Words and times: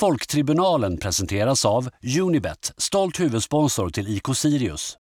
Folktribunalen 0.00 0.98
presenteras 0.98 1.64
av 1.64 1.88
Unibet, 2.20 2.72
stolt 2.76 3.20
huvudsponsor 3.20 3.90
till 3.90 4.16
IK 4.16 4.36
Sirius. 4.36 4.98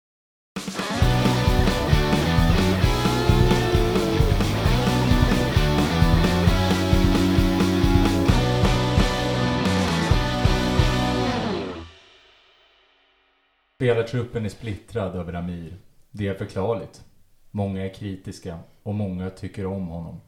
Spelartruppen 13.76 14.44
är 14.44 14.48
splittrad 14.48 15.16
över 15.16 15.32
Amir. 15.32 15.76
Det 16.10 16.28
är 16.28 16.34
förklarligt. 16.34 17.04
Många 17.50 17.84
är 17.86 17.94
kritiska 17.94 18.58
och 18.82 18.94
många 18.94 19.30
tycker 19.30 19.66
om 19.66 19.86
honom. 19.86 20.20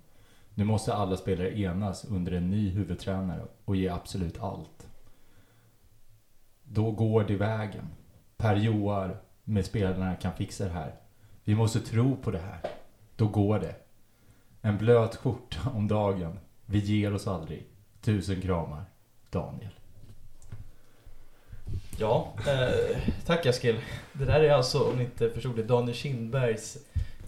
Nu 0.54 0.64
måste 0.64 0.94
alla 0.94 1.16
spelare 1.16 1.58
enas 1.58 2.04
under 2.04 2.32
en 2.32 2.50
ny 2.50 2.70
huvudtränare 2.70 3.42
och 3.64 3.76
ge 3.76 3.88
absolut 3.88 4.42
allt. 4.42 4.86
Då 6.64 6.90
går 6.90 7.24
det 7.24 7.36
vägen. 7.36 7.84
Per 8.36 8.56
Joar 8.56 9.16
med 9.44 9.64
spelarna 9.64 10.16
kan 10.16 10.32
fixa 10.32 10.64
det 10.64 10.70
här. 10.70 10.94
Vi 11.44 11.54
måste 11.54 11.80
tro 11.80 12.16
på 12.16 12.30
det 12.30 12.38
här. 12.38 12.60
Då 13.16 13.28
går 13.28 13.58
det. 13.58 13.74
En 14.60 14.78
blöt 14.78 15.16
skjorta 15.16 15.70
om 15.74 15.88
dagen. 15.88 16.38
Vi 16.66 16.78
ger 16.78 17.14
oss 17.14 17.26
aldrig. 17.26 17.66
Tusen 18.00 18.40
kramar. 18.40 18.84
Daniel. 19.30 19.70
Ja, 21.98 22.32
eh, 22.46 22.98
tack 23.26 23.46
Eskil. 23.46 23.80
Det 24.12 24.24
där 24.24 24.40
är 24.40 24.52
alltså, 24.52 24.90
om 24.90 24.96
ni 24.96 25.04
inte 25.04 25.30
förstod 25.30 25.56
det, 25.56 25.62
Daniel 25.62 25.96
Kindbergs 25.96 26.78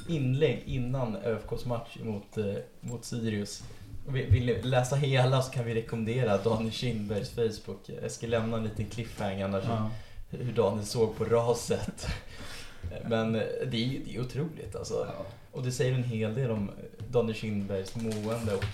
inlägg 0.09 0.63
innan 0.67 1.17
ÖFKs 1.17 1.65
match 1.65 1.97
mot, 2.03 2.39
eh, 2.39 2.45
mot 2.81 3.05
Sirius. 3.05 3.63
Vill 4.09 4.47
ni 4.47 4.63
läsa 4.63 4.97
hela 4.97 5.43
så 5.43 5.53
kan 5.53 5.65
vi 5.65 5.75
rekommendera 5.75 6.39
Daniel 6.39 6.73
Kindbergs 6.73 7.31
Facebook. 7.31 7.89
Eskil 7.89 8.31
lämnar 8.31 8.59
en 8.59 8.65
liten 8.65 8.87
cliffhanger 8.87 9.45
annars 9.45 9.65
Ja. 9.69 9.91
hur 10.31 10.53
Daniel 10.53 10.87
såg 10.87 11.17
på 11.17 11.25
raset. 11.25 12.07
Men 13.09 13.35
eh, 13.35 13.41
det 13.71 13.85
är, 13.85 14.01
det 14.05 14.17
är 14.17 14.21
otroligt 14.21 14.77
alltså. 14.77 15.07
Och 15.53 15.63
det 15.63 15.73
säger 15.73 15.95
en 15.95 16.05
hel 16.05 16.35
del 16.35 16.51
om 16.51 16.71
Daniel 17.11 17.35
Kindbergs 17.37 17.97
mående 17.97 18.55
och 18.55 18.65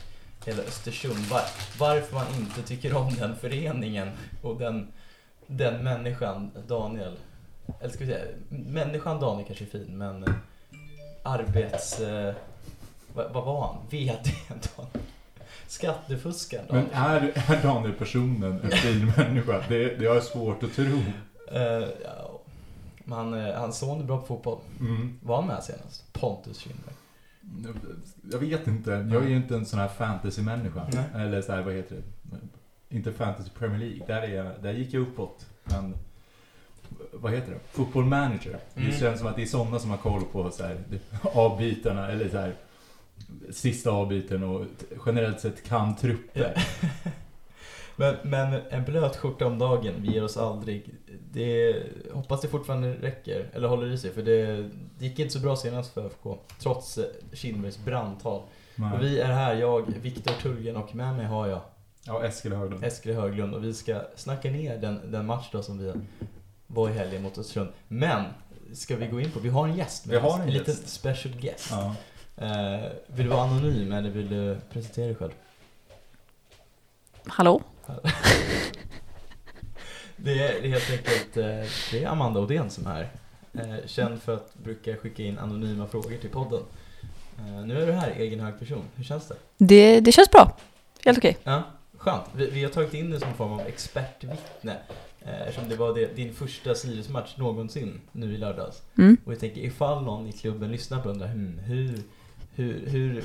hela 0.47 0.63
Östersund. 0.63 1.19
Var, 1.31 1.43
varför 1.79 2.15
man 2.15 2.27
inte 2.41 2.63
tycker 2.63 2.97
om 2.97 3.15
den 3.15 3.37
föreningen 3.37 4.09
och 4.43 4.59
den, 4.59 4.93
den 5.47 5.85
människan 5.85 6.51
Daniel. 6.69 7.17
Eller 7.81 7.91
ska 7.91 8.05
vi 8.05 8.13
säga, 8.13 8.25
människan 8.49 9.21
Daniel 9.21 9.47
kanske 9.47 9.65
är 9.65 9.69
fin 9.69 9.99
men 9.99 10.25
eh, 10.25 10.35
arbets... 11.23 12.01
Eh, 12.01 12.35
vad, 13.15 13.33
vad 13.33 13.45
var 13.45 13.67
han? 13.67 13.77
VD. 13.91 14.31
Skattefuskaren 15.67 16.65
Men 16.71 16.87
är, 16.93 17.33
är 17.51 17.63
Daniel 17.63 17.93
personen 17.93 18.61
en 18.61 18.71
fin 18.71 19.13
människa? 19.17 19.65
Det, 19.69 19.97
det 19.99 20.07
har 20.07 20.15
jag 20.15 20.25
svårt 20.25 20.63
att 20.63 20.73
tro. 20.73 20.99
Eh, 21.53 21.89
ja, 22.05 22.41
man, 23.05 23.35
eh, 23.35 23.55
hans 23.55 23.79
son 23.79 24.01
är 24.01 24.05
bra 24.05 24.19
på 24.19 24.27
fotboll. 24.27 24.59
Mm. 24.81 25.19
Var 25.23 25.37
han 25.37 25.47
med 25.47 25.63
senast? 25.63 26.13
Pontus 26.13 26.59
Kindberg. 26.59 26.95
Jag 28.33 28.39
vet 28.39 28.67
inte. 28.67 28.91
Jag 28.91 29.23
är 29.23 29.29
ju 29.29 29.37
inte 29.37 29.55
en 29.55 29.67
sån 29.67 29.79
här 29.79 29.89
fantasy-människa. 29.89 30.87
Eller 31.15 31.43
så 31.43 31.53
här, 31.53 31.63
vad 31.63 31.75
heter 31.75 31.97
det? 31.97 32.97
Inte 32.97 33.13
fantasy 33.13 33.51
Premier 33.59 33.79
League. 33.79 34.07
Där, 34.07 34.23
är 34.23 34.35
jag, 34.35 34.63
där 34.63 34.73
gick 34.73 34.95
jag 34.95 35.03
uppåt. 35.03 35.47
Men 35.65 35.95
vad 37.13 37.33
heter 37.33 37.51
det? 37.53 37.59
Football 37.71 38.05
manager. 38.05 38.59
Mm. 38.77 38.91
Det 38.91 38.99
känns 38.99 39.19
som 39.19 39.29
att 39.29 39.37
det 39.37 39.43
är 39.43 39.47
sådana 39.47 39.79
som 39.79 39.91
har 39.91 39.97
koll 39.97 40.23
på 40.33 40.51
så 40.51 40.63
här, 40.63 40.79
avbytarna 41.23 42.09
eller 42.09 42.29
så 42.29 42.39
här, 42.39 42.55
sista 43.51 43.91
avbyten 43.91 44.43
och 44.43 44.67
generellt 45.07 45.41
sett 45.41 45.69
kan 45.69 45.97
trupper. 45.97 46.55
Men, 47.97 48.17
men 48.23 48.61
en 48.71 48.85
blöt 48.85 49.17
skjorta 49.17 49.47
om 49.47 49.59
dagen, 49.59 49.95
vi 49.99 50.13
ger 50.13 50.25
oss 50.25 50.37
aldrig. 50.37 50.95
Det, 51.33 51.83
hoppas 52.13 52.41
det 52.41 52.49
fortfarande 52.49 52.95
räcker, 52.95 53.49
eller 53.53 53.69
håller 53.69 53.93
i 53.93 53.99
sig. 53.99 54.13
För 54.13 54.23
det, 54.23 54.71
det 54.99 55.07
gick 55.07 55.19
inte 55.19 55.33
så 55.33 55.39
bra 55.39 55.57
senast 55.57 55.95
för 55.95 56.07
ÖFK, 56.07 56.39
trots 56.59 56.99
eh, 56.99 57.05
Kindbergs 57.33 57.85
brandtal. 57.85 58.43
Nej. 58.75 58.93
Och 58.93 59.03
vi 59.03 59.21
är 59.21 59.33
här, 59.33 59.55
jag, 59.55 59.95
Viktor 60.03 60.33
Tullgren 60.33 60.77
och 60.77 60.95
med 60.95 61.17
mig 61.17 61.27
har 61.27 61.47
jag 61.47 61.61
Ja, 62.07 62.25
Eskil 62.25 62.53
Höglund. 62.53 62.85
Eskil 62.85 63.15
Höglund. 63.15 63.55
Och 63.55 63.65
vi 63.65 63.75
ska 63.75 64.01
snacka 64.17 64.51
ner 64.51 64.79
den, 64.79 65.01
den 65.13 65.27
match 65.27 65.49
då 65.53 65.63
som 65.63 65.79
vi 65.79 65.93
var 66.73 66.89
i 66.89 66.93
helgen 66.93 67.23
mot 67.23 67.39
Östersund. 67.39 67.69
Men, 67.89 68.25
ska 68.75 68.97
vi 68.97 69.07
gå 69.07 69.21
in 69.21 69.31
på, 69.31 69.41
vi 69.41 69.49
har 69.49 69.69
en 69.69 69.77
gäst 69.77 70.07
med 70.07 70.15
Vi 70.15 70.21
har 70.29 70.35
en 70.35 70.41
en 70.41 70.51
liten 70.51 70.75
gäst. 70.75 70.89
special 70.89 71.35
guest. 71.41 71.71
Ja. 71.71 71.95
Eh, 72.37 72.91
vill 73.07 73.27
du 73.27 73.31
vara 73.33 73.43
anonym 73.43 73.93
eller 73.93 74.11
vill 74.11 74.29
du 74.29 74.57
presentera 74.73 75.07
dig 75.07 75.15
själv? 75.15 75.33
Hallå? 77.27 77.63
Det 80.17 80.33
är, 80.49 80.63
det 80.63 80.69
är 80.69 80.71
helt 80.71 80.91
enkelt 80.91 81.37
eh, 81.37 81.71
det 81.91 82.05
är 82.05 82.07
Amanda 82.09 82.41
Odén 82.41 82.71
som 82.71 82.87
är 82.87 82.91
här. 82.91 83.11
Eh, 83.55 83.87
känd 83.87 84.23
för 84.23 84.35
att 84.35 84.55
brukar 84.55 84.97
skicka 84.97 85.23
in 85.23 85.39
anonyma 85.39 85.87
frågor 85.87 86.17
till 86.17 86.31
podden. 86.31 86.63
Eh, 87.39 87.67
nu 87.67 87.83
är 87.83 87.87
du 87.87 87.93
här, 87.93 88.11
egen 88.11 88.41
hög 88.41 88.59
person. 88.59 88.85
Hur 88.95 89.05
känns 89.05 89.29
det? 89.29 89.35
Det, 89.59 90.01
det 90.01 90.13
känns 90.13 90.31
bra. 90.31 90.57
Helt 91.05 91.19
okej. 91.19 91.37
Ja, 91.45 91.63
skönt. 91.97 92.25
Vi, 92.35 92.51
vi 92.51 92.65
har 92.65 92.71
tagit 92.71 92.95
in 92.95 93.11
dig 93.11 93.21
som 93.21 93.35
form 93.35 93.53
av 93.53 93.61
expertvittne. 93.61 94.77
Eh, 95.27 95.41
eftersom 95.43 95.69
det 95.69 95.77
var 95.77 96.15
din 96.15 96.35
första 96.35 96.75
Sirius-match 96.75 97.35
någonsin 97.37 98.01
nu 98.13 98.35
i 98.35 98.39
lördags. 98.39 98.83
Mm. 98.99 99.17
Och 99.25 99.33
jag 99.33 99.41
tänker 99.41 99.61
ifall 99.61 100.05
någon 100.05 100.27
i 100.27 100.33
klubben 100.33 100.71
lyssnar 100.73 101.01
på 101.03 101.09
undrar 101.09 101.27
hmm, 101.27 101.59
hur, 101.59 101.99
hur, 102.55 102.87
hur 102.87 103.25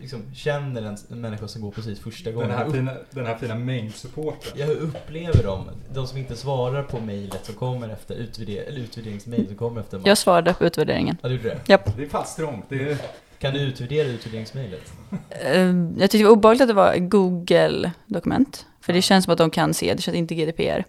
liksom, 0.00 0.34
känner 0.34 0.82
en, 0.82 1.20
människa 1.20 1.48
som 1.48 1.62
går 1.62 1.70
precis 1.70 2.00
första 2.00 2.32
gången? 2.32 2.48
Den 2.48 2.58
här 2.58 2.70
fina, 2.70 2.92
den 3.10 3.26
här 3.26 3.36
fina 3.36 3.54
main-supporten. 3.54 4.52
Ja, 4.56 4.66
hur 4.66 4.76
upplever 4.76 5.42
de? 5.42 5.64
De 5.94 6.06
som 6.06 6.18
inte 6.18 6.36
svarar 6.36 6.82
på 6.82 7.00
mejlet 7.00 7.44
som 7.44 7.54
kommer 7.54 7.88
efter 7.88 8.14
utvärdering, 8.14 8.68
eller 8.68 8.80
utvärderingsmejl 8.80 9.46
som 9.46 9.56
kommer 9.56 9.80
efter 9.80 9.98
match. 9.98 10.06
Jag 10.06 10.18
svarade 10.18 10.54
på 10.54 10.64
utvärderingen. 10.64 11.16
Ja, 11.22 11.28
du 11.28 11.34
gjorde 11.34 11.48
det? 11.48 11.60
Japp. 11.66 11.96
Det 11.96 12.02
är 12.02 12.08
fast 12.08 12.32
strångt. 12.32 12.64
Det 12.68 12.90
är, 12.90 12.98
Kan 13.38 13.54
du 13.54 13.60
utvärdera 13.60 14.08
utvärderingsmejlet? 14.08 14.92
Eh, 15.30 15.52
Jag 15.98 16.10
tyckte 16.10 16.18
det 16.18 16.24
var 16.24 16.30
obehagligt 16.30 16.62
att 16.62 16.68
det 16.68 16.74
var 16.74 16.96
Google-dokument. 16.96 18.66
För 18.80 18.92
det 18.92 19.02
känns 19.02 19.24
som 19.24 19.32
att 19.32 19.38
de 19.38 19.50
kan 19.50 19.74
se, 19.74 19.94
det 19.94 20.02
känns 20.02 20.16
inte 20.16 20.34
GDPR. 20.34 20.84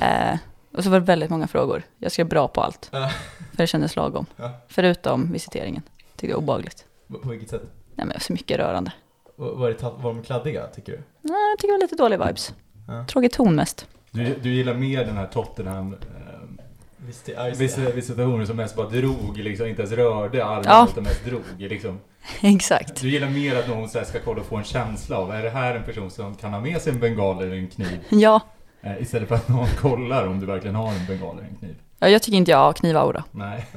Eh, 0.00 0.36
och 0.76 0.84
så 0.84 0.90
var 0.90 1.00
det 1.00 1.06
väldigt 1.06 1.30
många 1.30 1.46
frågor. 1.46 1.82
Jag 1.98 2.12
skrev 2.12 2.28
bra 2.28 2.48
på 2.48 2.60
allt. 2.60 2.88
För 2.90 3.56
det 3.56 3.66
kändes 3.66 3.96
lagom. 3.96 4.26
Ja. 4.36 4.50
Förutom 4.68 5.32
visiteringen. 5.32 5.82
Tyckte 6.16 6.26
det 6.26 6.32
var 6.32 6.38
obehagligt. 6.42 6.84
På 7.22 7.28
vilket 7.28 7.50
sätt? 7.50 7.62
Nej 7.64 7.72
men 7.96 8.08
det 8.08 8.14
var 8.14 8.20
så 8.20 8.32
mycket 8.32 8.58
rörande. 8.58 8.92
Var, 9.36 9.68
det, 9.70 9.82
var 9.82 10.14
de 10.14 10.22
kladdiga, 10.22 10.66
tycker 10.66 10.92
du? 10.92 10.98
Nej, 11.20 11.50
jag 11.50 11.58
tycker 11.58 11.68
det 11.72 11.78
var 11.78 11.82
lite 11.82 11.96
dåliga 11.96 12.26
vibes. 12.26 12.54
Ja. 12.88 13.04
Tråkig 13.06 13.32
ton 13.32 13.54
mest. 13.54 13.86
du, 14.10 14.34
du 14.42 14.48
gillar 14.50 14.74
mer 14.74 15.04
den 15.04 15.16
här 15.16 15.26
Tottenham 15.26 15.92
eh, 15.92 17.52
visitationer 17.94 18.44
som 18.44 18.56
mest 18.56 18.76
bara 18.76 18.88
drog, 18.88 19.38
liksom, 19.38 19.66
inte 19.66 19.82
ens 19.82 19.94
rörde 19.94 20.44
armen 20.44 20.64
Ja. 20.66 20.88
utan 20.90 21.02
mest 21.04 21.24
drog. 21.24 21.42
Liksom. 21.58 21.98
Exakt. 22.40 23.00
Du 23.00 23.10
gillar 23.10 23.28
mer 23.28 23.56
att 23.58 23.68
någon 23.68 23.88
så 23.88 23.98
här 23.98 24.04
ska 24.04 24.18
kolla 24.24 24.40
och 24.40 24.46
få 24.46 24.56
en 24.56 24.64
känsla 24.64 25.16
av, 25.16 25.30
är 25.30 25.42
det 25.42 25.50
här 25.50 25.74
en 25.74 25.82
person 25.84 26.10
som 26.10 26.34
kan 26.34 26.52
ha 26.52 26.60
med 26.60 26.82
sig 26.82 26.92
en 26.92 27.00
bengal 27.00 27.42
eller 27.42 27.56
en 27.56 27.68
kniv? 27.68 28.00
Ja. 28.10 28.40
Eh, 28.84 29.02
istället 29.02 29.28
för 29.28 29.34
att 29.34 29.48
någon 29.48 29.68
kollar 29.68 30.26
om 30.26 30.40
du 30.40 30.46
verkligen 30.46 30.74
har 30.74 30.92
en 30.92 31.06
bengal 31.06 31.38
eller 31.38 31.48
en 31.48 31.56
kniv. 31.56 31.76
ja, 31.98 32.08
jag 32.08 32.22
tycker 32.22 32.38
inte 32.38 32.50
jag 32.50 32.58
har 32.58 32.72
knivaura. 32.72 33.24
Nej, 33.30 33.66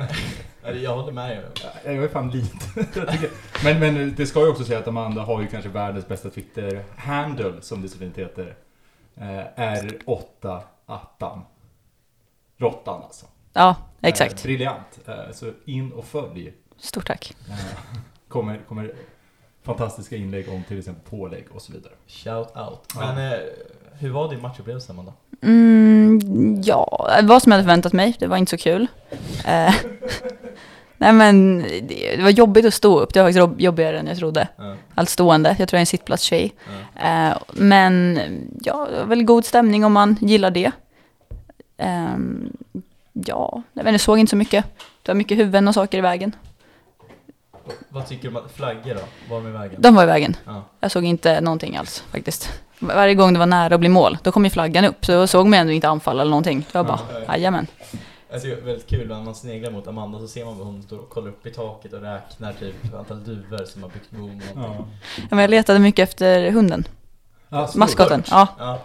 Ja, 0.63 0.72
Jag 0.73 0.95
håller 0.95 1.12
med 1.12 1.44
jag 1.85 1.95
är 1.95 2.07
fan 2.07 2.31
lite. 2.31 2.85
Men, 3.63 3.79
men 3.79 4.16
det 4.16 4.25
ska 4.25 4.40
ju 4.40 4.47
också 4.50 4.63
säga 4.63 4.79
att 4.79 4.88
Amanda 4.88 5.22
har 5.22 5.41
ju 5.41 5.47
kanske 5.47 5.69
världens 5.69 6.07
bästa 6.07 6.29
Twitter-handle, 6.29 7.62
som 7.62 7.81
det 7.81 7.90
så 7.90 7.97
fint 7.97 8.17
heter. 8.17 8.56
Eh, 9.16 9.23
R8 9.57 10.62
attan. 10.85 11.41
Rottan 12.57 13.03
alltså. 13.03 13.25
Ja, 13.53 13.75
Eh, 14.01 14.09
exakt. 14.09 14.44
briljant. 14.44 15.00
Eh, 15.07 15.31
så 15.34 15.51
in 15.66 15.91
och 15.91 16.06
följ. 16.06 16.53
Stort 16.78 17.07
tack. 17.07 17.35
Eh, 17.50 17.56
kommer, 18.28 18.57
kommer 18.67 18.94
fantastiska 19.63 20.16
inlägg 20.16 20.50
om 20.50 20.63
till 20.63 20.79
exempel 20.79 21.09
pålägg 21.09 21.46
och 21.51 21.62
så 21.62 21.73
vidare. 21.73 21.94
Shout 22.07 22.47
out. 22.56 22.79
Ja. 22.96 23.13
Men 23.16 23.31
eh, 23.34 23.40
hur 24.00 24.09
var 24.09 24.30
din 24.30 24.41
matchupplevelse, 24.41 24.91
Amanda? 24.91 25.13
Mm, 25.41 26.61
ja, 26.64 27.09
vad 27.23 27.44
som 27.44 27.52
jag 27.52 27.58
hade 27.58 27.64
förväntat 27.64 27.94
mig. 27.94 28.16
Det 28.20 28.28
var 28.28 28.38
inte 28.38 28.49
så 28.49 28.58
kul. 28.58 28.88
Eh, 29.46 29.73
nej 30.97 31.14
men, 31.14 31.58
det, 31.82 32.22
var 32.22 32.29
jobbigt 32.29 32.66
att 32.66 32.73
stå 32.73 32.99
upp. 32.99 33.14
Det 33.14 33.20
var 33.20 33.28
faktiskt 33.28 33.40
jobb- 33.40 33.61
jobbigare 33.61 33.99
än 33.99 34.08
jag 34.08 34.17
trodde. 34.17 34.47
Ja. 34.58 34.76
Allt 34.96 35.09
stående. 35.09 35.49
Jag 35.49 35.70
tror 35.70 35.78
jag 35.78 35.79
är 35.79 35.82
en 35.82 35.85
sittplats-tjej. 35.85 36.53
Eh, 36.96 37.38
men, 37.53 38.20
ja, 38.61 38.88
det 38.91 38.97
var 38.97 39.05
väl 39.05 39.23
god 39.23 39.46
stämning 39.46 39.85
om 39.85 39.94
man 39.94 40.17
gillar 40.22 40.52
det. 40.52 40.72
Ehm, 41.78 42.49
ja, 43.14 43.61
jag 43.73 43.84
vet 43.84 43.88
inte, 43.90 43.94
jag 43.94 44.02
såg 44.02 44.20
inte 44.20 44.29
så 44.29 44.35
mycket. 44.35 44.66
Det 45.03 45.11
var 45.11 45.16
mycket 45.16 45.38
huvuden 45.38 45.67
och 45.67 45.73
saker 45.73 45.97
i 45.97 46.02
vägen. 46.02 46.35
Vad 47.90 48.08
tycker 48.08 48.32
du 48.32 48.38
om 48.38 48.49
flaggor 48.49 48.94
då? 48.96 49.02
Var 49.29 49.41
de 49.41 49.47
i 49.47 49.52
vägen? 49.52 49.82
De 49.82 49.96
var 49.96 50.03
i 50.03 50.05
vägen. 50.05 50.35
Ja. 50.46 50.64
Jag 50.79 50.91
såg 50.91 51.05
inte 51.05 51.41
någonting 51.41 51.78
alls 51.78 52.03
faktiskt. 52.11 52.49
Varje 52.79 53.14
gång 53.16 53.34
det 53.34 53.40
var 53.40 53.46
nära 53.46 53.74
att 53.74 53.79
bli 53.79 53.90
mål, 53.90 54.18
då 54.24 54.32
kom 54.32 54.44
ju 54.44 54.50
flaggan 54.50 54.85
upp. 54.85 55.06
Så 55.06 55.12
då 55.12 55.28
såg 55.28 55.47
man 55.47 55.59
ändå 55.59 55.74
inte 55.74 55.90
anfall 55.90 56.20
eller 56.20 56.29
någonting. 56.29 56.66
Det 56.72 56.78
var 56.78 56.84
bara, 56.84 57.00
Ja. 57.14 57.20
jajamän. 57.34 57.68
Jag 58.29 58.41
tycker 58.41 58.56
det 58.56 58.62
är 58.62 58.66
väldigt 58.66 58.88
kul 58.88 59.08
när 59.08 59.22
man 59.22 59.35
sneglar 59.35 59.72
mot 59.72 59.88
Amanda 59.88 60.20
så 60.20 60.28
ser 60.28 60.46
man 60.46 60.53
att 60.53 60.59
hon 60.66 60.84
står 60.84 60.97
och 60.97 61.09
kollar 61.09 61.28
upp 61.29 61.46
i 61.46 61.52
taket 61.52 61.94
och 61.94 62.02
räknar 62.02 62.53
typ 62.53 62.76
antal 63.00 63.24
duvor 63.24 63.66
som 63.66 63.84
har 63.84 63.90
byggt 63.90 64.12
bo. 64.12 64.29
Ja. 64.56 64.76
Ja, 65.18 65.28
men 65.29 65.40
jag 65.40 65.50
letade 65.50 65.79
mycket 65.79 66.09
efter 66.09 66.52
hunden. 66.52 66.88
Ja, 67.50 67.70
Maskoten. 67.76 68.24
Ja, 68.29 68.47
Ja. 68.59 68.80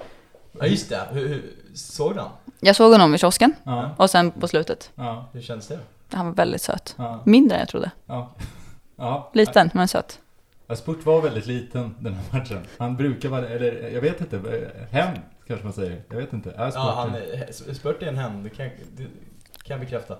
Ja 0.60 0.66
just 0.66 0.88
det, 0.88 1.00
hur, 1.12 1.28
hur, 1.28 1.42
såg 1.74 2.14
du 2.14 2.20
han? 2.20 2.30
Jag 2.60 2.76
såg 2.76 2.92
honom 2.92 3.14
i 3.14 3.18
kiosken 3.18 3.54
Ja, 3.64 3.90
och 3.96 4.10
sen 4.10 4.30
på 4.30 4.48
slutet. 4.48 4.90
ja, 4.94 5.28
Hur 5.32 5.40
känns 5.42 5.68
det? 5.68 5.78
Han 6.12 6.26
var 6.26 6.32
väldigt 6.34 6.62
söt. 6.62 6.94
ja, 6.98 7.20
Mindre 7.24 7.56
än 7.56 7.60
jag 7.60 7.68
trodde. 7.68 7.90
ja. 8.06 8.30
ja. 8.96 9.30
Liten, 9.34 9.70
men 9.74 9.88
söt. 9.88 10.18
Ja, 10.72 10.76
Spurt 10.76 11.06
var 11.06 11.22
väldigt 11.22 11.46
liten 11.46 11.94
den 12.00 12.14
här 12.14 12.24
matchen. 12.38 12.58
Han 12.78 12.96
brukar 12.96 13.28
vara, 13.28 13.48
eller 13.48 13.88
jag 13.94 14.00
vet 14.00 14.20
inte, 14.20 14.70
hem 14.90 15.16
kanske 15.46 15.64
man 15.64 15.72
säger. 15.72 16.02
Jag 16.08 16.16
vet 16.16 16.32
inte. 16.32 16.50
Är 16.50 16.70
Spurt 16.70 16.82
Ja, 16.84 16.94
han, 16.96 17.08
en- 17.14 17.22
är- 17.68 17.74
Spurt 17.74 18.02
är 18.02 18.06
en 18.06 18.18
hen, 18.18 18.42
det 18.42 18.50
kan, 18.50 18.66
det 18.96 19.02
kan 19.02 19.10
jag 19.66 19.80
bekräfta. 19.80 20.16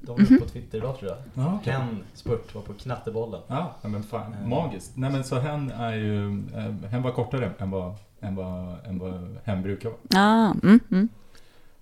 De 0.00 0.20
är 0.20 0.38
på 0.38 0.46
Twitter 0.46 0.78
idag 0.78 0.98
tror 0.98 1.10
jag. 1.10 1.18
Ja, 1.46 1.58
okej. 1.60 1.72
Hen 1.72 2.04
Spurt 2.14 2.54
var 2.54 2.62
på 2.62 2.72
knattebollen. 2.72 3.40
Ja, 3.46 3.74
ja, 3.82 3.88
men 3.88 4.02
fan, 4.02 4.34
Mm. 4.34 4.50
magiskt. 4.50 4.92
Nej 4.96 5.10
men 5.10 5.24
så 5.24 5.38
hen 5.38 5.70
är 5.70 5.92
ju, 5.94 6.28
eh, 6.54 6.90
hen 6.90 7.02
var 7.02 7.10
kortare 7.12 7.50
än 7.58 7.70
vad, 7.70 7.94
än 8.20 8.36
vad, 8.36 8.76
än 8.86 8.98
vad 8.98 9.36
hen 9.44 9.62
brukar 9.62 9.88
vara. 9.88 9.98
Ah, 10.24 10.54
mm, 10.62 10.80
mm. 10.90 11.08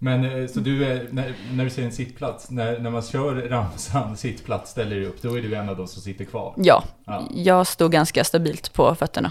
Men 0.05 0.25
eh, 0.43 0.47
så 0.49 0.61
du 0.61 0.85
är, 0.85 1.09
när, 1.11 1.35
när 1.53 1.65
du 1.65 1.71
säger 1.71 1.89
en 1.89 1.95
sittplats, 1.95 2.51
när, 2.51 2.79
när 2.79 2.91
man 2.91 3.03
kör 3.03 3.35
ramsan 3.35 4.17
sittplats, 4.17 4.71
ställer 4.71 4.97
dig 4.97 5.07
upp, 5.07 5.23
då 5.23 5.39
är 5.39 5.43
du 5.43 5.55
en 5.55 5.69
av 5.69 5.77
de 5.77 5.87
som 5.89 6.03
sitter 6.03 6.25
kvar? 6.25 6.55
Ja, 6.57 6.85
Ja. 7.05 7.29
jag 7.35 7.67
stod 7.67 7.93
ganska 7.93 8.25
stabilt 8.25 8.73
på 8.73 8.95
fötterna 8.95 9.31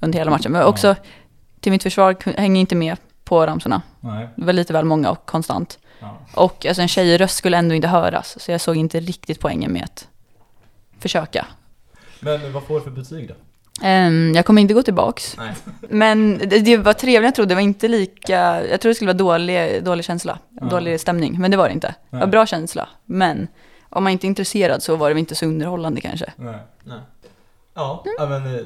under 0.00 0.18
hela 0.18 0.30
matchen. 0.30 0.52
Men 0.52 0.60
Ja. 0.60 0.66
också, 0.66 0.94
till 1.60 1.72
mitt 1.72 1.82
försvar, 1.82 2.16
hänger 2.38 2.60
inte 2.60 2.74
med 2.76 2.96
på 3.24 3.46
ramsorna. 3.46 3.82
Nej. 4.00 4.28
Det 4.36 4.44
var 4.44 4.52
lite 4.52 4.72
väl 4.72 4.84
många 4.84 5.10
och 5.10 5.26
konstant. 5.26 5.78
Ja. 6.00 6.18
Och 6.34 6.66
alltså, 6.66 6.82
en 6.82 6.88
tjejröst 6.88 7.36
skulle 7.36 7.56
ändå 7.56 7.74
inte 7.74 7.88
höras, 7.88 8.40
så 8.42 8.50
jag 8.52 8.60
såg 8.60 8.76
inte 8.76 9.00
riktigt 9.00 9.40
poängen 9.40 9.72
med 9.72 9.84
att 9.84 10.08
försöka. 10.98 11.46
Men 12.20 12.52
vad 12.52 12.62
får 12.62 12.74
du 12.74 12.80
för 12.80 12.90
betyg 12.90 13.28
då? 13.28 13.34
Ehm, 13.82 14.32
jag 14.34 14.46
kommer 14.46 14.62
inte 14.62 14.74
gå 14.74 14.82
tillbaks. 14.82 15.36
Nej. 15.36 15.54
Men 15.88 16.38
det, 16.38 16.58
det 16.58 16.76
var 16.76 16.92
trevligt, 16.92 17.26
jag 17.26 17.34
trodde. 17.34 17.48
Det 17.48 17.54
var 17.54 17.62
inte 17.62 17.88
lika... 17.88 18.66
Jag 18.66 18.80
trodde 18.80 18.90
det 18.90 18.94
skulle 18.94 19.12
vara 19.12 19.18
dålig, 19.18 19.84
dålig 19.84 20.04
känsla. 20.04 20.38
Ja. 20.60 20.66
Dålig 20.66 21.00
stämning. 21.00 21.40
Men 21.40 21.50
det 21.50 21.56
var 21.56 21.68
det 21.68 21.74
inte. 21.74 21.94
Det 22.10 22.16
var 22.16 22.18
Nej. 22.18 22.28
bra 22.28 22.46
känsla. 22.46 22.88
Men 23.04 23.48
om 23.88 24.02
man 24.02 24.12
inte 24.12 24.26
är 24.26 24.28
intresserad 24.28 24.82
så 24.82 24.96
var 24.96 25.14
det 25.14 25.20
inte 25.20 25.34
så 25.34 25.46
underhållande 25.46 26.00
kanske. 26.00 26.32
Nej. 26.36 26.58
Nej. 26.84 27.00
Ja, 27.74 28.04
ja, 28.18 28.26
men 28.26 28.54
eh, 28.54 28.60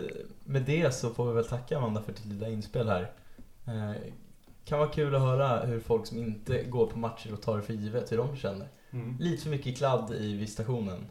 med 0.44 0.62
det 0.62 0.94
så 0.94 1.10
får 1.10 1.26
vi 1.28 1.32
väl 1.34 1.44
tacka 1.44 1.78
Amanda 1.78 2.02
för 2.02 2.12
ditt 2.12 2.24
lilla 2.24 2.48
inspel 2.48 2.88
här. 2.88 3.10
Eh, 3.66 3.96
kan 4.64 4.78
vara 4.78 4.88
kul 4.88 5.14
att 5.14 5.20
höra 5.20 5.66
hur 5.66 5.80
folk 5.80 6.06
som 6.06 6.18
inte 6.18 6.62
går 6.62 6.86
på 6.86 6.98
matcher 6.98 7.32
och 7.32 7.42
tar 7.42 7.56
det 7.56 7.62
för 7.62 7.72
givet, 7.72 8.12
hur 8.12 8.16
de 8.16 8.36
känner. 8.36 8.68
Mm. 8.92 9.16
Lite 9.20 9.42
för 9.42 9.50
mycket 9.50 9.76
kladd 9.76 10.12
i 10.14 10.36
visitationen. 10.36 11.06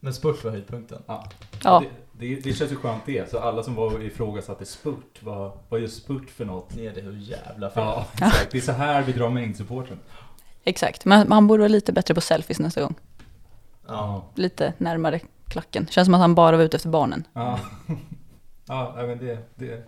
Men 0.00 0.14
spurt 0.14 0.44
var 0.44 0.50
höjdpunkten. 0.50 1.02
Ja. 1.06 1.24
Ja. 1.64 1.82
Det, 1.84 2.09
det, 2.20 2.34
det 2.34 2.52
känns 2.52 2.72
ju 2.72 2.76
skönt 2.76 3.06
det. 3.06 3.30
Så 3.30 3.38
alla 3.38 3.62
som 3.62 3.74
var 3.74 4.02
ifrågasatte 4.02 4.64
spurt, 4.64 5.22
vad, 5.22 5.52
vad 5.68 5.82
är 5.82 5.86
spurt 5.86 6.30
för 6.30 6.44
något? 6.44 6.76
Ner 6.76 6.92
det 6.94 7.00
hur 7.00 7.16
jävla 7.16 7.70
fel. 7.70 7.82
Ja, 7.82 8.06
exakt. 8.12 8.52
Det 8.52 8.58
är 8.58 8.62
så 8.62 8.72
här 8.72 9.02
vi 9.02 9.12
drar 9.12 9.30
mängdsupporten. 9.30 9.98
Exakt. 10.64 11.04
Men 11.04 11.32
han 11.32 11.46
borde 11.46 11.60
vara 11.60 11.68
lite 11.68 11.92
bättre 11.92 12.14
på 12.14 12.20
selfies 12.20 12.58
nästa 12.58 12.80
gång. 12.82 12.94
Ja. 13.86 14.24
Lite 14.34 14.72
närmare 14.78 15.20
klacken. 15.48 15.86
Känns 15.86 16.06
som 16.06 16.14
att 16.14 16.20
han 16.20 16.34
bara 16.34 16.56
var 16.56 16.64
ute 16.64 16.76
efter 16.76 16.88
barnen. 16.88 17.26
Ja. 17.32 17.58
Ja, 18.66 18.94
men 18.96 19.18
det, 19.18 19.38
det, 19.54 19.84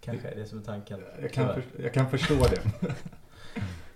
Kanske 0.00 0.28
är 0.28 0.36
det 0.36 0.46
som 0.46 0.58
är 0.58 0.62
tanken. 0.62 1.00
jag, 1.22 1.32
kan 1.32 1.48
för, 1.54 1.64
jag 1.82 1.94
kan 1.94 2.10
förstå 2.10 2.34
det. 2.34 2.88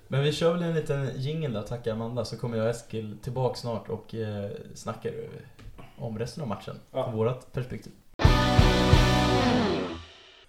Men 0.09 0.23
vi 0.23 0.33
kör 0.33 0.53
väl 0.53 0.63
en 0.63 0.75
liten 0.75 1.11
jingle 1.17 1.49
där, 1.49 1.63
tacka 1.63 1.93
Amanda, 1.93 2.25
så 2.25 2.37
kommer 2.37 2.57
jag 2.57 2.65
och 2.65 2.71
Eskil 2.71 3.19
tillbaka 3.23 3.55
snart 3.55 3.89
och 3.89 4.15
eh, 4.15 4.51
snackar 4.75 5.13
om 5.97 6.19
resten 6.19 6.43
av 6.43 6.49
matchen. 6.49 6.75
Ja. 6.93 7.05
Från 7.05 7.15
vårat 7.15 7.53
perspektiv. 7.53 7.93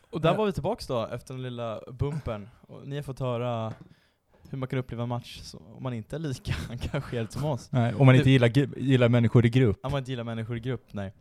Och 0.10 0.22
där 0.22 0.36
var 0.36 0.46
vi 0.46 0.52
tillbaks 0.52 0.88
då 0.88 1.06
efter 1.08 1.34
den 1.34 1.44
lilla 1.44 1.82
bumpern. 1.92 2.50
Och 2.68 2.88
ni 2.88 2.96
har 2.96 3.04
fått 3.04 3.20
höra 3.20 3.74
hur 4.50 4.58
man 4.58 4.68
kan 4.68 4.80
uppleva 4.80 5.04
en 5.04 5.10
match 5.10 5.40
så- 5.44 5.62
om 5.78 5.84
man 5.84 5.94
inte 5.94 6.16
är 6.16 6.20
lika 6.20 6.54
engagerad 6.70 7.32
som 7.32 7.46
oss. 7.46 7.72
Nej, 7.72 7.94
om 7.94 8.06
man 8.06 8.16
inte 8.16 8.30
gillar, 8.30 8.48
gillar 8.80 9.10
människor 9.10 9.46
i 9.46 9.50
grupp. 9.50 9.80
Om 9.86 9.92
man 9.92 10.00
inte 10.00 10.12
gillar 10.12 10.24
människor 10.24 10.58
i 10.58 10.60
grupp, 10.60 10.86
nej. 10.92 11.14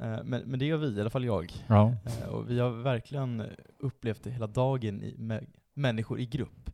Eh, 0.00 0.18
Men, 0.24 0.42
men 0.44 0.58
det 0.58 0.64
gör 0.66 0.76
vi, 0.76 0.96
i 0.96 1.00
alla 1.00 1.10
fall 1.10 1.24
jag. 1.24 1.52
Ja. 1.66 1.94
Eh, 2.22 2.28
Och 2.28 2.50
vi 2.50 2.60
har 2.60 2.70
verkligen 2.70 3.42
upplevt 3.78 4.22
det 4.24 4.30
hela 4.30 4.46
dagen 4.46 5.02
i, 5.02 5.14
med 5.18 5.46
människor 5.74 6.20
i 6.20 6.26
grupp. 6.26 6.70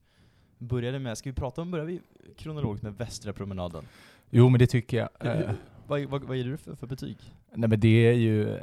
Började 0.59 0.99
med, 0.99 1.19
ska 1.19 1.31
vi 1.31 1.35
prata 1.35 1.63
om, 1.63 1.71
börjar 1.71 1.87
vi 1.87 2.01
kronologiskt 2.37 2.83
med 2.83 2.95
Västra 2.99 3.33
promenaden? 3.33 3.85
Jo, 4.31 4.49
men 4.49 4.59
det 4.59 4.67
tycker 4.67 4.97
jag. 4.97 5.09
Hur- 5.21 5.31
Eh, 5.31 5.37
hur- 5.49 5.57
Vad, 5.87 6.05
vad, 6.05 6.25
vad 6.25 6.37
ger 6.37 6.45
du 6.45 6.57
för, 6.57 6.75
för 6.75 6.87
betyg? 6.87 7.17
Nej 7.55 7.69
men 7.69 7.81
det 7.81 8.07
är 8.09 8.13
ju... 8.13 8.55
eh, 8.55 8.61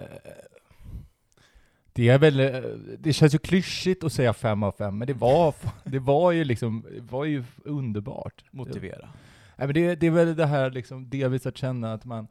Det 1.93 2.09
är 2.09 2.17
väl... 2.19 2.39
eh, 2.39 2.61
Det 2.99 3.13
känns 3.13 3.33
ju 3.33 3.37
klyschigt 3.37 4.03
att 4.03 4.13
säga 4.13 4.33
fem 4.33 4.63
av 4.63 4.71
fem, 4.71 4.97
men 4.97 5.07
det 5.07 5.13
var, 5.13 5.55
det 5.83 5.99
var 5.99 6.31
ju 6.31 6.43
liksom, 6.43 6.85
det 6.95 7.11
var 7.11 7.25
ju 7.25 7.43
underbart. 7.65 8.43
Motivera. 8.51 9.09
Nej 9.57 9.67
men 9.67 9.73
det, 9.73 9.95
det 9.95 10.07
är 10.07 10.11
väl 10.11 10.35
det 10.35 10.45
här 10.45 10.71
liksom, 10.71 11.09
delvis 11.09 11.45
att 11.45 11.57
känna 11.57 11.93
att 11.93 12.05
man, 12.05 12.27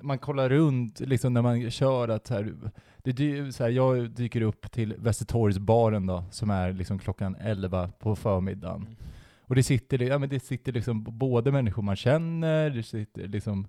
man 0.00 0.18
kollar 0.18 0.48
runt 0.48 1.00
liksom 1.00 1.34
när 1.34 1.42
man 1.42 1.70
kör 1.70 2.08
att 2.08 2.28
här, 2.28 2.54
det, 2.98 3.52
så 3.52 3.62
här, 3.64 3.70
jag 3.70 4.10
dyker 4.10 4.40
upp 4.40 4.70
till 4.72 4.94
Västertorgsbaren 4.98 6.06
då, 6.06 6.24
som 6.30 6.50
är 6.50 6.72
liksom 6.72 6.98
klockan 6.98 7.36
11 7.40 7.90
på 7.98 8.16
förmiddagen. 8.16 8.80
Mm. 8.82 8.96
Och 9.40 9.54
det 9.54 9.62
sitter, 9.62 10.02
ja, 10.02 10.18
men 10.18 10.28
det 10.28 10.40
sitter 10.40 10.72
liksom 10.72 11.04
både 11.18 11.52
människor 11.52 11.82
man 11.82 11.96
känner, 11.96 12.70
det 12.70 12.82
sitter 12.82 13.28
liksom, 13.28 13.66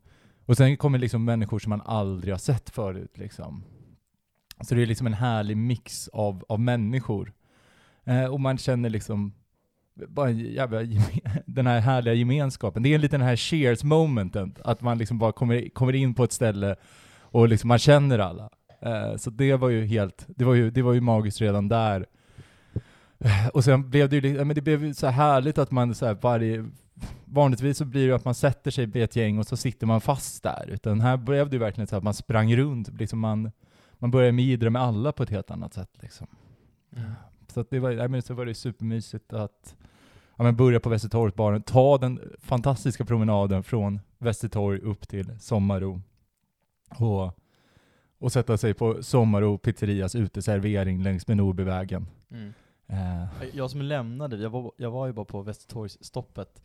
och 0.50 0.58
sen 0.58 0.78
kommer 0.78 1.00
liksom 1.00 1.26
människor 1.26 1.60
som 1.60 1.70
man 1.70 1.82
aldrig 1.82 2.34
har 2.34 2.40
sett 2.40 2.70
förut. 2.70 3.18
Liksom. 3.18 3.64
Så 4.62 4.76
det 4.76 4.82
är 4.82 4.86
liksom 4.86 5.08
en 5.08 5.14
härlig 5.14 5.58
mix 5.58 6.08
av, 6.08 6.46
av 6.50 6.60
människor. 6.60 7.34
Eh, 8.06 8.26
och 8.26 8.40
man 8.40 8.58
känner 8.58 8.90
liksom 8.90 9.34
bara 10.08 10.30
jävla, 10.32 10.80
den 11.46 11.68
här 11.68 11.80
härliga 11.80 12.14
gemenskapen. 12.14 12.84
Det 12.84 12.94
är 12.94 12.98
lite 12.98 13.18
den 13.18 13.28
här 13.28 13.36
cheers 13.36 13.84
momenten, 13.84 14.56
att 14.64 14.82
man 14.82 14.98
liksom 14.98 15.20
bara 15.20 15.32
kommer, 15.32 15.70
kommer 15.70 15.96
in 15.96 16.14
på 16.14 16.24
ett 16.24 16.32
ställe 16.32 16.76
och 17.20 17.48
liksom 17.48 17.68
man 17.68 17.80
känner 17.80 18.20
alla. 18.20 18.50
Eh, 18.82 19.16
så 19.16 19.30
det 19.30 19.56
var 19.56 19.70
ju 19.70 19.86
helt, 19.86 20.26
det 20.28 20.46
var 20.46 20.54
ju, 20.54 20.72
det 20.72 20.82
var 20.82 20.94
ju 20.94 21.02
magiskt 21.02 21.42
redan 21.42 21.68
där. 21.68 22.06
Eh, 23.20 23.48
och 23.48 23.64
sen 23.64 23.90
blev 23.90 24.10
det 24.10 24.18
ju, 24.18 24.46
men 24.46 24.56
det 24.56 24.62
blev 24.62 24.94
så 24.94 25.08
härligt 25.08 25.58
att 25.58 25.72
man 25.72 25.96
så 25.96 26.06
här 26.06 26.18
varje, 26.22 26.66
vanligtvis 27.26 27.78
så 27.78 27.86
blir 27.86 28.08
det 28.08 28.16
att 28.16 28.26
man 28.26 28.36
sätter 28.36 28.72
sig 28.72 28.88
med 28.88 29.04
ett 29.04 29.16
gäng 29.16 29.40
och 29.40 29.48
så 29.48 29.58
sitter 29.58 29.88
man 29.88 30.02
fast 30.02 30.44
där. 30.44 30.70
Utan 30.70 31.02
här 31.02 31.18
blev 31.18 31.50
det 31.50 31.56
ju 31.56 31.60
verkligen 31.60 31.88
så 31.88 31.96
att 31.96 32.04
man 32.04 32.14
sprang 32.14 32.56
runt, 32.56 33.00
liksom 33.00 33.20
man, 33.20 33.52
man 33.94 34.12
började 34.12 34.32
midra 34.32 34.70
med 34.70 34.82
alla 34.82 35.12
på 35.12 35.24
ett 35.24 35.30
helt 35.30 35.52
annat 35.52 35.74
sätt 35.74 35.92
liksom. 36.00 36.28
Så 37.48 37.60
att 37.60 37.70
det 37.70 37.80
var, 37.80 37.92
nej, 37.92 38.08
men 38.08 38.22
så 38.22 38.34
var 38.34 38.46
det 38.46 38.54
supermysigt 38.54 39.34
att 39.34 39.76
ja, 40.38 40.44
men 40.44 40.56
börja 40.56 40.80
på 40.80 40.90
Västertorgsbaren, 40.90 41.62
ta 41.62 41.98
den 41.98 42.20
fantastiska 42.40 43.06
promenaden 43.06 43.64
från 43.64 44.00
Västertorg 44.18 44.80
upp 44.80 45.08
till 45.08 45.40
Sommaro 45.40 46.02
och, 46.90 47.40
och 48.18 48.32
sätta 48.32 48.58
sig 48.58 48.74
på 48.74 49.04
Sommaro 49.04 49.58
pizzerias 49.58 50.16
uteservering 50.16 51.04
längs 51.04 51.28
med 51.28 51.38
Nordbyvägen. 51.38 52.08
Mm. 52.32 52.54
Eh, 52.88 53.26
Jag 53.54 53.72
som 53.72 53.82
lämnade, 53.82 54.38
jag 54.38 54.50
var, 54.50 54.72
jag 54.78 54.92
var 54.92 55.08
ju 55.08 55.14
bara 55.14 55.26
på 55.26 55.42
Västertorgsstoppet, 55.42 56.62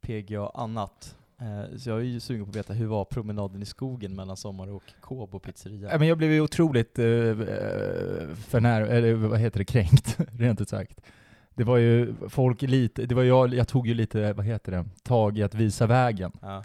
PGA 0.00 0.50
annat. 0.54 1.16
Eh, 1.40 1.76
så 1.78 1.90
jag 1.90 1.98
är 1.98 2.02
ju 2.04 2.20
sugen 2.20 2.44
på 2.44 2.50
att 2.50 2.56
veta, 2.56 2.72
hur 2.72 2.86
var 2.86 3.04
promenaden 3.04 3.62
i 3.62 3.66
skogen 3.66 4.16
mellan 4.16 4.36
Sommar 4.36 4.68
och 4.68 4.82
Kåbo 5.00 5.38
pizzeria? 5.38 5.98
Men 5.98 6.08
jag 6.08 6.18
blev 6.18 6.32
ju 6.32 6.40
otroligt 6.40 6.98
eh, 6.98 7.06
eh, 7.06 8.28
förnär, 8.34 8.82
eller 8.82 9.14
vad 9.14 9.38
heter 9.40 9.58
det, 9.58 9.64
kränkt, 9.64 10.18
rent 10.32 10.60
ut 10.60 10.68
sagt. 10.68 11.00
Det 11.54 11.64
var 11.64 11.76
ju 11.76 12.14
folk 12.28 12.62
lite, 12.62 13.06
det 13.06 13.14
var 13.14 13.22
jag, 13.22 13.54
jag 13.54 13.68
tog 13.68 13.86
ju 13.86 13.94
lite, 13.94 14.32
vad 14.32 14.46
heter 14.46 14.72
det, 14.72 14.84
tag 15.02 15.38
i 15.38 15.42
att 15.42 15.54
visa 15.54 15.86
vägen. 15.86 16.32
Ja. 16.40 16.64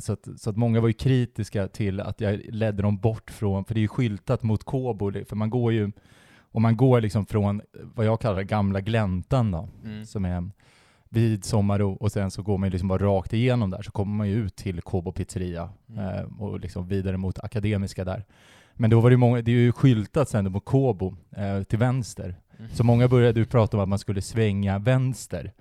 Så 0.00 0.12
att, 0.12 0.28
så 0.36 0.50
att 0.50 0.56
många 0.56 0.80
var 0.80 0.88
ju 0.88 0.92
kritiska 0.94 1.68
till 1.68 2.00
att 2.00 2.20
jag 2.20 2.40
ledde 2.48 2.82
dem 2.82 2.96
bort 2.98 3.30
från, 3.30 3.64
för 3.64 3.74
det 3.74 3.78
är 3.80 3.82
ju 3.82 3.88
skyltat 3.88 4.42
mot 4.42 4.64
Kåbo, 4.64 5.24
för 5.24 5.36
man 5.36 5.50
går 5.50 5.72
ju, 5.72 5.92
om 6.52 6.62
man 6.62 6.76
går 6.76 7.00
liksom 7.00 7.26
från 7.26 7.60
vad 7.82 8.06
jag 8.06 8.20
kallar 8.20 8.42
gamla 8.42 8.80
gläntan 8.80 9.50
då, 9.50 9.68
Mm. 9.84 10.06
som 10.06 10.24
är 10.24 10.50
vid 11.14 11.44
Sommaro 11.44 11.92
och 11.92 12.12
sen 12.12 12.30
så 12.30 12.42
går 12.42 12.58
man 12.58 12.66
ju 12.66 12.70
liksom 12.70 12.88
bara 12.88 13.02
rakt 13.04 13.32
igenom 13.32 13.70
där 13.70 13.82
så 13.82 13.90
kommer 13.90 14.14
man 14.14 14.28
ju 14.28 14.34
ut 14.34 14.56
till 14.56 14.80
Kåbo 14.82 15.12
pizzeria 15.12 15.68
Mm. 15.88 16.04
eh, 16.18 16.42
och 16.42 16.60
liksom 16.60 16.88
vidare 16.88 17.16
mot 17.16 17.38
Akademiska 17.38 18.04
där. 18.04 18.24
Men 18.74 18.90
då 18.90 19.00
var 19.00 19.10
det 19.10 19.16
många, 19.16 19.42
det 19.42 19.50
är 19.50 19.56
ju 19.56 19.72
skyltat 19.72 20.28
sen 20.28 20.52
mot 20.52 20.64
Kåbo 20.64 21.16
eh, 21.36 21.62
till 21.62 21.78
vänster. 21.78 22.36
Mm. 22.58 22.70
Så 22.74 22.84
många 22.84 23.08
började 23.08 23.40
ju 23.40 23.46
prata 23.46 23.76
om 23.76 23.82
att 23.82 23.88
man 23.88 23.98
skulle 23.98 24.22
svänga 24.22 24.78
vänster. 24.78 25.52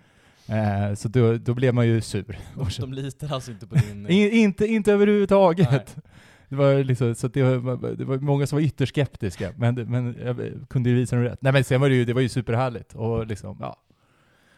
Eh, 0.47 0.95
så 0.95 1.07
då, 1.07 1.37
då 1.37 1.53
blev 1.53 1.73
man 1.73 1.87
ju 1.87 2.01
sur. 2.01 2.39
De, 2.55 2.67
de 2.79 2.93
litar 3.01 3.33
alltså 3.33 3.51
inte 3.51 3.67
på 3.67 3.75
din... 3.75 4.09
In, 4.09 4.31
inte, 4.31 4.65
inte 4.67 4.93
överhuvudtaget. 4.93 5.71
Nej. 5.71 5.85
Det 6.49 6.55
var, 6.57 6.83
liksom, 6.83 7.15
så 7.15 7.27
det, 7.27 7.43
var, 7.43 7.95
det 7.95 8.05
var 8.05 8.17
många 8.17 8.47
som 8.47 8.55
var 8.55 8.63
ytterst 8.63 8.89
skeptiska, 8.95 9.53
men, 9.57 9.75
men 9.75 10.17
jag 10.25 10.69
kunde 10.69 10.89
ju 10.89 10.95
visa 10.95 11.15
dem 11.15 11.25
rätt. 11.25 11.41
Nej 11.41 11.53
men 11.53 11.63
sen 11.63 11.81
var 11.81 11.89
det 11.89 11.95
ju, 11.95 12.05
det 12.05 12.13
var 12.13 12.21
ju 12.21 12.29
superhärligt 12.29 12.95
och 12.95 13.27
liksom, 13.27 13.57
ja. 13.61 13.75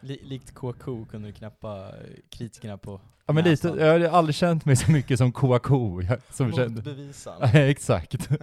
Li, 0.06 0.20
likt 0.24 0.54
KK 0.54 1.06
kunde 1.12 1.28
du 1.28 1.32
knäppa 1.34 1.88
eh, 1.88 1.94
kritikerna 2.30 2.78
på 2.78 3.02
Ja 3.26 3.34
men 3.34 3.44
lite, 3.44 3.68
jag 3.68 4.00
har 4.10 4.18
aldrig 4.18 4.36
känt 4.36 4.66
mig 4.66 4.76
så 4.76 4.92
mycket 4.92 5.18
som 5.18 5.32
jag- 6.50 6.54
Som. 6.56 6.74
Motbevisan. 6.74 7.34
Ja, 7.42 7.60
Exakt. 7.60 8.30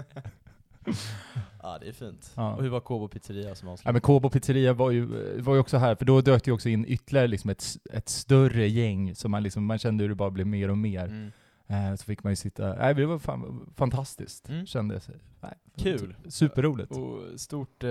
Ja, 1.63 1.79
det 1.81 1.89
är 1.89 1.93
fint. 1.93 2.33
Ja. 2.37 2.55
Och 2.55 2.63
hur 2.63 2.69
var 2.71 2.81
Kobo 2.81 3.09
pizzeria 3.09 3.55
som 3.55 3.69
Ja 3.69 3.73
avslutning? 3.73 3.93
men 3.93 4.01
Kobo 4.01 4.31
pizzeria 4.31 4.73
var 4.73 4.91
ju, 4.91 5.07
var 5.41 5.55
ju 5.55 5.61
också 5.61 5.77
här, 5.79 5.95
för 5.95 6.05
då 6.05 6.21
dök 6.21 6.45
det 6.45 6.53
också 6.53 6.69
in 6.69 6.85
ytterligare 6.89 7.27
liksom 7.27 7.51
ett, 7.51 7.65
ett 7.93 8.09
större 8.09 8.69
gäng, 8.69 9.15
så 9.15 9.29
man, 9.29 9.43
liksom, 9.43 9.65
man 9.65 9.79
kände 9.79 10.05
hur 10.05 10.09
det 10.09 10.15
bara 10.15 10.31
blev 10.31 10.47
mer 10.47 10.69
och 10.71 10.79
mer. 10.79 11.05
Mm. 11.05 11.33
Eh, 11.67 11.95
så 11.95 12.05
fick 12.05 12.25
man 12.25 12.33
ju 12.33 12.37
sitta, 12.37 12.75
nej 12.75 12.95
det 12.95 13.07
var 13.07 13.19
fan 13.19 13.71
fantastiskt, 13.77 14.49
Mm. 14.49 14.67
kände 14.67 14.95
jag. 14.95 15.03
Nej, 15.41 15.55
Kul. 15.77 16.15
Superroligt. 16.29 16.93
Och 16.93 17.41
stort 17.41 17.85
eh, 17.85 17.91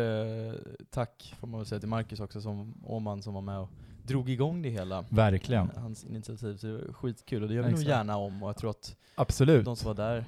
tack 0.89 1.35
får 1.39 1.47
man 1.47 1.59
väl 1.59 1.67
säga 1.67 1.79
till 1.79 1.89
Marcus 1.89 2.19
också, 2.19 2.41
som 2.41 2.73
Åman 2.83 3.21
som 3.21 3.33
var 3.33 3.41
med 3.41 3.59
och 3.59 3.69
drog 4.03 4.29
igång 4.29 4.61
det 4.61 4.69
hela. 4.69 5.05
Verkligen. 5.09 5.69
Eh, 5.75 5.81
Hans 5.81 6.03
initiativ, 6.03 6.57
så 6.57 6.67
det 6.67 6.73
var 6.73 6.93
skitkul 6.93 7.43
och 7.43 7.49
det 7.49 7.55
gör 7.55 7.63
vi 7.63 7.71
nog 7.71 7.81
gärna 7.81 8.17
om 8.17 8.43
och 8.43 8.49
jag 8.49 8.57
tror 8.57 8.69
att 8.69 8.95
Absolut. 9.15 9.65
de 9.65 9.75
som 9.75 9.87
var 9.87 9.95
där 9.95 10.25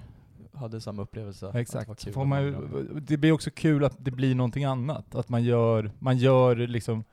hade 0.53 0.81
samma 0.81 1.01
upplevelse. 1.01 1.49
det 1.53 1.59
Exakt. 1.59 1.89
Att 2.07 2.15
man 2.27 2.95
det 3.01 3.17
blir 3.17 3.31
också 3.31 3.49
kul 3.51 3.83
att 3.85 4.05
det 4.05 4.11
blir 4.11 4.35
någonting 4.35 4.63
annat. 4.63 5.15
Att 5.15 5.29
man 5.29 5.43
gör, 5.43 5.91
man 5.99 6.17
gör 6.17 6.55
liksom, 6.55 7.03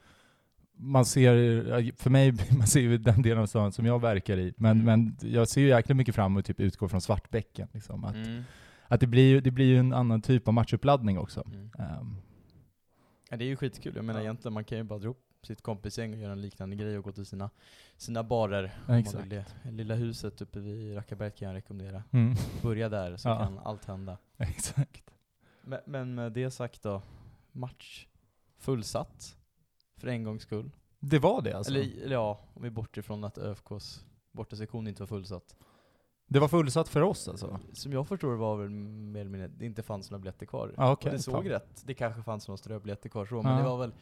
man 0.83 1.05
ser, 1.05 1.93
för 1.97 2.11
mig, 2.11 2.33
man 2.59 2.67
ser 2.67 2.81
ju 2.81 2.99
den 2.99 3.23
delen 3.23 3.43
av 3.43 3.47
stan 3.47 3.73
som 3.73 3.87
jag 3.87 4.01
verkar 4.01 4.37
i, 4.37 4.55
men, 4.57 4.81
Mm. 4.81 4.85
men 5.21 5.31
jag 5.33 5.49
ser 5.49 5.61
ju 5.61 5.69
jäkligt 5.69 5.97
mycket 5.97 6.15
fram 6.15 6.33
emot 6.33 6.41
att 6.41 6.47
typ 6.47 6.61
utgå 6.61 6.89
från 6.89 7.01
Svartbäcken. 7.01 7.69
Liksom. 7.73 8.05
Att, 8.05 8.15
Mm. 8.15 8.43
att 8.89 9.01
det 9.01 9.07
blir 9.07 9.41
det 9.41 9.51
blir 9.51 9.67
ju 9.67 9.79
en 9.79 9.93
annan 9.93 10.23
typ 10.23 10.49
av 10.49 10.55
matchuppladdning 10.55 11.19
också. 11.19 11.43
Mm. 11.47 11.71
Ehm, 11.79 12.17
Ja, 13.33 13.37
det 13.37 13.45
är 13.45 13.49
ju 13.49 13.57
skitkul. 13.57 13.93
Jag 13.97 14.05
menar 14.05 14.21
Ja. 14.21 14.25
egentligen, 14.25 14.53
man 14.53 14.65
kan 14.65 14.79
ju 14.79 14.85
bara 14.85 14.99
dra 14.99 15.09
upp 15.09 15.25
sitt 15.43 15.63
kompisgäng 15.63 16.13
och 16.15 16.19
göra 16.21 16.33
en 16.33 16.41
liknande 16.41 16.77
grej 16.77 16.99
och 16.99 17.05
gå 17.05 17.13
till 17.13 17.27
sina, 17.27 17.51
sina 17.97 18.23
barer. 18.23 18.73
Ja, 18.89 18.99
exakt. 18.99 19.23
vill 19.25 19.29
det. 19.29 19.45
Lilla 19.71 19.95
huset 19.95 20.41
uppe 20.43 20.61
vid 20.61 20.97
Rackaberg 20.97 21.31
kan 21.31 21.49
jag 21.49 21.55
rekommendera. 21.55 22.03
mm. 22.11 22.35
Börja 22.63 22.89
där 22.89 23.17
så 23.17 23.29
Ja. 23.29 23.39
kan 23.39 23.59
allt 23.59 23.85
hända. 23.85 24.19
Exakt. 24.39 25.11
Men, 25.63 25.81
men 25.87 26.15
med 26.15 26.33
det 26.33 26.51
sagt 26.51 26.83
då, 26.83 27.03
match 27.53 28.07
fullsatt. 28.59 29.37
För 30.01 30.09
en 30.09 30.25
gångs 30.25 30.43
skull. 30.43 30.71
Det 31.01 31.19
var 31.19 31.43
det 31.43 31.53
alltså? 31.53 31.73
Eller, 31.73 32.03
eller 32.05 32.15
ja, 32.15 32.41
om 32.55 32.63
vi 32.63 32.71
bortser 32.71 33.03
från 33.03 33.25
att 33.25 33.39
ÖFKs 33.39 34.05
bortasektion 34.33 34.87
inte 34.87 35.03
var 35.03 35.07
fullsatt. 35.07 35.57
Det 36.27 36.39
var 36.39 36.49
fullsatt 36.49 36.89
för 36.89 37.03
oss 37.03 37.29
alltså? 37.29 37.59
Som 37.73 37.93
jag 37.93 38.09
förstår 38.09 38.35
var 38.35 38.57
väl 38.57 38.71
mer 38.71 39.21
eller 39.21 39.31
mindre, 39.31 39.49
det 39.49 39.67
inte 39.67 39.83
fanns 39.83 40.11
några 40.11 40.21
biljetter 40.21 40.47
kvar. 40.47 40.75
Ja, 40.77 40.93
okej. 40.93 41.11
och 41.11 41.17
det 41.17 41.23
såg 41.23 41.35
Fan. 41.35 41.45
rätt, 41.45 41.83
det 41.87 41.95
kanske 41.95 42.23
fanns 42.23 42.49
några 42.49 42.57
ströbiljetter 42.57 43.09
kvar 43.09 43.27
så, 43.27 43.43
men 43.43 43.57
det 43.57 43.63
var 43.63 43.79
väl 43.79 43.93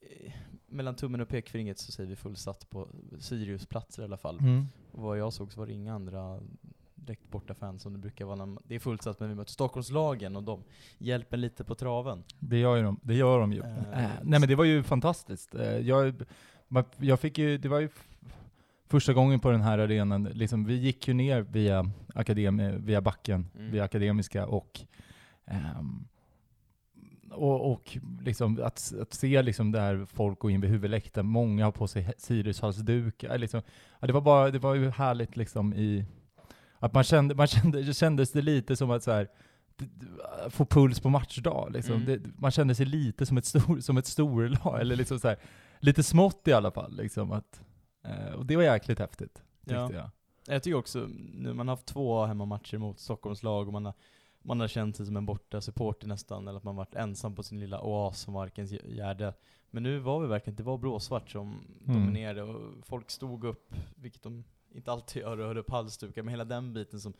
eh, 0.00 0.32
mellan 0.66 0.94
tummen 0.96 1.20
och 1.20 1.28
pekfingret 1.28 1.78
så 1.78 1.92
säger 1.92 2.10
vi 2.10 2.16
fullsatt 2.16 2.70
på 2.70 2.88
Sirius-platser 3.18 4.02
i 4.02 4.04
alla 4.04 4.16
fall. 4.16 4.38
Mm. 4.38 4.66
Och 4.92 5.02
vad 5.02 5.18
jag 5.18 5.32
såg 5.32 5.52
så 5.52 5.60
var 5.60 5.66
det 5.66 5.72
inga 5.72 5.94
andra 5.94 6.40
direkt 7.06 7.30
borta 7.30 7.54
fans 7.54 7.82
som 7.82 7.92
det 7.92 7.98
brukar 7.98 8.24
vara 8.24 8.36
när 8.36 8.46
man, 8.46 8.62
det 8.64 8.74
är 8.74 8.78
fullsatt 8.78 9.20
men 9.20 9.28
vi 9.28 9.34
möter 9.34 9.52
Stockholmslagen 9.52 10.36
och 10.36 10.42
de 10.42 10.64
hjälper 10.98 11.36
lite 11.36 11.64
på 11.64 11.74
traven. 11.74 12.24
Det 12.38 12.58
gör 12.58 12.76
ju 12.76 12.82
de, 12.82 13.00
det 13.02 13.14
gör 13.14 13.40
de 13.40 13.52
ju. 13.52 13.60
Eh, 13.60 14.10
nej 14.22 14.40
men 14.40 14.48
det 14.48 14.54
var 14.54 14.64
ju 14.64 14.82
fantastiskt. 14.82 15.54
Eh, 15.54 15.78
jag, 15.78 16.22
jag 16.96 17.20
fick 17.20 17.38
ju, 17.38 17.58
det 17.58 17.68
var 17.68 17.80
ju 17.80 17.88
första 18.86 19.12
gången 19.12 19.40
på 19.40 19.50
den 19.50 19.60
här 19.60 19.78
arenan, 19.78 20.24
liksom, 20.24 20.64
vi 20.64 20.74
gick 20.74 21.08
ju 21.08 21.14
ner 21.14 21.40
via, 21.40 21.90
akademi, 22.14 22.74
via 22.78 23.00
backen, 23.00 23.46
Mm. 23.54 23.70
via 23.70 23.84
Akademiska 23.84 24.46
och 24.46 24.80
ehm, 25.46 26.06
och, 27.30 27.72
och 27.72 27.98
liksom 28.20 28.60
att, 28.62 28.92
att 29.00 29.14
se 29.14 29.42
liksom 29.42 29.72
där 29.72 30.06
folk 30.06 30.38
går 30.38 30.50
in 30.50 30.60
vid 30.60 30.70
huvudläktaren, 30.70 31.26
många 31.26 31.64
har 31.64 31.72
på 31.72 31.86
sig 31.86 32.12
Siriushalsdukar. 32.18 33.38
Liksom, 33.38 33.62
ja, 34.00 34.06
det, 34.06 34.12
var 34.12 34.20
bara, 34.20 34.50
det 34.50 34.58
var 34.58 34.74
ju 34.74 34.90
härligt 34.90 35.36
liksom 35.36 35.74
i... 35.74 36.04
Att 36.84 36.92
man 36.94 37.04
kände, 37.04 37.34
man 37.34 37.46
kände, 37.46 37.82
det 37.82 37.94
kändes 37.94 38.32
det 38.32 38.42
lite 38.42 38.76
som 38.76 38.90
att 38.90 39.02
så 39.02 39.10
här, 39.10 39.28
få 40.50 40.64
puls 40.66 41.00
på 41.00 41.08
matchdag. 41.10 41.70
Liksom. 41.72 41.94
Mm. 41.94 42.06
Det, 42.06 42.30
man 42.38 42.50
kände 42.50 42.74
sig 42.74 42.86
lite 42.86 43.26
som 43.26 43.36
ett, 43.38 43.44
stor, 43.44 43.80
som 43.80 43.96
ett 43.96 44.06
storlag, 44.06 44.80
eller 44.80 44.96
liksom 44.96 45.20
så 45.20 45.28
här, 45.28 45.36
lite 45.80 46.02
smått 46.02 46.48
i 46.48 46.52
alla 46.52 46.70
fall. 46.70 46.96
Liksom, 46.96 47.32
att, 47.32 47.62
eh, 48.04 48.34
och 48.34 48.46
det 48.46 48.56
var 48.56 48.62
jäkligt 48.62 48.98
häftigt, 48.98 49.42
tyckte 49.60 49.74
Ja. 49.74 49.92
jag. 49.92 50.10
Jag 50.46 50.62
tycker 50.62 50.76
också, 50.78 50.98
nu 51.34 51.54
man 51.54 51.68
har 51.68 51.72
haft 51.76 51.86
två 51.86 52.24
hemmamatcher 52.26 52.78
mot 52.78 53.00
Stockholmslag 53.00 53.66
och 53.66 53.72
man 53.72 53.84
har, 53.84 53.94
man 54.42 54.60
har 54.60 54.68
känt 54.68 54.96
sig 54.96 55.06
som 55.06 55.16
en 55.16 55.26
borta 55.26 55.60
supporter 55.60 56.06
nästan, 56.08 56.48
eller 56.48 56.58
att 56.58 56.64
man 56.64 56.76
varit 56.76 56.94
ensam 56.94 57.34
på 57.34 57.42
sin 57.42 57.60
lilla 57.60 57.80
oas 57.80 58.20
som 58.20 58.34
Markens 58.34 58.72
Gärde. 58.72 59.34
Men 59.70 59.82
nu 59.82 59.98
var 59.98 60.20
vi 60.20 60.26
verkligen, 60.26 60.56
det 60.56 60.62
var 60.62 60.78
blåsvart 60.78 61.30
som 61.30 61.48
Mm. 61.86 62.00
dominerade 62.00 62.42
och 62.42 62.86
folk 62.86 63.10
stod 63.10 63.44
upp, 63.44 63.74
vilket 63.96 64.22
de 64.22 64.44
inte 64.74 64.92
alltid 64.92 65.22
gör, 65.22 65.38
och 65.38 65.46
höll 65.46 65.58
upp 65.58 65.70
halsdukar, 65.70 66.22
men 66.22 66.30
hela 66.30 66.44
den 66.44 66.74
biten 66.74 67.00
som 67.00 67.12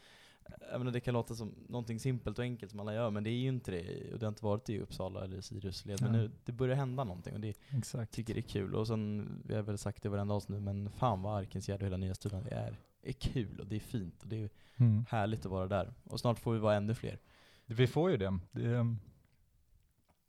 jag 0.71 0.79
menar, 0.81 0.93
det 0.93 1.01
kan 1.01 1.15
låta 1.15 1.35
som 1.35 1.55
någonting 1.69 2.01
simpelt 2.01 2.39
och 2.39 2.45
enkelt 2.45 2.71
som 2.71 2.81
alla 2.81 2.95
gör, 2.95 3.11
men 3.11 3.25
det 3.25 3.31
är 3.31 3.39
ju 3.39 3.49
inte 3.49 3.71
det. 3.71 4.13
Och 4.13 4.19
det 4.19 4.27
har 4.27 4.29
inte 4.29 4.45
varit 4.45 4.65
det 4.65 4.73
i 4.73 4.81
Uppsala 4.81 5.25
eller 5.25 5.41
Sirius 5.41 5.85
led. 5.87 6.03
Men 6.03 6.15
Ja. 6.15 6.21
nu, 6.21 6.31
det 6.45 6.53
börjar 6.53 6.77
hända 6.77 7.05
någonting 7.05 7.35
och 7.35 7.41
det 7.41 7.55
Exakt. 7.71 8.13
tycker 8.13 8.35
det 8.35 8.41
är 8.41 8.43
kul. 8.43 8.75
Och 8.75 8.87
sen, 8.87 9.29
vi 9.47 9.55
har 9.55 9.63
väl 9.63 9.79
sagt 9.79 10.03
det 10.03 10.09
varenda 10.09 10.35
avsnitt 10.35 10.59
nu, 10.59 10.65
men 10.65 10.91
fan 10.91 11.23
vad 11.23 11.39
Arkensgärd 11.39 11.81
och 11.81 11.87
hela 11.87 11.97
nya 11.97 12.15
studion 12.15 12.43
det 12.45 12.51
är, 12.55 12.77
är 13.03 13.13
kul 13.13 13.61
och 13.61 13.67
det 13.67 13.77
är 13.77 13.81
fint 13.81 14.23
och 14.23 14.29
det 14.29 14.43
är 14.45 14.51
Mm. 14.77 15.05
härligt 15.09 15.47
att 15.47 15.53
vara 15.53 15.67
där. 15.69 15.95
Och 16.05 16.21
snart 16.21 16.39
får 16.39 16.53
vi 16.53 16.59
vara 16.59 16.75
ännu 16.75 16.95
fler. 16.95 17.19
Vi 17.67 17.87
får 17.87 18.11
ju 18.11 18.17
det. 18.17 18.39
Det, 18.53 18.97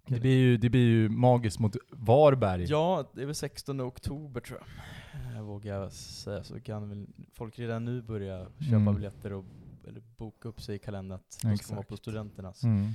det, 0.07 0.19
blir, 0.19 0.37
ju, 0.37 0.57
det 0.57 0.69
blir 0.69 0.85
ju 0.87 1.09
magiskt 1.09 1.59
mot 1.59 1.75
Varberg. 1.91 2.63
Ja, 2.63 3.11
det 3.13 3.21
är 3.21 3.25
väl 3.25 3.35
16 3.35 3.81
oktober 3.81 4.41
tror 4.41 4.59
jag. 4.59 4.67
Jag 5.35 5.43
vågar 5.43 5.75
jag 5.79 5.91
säga, 5.91 6.43
så 6.43 6.59
kan 6.59 6.89
väl 6.89 7.07
folk 7.33 7.59
redan 7.59 7.85
nu 7.85 8.01
börja 8.01 8.47
köpa 8.59 8.75
Mm. 8.75 8.95
biljetter 8.95 9.33
och 9.33 9.45
eller 9.87 10.01
boka 10.17 10.49
upp 10.49 10.61
sig 10.61 10.75
i 10.75 10.79
kalendern 10.79 11.15
att 11.19 11.39
de 11.41 11.57
ska 11.57 11.73
vara 11.75 11.85
på 11.85 11.97
studenternas. 11.97 12.63
Mm. 12.63 12.91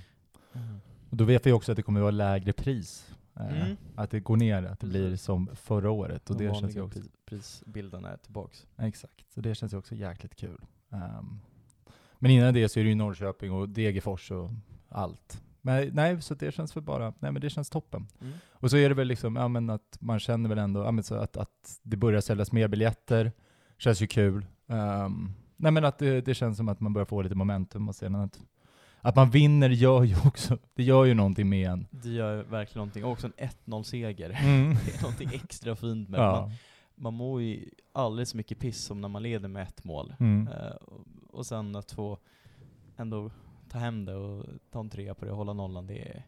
Och 1.11 1.17
då 1.17 1.25
vet 1.25 1.47
vi 1.47 1.53
också 1.53 1.73
att 1.73 1.77
det 1.77 1.83
kommer 1.83 2.00
att 2.00 2.05
vara 2.05 2.11
lägre 2.11 2.53
pris. 2.53 3.11
Eh, 3.37 3.62
Mm. 3.62 3.77
Att 3.97 4.11
det 4.11 4.21
går 4.21 4.37
ner, 4.37 4.62
att 4.62 4.81
det 4.81 4.87
blir 4.87 5.17
som 5.17 5.50
förra 5.55 5.91
året. 5.91 6.31
Och 6.31 6.37
De 6.37 6.47
det 6.47 6.55
känns 6.55 6.77
ju 6.77 6.81
också, 6.81 6.99
pris, 7.00 7.09
prisbilderna 7.25 8.09
är 8.11 8.17
tillbaks. 8.17 8.67
exakt. 8.79 9.33
Så 9.35 9.41
det 9.41 9.55
känns 9.55 9.73
ju 9.73 9.77
också 9.77 9.95
jäkligt 9.95 10.35
kul. 10.37 10.61
Ehm, 10.91 11.41
men 12.19 12.31
innan 12.31 12.55
det 12.55 12.69
så 12.69 12.81
är 12.81 12.85
det 12.85 12.91
ju 12.91 12.95
Norrköping 12.97 13.53
och 13.53 13.69
Degerfors 13.69 14.31
och 14.31 14.50
allt. 14.89 15.43
Men 15.62 15.90
nej, 15.93 16.23
så 16.23 16.35
det 16.35 16.55
känns 16.55 16.76
väl 16.76 16.85
bara, 16.85 17.14
nej 17.19 17.33
men 17.33 17.40
det 17.43 17.50
känns 17.50 17.71
toppen. 17.71 18.09
Mm. 18.21 18.33
Och 18.50 18.71
så 18.71 18.76
är 18.76 18.88
det 18.88 18.95
väl 18.95 19.09
liksom, 19.09 19.37
ja 19.37 19.49
men 19.49 19.71
att 19.71 19.97
man 20.00 20.21
känner 20.21 20.49
väl 20.49 20.59
ändå, 20.59 20.85
ja 20.85 20.90
men 20.90 21.05
så 21.05 21.14
att, 21.14 21.37
att 21.37 21.81
det 21.83 21.97
börjar 21.97 22.21
säljas 22.21 22.52
mer 22.52 22.69
biljetter, 22.69 23.33
känns 23.79 24.02
ju 24.02 24.07
kul. 24.07 24.47
Ehm, 24.69 25.33
nej 25.57 25.73
men 25.73 25.85
att 25.85 25.99
det, 25.99 26.21
det 26.21 26.35
känns 26.35 26.57
som 26.57 26.69
att 26.69 26.81
man 26.81 26.93
börjar 26.93 27.07
få 27.07 27.23
lite 27.23 27.35
momentum 27.35 27.88
och 27.88 27.95
sedan 27.95 28.14
att, 28.14 28.40
att 29.00 29.17
man 29.17 29.31
vinner 29.31 29.71
gör 29.71 30.02
ju 30.05 30.17
också, 30.25 30.59
det 30.75 30.83
gör 30.83 31.05
ju 31.05 31.14
någonting 31.14 31.49
med 31.49 31.71
en. 31.71 31.87
Det 31.90 32.09
gör 32.09 32.43
verkligen 32.43 32.79
någonting. 32.79 33.05
Och 33.05 33.11
också 33.11 33.26
en 33.26 33.49
1-0-seger. 33.67 34.31
Mm. 34.31 34.75
Det 34.87 34.95
är 34.99 35.02
någonting 35.02 35.31
extra 35.33 35.76
fint 35.76 36.09
med. 36.09 36.21
Ja. 36.21 36.40
Man, 36.40 36.52
man 36.95 37.14
mår 37.14 37.43
ju 37.43 37.71
alldeles 37.93 38.31
så 38.31 38.37
mycket 38.37 38.59
piss 38.59 38.85
som 38.85 39.00
när 39.00 39.09
man 39.09 39.23
leder 39.23 39.49
med 39.49 39.62
ett 39.62 39.85
mål. 39.85 40.14
Mm. 40.21 40.49
Och, 40.81 41.07
och 41.31 41.47
sen 41.47 41.76
att 41.76 41.93
få 41.93 42.19
ändå 42.97 43.31
ta 43.71 43.79
hem 43.79 44.05
det 44.05 44.15
och 44.15 44.47
ta 44.71 44.81
en 44.81 44.91
trea 44.91 45.15
på 45.15 45.25
det 45.25 45.31
och 45.31 45.37
hålla 45.37 45.53
nollan, 45.53 45.87
det 45.87 46.09
är, 46.09 46.23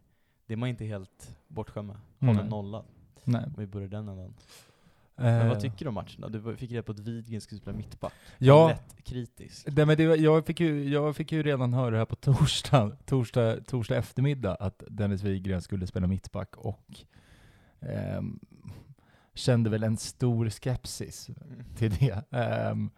det 0.46 0.52
är 0.52 0.56
man 0.56 0.68
inte 0.68 0.84
helt 0.84 1.36
bortskämd 1.48 1.88
med. 1.88 1.96
Hålla 2.20 2.32
Nej. 2.32 2.42
en 2.42 2.48
nolla, 2.48 2.84
Nej. 3.24 3.44
om 3.46 3.54
vi 3.58 3.66
börjar 3.66 3.88
den 3.88 4.08
änden. 4.08 4.34
Men 5.14 5.48
vad 5.48 5.56
Eh, 5.56 5.60
tycker 5.62 5.84
du 5.84 5.88
om 5.88 5.94
matchen 5.94 6.20
då? 6.20 6.28
Du 6.28 6.56
fick 6.56 6.70
reda 6.70 6.82
på 6.82 6.92
att 6.92 6.98
Widgren 6.98 7.40
skulle 7.40 7.60
spela 7.60 7.76
mittback. 7.76 8.12
Ja, 8.38 8.68
Lätt 8.68 9.04
kritisk. 9.04 9.66
nej, 9.76 9.86
men 9.86 9.96
det, 9.96 10.02
jag, 10.02 10.46
fick 10.46 10.60
ju, 10.60 10.88
jag 10.88 11.16
fick 11.16 11.32
ju 11.32 11.42
redan 11.42 11.72
höra 11.74 11.98
här 11.98 12.04
på 12.04 12.16
torsdag, 12.16 12.96
torsdag, 13.06 13.60
torsdag 13.64 13.96
eftermiddag 13.96 14.54
att 14.54 14.82
Dennis 14.88 15.22
Wigren 15.22 15.62
skulle 15.62 15.86
spela 15.86 16.06
mittback 16.06 16.56
och 16.56 17.00
ehm, 17.80 18.40
kände 19.34 19.70
väl 19.70 19.82
en 19.82 19.96
stor 19.96 20.50
skepsis 20.50 21.28
Mm. 21.28 21.64
till 21.76 21.90
det. 21.96 22.24
Ehm, 22.30 22.90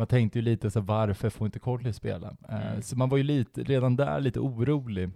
man 0.00 0.06
tänkte 0.06 0.38
ju 0.38 0.42
lite 0.42 0.70
så 0.70 0.80
varför 0.80 1.30
får 1.30 1.46
inte 1.46 1.58
Colley 1.58 1.92
spela? 1.92 2.36
Eh, 2.48 2.66
Mm. 2.70 2.82
Så 2.82 2.96
man 2.96 3.08
var 3.08 3.16
ju 3.16 3.22
lite, 3.22 3.62
redan 3.62 3.96
där 3.96 4.20
lite 4.20 4.40
orolig. 4.40 5.10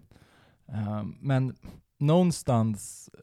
Ehm, 0.66 1.16
men 1.20 1.56
någonstans, 1.98 3.10
eh, 3.14 3.20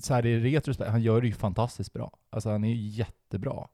så 0.00 0.14
här 0.14 0.26
i 0.26 0.40
retrospekt, 0.40 0.90
han 0.90 1.02
gör 1.02 1.20
det 1.20 1.26
ju 1.26 1.32
fantastiskt 1.32 1.92
bra. 1.92 2.16
Alltså 2.30 2.50
han 2.50 2.64
är 2.64 2.74
ju 2.74 2.86
jättebra. 2.88 3.68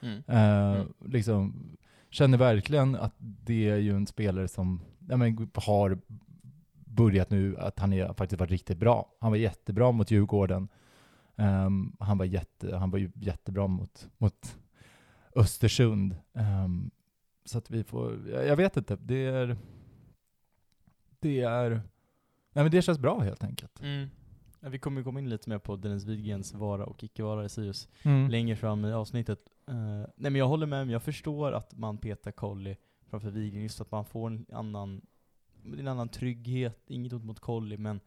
Mm. 0.00 0.22
Eh, 0.26 0.74
Mm. 0.80 0.92
liksom, 1.04 1.70
känner 2.10 2.38
verkligen 2.38 2.96
att 2.96 3.14
det 3.18 3.68
är 3.68 3.76
ju 3.76 3.96
en 3.96 4.06
spelare 4.06 4.48
som 4.48 4.80
ja, 5.08 5.16
men, 5.16 5.50
har 5.54 5.98
börjat 6.84 7.30
nu, 7.30 7.56
att 7.58 7.78
han 7.78 7.92
är, 7.92 8.12
faktiskt 8.12 8.40
varit 8.40 8.50
riktigt 8.50 8.78
bra. 8.78 9.08
Han 9.20 9.30
var 9.30 9.36
jättebra 9.38 9.92
mot 9.92 10.10
Djurgården. 10.10 10.68
Ehm, 11.36 11.96
han, 12.00 12.18
var 12.18 12.24
jätte, 12.24 12.76
han 12.76 12.90
var 12.90 12.98
ju 12.98 13.10
jättebra 13.14 13.66
mot, 13.66 14.08
mot 14.18 14.56
Östersund. 15.36 16.16
Ehm, 16.34 16.90
så 17.44 17.58
att 17.58 17.70
vi 17.70 17.84
får, 17.84 18.28
jag, 18.30 18.46
jag 18.46 18.56
vet 18.56 18.76
inte, 18.76 18.96
det 18.96 19.24
är, 19.26 19.56
det 21.20 21.40
är, 21.40 21.70
nej 21.70 22.64
men 22.64 22.70
det 22.70 22.82
känns 22.82 22.98
bra 22.98 23.20
helt 23.20 23.44
enkelt. 23.44 23.80
Mm. 23.80 24.08
Ja, 24.60 24.68
vi 24.68 24.78
kommer 24.78 25.02
komma 25.02 25.18
in 25.20 25.28
lite 25.28 25.50
mer 25.50 25.58
på 25.58 25.76
Dennis 25.76 26.04
Widgrens 26.04 26.54
vara 26.54 26.84
och 26.86 27.04
icke 27.04 27.22
vara 27.22 27.44
i 27.44 27.48
Sirius 27.48 27.88
Mm. 28.02 28.30
längre 28.30 28.56
fram 28.56 28.84
i 28.84 28.92
avsnittet. 28.92 29.40
Eh, 29.68 29.74
nej 30.16 30.30
men 30.30 30.34
jag 30.34 30.48
håller 30.48 30.66
med, 30.66 30.90
jag 30.90 31.02
förstår 31.02 31.52
att 31.52 31.76
man 31.78 31.98
petar 31.98 32.30
Colli 32.32 32.76
framför 33.06 33.30
Widgren, 33.30 33.62
just 33.62 33.80
att 33.80 33.90
man 33.90 34.04
får 34.04 34.26
en 34.26 34.46
annan 34.52 35.02
en 35.78 35.88
annan 35.88 36.08
trygghet, 36.08 36.84
inget 36.90 37.12
ont 37.12 37.24
mot 37.24 37.40
Colli, 37.40 37.76
men 37.76 38.00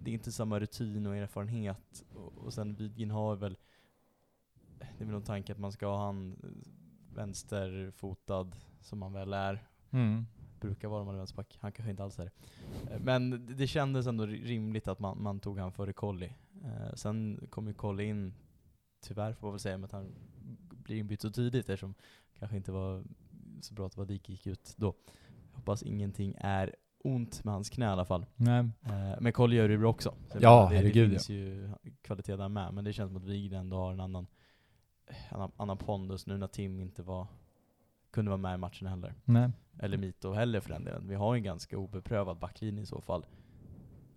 det 0.00 0.10
är 0.10 0.14
inte 0.14 0.32
samma 0.32 0.60
rutin 0.60 1.06
och 1.06 1.16
erfarenhet. 1.16 2.04
Och, 2.14 2.38
och 2.38 2.54
sen 2.54 2.74
Widgren 2.74 3.10
har 3.10 3.36
väl, 3.36 3.56
det 4.98 5.04
är 5.04 5.06
väl 5.06 5.12
någon 5.14 5.22
tanke 5.22 5.52
att 5.52 5.58
man 5.58 5.72
ska 5.72 5.86
ha 5.86 6.04
han 6.06 6.36
eh, 6.42 6.48
vänsterfotad, 7.16 8.50
som 8.80 9.02
han 9.02 9.12
väl 9.12 9.32
är. 9.32 9.66
Mm. 9.90 10.26
Brukar 10.60 10.88
vara 10.88 11.00
om 11.00 11.06
man 11.06 11.14
är 11.14 11.18
vänsterback, 11.18 11.56
han 11.60 11.72
kanske 11.72 11.90
inte 11.90 12.04
alls 12.04 12.18
är 12.18 12.24
det. 12.24 12.94
Eh, 12.94 13.00
Men 13.00 13.46
det- 13.56 13.66
kändes 13.66 14.06
ändå 14.06 14.26
ri- 14.26 14.44
rimligt 14.44 14.88
att 14.88 14.98
man, 14.98 15.22
man 15.22 15.40
tog 15.40 15.58
han 15.58 15.72
före 15.72 15.92
Colli. 15.92 16.32
Eh, 16.64 16.94
sen 16.94 17.46
kom 17.50 17.66
ju 17.66 17.74
Colli 17.74 18.04
in, 18.04 18.34
tyvärr 19.00 19.32
får 19.32 19.46
man 19.46 19.52
väl 19.52 19.60
säga, 19.60 19.78
med 19.78 19.84
att 19.84 19.92
han 19.92 20.14
blir 20.70 20.96
inbytt 20.96 21.20
så 21.20 21.30
tidigt 21.30 21.68
eftersom 21.68 21.94
det 22.32 22.38
kanske 22.38 22.56
inte 22.56 22.72
var 22.72 23.04
så 23.60 23.74
bra 23.74 23.86
att 23.86 23.96
Vadik 23.96 24.28
gick 24.28 24.46
ut 24.46 24.74
då. 24.76 24.94
Hoppas 25.52 25.82
ingenting 25.82 26.34
är 26.38 26.74
ont 27.04 27.44
med 27.44 27.54
hans 27.54 27.70
knä 27.70 27.84
i 27.84 27.88
alla 27.88 28.04
fall. 28.04 28.26
Nej. 28.36 28.68
Men 29.20 29.32
Colli 29.32 29.56
gör 29.56 29.68
det 29.68 29.78
bra 29.78 29.90
också. 29.90 30.14
Ja, 30.40 30.68
det, 30.70 30.76
herregud, 30.76 31.06
Det 31.06 31.10
finns 31.10 31.28
ju 31.28 31.70
kvalitet 32.02 32.36
där 32.36 32.48
med, 32.48 32.74
men 32.74 32.84
det 32.84 32.92
känns 32.92 33.08
som 33.10 33.16
att 33.16 33.24
Wigren 33.24 33.60
ändå 33.60 33.76
har 33.76 33.92
en 33.92 34.00
annan, 34.00 34.26
annan 35.56 35.78
pondus 35.78 36.26
nu 36.26 36.38
när 36.38 36.46
Tim 36.46 36.80
inte 36.80 37.02
var, 37.02 37.26
kunde 38.10 38.30
vara 38.30 38.38
med 38.38 38.54
i 38.54 38.58
matchen 38.58 38.86
heller. 38.86 39.14
Nej. 39.24 39.50
Eller 39.78 39.98
Mito 39.98 40.32
heller 40.32 40.60
för 40.60 40.70
den 40.70 40.84
delen. 40.84 41.08
Vi 41.08 41.14
har 41.14 41.34
en 41.34 41.42
ganska 41.42 41.78
obeprövad 41.78 42.38
backlinje 42.38 42.82
i 42.82 42.86
så 42.86 43.00
fall. 43.00 43.26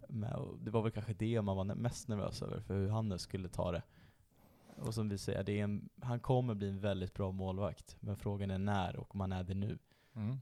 Men, 0.09 0.59
det 0.61 0.71
var 0.71 0.81
väl 0.81 0.91
kanske 0.91 1.13
det 1.13 1.41
man 1.41 1.57
var 1.57 1.75
mest 1.75 2.07
nervös 2.07 2.41
över, 2.41 2.59
för 2.59 2.73
hur 2.73 2.89
Hannes 2.89 3.21
skulle 3.21 3.49
ta 3.49 3.71
det. 3.71 3.81
Och 4.75 4.93
som 4.93 5.09
vi 5.09 5.17
säger, 5.17 5.43
det 5.43 5.59
är 5.59 5.63
en, 5.63 5.89
han 6.01 6.19
kommer 6.19 6.53
bli 6.53 6.69
en 6.69 6.79
väldigt 6.79 7.13
bra 7.13 7.31
målvakt. 7.31 7.97
Men 7.99 8.17
frågan 8.17 8.51
är 8.51 8.57
när 8.57 8.95
och 8.95 9.15
om 9.15 9.21
han 9.21 9.31
är 9.31 9.43
det 9.43 9.53
nu. 9.53 9.77
Mm. 10.15 10.37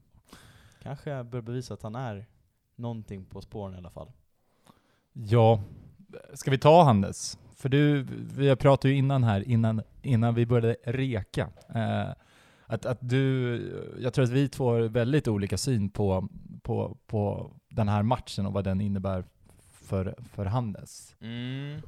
Kanske 0.82 1.24
bör 1.24 1.40
bevisa 1.40 1.74
att 1.74 1.82
han 1.82 1.94
är 1.94 2.26
någonting 2.76 3.24
på 3.24 3.40
spåren 3.40 3.74
i 3.74 3.78
alla 3.78 3.90
fall. 3.90 4.12
Ja, 5.12 5.62
ska 6.34 6.50
vi 6.50 6.58
ta 6.58 6.82
Hannes? 6.84 7.38
För 7.56 7.68
du, 7.68 8.06
vi 8.36 8.56
pratade 8.56 8.92
ju 8.92 8.98
innan 8.98 9.24
här, 9.24 9.48
innan, 9.48 9.82
innan 10.02 10.34
vi 10.34 10.46
började 10.46 10.76
reka, 10.84 11.48
eh, 11.74 12.08
att, 12.66 12.86
att 12.86 12.98
du, 13.00 13.94
jag 14.00 14.14
tror 14.14 14.24
att 14.24 14.30
vi 14.30 14.48
två 14.48 14.70
har 14.70 14.80
väldigt 14.80 15.28
olika 15.28 15.58
syn 15.58 15.90
på, 15.90 16.28
på, 16.62 16.98
på 17.06 17.50
den 17.68 17.88
här 17.88 18.02
matchen 18.02 18.46
och 18.46 18.52
vad 18.52 18.64
den 18.64 18.80
innebär 18.80 19.24
för, 19.70 20.14
för 20.32 20.44
Hannes. 20.44 21.14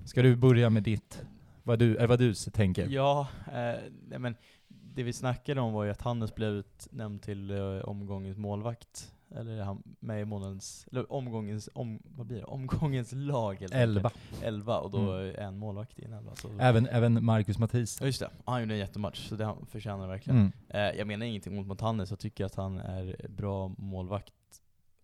Ska 0.04 0.22
du 0.22 0.36
börja 0.36 0.70
med 0.70 0.82
ditt, 0.82 1.22
vad 1.62 1.78
du, 1.78 2.06
vad 2.06 2.18
du 2.18 2.34
tänker? 2.34 2.88
Ja, 2.88 3.28
eh, 3.52 4.18
men 4.18 4.36
det 4.68 5.02
vi 5.02 5.12
snackade 5.12 5.60
om 5.60 5.72
var 5.72 5.84
ju 5.84 5.90
att 5.90 6.02
Hannes 6.02 6.34
blev 6.34 6.50
utnämnd 6.50 7.22
till 7.22 7.50
eh, 7.50 7.78
omgångens 7.78 8.36
målvakt. 8.36 9.12
Eller 9.30 9.62
han 9.62 9.82
med 10.00 10.20
i 10.20 10.24
månadens, 10.24 10.88
eller 10.92 11.12
omgångens, 11.12 11.68
om, 11.74 12.02
vad 12.04 12.26
blir 12.26 12.38
det? 12.38 12.44
Omgångens 12.44 13.12
lag 13.12 13.60
helt 13.60 13.74
Elva. 13.74 14.10
Elva, 14.42 14.78
och 14.78 14.90
då 14.90 15.12
är 15.12 15.34
en 15.40 15.58
målvakt 15.58 15.98
i 15.98 16.04
en 16.04 16.12
elva. 16.12 16.34
Så. 16.36 16.48
Även, 16.58 16.86
även 16.86 17.24
Marcus 17.24 17.58
Mathis. 17.58 17.98
Ja 18.00 18.06
just 18.06 18.20
det, 18.20 18.30
han 18.44 18.60
gjorde 18.60 18.74
en 18.74 18.78
jättematch, 18.78 19.28
så 19.28 19.36
det 19.36 19.44
han 19.44 19.66
förtjänar 19.66 20.08
verkligen. 20.08 20.38
Mm. 20.38 20.52
Eh, 20.68 20.98
jag 20.98 21.06
menar 21.06 21.26
ingenting 21.26 21.66
mot 21.66 21.80
Hannes, 21.80 22.10
jag 22.10 22.18
tycker 22.18 22.44
att 22.44 22.54
han 22.54 22.78
är 22.78 23.26
bra 23.28 23.68
målvakt 23.78 24.34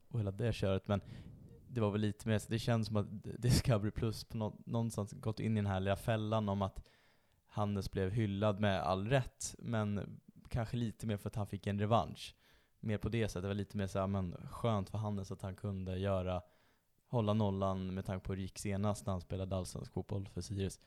och 0.08 0.20
hela 0.20 0.30
det 0.30 0.52
köret, 0.52 0.88
men 0.88 1.00
det 1.68 1.80
var 1.80 1.90
väl 1.90 2.00
lite 2.00 2.28
mer, 2.28 2.40
det 2.48 2.58
känns 2.58 2.86
som 2.86 2.96
att 2.96 3.06
Discovery 3.22 3.90
Plus 3.90 4.24
på 4.24 4.36
nå- 4.36 4.56
någonstans 4.66 5.12
gått 5.12 5.40
in 5.40 5.52
i 5.52 5.60
den 5.60 5.66
här 5.66 5.80
lilla 5.80 5.96
fällan 5.96 6.48
om 6.48 6.62
att 6.62 6.82
Hannes 7.46 7.90
blev 7.90 8.10
hyllad 8.10 8.60
med 8.60 8.80
all 8.82 9.08
rätt, 9.08 9.54
men 9.58 10.20
kanske 10.48 10.76
lite 10.76 11.06
mer 11.06 11.16
för 11.16 11.28
att 11.28 11.36
han 11.36 11.46
fick 11.46 11.66
en 11.66 11.78
revansch. 11.78 12.34
Mer 12.84 12.98
på 12.98 13.08
det 13.08 13.28
sättet, 13.28 13.42
det 13.42 13.48
var 13.48 13.54
lite 13.54 13.76
mer 13.76 13.86
såhär, 13.86 14.06
men 14.06 14.36
skönt 14.50 14.90
för 14.90 14.98
Hannes 14.98 15.32
att 15.32 15.42
han 15.42 15.56
kunde 15.56 15.98
göra, 15.98 16.42
hålla 17.08 17.32
nollan 17.34 17.94
med 17.94 18.04
tanke 18.04 18.26
på 18.26 18.32
hur 18.32 18.36
det 18.36 18.42
gick 18.42 18.58
senast 18.58 19.06
när 19.06 19.12
han 19.12 19.20
spelade 19.20 19.56
allsvensk 19.56 19.92
fotboll 19.92 20.28
för 20.28 20.40
Sirius. 20.40 20.80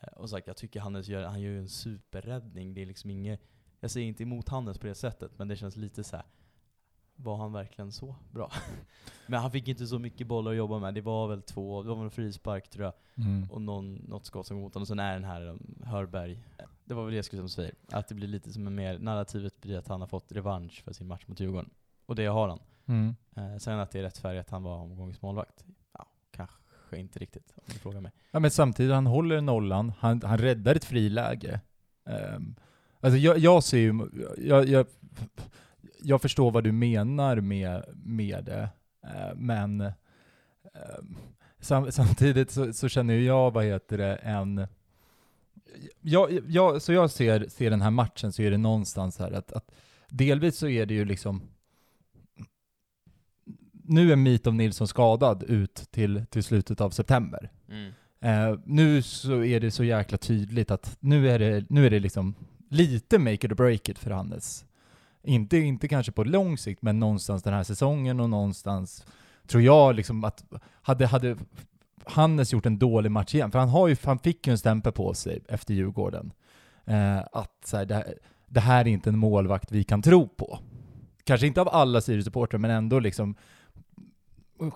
Eh, 0.00 0.08
Och 0.08 0.30
sagt, 0.30 0.46
jag 0.46 0.56
tycker 0.56 0.80
Hannes 0.80 1.08
gör, 1.08 1.24
han 1.24 1.40
gör 1.40 1.50
ju 1.50 1.58
en 1.58 1.68
superräddning, 1.68 2.74
det 2.74 2.82
är 2.82 2.86
liksom 2.86 3.10
inget, 3.10 3.40
jag 3.80 3.90
säger 3.90 4.06
inte 4.06 4.22
emot 4.22 4.48
Hannes 4.48 4.78
på 4.78 4.86
det 4.86 4.94
sättet, 4.94 5.38
men 5.38 5.48
det 5.48 5.56
känns 5.56 5.76
lite 5.76 6.04
så 6.04 6.16
här. 6.16 6.26
Var 7.16 7.36
han 7.36 7.52
verkligen 7.52 7.92
så 7.92 8.16
bra? 8.30 8.52
men 9.26 9.40
han 9.40 9.50
fick 9.50 9.68
inte 9.68 9.86
så 9.86 9.98
mycket 9.98 10.26
bollar 10.26 10.50
att 10.50 10.56
jobba 10.56 10.78
med, 10.78 10.94
det 10.94 11.00
var 11.00 11.28
väl 11.28 11.42
två, 11.42 11.82
det 11.82 11.88
var 11.88 12.04
en 12.04 12.10
frispark 12.10 12.68
tror 12.70 12.84
jag, 12.84 12.94
Mm. 13.14 13.50
och 13.50 13.62
någon, 13.62 13.94
något 13.94 14.24
skott 14.26 14.46
som 14.46 14.56
går 14.56 14.62
mot 14.64 14.74
honom, 14.74 14.82
och 14.82 14.88
sen 14.88 14.98
är 14.98 15.12
den 15.14 15.24
här 15.24 15.46
um, 15.46 15.82
Hörberg. 15.84 16.38
Det 16.90 16.94
var 16.94 17.04
väl 17.04 17.10
det 17.10 17.16
jag 17.16 17.24
skulle 17.24 17.48
säga, 17.48 17.70
att 17.92 18.08
det 18.08 18.14
blir 18.14 18.28
lite 18.28 18.52
som 18.52 18.66
en 18.66 18.74
mer, 18.74 18.98
narrativet 18.98 19.60
blir 19.60 19.78
att 19.78 19.88
han 19.88 20.00
har 20.00 20.08
fått 20.08 20.32
revansch 20.32 20.82
för 20.84 20.92
sin 20.92 21.06
match 21.06 21.22
mot 21.26 21.40
Djurgården. 21.40 21.70
Och 22.06 22.14
det 22.14 22.26
har 22.26 22.48
han. 22.48 22.58
Mm. 22.86 23.14
Eh, 23.36 23.56
sen 23.58 23.78
att 23.78 23.90
det 23.90 23.98
är 23.98 24.02
rätt 24.02 24.18
färg 24.18 24.38
att 24.38 24.50
han 24.50 24.62
var 24.62 24.76
omgångens 24.76 25.22
målvakt. 25.22 25.64
Ja, 25.92 26.06
kanske 26.30 26.96
inte 26.96 27.18
riktigt, 27.18 27.52
om 27.56 27.62
du 27.66 27.78
frågar 27.78 28.00
mig. 28.00 28.12
Ja 28.30 28.40
men 28.40 28.50
samtidigt, 28.50 28.92
han 28.92 29.06
håller 29.06 29.40
nollan, 29.40 29.92
han, 29.98 30.22
han 30.24 30.38
räddar 30.38 30.74
ett 30.74 30.84
friläge. 30.84 31.60
Um, 32.04 32.54
alltså 33.00 33.18
jag, 33.18 33.38
jag 33.38 33.64
ser 33.64 33.78
ju, 33.78 34.08
jag, 34.38 34.68
jag, 34.68 34.86
jag 36.02 36.22
förstår 36.22 36.50
vad 36.50 36.64
du 36.64 36.72
menar 36.72 37.40
med, 37.40 37.84
med 37.94 38.44
det, 38.44 38.68
eh, 39.04 39.34
men 39.34 39.80
ehm, 39.80 41.16
sam, 41.60 41.92
samtidigt 41.92 42.50
så, 42.50 42.72
så 42.72 42.88
känner 42.88 43.14
ju 43.14 43.24
jag, 43.24 43.50
vad 43.50 43.64
heter 43.64 43.98
det, 43.98 44.16
en... 44.16 44.66
Jag, 46.00 46.40
jag, 46.48 46.82
så 46.82 46.92
jag 46.92 47.10
ser, 47.10 47.48
ser 47.48 47.70
den 47.70 47.82
här 47.82 47.90
matchen 47.90 48.32
så 48.32 48.42
är 48.42 48.50
det 48.50 48.58
någonstans 48.58 49.18
här 49.18 49.32
att, 49.32 49.52
att 49.52 49.70
delvis 50.08 50.56
så 50.56 50.68
är 50.68 50.86
det 50.86 50.94
ju 50.94 51.04
liksom 51.04 51.42
nu 53.84 54.12
är 54.12 54.16
Mitov 54.16 54.54
Nilsson 54.54 54.88
skadad 54.88 55.42
ut 55.42 55.74
till, 55.74 56.24
till 56.30 56.42
slutet 56.42 56.80
av 56.80 56.90
september. 56.90 57.50
Eh, 58.20 58.58
nu 58.64 59.02
så 59.02 59.44
är 59.44 59.60
det 59.60 59.70
så 59.70 59.84
jäkla 59.84 60.18
tydligt 60.18 60.70
att 60.70 60.96
nu 61.00 61.30
är 61.30 61.38
det, 61.38 61.64
nu 61.68 61.86
är 61.86 61.90
det 61.90 62.00
liksom 62.00 62.34
lite 62.68 63.18
make 63.18 63.34
it 63.34 63.44
or 63.44 63.54
break 63.54 63.88
it 63.88 63.98
för 63.98 64.10
Hannes. 64.10 64.64
Inte, 65.22 65.56
inte 65.56 65.88
kanske 65.88 66.12
på 66.12 66.24
lång 66.24 66.58
sikt, 66.58 66.82
men 66.82 66.98
någonstans 66.98 67.42
den 67.42 67.54
här 67.54 67.64
säsongen 67.64 68.20
och 68.20 68.30
någonstans 68.30 69.06
tror 69.46 69.62
jag 69.62 69.94
liksom 69.94 70.24
att 70.24 70.44
hade, 70.82 71.06
hade 71.06 71.36
Hannes 72.06 72.52
gjort 72.52 72.66
en 72.66 72.78
dålig 72.78 73.10
match 73.10 73.34
igen, 73.34 73.50
för 73.50 73.58
han, 73.58 73.68
har 73.68 73.88
ju, 73.88 73.96
han 74.04 74.18
fick 74.18 74.46
ju 74.46 74.50
en 74.50 74.58
stämpel 74.58 74.92
på 74.92 75.14
sig 75.14 75.42
efter 75.48 75.74
Djurgården, 75.74 76.32
eh, 76.84 77.18
att 77.18 77.62
så 77.64 77.76
här, 77.76 77.84
det, 77.84 77.94
här, 77.94 78.14
det 78.48 78.60
här 78.60 78.80
är 78.80 78.88
inte 78.88 79.10
en 79.10 79.18
målvakt 79.18 79.72
vi 79.72 79.84
kan 79.84 80.02
tro 80.02 80.28
på. 80.28 80.58
Kanske 81.24 81.46
inte 81.46 81.60
av 81.60 81.68
alla 81.68 82.00
Sirius-supportrar, 82.00 82.58
men 82.58 82.70
ändå 82.70 82.98
liksom 82.98 83.34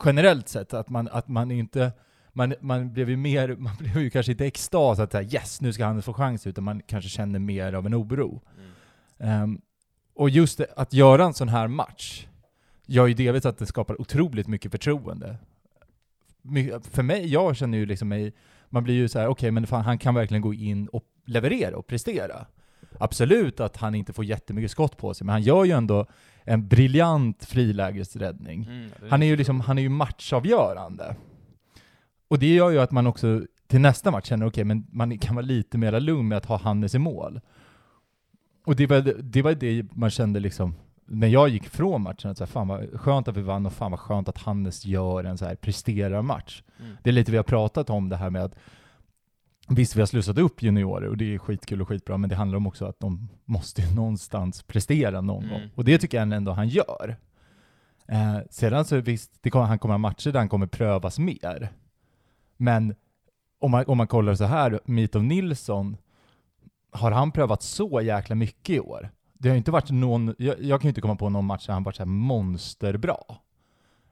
generellt 0.05 0.49
sett, 0.49 0.75
att 0.75 0.89
man, 0.89 1.09
att 1.09 1.29
man 1.29 1.51
inte 1.51 1.93
man, 2.35 2.55
man 2.61 2.93
blev 2.93 3.11
ju 3.11 3.17
mer, 3.17 3.57
man 3.59 3.77
blev 3.79 3.99
ju 3.99 4.11
kanske 4.11 4.33
inte 4.33 4.47
extas 4.47 4.99
att 4.99 5.13
säga 5.13 5.29
yes, 5.33 5.61
nu 5.61 5.73
ska 5.73 5.85
han 5.85 6.03
få 6.03 6.13
chans, 6.13 6.47
utan 6.47 6.65
man 6.65 6.83
kanske 6.87 7.11
känner 7.11 7.39
mer 7.39 7.73
av 7.73 7.87
en 7.87 7.95
oro. 7.95 8.43
Ehm, 9.19 9.61
och 10.15 10.31
just 10.31 10.59
det, 10.59 10.67
att 10.77 10.93
göra 10.93 11.25
en 11.25 11.35
sån 11.35 11.49
här 11.49 11.69
match 11.69 12.27
gör 12.87 13.07
ju 13.07 13.15
delvis 13.15 13.47
att 13.47 13.59
det 13.59 13.67
skapar 13.67 14.01
otroligt 14.01 14.47
mycket 14.47 14.71
förtroende. 14.71 15.37
För 16.91 17.03
mig, 17.03 17.27
jag 17.27 17.57
känner 17.57 17.79
ju 17.79 17.87
liksom 17.87 18.09
mig, 18.09 18.33
man 18.69 18.85
blir 18.85 18.95
ju 18.95 19.09
så 19.09 19.19
här: 19.19 19.27
okej 19.27 19.51
men 19.51 19.67
fan, 19.67 19.85
han 19.85 19.99
kan 19.99 20.15
verkligen 20.15 20.43
gå 20.43 20.55
in 20.55 20.89
och 20.89 21.05
leverera 21.27 21.77
och 21.77 21.87
prestera. 21.87 22.47
Absolut 23.01 23.61
att 23.61 23.77
han 23.77 23.95
inte 23.95 24.13
får 24.13 24.25
jättemycket 24.25 24.71
skott 24.71 24.97
på 24.97 25.15
sig, 25.15 25.25
men 25.25 25.33
han 25.33 25.43
gör 25.43 25.65
ju 25.65 25.71
ändå 25.71 26.07
en 26.45 26.69
briljant 26.69 27.45
frilägesräddning. 27.45 28.69
Han 29.09 29.23
är 29.23 29.27
ju 29.27 29.37
liksom, 29.37 29.61
han 29.61 29.79
är 29.79 29.83
ju 29.83 29.89
matchavgörande. 29.89 31.17
Och 32.29 32.39
det 32.39 32.55
gör 32.55 32.71
ju 32.71 32.79
att 32.79 32.91
man 32.91 33.07
också 33.07 33.43
till 33.67 33.81
nästa 33.81 34.11
match 34.11 34.29
känner, 34.29 34.47
okej, 34.47 34.65
men 34.65 34.87
man 34.91 35.19
kan 35.19 35.35
vara 35.35 35.47
lite 35.47 35.79
mer 35.79 36.01
lugn 36.01 36.29
med 36.29 36.39
att 36.39 36.47
ha 36.47 36.59
Hannes 36.59 36.95
i 36.95 36.99
mål. 36.99 37.41
Och 38.65 38.77
det 38.77 38.87
var 38.87 39.01
det, 39.23 39.43
var 39.43 39.55
det 39.55 39.87
man 39.93 40.11
kände 40.11 40.41
liksom, 40.41 40.75
när 41.07 41.27
jag 41.29 41.49
gick 41.49 41.69
från 41.69 42.03
matchen, 42.03 42.31
att 42.31 42.39
så 42.39 42.45
här, 42.45 42.51
fan 42.53 42.69
vad 42.69 43.01
skönt 43.01 43.29
att 43.29 43.37
vi 43.37 43.43
vann 43.43 43.67
och 43.67 43.73
fan 43.73 43.91
vad 43.91 44.01
skönt 44.01 44.29
att 44.29 44.39
Hannes 44.39 44.85
gör 44.85 45.25
en 45.25 45.39
så 45.39 45.45
här 45.45 45.55
presterar 45.55 46.23
match. 46.23 46.63
Mm. 46.81 46.97
Det 47.03 47.11
är 47.11 47.15
lite 47.15 47.31
vi 47.31 47.37
har 47.37 47.45
pratat 47.45 47.91
om 47.91 48.09
det 48.09 48.17
här 48.17 48.31
med 48.31 48.45
att 48.45 48.55
Visst, 49.69 49.97
vi 49.97 50.01
har 50.01 50.07
slussat 50.07 50.39
upp 50.39 50.63
juniorer 50.63 51.09
och 51.09 51.17
det 51.17 51.35
är 51.35 51.39
skitkul 51.39 51.83
och 51.83 51.89
skitbra, 51.89 52.17
men 52.19 52.31
det 52.31 52.37
handlar 52.37 52.57
om 52.57 52.67
också 52.67 52.85
att 52.87 53.01
de 53.01 53.29
måste 53.45 53.83
ju 53.83 53.95
någonstans 53.95 54.63
prestera 54.63 55.21
någon 55.21 55.45
Mm. 55.45 55.55
gång. 55.61 55.71
Och 55.75 55.85
det 55.85 55.99
tycker 55.99 56.19
jag 56.19 56.33
ändå 56.33 56.53
han 56.53 56.69
gör. 56.69 57.17
Eh, 58.09 58.39
sedan 58.51 58.85
så 58.85 59.01
visst, 59.01 59.33
det 59.41 59.51
kommer, 59.51 59.65
han 59.67 59.79
kommer 59.79 59.95
ha 59.95 59.99
matcher 59.99 60.31
där 60.33 60.39
han 60.39 60.49
kommer 60.49 60.67
prövas 60.67 61.19
mer. 61.19 61.69
Men 62.57 62.95
om 63.59 63.71
man, 63.71 63.85
om 63.87 63.99
man 63.99 64.07
kollar 64.07 64.35
så 64.35 64.45
här, 64.45 64.81
Mitov 64.85 65.25
Nilsson, 65.25 65.97
har 66.91 67.11
han 67.11 67.33
prövat 67.33 67.63
så 67.63 68.01
jäkla 68.01 68.35
mycket 68.35 68.77
i 68.77 68.81
år? 68.81 69.11
Det 69.45 69.51
har 69.51 69.57
inte 69.57 69.71
varit 69.71 69.91
någon, 69.91 70.35
jag, 70.39 70.63
jag 70.63 70.81
kan 70.81 70.89
ju 70.89 70.91
inte 70.91 71.01
komma 71.01 71.17
på 71.17 71.29
någon 71.29 71.45
match 71.45 71.67
där 71.67 71.73
han 71.73 71.83
varit 71.83 71.97
så 71.97 72.07
monsterbra. 72.07 73.17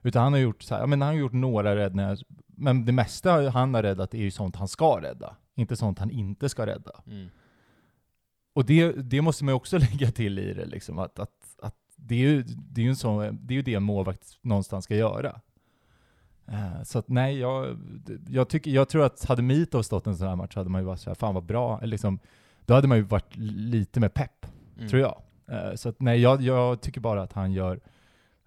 Utan 0.02 0.22
han 0.22 0.32
har 0.32 0.40
gjort 0.40 0.62
så 0.62 0.74
här, 0.74 0.86
men 0.86 1.00
han 1.00 1.08
har 1.08 1.20
gjort 1.20 1.32
några 1.32 1.76
räddningar, 1.76 2.18
men 2.46 2.84
det 2.84 2.92
mesta 2.92 3.50
han 3.50 3.74
har 3.74 3.82
räddat 3.82 4.14
är 4.14 4.18
ju 4.18 4.30
sånt 4.30 4.56
han 4.56 4.68
ska 4.68 5.00
rädda, 5.00 5.36
inte 5.54 5.76
sånt 5.76 5.98
han 5.98 6.10
inte 6.10 6.48
ska 6.48 6.66
rädda. 6.66 6.90
Mm. 7.06 7.28
Och 8.54 8.64
det, 8.64 8.92
det 8.92 9.22
måste 9.22 9.44
man 9.44 9.52
ju 9.52 9.56
också 9.56 9.78
lägga 9.92 10.10
till 10.10 10.38
i 10.38 10.54
det, 10.54 10.64
liksom, 10.64 10.98
att, 10.98 11.18
att, 11.18 11.56
att 11.62 11.76
det 11.96 12.14
är 12.14 12.18
ju 12.18 12.42
det, 12.42 12.80
är 12.80 12.84
ju 12.84 12.90
en 12.90 12.96
sån, 12.96 13.38
det, 13.42 13.54
är 13.54 13.56
ju 13.56 13.62
det 13.62 13.74
en 13.74 13.82
målvakt 13.82 14.38
någonstans 14.42 14.84
ska 14.84 14.96
göra. 14.96 15.40
Eh, 16.46 16.82
så 16.84 16.98
att 16.98 17.08
nej, 17.08 17.38
jag, 17.38 17.78
jag, 18.28 18.48
tycker, 18.48 18.70
jag 18.70 18.88
tror 18.88 19.04
att 19.04 19.24
hade 19.24 19.42
Mitov 19.42 19.82
stått 19.82 20.06
en 20.06 20.16
sån 20.16 20.28
här 20.28 20.36
match 20.36 20.56
hade 20.56 20.70
man 20.70 20.80
ju 20.80 20.86
varit 20.86 21.00
såhär, 21.00 21.14
fan 21.14 21.34
vad 21.34 21.44
bra, 21.44 21.78
eller 21.78 21.90
liksom, 21.90 22.18
då 22.66 22.74
hade 22.74 22.88
man 22.88 22.96
ju 22.98 23.04
varit 23.04 23.36
lite 23.36 24.00
mer 24.00 24.08
pepp, 24.08 24.46
Mm. 24.82 24.90
tror 24.90 25.02
jag. 25.02 25.22
Eh, 25.50 25.74
så 25.74 25.88
att 25.88 26.00
nej, 26.00 26.20
jag, 26.20 26.42
jag 26.42 26.80
tycker 26.80 27.00
bara 27.00 27.22
att 27.22 27.32
han 27.32 27.52
gör, 27.52 27.80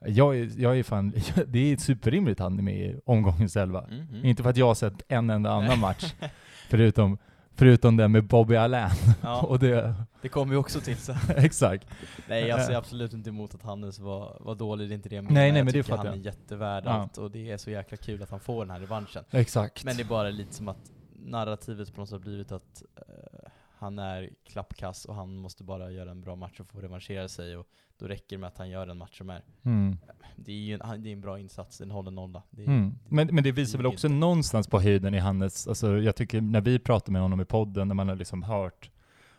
jag 0.05 0.37
är, 0.37 0.51
jag 0.57 0.79
är 0.79 0.83
fan, 0.83 1.13
det 1.47 1.71
är 1.73 1.77
superrimligt 1.77 2.39
han 2.39 2.59
är 2.59 2.63
med 2.63 2.75
i 2.77 2.99
omgångens 3.05 3.55
elva. 3.55 3.81
Mm, 3.83 4.07
mm. 4.09 4.25
Inte 4.25 4.43
för 4.43 4.49
att 4.49 4.57
jag 4.57 4.65
har 4.67 4.75
sett 4.75 4.93
en 5.07 5.29
enda 5.29 5.51
annan 5.51 5.79
match, 5.79 6.13
förutom, 6.69 7.17
förutom 7.53 7.97
den 7.97 8.11
med 8.11 8.23
Bobby 8.23 8.55
Allen. 8.55 8.89
Ja, 9.21 9.41
Och 9.47 9.59
det, 9.59 9.95
det 10.21 10.29
kommer 10.29 10.51
vi 10.51 10.57
också 10.57 10.79
till 10.81 10.97
sen. 10.97 11.15
exakt. 11.35 11.87
Nej 12.27 12.47
jag 12.47 12.61
ser 12.61 12.75
absolut 12.75 13.13
inte 13.13 13.29
emot 13.29 13.55
att 13.55 13.61
Hannes 13.63 13.99
var, 13.99 14.37
var 14.39 14.55
dålig, 14.55 14.89
det 14.89 14.93
är 14.93 14.95
inte 14.95 15.09
det 15.09 15.15
jag 15.15 15.23
menar. 15.23 15.33
Nej, 15.33 15.51
nej, 15.51 15.59
jag 15.59 15.65
men 15.65 15.73
det 15.73 15.83
tycker 15.83 15.95
fattar 15.97 16.09
han 16.09 16.19
är 16.19 16.23
jättevärd 16.25 16.83
Ja. 16.85 16.89
allt 16.91 17.17
och 17.17 17.31
det 17.31 17.51
är 17.51 17.57
så 17.57 17.69
jäkla 17.71 17.97
kul 17.97 18.23
att 18.23 18.29
han 18.29 18.39
får 18.39 18.65
den 18.65 18.71
här 18.71 18.79
revanschen. 18.79 19.23
Exakt. 19.31 19.83
Men 19.83 19.95
det 19.95 20.03
är 20.03 20.07
bara 20.07 20.29
lite 20.29 20.53
som 20.53 20.67
att 20.67 20.91
narrativet 21.25 21.93
på 21.95 22.01
något 22.01 22.09
sätt 22.09 22.13
har 22.13 22.19
blivit 22.19 22.51
att 22.51 22.83
eh, 22.95 23.34
han 23.77 23.99
är 23.99 24.29
klappkass 24.43 25.05
och 25.05 25.15
han 25.15 25.35
måste 25.35 25.63
bara 25.63 25.91
göra 25.91 26.11
en 26.11 26.21
bra 26.21 26.35
match 26.35 26.59
och 26.59 26.67
få 26.67 26.79
revanschera 26.79 27.27
sig 27.27 27.57
och 27.57 27.67
då 27.97 28.07
räcker 28.07 28.35
det 28.35 28.37
med 28.37 28.47
att 28.47 28.57
han 28.57 28.69
gör 28.69 28.87
en 28.87 28.97
match 28.97 29.17
som 29.17 29.29
är. 29.29 29.41
Mm. 29.63 29.97
Det 30.35 30.51
är 30.51 30.55
ju 30.55 30.73
en, 30.73 31.03
det 31.03 31.09
är 31.09 31.13
en 31.13 31.21
bra 31.21 31.39
insats, 31.39 31.81
en 31.81 31.91
håller 31.91 32.11
nolla. 32.11 32.43
Det 32.49 32.61
är, 32.61 32.67
Mm. 32.67 32.93
Men, 33.09 33.27
men 33.31 33.43
det 33.43 33.51
visar 33.51 33.77
väl 33.77 33.83
duger 33.83 33.95
också 33.95 34.07
inte. 34.07 34.17
någonstans 34.17 34.67
på 34.67 34.79
höjden 34.79 35.13
i 35.13 35.19
Hannes, 35.19 35.67
alltså 35.67 35.97
jag 35.97 36.15
tycker 36.15 36.41
när 36.41 36.61
vi 36.61 36.79
pratar 36.79 37.11
med 37.11 37.21
honom 37.21 37.41
i 37.41 37.45
podden, 37.45 37.87
när 37.87 37.95
man 37.95 38.09
har 38.09 38.15
liksom 38.15 38.43
hört, 38.43 38.91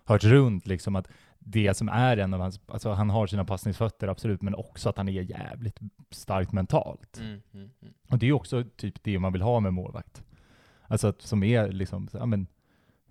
hört 0.05 0.25
runt 0.25 0.67
liksom 0.67 0.97
att 0.97 1.09
det 1.39 1.75
som 1.75 1.89
är 1.89 2.17
en 2.17 2.35
av 2.35 2.41
hans, 2.41 2.61
alltså 2.67 2.93
han 2.93 3.11
har 3.11 3.27
sina 3.27 3.45
passningsfötter 3.45 4.09
absolut, 4.09 4.43
men 4.43 4.55
också 4.55 4.89
att 4.89 4.97
han 4.97 5.09
är 5.09 5.23
jävligt 5.23 5.79
starkt 6.11 6.53
mentalt. 6.53 7.19
Mm, 7.19 7.31
mm, 7.55 7.71
mm. 7.83 7.95
Och 8.11 8.19
det 8.19 8.29
är 8.29 8.33
också 8.33 8.65
typ 8.77 9.03
det 9.03 9.19
man 9.19 9.33
vill 9.33 9.43
ha 9.43 9.61
med 9.61 9.73
målvakt. 9.73 10.23
Alltså 10.89 11.09
att 11.09 11.23
som 11.23 11.43
är 11.43 11.73
liksom, 11.73 12.09
ja 12.13 12.27
men, 12.27 12.47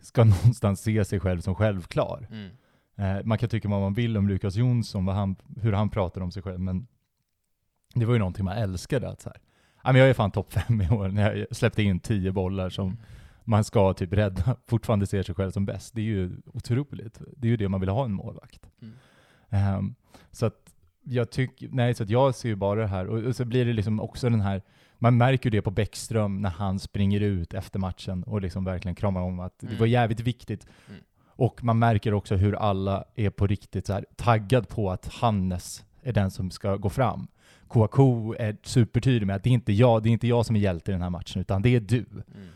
ska 0.02 0.24
någonstans 0.24 0.82
se 0.82 1.06
sig 1.06 1.20
själv 1.20 1.42
som 1.42 1.56
självklar. 1.56 2.28
Mm. 2.32 2.52
Eh, 2.96 3.26
man 3.26 3.38
kan 3.38 3.50
tycka 3.50 3.70
vad 3.70 3.82
man 3.82 3.94
vill 3.94 4.18
om 4.18 4.28
Lukas 4.28 4.56
Jonsson, 4.56 5.08
han, 5.08 5.36
hur 5.62 5.74
han 5.74 5.90
pratar 5.90 6.22
om 6.22 6.32
sig 6.32 6.44
själv, 6.44 6.60
men 6.60 6.88
det 7.96 8.06
var 8.06 8.14
ju 8.14 8.20
någonting 8.20 8.46
man 8.46 8.58
älskade. 8.58 9.10
Att 9.10 9.22
så 9.22 9.30
här, 9.30 9.42
men 9.84 10.02
jag 10.02 10.10
är 10.10 10.14
fan 10.14 10.32
topp 10.32 10.54
fem 10.54 10.82
i 10.82 10.90
år 10.90 11.08
när 11.12 11.36
jag 11.36 11.56
släppte 11.56 11.84
in 11.84 12.00
tio 12.00 12.32
bollar 12.32 12.70
som 12.70 12.98
man 13.44 13.64
ska 13.64 13.94
typ 13.94 14.14
rädda, 14.14 14.56
fortfarande 14.68 15.08
ser 15.08 15.24
sig 15.24 15.36
själv 15.36 15.52
som 15.52 15.66
bäst. 15.66 15.96
Det 15.96 16.02
är 16.02 16.06
ju 16.06 16.32
otroligt. 16.46 17.22
Det 17.38 17.48
är 17.48 17.50
ju 17.50 17.58
det 17.58 17.70
man 17.70 17.80
vill 17.80 17.90
ha 17.90 18.06
en 18.06 18.14
målvakt. 18.14 18.70
Mm. 18.82 18.94
Ehm, 19.50 19.96
så 20.32 20.46
att 20.46 20.76
jag 21.04 21.32
tycker, 21.32 21.70
nej 21.72 21.94
så 21.94 22.04
att 22.04 22.10
jag 22.10 22.36
ser 22.36 22.50
ju 22.50 22.56
bara 22.56 22.82
det 22.82 22.88
här, 22.88 23.08
och, 23.08 23.24
och 23.24 23.36
så 23.36 23.46
blir 23.46 23.66
det 23.66 23.74
liksom 23.74 24.00
också 24.00 24.30
den 24.30 24.42
här, 24.42 24.62
man 25.00 25.18
märker 25.18 25.50
det 25.52 25.62
på 25.62 25.72
Bäckström 25.72 26.42
när 26.42 26.50
han 26.50 26.80
springer 26.80 27.20
ut 27.22 27.54
efter 27.54 27.80
matchen 27.80 28.24
och 28.24 28.42
liksom 28.42 28.64
verkligen 28.64 28.96
kramar 28.96 29.22
om 29.22 29.40
att 29.40 29.60
det 29.60 29.68
Mm. 29.68 29.80
var 29.80 29.86
jävligt 29.88 30.20
viktigt. 30.20 30.68
Mm. 30.90 31.02
Och 31.38 31.64
man 31.64 31.80
märker 31.80 32.14
också 32.14 32.36
hur 32.36 32.56
alla 32.56 33.04
är 33.16 33.30
på 33.30 33.48
riktigt 33.48 33.88
så 33.88 34.02
taggad 34.16 34.68
på 34.70 34.92
att 34.92 35.06
Hannes 35.14 35.86
är 36.02 36.14
den 36.14 36.32
som 36.32 36.52
ska 36.52 36.76
gå 36.76 36.90
fram. 36.90 37.28
Kouakou 37.68 38.34
är 38.40 38.58
supertydlig 38.64 39.28
med 39.28 39.36
att 39.36 39.44
det 39.44 39.50
är 39.50 39.54
inte 39.54 39.74
jag, 39.74 40.04
det 40.04 40.10
är 40.10 40.12
inte 40.12 40.28
jag 40.28 40.46
som 40.46 40.56
är 40.56 40.60
hjälte 40.60 40.92
i 40.92 40.94
den 40.94 41.02
här 41.02 41.10
matchen, 41.10 41.42
utan 41.42 41.62
det 41.62 41.70
är 41.70 41.80
du. 41.80 42.06
Mm. 42.36 42.48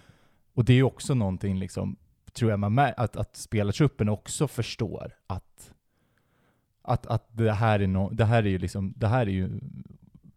Och 0.53 0.65
det 0.65 0.73
är 0.73 0.83
också 0.83 1.13
någonting, 1.13 1.59
liksom, 1.59 1.95
tror 2.33 2.51
jag, 2.51 2.59
man 2.59 2.79
mär- 2.79 2.93
att, 2.97 3.15
att 3.15 3.35
spelartruppen 3.35 4.09
också 4.09 4.47
förstår 4.47 5.11
att, 5.27 5.73
att, 6.81 7.07
att 7.07 7.37
det, 7.37 7.51
här 7.51 7.79
är 7.79 7.87
no, 7.87 8.09
det 8.13 8.25
här 8.25 8.43
är 8.43 8.49
ju 8.49 8.57
liksom, 8.57 8.93
det 8.97 9.07
här 9.07 9.21
är 9.21 9.31
ju 9.31 9.49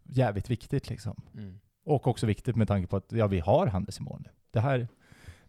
jävligt 0.05 0.51
viktigt 0.51 0.88
liksom. 0.91 1.23
Mm. 1.35 1.59
Och 1.85 2.07
också 2.07 2.27
viktigt 2.27 2.57
med 2.57 2.68
tanke 2.68 2.87
på 2.88 2.97
att 2.97 3.12
ja, 3.12 3.27
vi 3.27 3.40
har 3.40 4.01
mål 4.01 4.21
nu. 4.25 4.31
Det 4.51 4.61
här, 4.61 4.88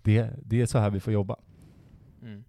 det, 0.02 0.30
det 0.46 0.62
är 0.62 0.65
så 0.65 0.78
här 0.78 0.89
vi 0.89 1.00
får 1.00 1.13
jobba. 1.13 1.36
Mm. 2.22 2.43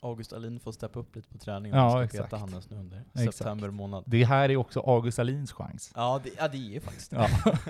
August 0.00 0.32
Alin 0.32 0.60
får 0.60 0.72
steppa 0.72 0.98
upp 0.98 1.16
lite 1.16 1.28
på 1.28 1.38
träningen 1.38 1.78
Ja, 1.78 2.04
exakt. 2.04 2.24
peta 2.24 2.36
Hannes 2.36 2.70
nu 2.70 2.76
under 2.76 3.04
Exakt. 3.14 3.36
september 3.36 3.70
månad. 3.70 4.04
Det 4.06 4.24
här 4.24 4.48
är 4.48 4.56
också 4.56 4.80
August 4.80 5.18
Alins 5.18 5.52
chans. 5.52 5.92
Ja 5.94 6.20
det, 6.24 6.30
ja, 6.38 6.48
det 6.48 6.76
är 6.76 6.80
faktiskt 6.80 7.10
det. 7.10 7.16
Ja. 7.16 7.28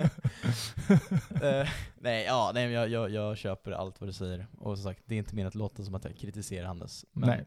Eh, 1.41 1.67
nej, 1.99 2.25
ja, 2.25 2.51
nej 2.53 2.71
jag, 2.71 2.89
jag, 2.89 3.09
jag 3.09 3.37
köper 3.37 3.71
allt 3.71 4.01
vad 4.01 4.09
du 4.09 4.13
säger. 4.13 4.47
Och 4.57 4.77
som 4.77 4.83
sagt, 4.83 5.03
det 5.05 5.15
är 5.15 5.19
inte 5.19 5.35
mer 5.35 5.45
att 5.45 5.55
låta 5.55 5.83
som 5.83 5.95
att 5.95 6.05
jag 6.05 6.17
kritiserar 6.17 6.67
Hannes. 6.67 7.05
Men 7.11 7.29
Nej. 7.29 7.45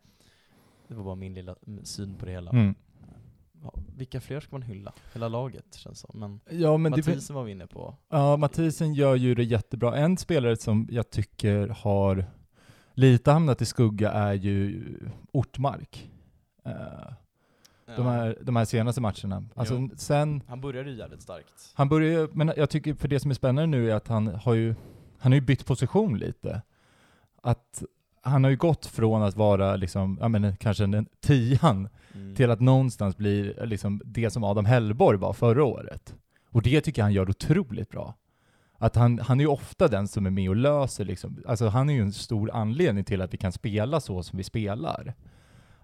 det 0.89 0.95
var 0.95 1.05
bara 1.05 1.15
min 1.15 1.35
lilla 1.35 1.57
mm, 1.67 1.85
syn 1.85 2.15
på 2.15 2.27
det 2.27 2.33
hela. 2.33 2.51
Mm. 2.51 2.75
Ja, 3.63 3.73
vilka 3.97 4.21
fler 4.21 4.41
ska 4.41 4.49
man 4.51 4.63
hylla? 4.63 4.93
Hela 5.13 5.29
laget 5.29 5.75
känns 5.75 5.99
som. 6.01 6.21
Men, 6.21 6.41
Ja, 6.51 6.77
men 6.77 6.91
Mathisen 6.91 7.37
var 7.37 7.45
vi 7.45 7.53
inne 7.53 7.67
på. 7.67 7.95
Ja, 8.09 8.37
Mathisen 8.37 8.95
gör 8.95 9.15
ju 9.15 9.35
det 9.35 9.45
jättebra. 9.45 9.97
En 9.97 10.17
spelare 10.17 10.57
som 10.57 10.89
jag 10.91 11.11
tycker 11.11 11.69
har 11.69 12.25
lite 12.95 13.31
hamnat 13.31 13.63
i 13.63 13.67
skugga 13.67 14.11
är 14.13 14.33
ju 14.35 14.85
Ortmark. 15.33 16.11
Eh, 16.65 16.73
de, 17.97 18.07
här, 18.07 18.39
de 18.43 18.57
här 18.57 18.65
senaste 18.65 19.01
matcherna. 19.01 19.45
Alltså 19.55 19.75
Jo. 19.75 19.91
sen, 19.97 20.43
Han 20.49 20.61
började 20.61 20.91
ju 20.91 20.97
jävligt 20.97 21.23
starkt. 21.23 21.73
han 21.75 21.89
börjar 21.89 22.21
ju- 22.21 22.29
men 22.33 22.53
jag 22.57 22.71
tycker 22.71 22.95
för 22.95 23.09
det 23.09 23.21
som 23.21 23.31
är 23.31 23.35
spännande 23.35 23.67
nu 23.79 23.91
är 23.91 23.95
att 23.95 24.09
han 24.09 24.27
har 24.27 24.55
ju, 24.55 24.75
han 25.19 25.33
har 25.33 25.35
ju 25.37 25.41
bytt 25.47 25.67
position 25.67 26.19
lite. 26.19 26.63
Att 27.43 27.83
han 28.23 28.45
har 28.45 28.51
ju 28.51 28.57
gått 28.57 28.87
från 28.87 29.23
att 29.23 29.37
vara 29.37 29.77
liksom, 29.77 30.19
ja 30.21 30.29
men 30.29 30.57
kanske 30.57 30.85
en 30.85 31.07
tian 31.21 31.89
Mm. 32.15 32.35
till 32.35 32.51
att 32.51 32.61
någonstans 32.61 33.17
bli 33.17 33.55
liksom 33.65 34.03
det 34.05 34.31
som 34.31 34.45
Adam 34.45 34.65
Hellborg 34.65 35.19
var 35.19 35.33
förra 35.33 35.65
året. 35.65 36.15
Och 36.51 36.63
det 36.63 36.81
tycker 36.81 37.01
jag 37.03 37.05
han 37.05 37.13
gör 37.13 37.31
otroligt 37.31 37.89
bra. 37.89 38.15
Att 38.79 38.97
han, 38.97 39.19
han 39.19 39.41
är 39.41 39.45
ju 39.45 39.51
ofta 39.51 39.89
den 39.89 40.09
som 40.09 40.27
är 40.27 40.31
med 40.31 40.49
och 40.49 40.57
löser 40.57 41.05
liksom. 41.05 41.43
Alltså 41.47 41.69
han 41.69 41.91
är 41.91 41.95
ju 41.95 42.01
en 42.01 42.13
stor 42.13 42.51
anledning 42.51 43.05
till 43.05 43.23
att 43.23 43.35
vi 43.35 43.39
kan 43.39 43.53
spela 43.53 44.01
så 44.01 44.23
som 44.23 44.37
vi 44.37 44.45
spelar. 44.45 45.15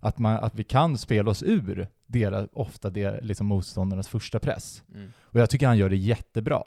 Att, 0.00 0.18
man, 0.18 0.36
att 0.36 0.54
vi 0.54 0.64
kan 0.64 0.98
spela 0.98 1.30
oss 1.30 1.42
ur 1.42 1.88
deras, 2.06 2.48
ofta 2.52 2.90
det, 2.90 3.20
liksom 3.22 3.46
motståndarnas 3.46 4.08
första 4.08 4.38
press. 4.38 4.82
Mm. 4.94 5.12
Och 5.20 5.40
jag 5.40 5.50
tycker 5.50 5.66
han 5.66 5.78
gör 5.78 5.90
det 5.90 5.96
jättebra. 5.96 6.62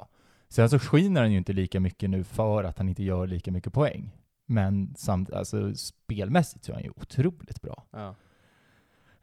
Sen 0.49 0.69
så 0.69 0.79
skiner 0.79 1.21
han 1.21 1.31
ju 1.31 1.37
inte 1.37 1.53
lika 1.53 1.79
mycket 1.79 2.09
nu 2.09 2.23
för 2.23 2.63
att 2.63 2.77
han 2.77 2.89
inte 2.89 3.03
gör 3.03 3.27
lika 3.27 3.51
mycket 3.51 3.73
poäng. 3.73 4.11
Men 4.49 4.95
samt, 4.95 5.31
alltså, 5.31 5.73
spelmässigt 5.75 6.65
så 6.65 6.71
är 6.71 6.73
han 6.75 6.83
ju 6.83 6.89
otroligt 6.95 7.61
bra. 7.61 7.85
Ja. 7.91 8.15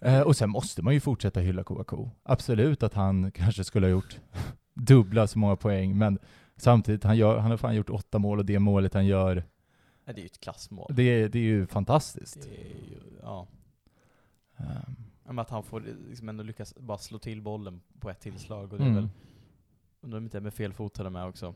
Eh, 0.00 0.20
och 0.20 0.36
sen 0.36 0.50
måste 0.50 0.82
man 0.82 0.94
ju 0.94 1.00
fortsätta 1.00 1.40
hylla 1.40 1.64
Kouakou. 1.64 2.10
Absolut 2.22 2.82
att 2.82 2.94
han 2.94 3.30
kanske 3.34 3.64
skulle 3.64 3.86
ha 3.86 3.90
gjort 3.90 4.18
dubbla 4.74 5.26
så 5.26 5.38
många 5.38 5.56
poäng, 5.56 5.98
men 5.98 6.18
samtidigt, 6.56 7.04
han, 7.04 7.16
gör, 7.16 7.38
han 7.38 7.50
har 7.50 7.58
fan 7.58 7.74
gjort 7.76 7.90
åtta 7.90 8.18
mål 8.18 8.38
och 8.38 8.44
det 8.44 8.58
målet 8.58 8.94
han 8.94 9.06
gör, 9.06 9.44
Ja, 10.06 10.12
Det 10.12 10.18
är 10.20 10.22
ju 10.22 10.26
ett 10.26 10.40
klassmål. 10.40 10.92
det, 10.94 11.02
är- 11.02 11.28
det 11.28 11.38
är 11.38 11.42
ju 11.42 11.66
fantastiskt. 11.66 12.42
Det 12.42 12.60
är 12.60 12.74
ju, 12.90 13.00
ja. 13.22 13.46
Men 15.24 15.38
att 15.38 15.50
han 15.50 15.62
får 15.62 15.80
liksom 16.08 16.28
ändå 16.28 16.44
lyckas 16.44 16.74
bara 16.76 16.98
slå 16.98 17.18
till 17.18 17.42
bollen 17.42 17.80
på 18.00 18.10
ett 18.10 18.20
tillslag. 18.20 18.72
Och 18.72 18.78
det 18.78 18.84
är 18.84 18.88
Mm. 18.88 18.94
väl, 19.02 19.08
undrar 20.00 20.18
om 20.18 20.24
inte 20.24 20.36
är 20.36 20.40
med 20.40 20.54
fel 20.54 20.72
fot 20.72 20.98
här 20.98 21.10
med 21.10 21.26
också. 21.26 21.54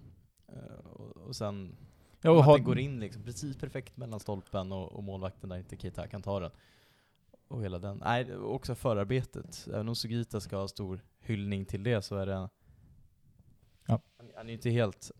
Eh, 0.48 0.86
och, 0.86 1.16
och 1.16 1.36
sen 1.36 1.76
Ja, 2.20 2.30
och 2.30 2.40
att 2.40 2.56
den 2.56 2.64
går 2.64 2.78
in 2.78 3.00
liksom 3.00 3.22
precis 3.22 3.56
perfekt 3.56 3.96
mellan 3.96 4.20
stolpen 4.20 4.72
och, 4.72 4.92
och 4.92 5.04
målvakten 5.04 5.48
där 5.48 5.56
inte 5.56 5.76
Keita 5.76 6.06
kan 6.08 6.22
ta 6.22 6.40
den. 6.40 6.50
Och 7.48 7.62
hela 7.64 7.78
den. 7.78 7.96
Nej, 8.04 8.24
det- 8.24 8.36
också 8.36 8.74
förarbetet. 8.74 9.68
Även 9.72 9.88
om 9.88 9.96
Sugita 9.96 10.40
ska 10.40 10.56
ha 10.56 10.68
stor 10.68 11.00
hyllning 11.20 11.64
till 11.64 11.82
det 11.82 12.02
så 12.02 12.16
är 12.16 12.26
det... 12.26 12.48
Ja. 13.86 14.00
Han, 14.16 14.30
han 14.36 14.48
är 14.48 14.52
inte 14.52 14.70
helt... 14.70 15.10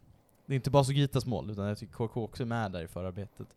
Det 0.46 0.54
är 0.54 0.56
inte 0.56 0.70
bara 0.70 0.84
Sugitas 0.84 1.26
mål, 1.26 1.50
utan 1.50 1.66
jag 1.66 1.78
tycker 1.78 1.94
KK 1.94 2.22
också 2.24 2.42
är 2.42 2.46
med 2.46 2.72
där 2.72 2.82
i 2.82 2.88
förarbetet. 2.88 3.56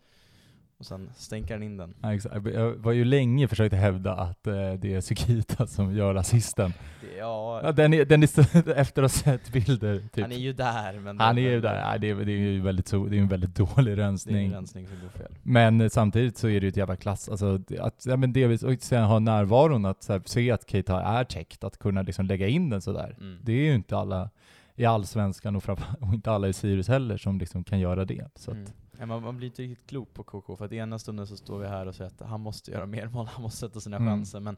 Och 0.81 0.87
sen 0.87 1.09
stänker 1.15 1.53
han 1.53 1.63
in 1.63 1.77
den. 1.77 1.93
ja, 2.01 2.13
exakt. 2.13 2.45
Jag 2.45 2.75
var 2.75 2.91
ju 2.91 3.05
länge 3.05 3.47
försökt 3.47 3.75
hävda 3.75 4.13
att 4.13 4.47
eh, 4.47 4.53
det 4.53 4.93
är 4.93 5.01
Sukita 5.01 5.67
som 5.77 5.95
gör 5.95 6.15
assisten. 6.15 6.73
Det, 7.01 7.17
ja, 7.17 7.61
Ja, 7.63 7.71
den 7.71 7.93
är, 7.93 8.05
den 8.05 8.23
är 8.23 8.69
efter 8.77 9.03
att 9.03 9.11
ha 9.11 9.21
sett 9.23 9.51
bilder, 9.51 9.99
typ. 9.99 10.21
han 10.23 10.31
är 10.31 10.37
ju 10.37 10.53
där 10.53 10.99
men... 10.99 11.19
Han 11.19 11.37
är 11.37 11.41
ju 11.41 11.61
där, 11.61 11.85
Nej, 11.85 11.99
det 11.99 12.09
är, 12.09 12.15
det 12.15 12.31
är 12.31 12.37
ju 12.37 12.61
väldigt, 12.61 12.91
det 12.91 12.97
är 12.97 13.21
en 13.21 13.27
väldigt 13.27 13.55
dålig 13.55 13.85
Det 13.85 13.91
är 13.91 13.95
rensning. 13.95 14.45
en 14.45 14.53
rensning 14.53 14.87
som 14.87 14.99
går 15.01 15.09
fel. 15.09 15.35
Men 15.43 15.81
eh, 15.81 15.89
samtidigt 15.89 16.37
så 16.37 16.47
är 16.47 16.59
det 16.59 16.65
ju 16.65 16.69
ett 16.69 16.77
jävla 16.77 16.95
klass, 16.95 17.29
alltså 17.29 17.59
att, 17.79 18.05
ja 18.05 18.17
men 18.17 18.33
delvis, 18.33 18.63
och 18.63 18.73
sen 18.81 19.03
ha 19.03 19.19
närvaron 19.19 19.85
att 19.85 20.07
här, 20.07 20.21
se 20.25 20.51
att 20.51 20.69
Keita 20.69 21.01
är 21.03 21.23
täckt, 21.23 21.63
att 21.63 21.77
kunna 21.77 22.01
liksom 22.01 22.25
lägga 22.25 22.47
in 22.47 22.69
den 22.69 22.81
sådär. 22.81 23.15
Mm. 23.19 23.37
Det 23.43 23.51
är 23.51 23.63
ju 23.63 23.75
inte 23.75 23.97
alla 23.97 24.29
i 24.75 24.85
allsvenskan 24.85 25.55
och, 25.55 25.69
och 25.99 26.13
inte 26.13 26.31
alla 26.31 26.47
i 26.47 26.53
Sirius 26.53 26.87
heller 26.87 27.17
som 27.17 27.39
liksom 27.39 27.63
kan 27.63 27.79
göra 27.79 28.05
det. 28.05 28.27
Så 28.35 28.51
att, 28.51 28.73
Ja, 29.01 29.07
man, 29.07 29.23
man 29.23 29.37
blir 29.37 29.47
inte 29.47 29.61
riktigt 29.61 29.87
klok 29.89 30.13
på 30.13 30.23
KK, 30.23 30.55
för 30.55 30.65
att 30.65 30.71
ena 30.73 30.99
stunden 30.99 31.27
så 31.27 31.37
står 31.37 31.59
vi 31.59 31.67
här 31.67 31.85
och 31.85 31.95
säger 31.95 32.11
att 32.11 32.29
han 32.29 32.41
måste 32.41 32.71
göra 32.71 32.85
mer 32.85 33.07
mål, 33.07 33.27
han 33.33 33.41
måste 33.41 33.59
sätta 33.59 33.79
sina 33.79 33.97
Mm. 33.97 34.09
chanser, 34.09 34.39
men 34.39 34.55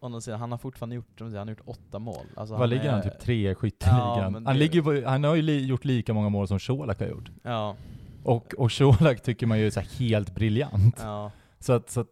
å 0.00 0.06
andra 0.06 0.20
sidan, 0.20 0.40
han 0.40 0.50
har 0.50 0.58
fortfarande 0.58 0.96
gjort, 0.96 1.20
han 1.20 1.34
har 1.36 1.46
gjort 1.46 1.60
åtta 1.64 1.98
mål. 1.98 2.26
Alltså, 2.36 2.56
vad 2.56 2.68
ligger 2.70 2.90
han? 2.90 2.98
är- 2.98 3.02
Typ 3.02 3.18
tre 3.20 3.50
i 3.50 3.54
skytteligan? 3.54 4.32
Ja, 4.34 4.40
han, 4.44 4.58
ligger 4.58 4.82
på, 4.82 5.08
han 5.08 5.24
har 5.24 5.34
ju 5.34 5.42
li, 5.42 5.66
gjort 5.66 5.84
lika 5.84 6.14
många 6.14 6.28
mål 6.28 6.48
som 6.48 6.58
Colak 6.58 7.00
har 7.00 7.06
gjort. 7.06 7.30
Ja, 7.42 7.76
Och, 8.22 8.54
och 8.58 8.72
Colak 8.72 9.22
tycker 9.22 9.46
man 9.46 9.58
ju 9.58 9.66
är 9.66 9.98
helt 9.98 10.34
briljant. 10.34 10.96
ja. 11.02 11.30
Så 11.60 11.72
att, 11.72 11.90
så 11.90 12.00
att 12.00 12.06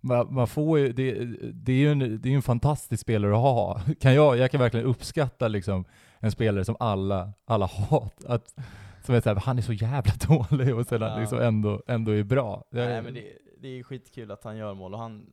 man, 0.00 0.46
får 0.46 0.78
ju, 0.78 0.92
det, 0.92 1.24
det 1.52 1.72
är 1.72 1.76
ju 1.76 1.92
en, 1.92 1.98
det 2.22 2.28
är 2.30 2.34
en 2.34 2.42
fantastisk 2.42 3.02
spelare 3.02 3.32
att 3.32 3.38
ha. 3.40 3.80
Kan 4.00 4.14
jag, 4.14 4.36
jag 4.36 4.50
kan 4.50 4.60
verkligen 4.60 4.86
uppskatta 4.86 5.48
liksom 5.48 5.84
en 6.18 6.30
spelare 6.32 6.64
som 6.64 6.76
alla, 6.80 7.32
alla 7.44 7.66
hatar. 7.90 8.34
Att, 8.34 8.54
som 9.08 9.14
är 9.14 9.20
såhär, 9.20 9.36
han 9.36 9.58
är 9.58 9.62
så 9.62 9.72
jävla 9.72 10.12
dålig 10.28 10.76
och 10.76 10.86
sedan 10.86 11.10
Ja. 11.12 11.20
liksom 11.20 11.38
ändå, 11.40 11.82
ändå 11.86 12.12
är 12.12 12.22
bra. 12.22 12.64
Nej 12.70 13.02
men 13.02 13.14
det, 13.14 13.38
det 13.60 13.68
är 13.68 13.82
skitkul 13.82 14.30
att 14.30 14.44
han 14.44 14.56
gör 14.56 14.74
mål, 14.74 14.94
och 14.94 15.00
han, 15.00 15.30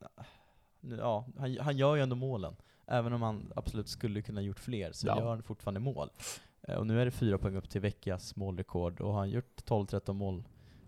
ja, 0.98 1.26
han, 1.38 1.58
han 1.60 1.76
gör 1.76 1.94
ju 1.96 2.02
ändå 2.02 2.16
målen. 2.16 2.56
Även 2.86 3.12
om 3.12 3.22
han 3.22 3.52
absolut 3.56 3.88
skulle 3.88 4.22
kunna 4.22 4.42
gjort 4.42 4.58
fler, 4.58 4.92
så 4.92 5.06
Ja. 5.06 5.18
gör 5.20 5.28
han 5.28 5.42
fortfarande 5.42 5.80
mål. 5.80 6.10
Eh, 6.62 6.74
Och 6.74 6.86
nu 6.86 7.00
är 7.00 7.04
det 7.04 7.10
fyra 7.10 7.38
poäng 7.38 7.56
upp 7.56 7.68
till 7.70 7.80
veckas 7.80 8.36
målrekord, 8.36 9.00
och 9.00 9.12
har 9.12 9.18
han 9.18 9.30
gjort 9.30 9.62
12-13 9.64 10.12
mål, 10.12 10.42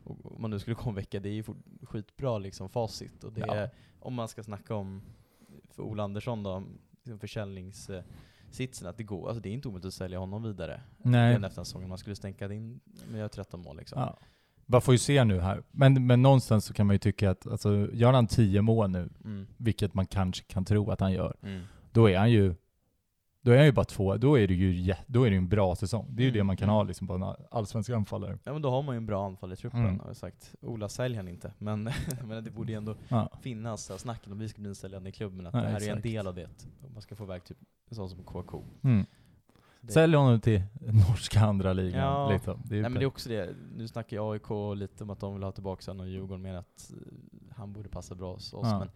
och 0.05 0.33
om 0.33 0.43
man 0.43 0.51
nu 0.51 0.59
skulle 0.59 0.75
komma 0.77 0.91
en 0.91 0.95
vecka, 0.97 1.21
det 1.21 1.29
är 1.29 1.33
ju 1.33 1.45
skitbra 1.83 2.39
liksom 2.39 2.69
facit. 2.69 3.25
Och 3.25 3.33
det 3.33 3.45
Ja. 3.47 3.55
är, 3.55 3.71
om 4.01 4.15
man 4.15 4.29
ska 4.29 4.43
snacka 4.43 4.75
om, 4.75 5.03
för 5.71 5.83
Ola 5.83 6.03
Andersson 6.03 6.43
då, 6.43 6.63
liksom 7.05 7.19
försäljningssitsen, 8.49 8.89
att 8.89 8.97
det 8.97 9.03
går, 9.05 9.29
alltså 9.29 9.41
det 9.43 9.49
är 9.49 9.53
inte 9.53 9.69
omöjligt 9.69 9.87
att 9.87 9.95
sälja 9.95 10.19
honom 10.19 10.43
vidare. 10.43 10.81
Nej. 11.03 11.29
Redan 11.29 11.45
efter 11.45 11.65
säsongen, 11.65 11.89
man 11.89 11.99
skulle 11.99 12.17
stänka 12.17 12.53
in 12.53 12.81
med 13.11 13.19
göra 13.19 13.29
13 13.29 13.61
mål 13.63 13.77
liksom. 13.77 14.01
Ja. 14.01 14.19
Man 14.67 14.81
får 14.83 14.95
ju 14.95 14.99
se 14.99 15.25
nu 15.25 15.41
här. 15.41 15.63
Men, 15.71 16.07
men 16.07 16.23
någonstans 16.23 16.65
så 16.65 16.75
kan 16.75 16.87
man 16.87 16.95
ju 16.95 16.99
tycka 16.99 17.31
att, 17.31 17.47
alltså, 17.47 17.89
gör 17.93 18.13
han 18.13 18.27
10 18.27 18.63
mål 18.63 18.91
nu, 18.91 19.09
Mm. 19.25 19.47
vilket 19.57 19.95
man 19.95 20.07
kanske 20.07 20.45
kan 20.45 20.65
tro 20.65 20.91
att 20.91 21.01
han 21.01 21.13
gör, 21.13 21.37
Mm. 21.43 21.63
då 21.93 22.11
är 22.11 22.19
han 22.19 22.31
ju 22.31 22.55
då 23.41 23.51
är 23.53 23.57
han 23.57 23.67
ju 23.67 23.73
bara 23.73 23.85
två, 23.85 24.17
då 24.17 24.39
är 24.39 24.49
det 24.49 24.55
ju 24.55 24.95
då 25.07 25.25
är 25.25 25.31
det 25.31 25.37
en 25.37 25.49
bra 25.49 25.77
säsong. 25.77 26.07
Det 26.11 26.23
är 26.23 26.25
ju 26.25 26.29
Mm, 26.31 26.39
det 26.39 26.45
man 26.45 26.57
kan 26.57 26.69
mm. 26.69 26.75
ha 26.75 26.83
liksom 26.83 27.07
på 27.07 27.15
en 27.15 27.23
allsvensk 27.51 27.91
anfallare. 27.91 28.39
Ja 28.45 28.53
men 28.53 28.63
då 28.63 28.71
har 28.71 28.83
man 28.83 28.95
ju 28.95 28.97
en 28.97 29.07
bra 29.07 29.27
anfall 29.27 29.53
i 29.53 29.57
truppen, 29.57 29.81
Mm. 29.81 29.99
har 30.01 30.07
jag 30.07 30.17
sagt. 30.17 30.55
Ola 30.61 30.89
sälj 30.89 31.17
han 31.17 31.29
inte, 31.29 31.53
men, 31.59 31.91
men 32.25 32.45
det 32.45 32.51
borde 32.51 32.73
ju 32.73 32.79
ändå 32.79 32.95
Ja. 33.09 33.29
finnas 33.43 34.01
snacken 34.01 34.33
om 34.33 34.39
vi 34.39 34.49
ska 34.49 34.61
bli 34.61 34.69
en 34.69 34.75
säljande 34.75 35.13
klubb, 35.13 35.33
men 35.33 35.47
att 35.47 35.55
Ja, 35.55 35.61
det 35.61 35.67
här 35.67 35.73
är 35.77 35.81
en 35.83 35.89
exakt. 35.89 36.03
del 36.03 36.27
av 36.27 36.35
det. 36.35 36.49
Man 36.93 37.03
ska 37.03 37.17
få 37.17 37.25
iväg 37.25 37.45
typ 37.45 37.59
en 37.89 37.97
sån 37.97 38.11
som 38.11 38.25
KK. 38.25 38.65
Mm. 38.83 39.07
Det- 39.81 39.93
Sälj 39.93 40.17
honom 40.17 40.41
till 40.41 40.63
norska 41.09 41.41
andra 41.41 41.73
ligan. 41.73 42.01
Ja. 42.01 42.31
Liksom. 42.33 42.63
Det 42.65 42.77
är 42.77 42.81
Nej 42.83 42.91
men 42.91 42.99
det 43.01 43.05
är 43.05 43.07
också 43.07 43.29
det, 43.29 43.55
nu 43.77 43.89
snackar 43.89 44.17
ju 44.17 44.33
AIK 44.33 44.77
lite 44.77 45.05
om 45.05 45.11
att 45.11 45.21
de 45.21 45.35
vill 45.35 45.43
ha 45.43 45.53
tillbaka 45.53 45.91
honom 45.91 46.07
och 46.07 46.13
Djurgården 46.13 46.43
menar 46.43 46.59
att 46.59 46.91
eh, 46.93 47.55
han 47.57 47.73
borde 47.73 47.89
passa 47.89 48.15
bra 48.15 48.33
hos 48.35 48.53
oss, 48.53 48.67
Ja. 48.67 48.79
men 48.79 48.91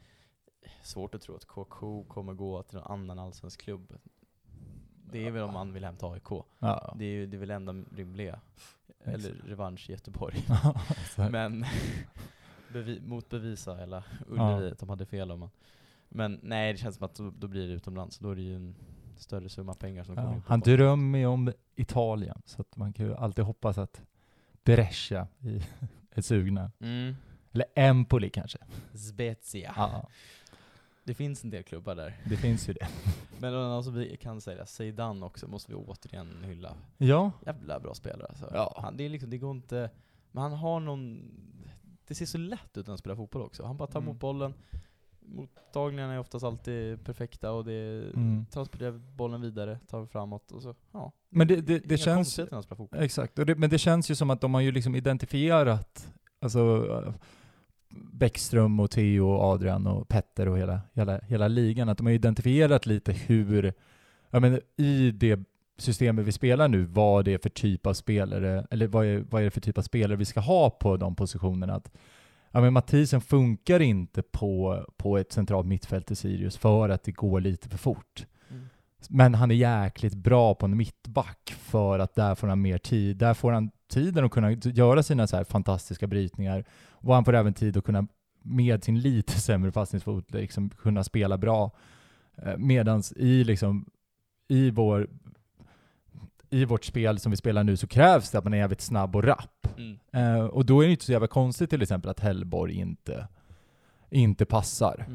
svårt 0.83 1.15
att 1.15 1.23
tro 1.23 1.35
att 1.37 1.45
KK 1.45 2.05
kommer 2.09 2.33
gå 2.35 2.63
till 2.63 2.79
någon 2.79 2.93
annan 2.93 3.19
allsvensk 3.19 3.61
klubb. 3.63 3.93
Det 5.13 5.27
är 5.27 5.31
väl 5.31 5.43
om 5.43 5.53
man 5.53 5.73
vill 5.73 5.85
hämta 5.85 6.07
AIK. 6.07 6.29
ja. 6.59 6.95
Det 6.99 7.05
är 7.05 7.11
ju 7.11 7.27
det 7.27 7.37
är 7.37 7.39
väl 7.39 7.51
enda 7.51 7.73
rimliga. 7.97 8.41
Eller 9.05 9.35
revansch 9.47 9.91
i 9.91 9.93
Göteborg. 9.93 10.47
Men 11.31 11.65
bevi 12.73 13.01
motbevisa 13.01 13.75
hela 13.75 14.05
Ullevi 14.29 14.71
att 14.71 14.79
de 14.79 14.89
hade 14.89 15.07
fel 15.07 15.31
om 15.31 15.41
man. 15.41 15.51
Men 16.09 16.41
nej, 16.43 16.73
det 16.73 16.79
känns 16.79 16.97
som 16.97 17.05
att 17.05 17.15
då, 17.15 17.31
då 17.39 17.49
blir 17.49 17.69
det 17.69 17.73
utomlands. 17.75 18.19
Då 18.19 18.31
är 18.31 18.37
det 18.37 18.43
ju 18.43 18.57
en 18.57 18.75
större 19.17 19.49
summa 19.49 19.75
pengar 19.75 20.05
som 20.05 20.15
kommer 20.17 20.29
ja. 20.29 20.35
in 20.35 20.43
på 20.43 20.49
Han 20.49 20.61
drömmer 20.61 21.19
ju 21.19 21.27
om 21.27 21.53
Italien, 21.75 22.43
så 22.45 22.61
att 22.61 22.77
man 22.77 22.93
kan 22.93 23.07
ju 23.07 23.15
alltid 23.15 23.45
hoppas 23.45 23.79
att 23.79 24.03
Brescia 24.65 25.29
i- 25.41 25.63
är 26.11 26.23
sugna. 26.23 26.71
Mm. 26.81 27.15
Eller 27.53 27.67
Empoli 27.75 28.31
kanske. 28.31 28.59
Spezia. 28.95 29.73
Ja, 29.77 30.09
Det 31.05 31.15
finns 31.15 31.45
en 31.45 31.51
del 31.51 31.63
klubbar 31.63 31.95
där. 31.95 32.21
det 32.29 32.37
finns 32.37 32.69
ju 32.69 32.73
det. 32.73 32.89
Men 33.41 33.55
alltså, 33.55 33.91
vi 33.91 34.17
kan 34.17 34.41
säga 34.41 34.67
Zeidan 34.67 35.23
också, 35.23 35.49
måste 35.49 35.73
vi 35.73 35.77
återigen 35.77 36.45
hylla. 36.45 36.75
Ja, 36.99 37.33
Jävla 37.47 37.81
bra 37.81 37.95
spelare 37.95 38.27
alltså. 38.29 38.51
Ja. 38.55 38.79
Han, 38.83 38.97
det, 38.97 39.05
är 39.05 39.09
liksom, 39.09 39.31
det 39.31 39.39
går 39.39 39.51
inte... 39.51 39.91
Men 40.33 40.43
han 40.43 40.53
har 40.53 40.81
någon... 40.81 41.31
Det 42.07 42.15
ser 42.15 42.27
så 42.27 42.39
lätt 42.39 42.77
ut 42.77 42.87
när 42.87 42.91
han 42.93 42.99
spelar 42.99 43.17
fotboll 43.17 43.43
också. 43.43 43.65
Han 43.65 43.77
bara 43.77 43.87
tar 43.89 44.01
Mm. 44.01 44.09
emot 44.09 44.21
bollen. 44.21 44.55
Mottagningarna 45.21 46.13
är 46.13 46.19
oftast 46.19 46.45
alltid 46.45 47.05
perfekta 47.05 47.53
och 47.53 47.65
det 47.65 48.05
Mm. 48.15 48.47
transporterar 48.47 48.93
bollen 48.93 49.41
vidare, 49.41 49.79
tar 49.87 50.07
framåt 50.07 50.53
och 50.53 50.63
så, 50.63 50.75
ja. 50.93 51.13
men 51.29 51.49
det, 51.49 51.57
det, 51.61 51.79
det 51.79 51.99
känns... 51.99 52.39
Exakt, 52.93 53.37
det, 53.37 53.55
men 53.55 53.71
det 53.71 53.79
känns 53.79 54.11
ju 54.11 54.15
som 54.15 54.31
att 54.31 54.41
de 54.41 54.55
har 54.55 54.61
ju 54.61 54.73
liksom 54.73 54.95
identifierat, 54.95 56.13
alltså 56.41 56.89
Bäckström 58.13 58.81
och 58.81 58.91
Theo 58.91 59.29
och 59.29 59.45
Adrian 59.45 59.87
och 59.87 60.09
Petter 60.09 60.49
och 60.49 60.59
hela, 60.59 60.81
hela, 60.93 61.19
hela 61.19 61.49
ligan, 61.49 61.89
att 61.89 61.99
de 61.99 62.07
har 62.07 62.13
identifierat 62.13 62.87
lite 62.87 63.13
hur, 63.13 63.73
jag 64.31 64.43
menar 64.43 64.61
i 64.77 65.11
det 65.11 65.41
systemet 65.79 66.27
vi 66.27 66.33
spelar 66.33 66.69
nu, 66.69 66.85
vad 66.85 67.25
det 67.25 67.35
är 67.35 67.39
för 67.39 67.51
typ 67.51 67.87
av 67.87 67.95
spelare, 67.95 68.67
eller 68.71 68.87
vad 68.87 69.07
är, 69.07 69.25
vad 69.31 69.41
är 69.41 69.45
det 69.45 69.51
för 69.51 69.61
typ 69.61 69.79
av 69.79 69.83
spelare 69.83 70.17
vi 70.17 70.25
ska 70.25 70.41
ha 70.41 70.71
på 70.71 70.97
de 70.97 71.15
positionerna. 71.15 71.75
Att, 71.75 71.91
ja 72.51 72.61
men 72.61 72.73
Mathisen 72.73 73.21
funkar 73.21 73.81
inte 73.81 74.23
på, 74.23 74.85
på 74.97 75.19
ett 75.19 75.33
centralt 75.33 75.67
mittfält 75.67 76.11
i 76.11 76.17
Sirius 76.17 76.57
för 76.57 76.89
att 76.89 77.05
det 77.05 77.13
går 77.13 77.41
lite 77.41 77.69
för 77.69 77.79
fort. 77.79 78.27
Mm. 78.51 78.69
Men 79.09 79.35
han 79.35 79.51
är 79.51 79.55
jäkligt 79.55 80.15
bra 80.15 80.55
på 80.55 80.67
en 80.67 80.77
mittback 80.77 81.55
för 81.59 81.99
att 81.99 82.15
där 82.15 82.35
får 82.35 82.49
han 82.49 82.63
mer 82.63 82.79
tid. 82.79 83.17
Där 83.17 83.35
får 83.35 83.53
han 83.53 83.71
tiden 83.93 84.25
att 84.25 84.31
kunna 84.31 84.53
göra 84.53 85.03
sina 85.03 85.27
så 85.27 85.37
här 85.37 85.45
fantastiska 85.45 86.07
brytningar. 86.07 86.65
Och 86.91 87.15
han 87.15 87.25
får 87.25 87.35
även 87.35 87.55
tid 87.55 87.77
att 87.77 87.85
kunna 87.85 88.07
med 88.43 88.85
sin 88.85 89.01
lite 89.01 89.33
sämre 89.41 89.73
passningsfot 89.73 90.31
liksom 90.31 90.71
kunna 90.71 91.05
spela 91.05 91.39
bra. 91.39 91.71
Eh, 92.37 92.57
Medans 92.57 93.13
i 93.13 93.45
liksom 93.45 93.91
i 94.49 94.71
vår 94.71 95.09
i 96.51 96.65
vårt 96.65 96.85
spel 96.85 97.19
som 97.19 97.31
vi 97.31 97.37
spelar 97.37 97.65
nu 97.65 97.77
så 97.77 97.87
krävs 97.87 98.31
det 98.31 98.39
att 98.39 98.45
man 98.45 98.55
är 98.55 98.59
jävligt 98.59 98.81
snabb 98.81 99.17
och 99.17 99.25
rapp. 99.25 99.69
Mm. 99.77 99.99
Eh, 100.13 100.45
och 100.45 100.67
då 100.67 100.81
är 100.81 100.87
det 100.87 100.93
inte 100.93 101.05
så 101.05 101.13
jävla 101.13 101.27
konstigt 101.27 101.71
till 101.71 101.83
exempel 101.83 102.11
att 102.11 102.21
Hellborg 102.21 102.75
inte, 102.75 103.29
inte 104.11 104.45
passar. 104.45 105.07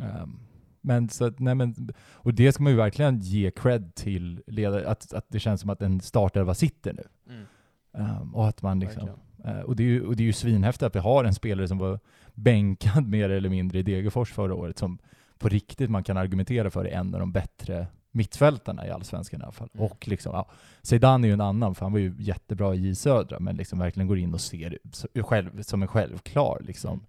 Ehm, 0.00 0.38
men 0.80 1.08
så 1.08 1.24
att, 1.24 1.38
nej 1.38 1.54
men, 1.54 1.92
och 2.12 2.34
det 2.34 2.52
ska 2.52 2.62
man 2.62 2.72
ju 2.72 2.78
verkligen 2.78 3.20
ge 3.20 3.50
cred 3.50 3.94
till 3.94 4.42
ledare, 4.46 4.88
att, 4.88 5.12
att 5.12 5.26
det 5.28 5.40
känns 5.40 5.60
som 5.60 5.70
att 5.70 5.82
en 5.82 6.00
startelva 6.00 6.54
sitter 6.54 6.92
nu. 6.92 7.04
Mm. 7.34 7.46
Ehm, 7.94 8.34
och 8.34 8.48
att 8.48 8.62
man 8.62 8.80
liksom, 8.80 9.08
eh, 9.44 9.60
och, 9.60 9.76
det 9.76 9.82
är 9.82 9.86
ju, 9.88 10.06
och 10.06 10.16
det 10.16 10.22
är 10.22 10.26
ju 10.26 10.32
svinhäftigt 10.32 10.82
att 10.82 10.94
vi 10.94 11.00
har 11.00 11.24
en 11.24 11.34
spelare 11.34 11.68
som 11.68 11.78
var 11.78 12.00
bänkad 12.34 13.06
mer 13.08 13.30
eller 13.30 13.48
mindre 13.48 13.78
i 13.78 13.82
Degerfors 13.82 14.32
förra 14.32 14.54
året, 14.54 14.78
som 14.78 14.98
på 15.38 15.48
riktigt 15.48 15.90
man 15.90 16.04
kan 16.04 16.16
argumentera 16.16 16.70
för 16.70 16.84
är 16.84 16.98
en 16.98 17.14
av 17.14 17.20
de 17.20 17.32
bättre 17.32 17.86
mittfältarna 18.10 18.86
i 18.86 18.90
Allsvenskan 18.90 19.40
i 19.40 19.42
alla 19.42 19.52
fall. 19.52 19.68
Mm. 19.74 19.86
Och 19.86 20.08
liksom, 20.08 20.32
ja, 20.34 20.46
Zeidan 20.82 21.24
är 21.24 21.28
ju 21.28 21.34
en 21.34 21.40
annan, 21.40 21.74
för 21.74 21.84
han 21.84 21.92
var 21.92 21.98
ju 21.98 22.14
jättebra 22.18 22.74
i 22.74 22.94
Södra, 22.94 23.40
men 23.40 23.56
liksom 23.56 23.78
verkligen 23.78 24.08
går 24.08 24.18
in 24.18 24.34
och 24.34 24.40
ser 24.40 24.78
själv, 25.22 25.62
som 25.62 25.82
en 25.82 25.88
självklar 25.88 26.58
liksom, 26.66 26.90
Mm. 26.90 27.06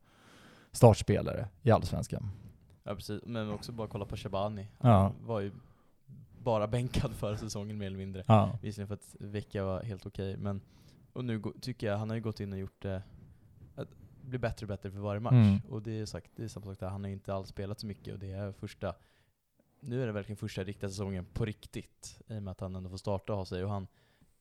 startspelare 0.72 1.48
i 1.62 1.72
Allsvenskan. 1.72 2.30
Ja 2.84 2.96
precis, 2.96 3.22
men 3.26 3.50
också 3.52 3.72
bara 3.72 3.88
kolla 3.88 4.06
på 4.06 4.18
Shabani. 4.18 4.68
Ja. 4.82 4.90
Han 4.90 5.14
var 5.26 5.40
ju 5.42 5.52
bara 6.46 6.68
bänkad 6.78 7.16
förra 7.16 7.38
säsongen 7.38 7.78
mer 7.78 7.88
eller 7.88 7.98
mindre. 7.98 8.24
Ja. 8.28 8.60
Visserligen 8.62 8.88
för 8.88 8.94
att 8.96 9.16
vecka 9.20 9.64
var 9.64 9.84
helt 9.84 10.06
okej, 10.06 10.38
men 10.38 10.62
och 11.14 11.26
nu 11.26 11.42
tycker 11.62 11.88
jag 11.88 11.98
han 11.98 12.10
har 12.10 12.16
ju 12.16 12.22
gått 12.22 12.40
in 12.40 12.54
och 12.54 12.60
gjort 12.60 12.82
det, 12.82 13.04
att 13.76 13.90
bli 14.22 14.38
bättre 14.40 14.64
och 14.64 14.68
bättre 14.68 14.92
för 14.92 15.00
varje 15.00 15.20
match. 15.20 15.34
Mm. 15.34 15.60
Och 15.70 15.82
det 15.82 16.00
är, 16.00 16.06
sagt, 16.06 16.32
det 16.36 16.44
är 16.44 16.48
samma 16.48 16.66
sak 16.66 16.80
där, 16.80 16.88
han 16.88 17.04
har 17.04 17.12
inte 17.12 17.34
alls 17.34 17.50
spelat 17.50 17.80
så 17.80 17.88
mycket 17.88 18.14
och 18.14 18.20
det 18.20 18.32
är 18.32 18.52
första, 18.52 18.96
nu 19.80 20.02
är 20.02 20.06
det 20.06 20.12
verkligen 20.12 20.38
första 20.38 20.64
riktiga 20.64 20.90
säsongen 20.90 21.26
på 21.34 21.46
riktigt, 21.46 22.22
i 22.28 22.38
och 22.38 22.44
med 22.44 22.52
att 22.52 22.60
han 22.60 22.76
ändå 22.76 22.90
får 22.90 22.98
starta 22.98 23.34
och 23.34 23.38
ha 23.38 23.46
sig. 23.46 23.64
Och 23.64 23.70
han, 23.70 23.88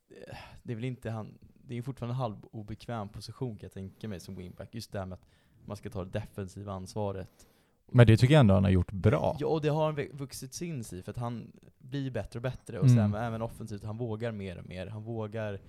eh, 0.09 0.37
det 0.63 0.73
är 0.73 0.77
väl 0.77 0.85
inte 0.85 1.11
han, 1.11 1.39
det 1.67 1.79
är 1.79 1.83
fortfarande 1.83 2.13
en 2.13 2.19
halv 2.19 2.37
obekväm 2.53 3.09
position 3.09 3.57
kan 3.57 3.67
jag 3.67 3.73
tänka 3.73 4.09
mig 4.09 4.21
som 4.21 4.37
wingback. 4.37 4.75
Just 4.75 4.93
det 4.93 4.99
här 4.99 5.07
med 5.07 5.17
att 5.17 5.27
man 5.65 5.77
ska 5.77 5.91
ta 5.91 6.05
det 6.05 6.11
defensiva 6.11 6.73
ansvaret. 6.73 7.47
Men 7.93 8.07
det 8.07 8.17
tycker 8.17 8.35
jag 8.35 8.41
ändå 8.41 8.55
han 8.55 8.65
har 8.65 8.71
gjort 8.71 8.93
bra. 8.93 9.37
Ja, 9.41 9.47
och 9.47 9.61
det 9.61 9.69
har 9.69 9.85
han 9.85 9.97
vux- 9.97 10.17
vuxit 10.17 10.61
in 10.63 10.81
i, 10.93 11.03
för 11.03 11.11
att 11.11 11.17
han 11.17 11.53
blir 11.79 12.11
bättre 12.11 12.39
och 12.39 12.43
bättre. 12.43 12.79
Och 12.79 12.87
Mm. 12.87 12.97
sen 13.13 13.15
även 13.23 13.43
offensivt, 13.43 13.85
han 13.85 13.97
vågar 13.99 14.33
mer 14.33 14.59
och 14.59 14.67
mer. 14.69 14.87
Han 14.87 15.03
vågar 15.03 15.61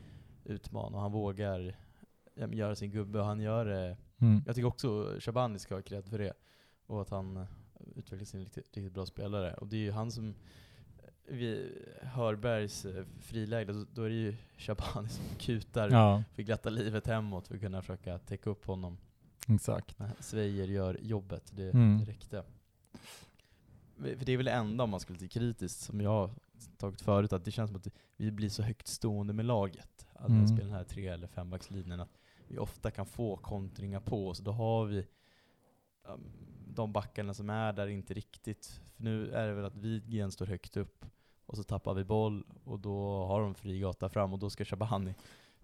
utmana 0.43 0.95
och 0.97 1.01
han 1.01 1.11
vågar 1.11 1.75
ja, 2.35 2.47
göra 2.47 2.75
sin 2.75 2.91
gubbe. 2.91 3.19
Och 3.19 3.25
han 3.25 3.39
gör 3.39 3.65
det. 3.65 3.97
Mm. 4.17 4.41
Jag 4.45 4.55
tycker 4.55 4.67
också 4.67 5.15
Shabani 5.19 5.59
ska 5.59 5.75
ha 5.75 5.81
cred 5.81 6.05
för 6.05 6.17
det. 6.19 6.33
Och 6.87 7.01
att 7.01 7.09
han 7.09 7.45
utvecklar 7.95 8.25
sin 8.25 8.39
riktigt, 8.39 8.77
riktigt 8.77 8.93
bra 8.93 9.05
spelare. 9.05 9.53
Och 9.53 9.67
det 9.67 9.75
är 9.75 9.79
ju 9.81 9.91
han 9.91 10.11
som, 10.11 10.29
eh, 10.97 11.33
vid 11.35 11.71
Hörbergs 12.01 12.85
eh, 12.85 13.03
friläge, 13.21 13.73
då, 13.73 13.85
då 13.93 14.01
är 14.03 14.09
det 14.09 14.15
ju 14.15 14.35
Shabani 14.57 15.09
som 15.09 15.23
kutar 15.39 15.89
Ja, 15.89 16.23
för 16.33 16.43
glatta 16.43 16.69
livet 16.69 17.07
hemåt 17.07 17.47
för 17.47 17.55
att 17.55 17.61
kunna 17.61 17.81
försöka 17.81 18.17
täcka 18.19 18.49
upp 18.49 18.65
honom. 18.65 18.97
Exakt. 19.45 19.99
Men 19.99 20.09
Svejer 20.19 20.67
gör 20.67 20.97
jobbet, 21.01 21.51
det, 21.55 21.69
Mm. 21.73 21.97
det 21.99 22.05
räckte. 22.11 22.43
För 23.97 24.25
det 24.25 24.31
är 24.33 24.37
väl 24.37 24.45
det 24.45 24.51
enda 24.51 24.83
om 24.83 24.89
man 24.89 24.99
skulle 24.99 25.19
bli 25.19 25.27
kritiskt, 25.27 25.79
som 25.79 26.01
jag 26.01 26.09
har 26.09 26.29
tagit 26.77 27.01
förut, 27.01 27.33
att 27.33 27.45
det 27.45 27.51
känns 27.51 27.69
som 27.69 27.77
att 27.77 27.87
vi 28.17 28.31
blir 28.31 28.49
så 28.49 28.63
högt 28.63 28.87
stående 28.87 29.33
med 29.33 29.45
laget. 29.45 30.07
Att 30.13 30.29
Mm. 30.29 30.47
spelar 30.47 30.63
den 30.65 30.73
här 30.77 30.83
tre 30.83 31.07
eller 31.07 31.27
fembackslinjen, 31.27 31.99
att 31.99 32.17
vi 32.47 32.57
ofta 32.57 32.91
kan 32.91 33.05
få 33.05 33.37
kontringar 33.37 33.99
på 33.99 34.29
oss. 34.29 34.39
Då 34.39 34.51
har 34.51 34.85
vi 34.85 35.07
um, 36.03 36.21
de 36.67 36.93
backarna 36.93 37.33
som 37.33 37.49
är 37.49 37.73
där 37.73 37.87
inte 37.87 38.13
riktigt. 38.13 38.81
För 38.95 39.03
nu 39.03 39.31
är 39.31 39.47
det 39.47 39.53
väl 39.53 39.65
att 39.65 39.75
Widgren 39.77 40.31
står 40.31 40.45
högt 40.45 40.77
upp, 40.77 41.05
och 41.45 41.57
så 41.57 41.63
tappar 41.63 41.93
vi 41.93 42.03
boll, 42.03 42.43
och 42.63 42.79
då 42.79 43.25
har 43.25 43.41
de 43.41 43.55
fri 43.55 43.79
gata 43.79 44.09
fram, 44.09 44.33
och 44.33 44.39
då 44.39 44.49
ska 44.49 44.65
Shabani 44.65 45.13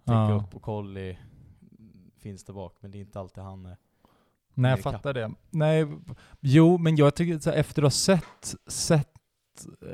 täcka 0.04 0.12
Ja. 0.12 0.42
upp, 0.46 0.54
och 0.56 0.62
Colli 0.62 1.18
finns 2.22 2.44
där 2.44 2.52
bak, 2.54 2.76
men 2.80 2.90
det 2.90 2.98
är 2.98 3.00
inte 3.00 3.20
alltid 3.20 3.44
han 3.44 3.66
är 3.66 3.76
Nej, 4.54 4.70
jag 4.70 4.80
fattar 4.80 5.14
det. 5.14 5.30
Nej, 5.50 5.86
jo, 6.40 6.78
men 6.78 6.96
jag 6.96 7.14
tycker 7.14 7.38
så 7.38 7.50
här, 7.50 7.56
efter 7.56 7.82
att 7.82 7.86
ha 7.86 7.90
sett, 7.90 8.54
sett 8.66 9.08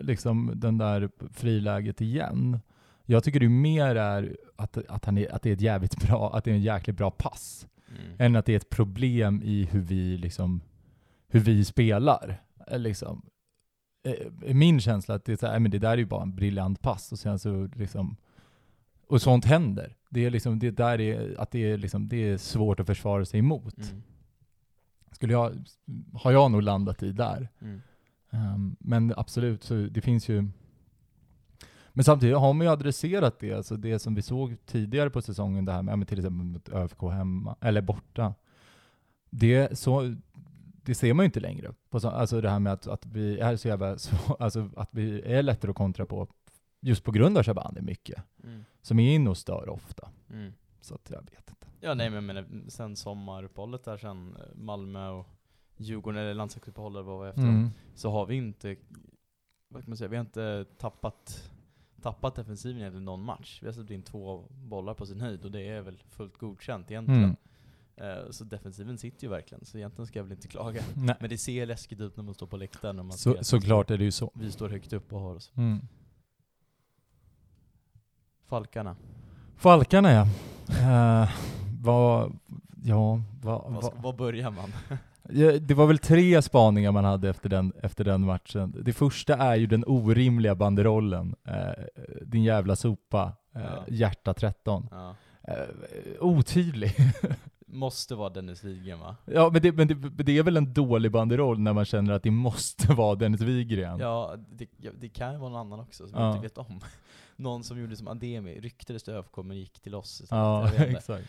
liksom 0.00 0.52
den 0.56 0.78
där 0.78 1.10
friläget 1.32 2.00
igen, 2.00 2.60
jag 3.04 3.24
tycker 3.24 3.40
det 3.40 3.48
mer 3.48 3.96
är 3.96 4.36
att, 4.56 4.76
att, 4.88 5.04
han 5.04 5.18
är, 5.18 5.34
att 5.34 5.42
det 5.42 5.50
är 5.50 5.54
ett 5.54 5.60
jävligt 5.60 5.96
bra, 6.08 6.34
att 6.36 6.44
det 6.44 6.50
är 6.50 6.54
en 6.54 6.62
jäkligt 6.62 6.96
bra 6.96 7.10
pass, 7.10 7.66
Mm. 7.90 8.16
än 8.18 8.36
att 8.36 8.46
det 8.46 8.52
är 8.52 8.56
ett 8.56 8.70
problem 8.70 9.42
i 9.44 9.64
hur 9.64 9.80
vi 9.80 10.18
liksom, 10.18 10.60
hur 11.28 11.40
vi 11.40 11.64
spelar. 11.64 12.42
Eh, 12.66 12.78
Liksom. 12.78 13.26
Eh, 14.06 14.54
Min 14.54 14.80
känsla 14.80 15.14
att 15.14 15.24
det 15.24 15.32
är 15.32 15.36
så 15.36 15.46
här, 15.46 15.52
"Nej, 15.52 15.60
men 15.60 15.70
det 15.70 15.78
där 15.78 15.90
är 15.90 15.96
ju 15.96 16.06
bara 16.06 16.22
en 16.22 16.34
briljant 16.34 16.80
pass 16.82 17.12
och 17.12 17.18
sen 17.18 17.38
så 17.38 17.68
liksom, 17.74 18.16
och 19.08 19.22
sånt 19.22 19.44
händer. 19.44 19.96
Det 20.10 20.24
är 20.24 20.30
liksom, 20.30 20.58
det 20.58 20.70
där 20.70 21.00
är, 21.00 21.40
att 21.40 21.50
det 21.50 21.70
är 21.72 21.78
liksom, 21.78 22.08
det 22.08 22.16
är 22.16 22.36
svårt 22.36 22.80
att 22.80 22.86
försvara 22.86 23.24
sig 23.24 23.38
emot 23.38 23.78
Mm. 23.78 24.02
skulle 25.12 25.32
jag, 25.32 25.64
har 26.14 26.32
jag 26.32 26.50
nog 26.50 26.62
landat 26.62 27.02
i 27.02 27.12
där. 27.12 27.48
Mm. 27.60 27.80
Ehm, 28.30 28.76
men 28.80 29.14
absolut, 29.16 29.64
så 29.64 29.74
det 29.74 30.00
finns 30.00 30.28
ju... 30.28 30.48
Men 31.88 32.04
samtidigt 32.04 32.36
har 32.36 32.52
man 32.52 32.66
ju 32.66 32.72
adresserat 32.72 33.38
det, 33.40 33.52
alltså 33.52 33.76
det 33.76 33.98
som 33.98 34.14
vi 34.14 34.22
såg 34.22 34.56
tidigare 34.66 35.10
på 35.10 35.22
säsongen, 35.22 35.64
det 35.64 35.72
här 35.72 35.82
med, 35.82 36.08
till 36.08 36.18
exempel 36.18 36.46
mot 36.46 36.68
ÖFK 36.68 37.02
hemma, 37.02 37.56
eller 37.60 37.80
borta. 37.80 38.34
Det, 39.30 39.78
så, 39.78 40.14
det 40.82 40.94
ser 40.94 41.14
man 41.14 41.24
ju 41.24 41.26
inte 41.26 41.40
längre. 41.40 41.72
På 41.90 42.00
så, 42.00 42.08
alltså 42.08 42.40
det 42.40 42.50
här 42.50 42.58
med 42.58 42.72
att, 42.72 42.86
att 42.86 43.06
vi 43.06 43.38
är 43.38 43.56
så 43.56 43.68
jävla, 43.68 43.98
så, 43.98 44.16
alltså 44.40 44.70
att 44.76 44.88
vi 44.92 45.22
är 45.22 45.42
lättare 45.42 45.70
att 45.70 45.76
kontra 45.76 46.06
på, 46.06 46.28
just 46.80 47.04
på 47.04 47.12
grund 47.12 47.38
av 47.38 47.42
Shabani 47.44 47.80
mycket, 47.80 48.22
Mm. 48.44 48.64
som 48.82 48.98
är 48.98 49.14
inne 49.14 49.30
och 49.30 49.36
stör 49.36 49.68
ofta. 49.68 50.08
Mm. 50.30 50.52
Så 50.80 50.94
att 50.94 51.10
jag 51.10 51.20
vet 51.20 51.48
inte. 51.50 51.66
Ja 51.80 51.94
nej 51.94 52.10
men 52.10 52.26
menar, 52.26 52.46
sen 52.68 52.96
sommaruppehållet 52.96 53.84
där 53.84 53.96
sen 53.96 54.36
eh, 54.36 54.42
Malmö 54.54 55.08
och 55.08 55.26
Djurgården, 55.76 56.20
eller 56.20 56.34
landslagsuppehållet 56.34 57.04
vad 57.04 57.18
var 57.18 57.26
efter 57.28 57.42
Mm. 57.42 57.70
så 57.94 58.10
har 58.10 58.26
vi 58.26 58.34
inte, 58.36 58.76
vad 59.68 59.82
kan 59.82 59.90
man 59.90 59.96
säga, 59.96 60.08
vi 60.08 60.16
har 60.16 60.24
inte 60.24 60.64
tappat, 60.78 61.50
tappat 62.02 62.34
defensiven 62.34 62.80
egentligen 62.80 63.04
någon 63.04 63.22
match. 63.24 63.58
Vi 63.62 63.66
har 63.66 63.72
släppt 63.74 63.90
in 63.90 64.02
två 64.02 64.44
bollar 64.50 64.94
på 64.94 65.06
sin 65.06 65.20
höjd 65.20 65.44
och 65.44 65.50
det 65.52 65.68
är 65.68 65.80
väl 65.80 65.98
fullt 66.08 66.36
godkänt 66.38 66.90
egentligen. 66.90 67.22
Mm. 67.24 67.36
Eh, 68.24 68.30
Så 68.30 68.44
defensiven 68.44 68.98
sitter 68.98 69.24
ju 69.24 69.30
verkligen, 69.30 69.64
så 69.64 69.78
egentligen 69.78 70.06
ska 70.06 70.18
jag 70.18 70.24
väl 70.24 70.32
inte 70.32 70.48
klaga. 70.48 70.82
Nej. 70.96 71.16
Men 71.20 71.30
det 71.30 71.38
ser 71.38 71.66
läskigt 71.66 72.00
ut 72.00 72.16
när 72.16 72.24
man 72.24 72.34
står 72.34 72.46
på 72.46 72.56
läktaren 72.56 72.96
när 72.96 73.02
man 73.02 73.12
Så, 73.18 73.36
såklart 73.44 73.90
är 73.90 73.98
det 73.98 74.04
ju 74.04 74.10
så. 74.12 74.30
vi 74.34 74.52
står 74.52 74.68
högt 74.68 74.92
upp 74.92 75.12
och 75.12 75.20
har 75.20 75.34
oss. 75.34 75.52
Mm. 75.56 75.80
Falkarna. 78.48 78.96
Falkarna 79.56 80.12
ja. 80.12 80.22
Uh, 80.70 81.30
vad, 81.82 82.38
ja, 82.84 83.20
vad, 83.42 83.72
Var, 83.72 83.92
vad, 83.96 84.16
börjar 84.16 84.50
man? 84.50 84.72
det 85.66 85.74
var 85.74 85.86
väl 85.86 85.98
tre 85.98 86.42
spaningar 86.42 86.92
man 86.92 87.04
hade 87.04 87.28
efter 87.28 87.48
den, 87.48 87.72
efter 87.82 88.04
den 88.04 88.20
matchen. 88.20 88.74
Det 88.82 88.92
första 88.92 89.34
är 89.36 89.56
ju 89.56 89.66
den 89.66 89.84
orimliga 89.86 90.54
banderollen. 90.54 91.34
Eh, 91.48 91.84
din 92.22 92.42
jävla 92.42 92.76
sopa, 92.76 93.32
eh, 93.54 93.60
Ja. 93.62 93.84
hjärta 93.88 94.34
13. 94.34 94.88
Ja. 94.90 95.14
Uh, 95.48 95.54
otydlig. 96.20 96.94
Måste 97.70 98.14
vara 98.14 98.28
Dennis 98.28 98.64
Wigren 98.64 99.00
va? 99.00 99.16
ja, 99.24 99.50
men 99.52 99.62
det, 99.62 99.72
men, 99.72 99.88
det, 99.88 99.94
det 100.24 100.38
är 100.38 100.42
väl 100.42 100.56
en 100.56 100.72
dålig 100.74 101.12
banderoll 101.12 101.58
när 101.60 101.72
man 101.72 101.84
känner 101.84 102.12
att 102.12 102.22
det 102.22 102.30
måste 102.30 102.92
vara 102.92 103.14
Dennis 103.14 103.40
Wigren. 103.40 103.98
Ja, 103.98 104.36
det, 104.52 104.68
det 105.00 105.08
kan 105.08 105.32
ju 105.32 105.38
vara 105.38 105.50
någon 105.50 105.60
annan 105.60 105.80
också 105.80 106.06
som 106.08 106.20
Ja. 106.20 106.26
jag 106.26 106.36
inte 106.36 106.42
vet 106.42 106.58
om. 106.58 106.80
Någon 107.36 107.64
som 107.64 107.80
gjorde 107.80 107.96
som 107.96 108.08
Ademi, 108.08 108.60
ryktades 108.60 109.02
till 109.02 109.14
ÖFK 109.14 109.36
men 109.36 109.56
gick 109.56 109.80
till 109.80 109.94
oss. 109.94 110.22
Ja, 110.30 110.70
exakt. 110.76 111.28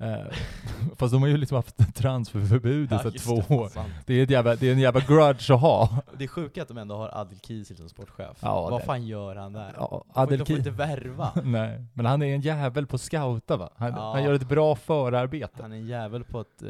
Eh, 0.00 0.26
fast 0.96 1.12
de 1.12 1.22
har 1.22 1.28
ju 1.28 1.36
liksom 1.36 1.56
haft 1.56 1.94
transferförbud 1.94 2.92
i 2.92 2.98
just 3.04 3.24
två 3.24 3.42
det, 3.48 3.54
år. 3.54 3.68
sant. 3.68 3.92
Det 4.06 4.14
är, 4.14 4.30
jävla, 4.30 4.54
det 4.54 4.68
är 4.68 4.72
en 4.72 4.78
jävla 4.78 5.00
grudge 5.00 5.50
att 5.50 5.60
ha. 5.60 6.02
Det 6.18 6.24
är 6.24 6.28
sjukt 6.28 6.58
att 6.58 6.68
de 6.68 6.78
ändå 6.78 6.96
har 6.96 7.08
Adil 7.12 7.40
Kisil 7.40 7.76
som 7.76 7.88
sportchef. 7.88 8.38
Ja, 8.42 8.70
Vad 8.70 8.80
det- 8.80 8.84
fan 8.84 9.06
gör 9.06 9.36
han 9.36 9.52
där? 9.52 9.74
Ja, 9.78 10.04
Adel 10.12 10.38
de 10.38 10.44
får 10.46 10.56
inte 10.56 10.70
värva. 10.70 11.32
Nej, 11.44 11.84
men 11.94 12.06
han 12.06 12.22
är 12.22 12.34
en 12.34 12.40
jävel 12.40 12.86
på 12.86 12.96
att 12.96 13.00
scouta 13.02 13.56
va? 13.56 13.70
Han, 13.76 13.90
Ja. 13.92 14.12
han 14.12 14.24
gör 14.24 14.32
ett 14.32 14.48
bra 14.48 14.74
förarbete. 14.76 15.62
Han 15.62 15.72
är 15.72 15.76
en 15.76 15.86
jävel 15.86 16.24
på 16.24 16.40
att 16.40 16.62
eh, 16.62 16.68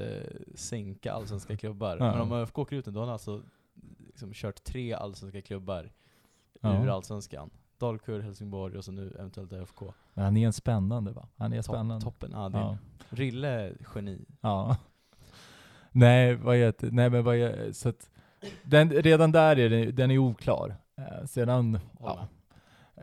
sänka 0.55 1.13
allsvenska 1.13 1.57
klubbar. 1.57 1.97
Ja. 2.01 2.11
Men 2.13 2.21
om 2.21 2.33
ÖFK 2.33 2.59
åker 2.59 2.77
ut 2.77 2.85
då 2.85 2.93
har 3.01 3.07
han 3.07 3.13
alltså 3.13 3.43
liksom 4.07 4.33
kört 4.35 4.65
tre 4.65 4.93
allsvenska 4.93 5.43
klubbar 5.43 5.91
Ja. 6.61 6.85
ur 6.85 6.89
allsvenskan. 6.95 7.51
Dalkurd, 7.81 8.23
Helsingborg 8.23 8.77
och 8.79 8.85
så 8.85 8.93
nu 8.93 9.13
eventuellt 9.19 9.53
ÖFK. 9.53 9.81
Men 10.15 10.25
han 10.25 10.37
är 10.37 10.47
en 10.47 10.53
spännande 10.53 11.13
va? 11.13 11.29
Han 11.37 11.53
är 11.53 11.57
Topp- 11.57 11.65
spännande. 11.65 12.05
toppen, 12.05 12.31
ja, 12.35 12.49
det 12.49 12.59
Ja. 12.59 12.79
Rille, 13.11 13.73
geni. 13.95 14.25
ja. 14.41 14.77
Nej, 15.93 16.35
vad 16.35 16.57
heter 16.57 16.91
Nej 16.91 17.11
men 17.11 17.25
vad 17.25 17.37
är, 17.37 17.73
så 17.73 17.89
att, 17.89 18.11
den, 18.63 18.91
redan 18.91 19.33
där 19.33 19.59
är 19.59 19.69
den, 19.71 19.95
den 19.95 20.11
är 20.11 20.19
oklar. 20.19 20.77
Eh, 20.99 21.27
sedan, 21.27 21.79
ja, 22.01 22.27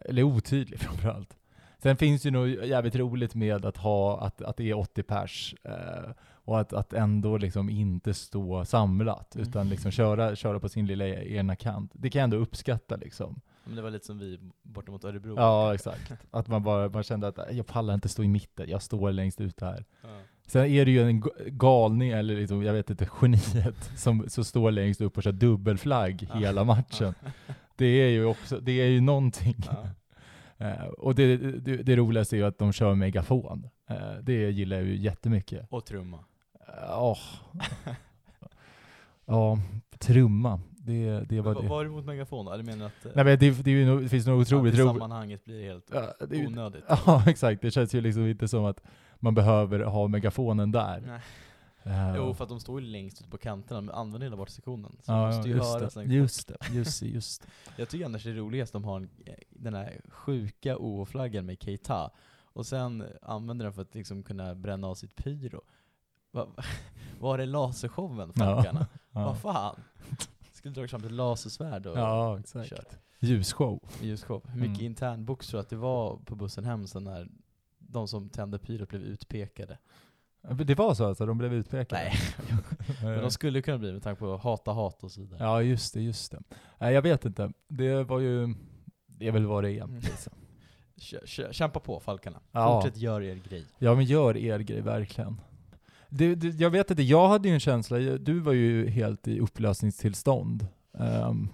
eller 0.06 0.24
otydlig 0.24 0.80
framförallt. 0.80 1.38
Sen 1.84 1.98
finns 1.98 2.26
ju 2.26 2.32
något 2.32 2.50
jävligt 2.68 2.96
roligt 2.96 3.36
med 3.36 3.66
att 3.66 3.78
ha, 3.78 4.20
att, 4.22 4.42
att 4.42 4.58
det 4.58 4.70
är 4.70 4.78
80 4.78 5.04
pers, 5.04 5.56
eh, 5.64 6.12
och 6.28 6.60
att, 6.60 6.74
att 6.74 6.94
ändå 6.94 7.38
liksom 7.38 7.70
inte 7.70 8.14
stå 8.14 8.66
samlat, 8.66 9.36
Mm. 9.36 9.48
utan 9.50 9.70
liksom 9.70 9.92
köra, 9.92 10.36
köra 10.36 10.60
på 10.60 10.70
sin 10.70 10.86
lilla 10.86 11.08
ena 11.08 11.56
kant. 11.56 11.92
Det 11.94 12.10
kan 12.10 12.20
jag 12.20 12.24
ändå 12.24 12.38
uppskatta 12.38 12.96
liksom. 12.96 13.42
Men 13.68 13.76
det 13.76 13.82
var 13.82 13.90
lite 13.90 14.06
som 14.06 14.20
vi 14.20 14.40
borta 14.64 14.92
mot 14.92 15.04
Örebro. 15.04 15.36
Ja, 15.38 15.74
exakt. 15.74 16.12
Att 16.32 16.48
man 16.48 16.64
bara 16.64 16.90
man 16.90 17.04
kände 17.04 17.28
att 17.28 17.40
jag 17.52 17.66
pallar 17.68 17.94
inte 17.94 18.10
stå 18.10 18.24
i 18.24 18.28
mitten, 18.28 18.70
jag 18.70 18.82
står 18.82 19.12
längst 19.12 19.42
ut 19.42 19.62
här. 19.62 19.86
Ja. 20.02 20.10
Sen 20.48 20.66
är 20.66 20.86
det 20.86 20.92
ju 20.92 21.02
en 21.02 21.24
ga- 21.24 21.50
galning, 21.50 22.10
eller 22.10 22.36
liksom, 22.36 22.64
jag 22.64 22.74
vet 22.74 22.90
inte, 22.90 23.10
geniet, 23.22 23.92
som, 23.98 24.30
som 24.30 24.44
står 24.44 24.72
längst 24.72 25.02
upp 25.02 25.18
och 25.18 25.24
kör 25.24 25.32
dubbelflagg 25.32 26.28
Ja. 26.34 26.40
hela 26.40 26.64
matchen. 26.64 27.14
Det 27.76 27.86
är 27.86 28.10
ju 28.10 28.26
också, 28.26 28.60
det 28.60 28.72
är 28.72 28.88
ju 28.88 29.02
någonting. 29.02 29.56
Ja. 29.66 29.88
Eh, 30.60 30.86
och 30.86 31.16
det, 31.16 31.38
det, 31.38 31.78
det 31.78 31.96
roligaste 31.96 32.36
är 32.36 32.38
ju 32.38 32.44
att 32.46 32.58
de 32.60 32.72
kör 32.74 32.96
megafon. 32.96 33.70
Eh, 33.90 33.98
det 34.24 34.34
gillar 34.52 34.78
jag 34.78 34.86
ju 34.86 34.96
jättemycket. 34.98 35.68
Och 35.70 35.86
trumma. 35.86 36.18
Eh, 36.68 37.04
åh. 37.04 37.18
ja, 39.26 39.60
trumma. 40.00 40.60
Det, 40.88 41.20
det 41.30 41.42
var 41.42 41.62
det. 41.62 41.68
var 41.68 41.84
du 41.84 41.90
emot 41.90 42.06
megafon? 42.06 42.48
Eller 42.48 42.64
menar 42.64 42.86
att, 42.86 43.06
eh, 43.06 43.12
Nej 43.16 43.26
men 43.26 43.40
det, 43.40 43.64
det, 43.64 43.86
nog- 43.86 44.02
det 44.02 44.10
finns 44.10 44.28
något 44.28 44.42
otroligt 44.48 44.76
roligt. 44.76 44.92
sammanhanget 44.92 45.46
blir 45.46 45.58
det 45.60 45.66
helt 45.66 45.90
Ja, 45.94 46.26
det 46.28 46.48
onödigt? 46.48 46.84
Ja, 47.06 47.24
exakt. 47.28 47.62
Det 47.62 47.72
känns 47.72 47.96
ju 47.96 48.02
liksom 48.02 48.28
inte 48.28 48.48
som 48.48 48.66
att 48.66 48.82
man 49.20 49.34
behöver 49.36 49.80
ha 49.80 50.08
megafonen 50.08 50.72
där. 50.72 51.04
Nej. 51.08 51.20
Eh, 51.84 52.16
Jo, 52.16 52.34
för 52.34 52.44
att 52.44 52.50
de 52.50 52.60
står 52.60 52.82
ju 52.82 52.88
längst 52.88 53.22
ut 53.22 53.32
på 53.32 53.38
kanterna, 53.38 53.82
men 53.82 53.96
använder 53.96 54.26
hela 54.26 54.38
bort 54.38 54.50
sektionen. 54.50 54.98
Så 55.04 55.12
ja, 55.12 55.28
måste 55.28 55.50
ju 55.50 55.56
just, 55.56 55.74
höras 55.74 55.94
det. 55.94 56.04
just 56.04 56.48
det. 56.48 56.58
Just 56.72 57.00
det, 57.00 57.08
just 57.08 57.42
det. 57.76 57.82
Jag 57.82 57.90
tycker 57.90 58.06
annars 58.06 58.24
det 58.24 58.30
är 58.30 58.34
roligast 58.34 58.70
att 58.76 58.82
de 58.82 58.88
har 58.88 58.98
en, 58.98 59.10
eh, 59.26 59.34
den 59.50 59.74
här 59.74 60.02
sjuka 60.10 60.78
OH-flaggan 60.78 61.46
med 61.46 61.62
Keita, 61.64 62.12
och 62.54 62.66
sen 62.66 63.04
använder 63.22 63.66
den 63.66 63.74
för 63.74 63.82
att 63.82 63.96
liksom 63.96 64.24
kunna 64.24 64.56
bränna 64.56 64.88
av 64.88 64.96
sitt 64.96 65.16
pyro. 65.16 65.62
Va, 66.32 66.48
var 67.20 67.40
är 67.40 67.46
lasershowen, 67.46 68.34
Falkarna? 68.34 68.88
Ja. 69.12 69.26
Vad 69.26 69.38
fan? 69.42 69.76
Skulle 70.58 70.74
dra 70.74 70.88
fram 70.88 71.04
ett 71.04 71.12
lasersvärd 71.12 71.86
och 71.86 71.98
Ja, 71.98 72.40
exakt. 72.40 72.70
kört. 72.70 72.98
Ljusshow. 73.20 73.80
Ljusshow. 74.02 74.42
Hur 74.50 74.60
mycket 74.60 74.78
Mm. 74.80 74.86
internbox 74.86 75.48
tror 75.48 75.58
du 75.58 75.62
att 75.62 75.70
det 75.70 75.76
var 75.76 76.18
på 76.18 76.36
bussen 76.36 76.66
hem 76.66 76.88
sen 76.88 77.04
när 77.04 77.28
de 77.80 78.08
som 78.08 78.30
tände 78.30 78.60
pyrot 78.60 78.90
blev 78.90 79.02
utpekade? 79.02 79.78
Det 80.66 80.76
var 80.76 80.94
så 80.94 81.06
alltså, 81.06 81.26
de 81.26 81.38
blev 81.38 81.54
utpekade? 81.54 82.02
Nej, 82.02 82.14
men 83.04 83.22
de 83.22 83.32
skulle 83.32 83.62
kunna 83.62 83.78
bli 83.78 83.92
med 83.94 84.04
tanke 84.04 84.20
på 84.20 84.38
hata 84.38 84.72
hat 84.72 85.04
och 85.04 85.12
så 85.12 85.22
vidare. 85.22 85.44
Ja, 85.44 85.62
just 85.62 85.94
det, 85.94 86.02
just 86.02 86.32
det. 86.32 86.40
Nej, 86.78 86.94
jag 86.94 87.02
vet 87.02 87.26
inte. 87.26 87.52
Det 87.68 88.04
var 88.04 88.20
ju, 88.20 88.54
det 89.08 89.28
är 89.28 89.32
väl 89.32 89.46
vad 89.46 89.64
det 89.64 89.72
är. 89.72 89.84
Mm. 89.84 89.96
liksom. 90.00 90.34
Kä- 90.96 91.24
kä- 91.26 91.52
Kämpa 91.52 91.80
på 91.80 92.00
Falkarna. 92.00 92.40
Ja. 92.52 92.82
Fortsätt 92.82 92.98
gör 93.02 93.22
er 93.22 93.36
grej. 93.36 93.66
Ja, 93.80 93.96
men 93.96 94.06
gör 94.06 94.38
er 94.38 94.60
grej, 94.60 94.82
verkligen. 94.82 95.42
Det, 96.18 96.36
det, 96.36 96.48
jag 96.48 96.70
vet 96.70 96.92
inte, 96.92 97.04
jag 97.04 97.28
hade 97.28 97.48
ju 97.48 97.54
en 97.54 97.60
känsla, 97.60 97.98
du 98.00 98.40
var 98.40 98.54
ju 98.54 98.88
helt 98.90 99.28
i 99.28 99.40
upplösningstillstånd. 99.40 100.68
Ehm, 101.00 101.50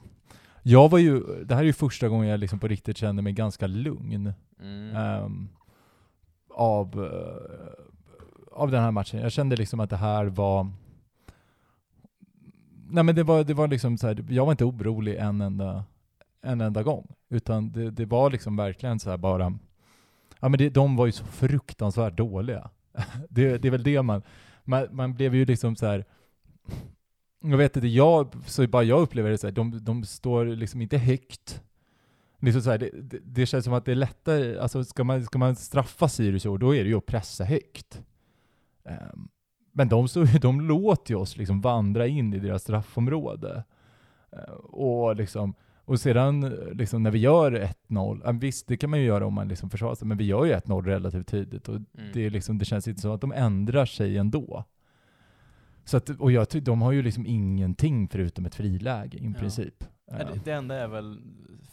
jag 0.64 0.90
var 0.90 1.00
ju, 1.00 1.44
det 1.46 1.56
här 1.56 1.62
är 1.62 1.66
ju 1.66 1.74
första 1.74 2.10
gången 2.10 2.28
jag 2.28 2.40
liksom 2.40 2.60
på 2.60 2.68
riktigt 2.68 2.98
kände 2.98 3.22
mig 3.22 3.34
ganska 3.34 3.68
lugn. 3.68 4.34
Mm. 4.60 4.96
ehm, 4.96 5.50
av, 6.56 7.04
eh, 7.04 7.84
av 8.52 8.72
den 8.72 8.84
här 8.84 8.92
matchen. 8.92 9.20
Jag 9.20 9.32
kände 9.32 9.56
liksom 9.56 9.80
att 9.80 9.90
det 9.90 9.98
här 9.98 10.26
var... 10.26 10.72
Nej 12.90 13.04
men 13.04 13.16
det 13.16 13.24
var, 13.24 13.44
det 13.44 13.54
var 13.54 13.68
liksom 13.68 13.98
så 13.98 14.08
här, 14.08 14.26
jag 14.30 14.46
var 14.46 14.52
inte 14.52 14.66
orolig 14.66 15.16
en 15.16 15.42
enda, 15.42 15.84
en 16.42 16.62
enda 16.62 16.84
gång. 16.84 17.08
Utan 17.30 17.72
det, 17.72 17.92
det 17.92 18.06
var 18.06 18.30
liksom 18.30 18.56
verkligen 18.56 19.00
så 19.00 19.10
här 19.10 19.18
bara... 19.18 19.58
Ja 20.40 20.50
men 20.50 20.58
det, 20.58 20.70
de 20.70 20.96
var 20.96 21.06
ju 21.06 21.12
så 21.12 21.26
fruktansvärt 21.26 22.18
dåliga. 22.18 22.70
det, 23.30 23.58
det 23.58 23.68
är 23.68 23.72
väl 23.72 23.84
det 23.84 24.02
man... 24.02 24.22
Man, 24.64 24.88
man 24.92 25.14
blev 25.14 25.36
ju 25.36 25.46
liksom 25.46 25.76
så 25.76 25.86
här. 25.86 26.06
Jag 27.42 27.58
vet 27.58 27.76
inte, 27.76 27.88
jag, 27.88 28.34
så 28.46 28.68
bara 28.68 28.84
jag 28.84 29.02
upplever 29.02 29.30
det 29.30 29.38
så 29.38 29.48
här, 29.48 29.52
de, 29.52 29.84
de 29.84 30.04
står 30.04 30.46
liksom 30.46 30.82
inte 30.82 30.98
högt. 30.98 31.62
Liksom 32.40 32.62
så 32.62 32.72
här, 32.72 32.78
det, 32.78 32.90
det, 32.94 33.20
det 33.24 33.46
känns 33.46 33.66
som 33.66 33.74
att 33.74 33.86
det 33.86 33.92
är 33.92 33.96
lättare, 33.96 34.60
alltså 34.60 34.84
ska 34.84 35.04
man, 35.04 35.26
ska 35.26 35.38
man 35.38 35.56
straffa 35.56 36.10
Sirius 36.10 36.44
då 36.44 36.76
är 36.76 36.84
det 36.84 36.90
ju 36.90 36.98
att 36.98 37.06
pressa 37.06 37.44
högt. 37.44 38.02
Um, 38.84 39.30
men 39.72 39.90
de, 39.90 40.08
så, 40.08 40.24
de 40.42 40.62
låter 40.62 41.14
ju 41.14 41.20
oss 41.20 41.38
liksom 41.38 41.62
vandra 41.62 42.08
in 42.08 42.34
i 42.34 42.40
deras 42.40 42.62
straffområde. 42.62 43.64
Uh, 44.34 44.54
och, 44.54 45.16
liksom, 45.16 45.54
och 45.86 46.00
sedan 46.00 46.42
liksom, 46.74 47.04
när 47.04 47.12
vi 47.12 47.20
gör 47.20 47.52
1-0, 47.88 48.22
ja, 48.26 48.32
visst 48.32 48.68
det 48.68 48.78
kan 48.78 48.90
man 48.90 49.00
ju 49.00 49.06
göra 49.06 49.26
om 49.26 49.34
man 49.34 49.48
liksom 49.48 49.70
försvarar 49.70 49.96
sig, 49.96 50.08
men 50.08 50.18
vi 50.18 50.24
gör 50.26 50.46
ju 50.46 50.54
1-0 50.54 50.82
relativt 50.86 51.28
tidigt 51.28 51.70
och 51.70 51.76
Mm. 51.76 51.88
det, 52.14 52.26
är 52.26 52.30
liksom, 52.30 52.58
det 52.58 52.66
känns 52.66 52.88
inte 52.88 53.02
som 53.02 53.12
att 53.12 53.22
de 53.22 53.32
ändrar 53.32 53.86
sig 53.86 54.18
ändå. 54.18 54.64
Så 55.86 55.98
att, 55.98 56.10
och 56.10 56.32
jag 56.32 56.50
tycker 56.50 56.66
de 56.66 56.82
har 56.82 56.92
ju 56.92 57.02
liksom 57.02 57.26
ingenting 57.26 58.08
förutom 58.08 58.46
ett 58.46 58.56
friläge 58.56 59.18
i 59.18 59.26
Ja. 59.26 59.40
princip. 59.40 59.84
Ja, 60.06 60.18
det, 60.18 60.40
det 60.46 60.52
enda 60.52 60.76
är 60.76 60.88
väl 60.88 61.22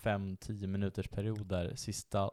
5-10 0.03 0.67
minuters 0.67 1.09
perioder, 1.09 1.73
sista 1.77 2.31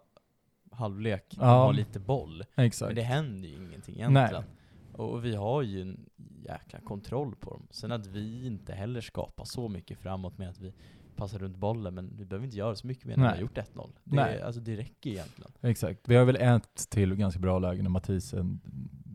halvlek, 0.71 1.23
de 1.30 1.45
Ja. 1.45 1.47
har 1.65 1.73
lite 1.73 1.99
boll. 1.99 2.43
Exakt. 2.55 2.88
Men 2.89 2.95
det 2.95 3.01
händer 3.01 3.49
ju 3.49 3.55
ingenting 3.55 3.95
Nej. 3.95 4.03
egentligen. 4.05 4.43
Och 4.93 5.13
och 5.13 5.25
vi 5.25 5.36
har 5.36 5.61
ju 5.61 5.82
en 5.82 6.09
jäkla 6.43 6.80
kontroll 6.80 7.36
på 7.36 7.49
dem. 7.49 7.67
Sen 7.69 7.91
att 7.91 8.07
vi 8.07 8.45
inte 8.47 8.73
heller 8.73 9.01
skapar 9.01 9.45
så 9.45 9.69
mycket 9.69 9.97
framåt 9.99 10.38
med 10.38 10.49
att 10.49 10.59
vi 10.59 10.73
passar 11.18 11.39
runt 11.39 11.57
bollen, 11.57 11.93
men 11.95 12.13
vi 12.18 12.26
behöver 12.26 12.45
inte 12.45 12.57
göra 12.57 12.76
så 12.76 12.88
mycket 12.88 13.05
mer 13.05 13.18
när 13.18 13.24
vi 13.24 13.30
har 13.36 13.41
gjort 13.41 13.57
1-0. 13.57 13.89
Det, 14.03 14.15
Nej. 14.15 14.41
alltså, 14.41 14.61
det 14.61 14.76
räcker 14.76 15.09
egentligen. 15.09 15.51
Exakt. 15.61 15.99
Vi 16.09 16.15
har 16.15 16.26
väl 16.26 16.36
ett 16.36 16.89
till 16.89 17.15
ganska 17.15 17.39
bra 17.39 17.59
läge 17.59 17.82
när 17.84 17.89
Mathisen 17.89 18.59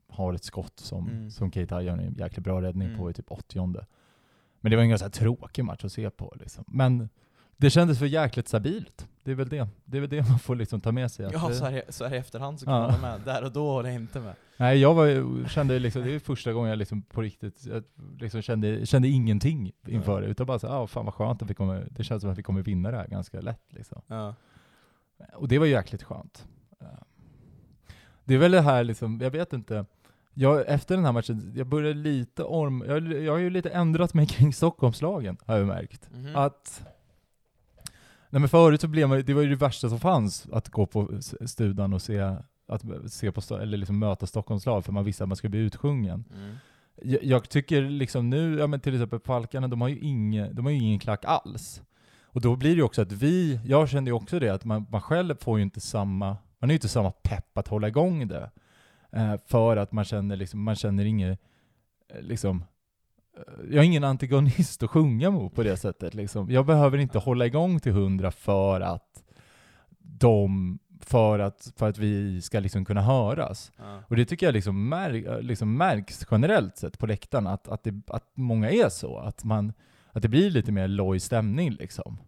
har 0.09 0.35
ett 0.35 0.45
skott 0.45 0.81
som, 0.81 1.09
Mm. 1.09 1.31
som 1.31 1.53
Keita 1.53 1.83
gör 1.83 1.99
en 1.99 2.15
jäkligt 2.15 2.45
bra 2.45 2.63
räddning 2.63 2.89
Mm. 2.89 2.99
på 3.01 3.11
i 3.11 3.15
typ 3.15 3.31
80 3.33 3.87
Men 4.61 4.71
det 4.71 4.77
var 4.77 4.83
en 4.83 4.89
ganska 4.91 5.11
tråkig 5.11 5.65
match 5.65 5.85
att 5.85 5.93
se 5.93 6.11
på 6.11 6.35
liksom. 6.41 6.65
Men 6.69 7.09
det 7.63 7.71
kändes 7.71 7.99
för 7.99 8.07
jäkligt 8.07 8.49
stabilt. 8.49 9.09
Det 9.25 9.31
är 9.31 9.35
väl 9.35 9.49
det. 9.49 9.69
Det 9.85 9.97
är 9.97 10.01
väl 10.01 10.11
det 10.11 10.29
man 10.29 10.39
får 10.39 10.57
liksom 10.57 10.81
ta 10.81 10.93
med 10.93 11.11
sig. 11.11 11.29
Ja, 11.33 11.49
det, 11.49 11.55
så 11.55 11.65
här, 11.65 11.83
så 11.89 12.05
här 12.07 12.15
i 12.15 12.19
efterhand 12.19 12.61
så 12.61 12.67
kan 12.67 12.75
Ja. 12.75 12.81
man 12.81 13.01
vara 13.01 13.13
med. 13.13 13.21
Där 13.21 13.45
och 13.45 13.53
då 13.53 13.71
håller 13.71 13.89
jag 13.89 13.97
inte 14.01 14.21
med. 14.21 14.35
Nej, 14.57 14.79
jag 14.79 14.95
var, 14.95 15.49
kände 15.49 15.79
liksom, 15.79 16.03
det 16.03 16.15
är 16.15 16.19
första 16.19 16.53
gången 16.53 16.71
jag 16.71 16.79
liksom 16.79 17.03
på 17.03 17.23
riktigt 17.23 17.67
jag 17.67 17.85
liksom 18.21 18.43
kände, 18.43 18.87
kände 18.87 19.09
ingenting 19.09 19.73
inför 19.87 20.21
det. 20.23 20.27
Utan 20.27 20.47
bara 20.47 20.59
så, 20.59 20.69
ah, 20.69 20.87
fan 20.87 21.05
vad 21.05 21.15
skönt 21.15 21.43
att 21.43 21.51
vi 21.51 21.55
kommer, 21.55 21.89
det 21.91 22.05
känns 22.05 22.21
som 22.21 22.31
att 22.31 22.39
vi 22.39 22.43
kommer 22.43 22.63
vinna 22.63 22.91
det 22.91 22.97
här 22.97 23.07
ganska 23.07 23.41
lätt 23.41 23.67
liksom. 23.69 24.03
Ja. 24.07 24.35
Och 25.35 25.49
det 25.49 25.59
var 25.59 25.67
jäkligt 25.67 26.03
skönt. 26.03 26.47
Eh, 26.81 26.87
Det 28.25 28.35
är 28.35 28.39
väl 28.39 28.51
det 28.53 28.61
här 28.61 28.85
liksom, 28.85 29.21
jag 29.21 29.31
vet 29.31 29.53
inte. 29.53 29.87
Jag, 30.35 30.65
efter 30.69 30.97
den 30.97 31.05
här 31.05 31.13
matchen, 31.13 31.53
jag 31.57 31.67
började 31.67 31.95
lite 31.95 32.43
orm, 32.43 32.85
jag, 32.87 33.13
jag 33.23 33.33
har 33.33 33.39
ju 33.39 33.51
lite 33.51 33.71
ändrat 33.71 34.15
mig 34.15 34.27
kring 34.27 34.53
Stockholmslagen, 34.53 35.37
har 35.47 35.59
jag 35.59 35.67
märkt. 35.67 36.11
Mhm. 36.15 36.37
Att, 36.37 36.87
nej 38.33 38.41
men 38.41 38.49
förut 38.49 38.81
så 38.81 38.89
blev 38.89 39.09
man, 39.09 39.23
det 39.27 39.35
var 39.35 39.43
ju 39.43 39.49
det 39.49 39.57
värsta 39.57 39.89
som 39.89 40.01
fanns, 40.01 40.47
att 40.53 40.69
gå 40.69 40.87
på 40.87 41.21
studan 41.47 41.93
och 41.93 42.03
se, 42.03 42.19
att 42.69 42.83
se 43.07 43.33
på, 43.33 43.55
eller 43.55 43.79
liksom 43.79 43.99
möta 43.99 44.27
Stockholmslag, 44.27 44.85
för 44.85 44.93
man 44.93 45.05
visste 45.05 45.25
att 45.25 45.29
man 45.29 45.37
skulle 45.37 45.51
bli 45.51 45.61
utsjungen. 45.61 46.25
Mm. 46.35 46.57
Jag, 47.03 47.25
jag 47.25 47.49
tycker 47.49 47.83
liksom 47.83 48.31
nu, 48.31 48.59
ja 48.59 48.67
men 48.67 48.81
till 48.81 48.95
exempel 48.95 49.21
Falkarna, 49.21 49.69
de 49.69 49.81
har 49.81 49.89
ju 49.89 49.99
ingen, 49.99 50.55
de 50.55 50.65
har 50.65 50.73
ju 50.73 50.79
ingen 50.79 50.99
klack 50.99 51.25
alls. 51.25 51.83
Och 52.23 52.41
då 52.41 52.57
blir 52.57 52.71
det 52.71 52.77
ju 52.77 52.83
också 52.83 53.03
att 53.03 53.13
vi, 53.13 53.61
jag 53.65 53.89
kände 53.89 54.11
ju 54.11 54.15
också 54.15 54.39
det, 54.39 54.49
att 54.49 54.65
man, 54.65 54.87
man 54.91 55.01
själv 55.01 55.37
får 55.41 55.59
ju 55.59 55.63
inte 55.63 55.81
samma, 55.81 56.37
man 56.59 56.71
är 56.71 56.73
ju 56.73 56.77
inte 56.77 56.89
samma 56.89 57.11
pepp 57.11 57.59
att 57.59 57.69
hålla 57.69 57.89
igång 57.89 58.29
det. 58.29 58.51
Eh, 59.13 59.35
för 59.47 59.77
att 59.77 59.93
man 59.93 60.05
känner 60.05 60.37
liksom, 60.37 60.63
man 60.63 60.77
känner 60.77 61.05
inget, 61.05 61.41
eh, 62.09 62.23
liksom, 62.23 62.65
jag 63.71 63.79
har 63.79 63.85
ingen 63.85 64.05
antagonist 64.05 64.83
att 64.83 64.91
sjunga 64.91 65.31
mot 65.31 65.55
på 65.55 65.63
det 65.63 65.77
sättet 65.77 66.15
liksom. 66.15 66.51
Jag 66.51 66.67
behöver 66.67 66.99
inte 66.99 67.19
hålla 67.19 67.47
igång 67.47 67.81
till 67.81 67.93
hundra 67.93 68.31
för 68.31 68.81
att 68.81 69.23
de, 69.99 70.79
för 71.01 71.39
att, 71.39 71.73
för 71.77 71.89
att 71.89 71.99
vi 71.99 72.43
ska 72.43 72.61
liksom 72.61 72.85
kunna 72.85 73.03
höras. 73.03 73.73
Ja. 73.79 74.03
Och 74.09 74.17
det 74.17 74.25
tycker 74.25 74.47
jag 74.47 74.53
liksom, 74.53 74.89
mär, 74.89 75.43
liksom 75.43 75.77
märks 75.77 76.27
generellt 76.31 76.77
sett 76.77 76.99
på 76.99 77.07
läktaren, 77.07 77.47
att, 77.47 77.69
att, 77.69 77.85
det, 77.85 78.01
att 78.07 78.31
många 78.35 78.71
är 78.71 78.89
så. 78.89 79.19
Att, 79.19 79.45
man, 79.45 79.73
att 80.13 80.23
det 80.23 80.29
blir 80.29 80.51
lite 80.51 80.73
mer 80.73 80.89
loj 80.89 81.21
stämning 81.21 81.71
liksom. 81.71 82.19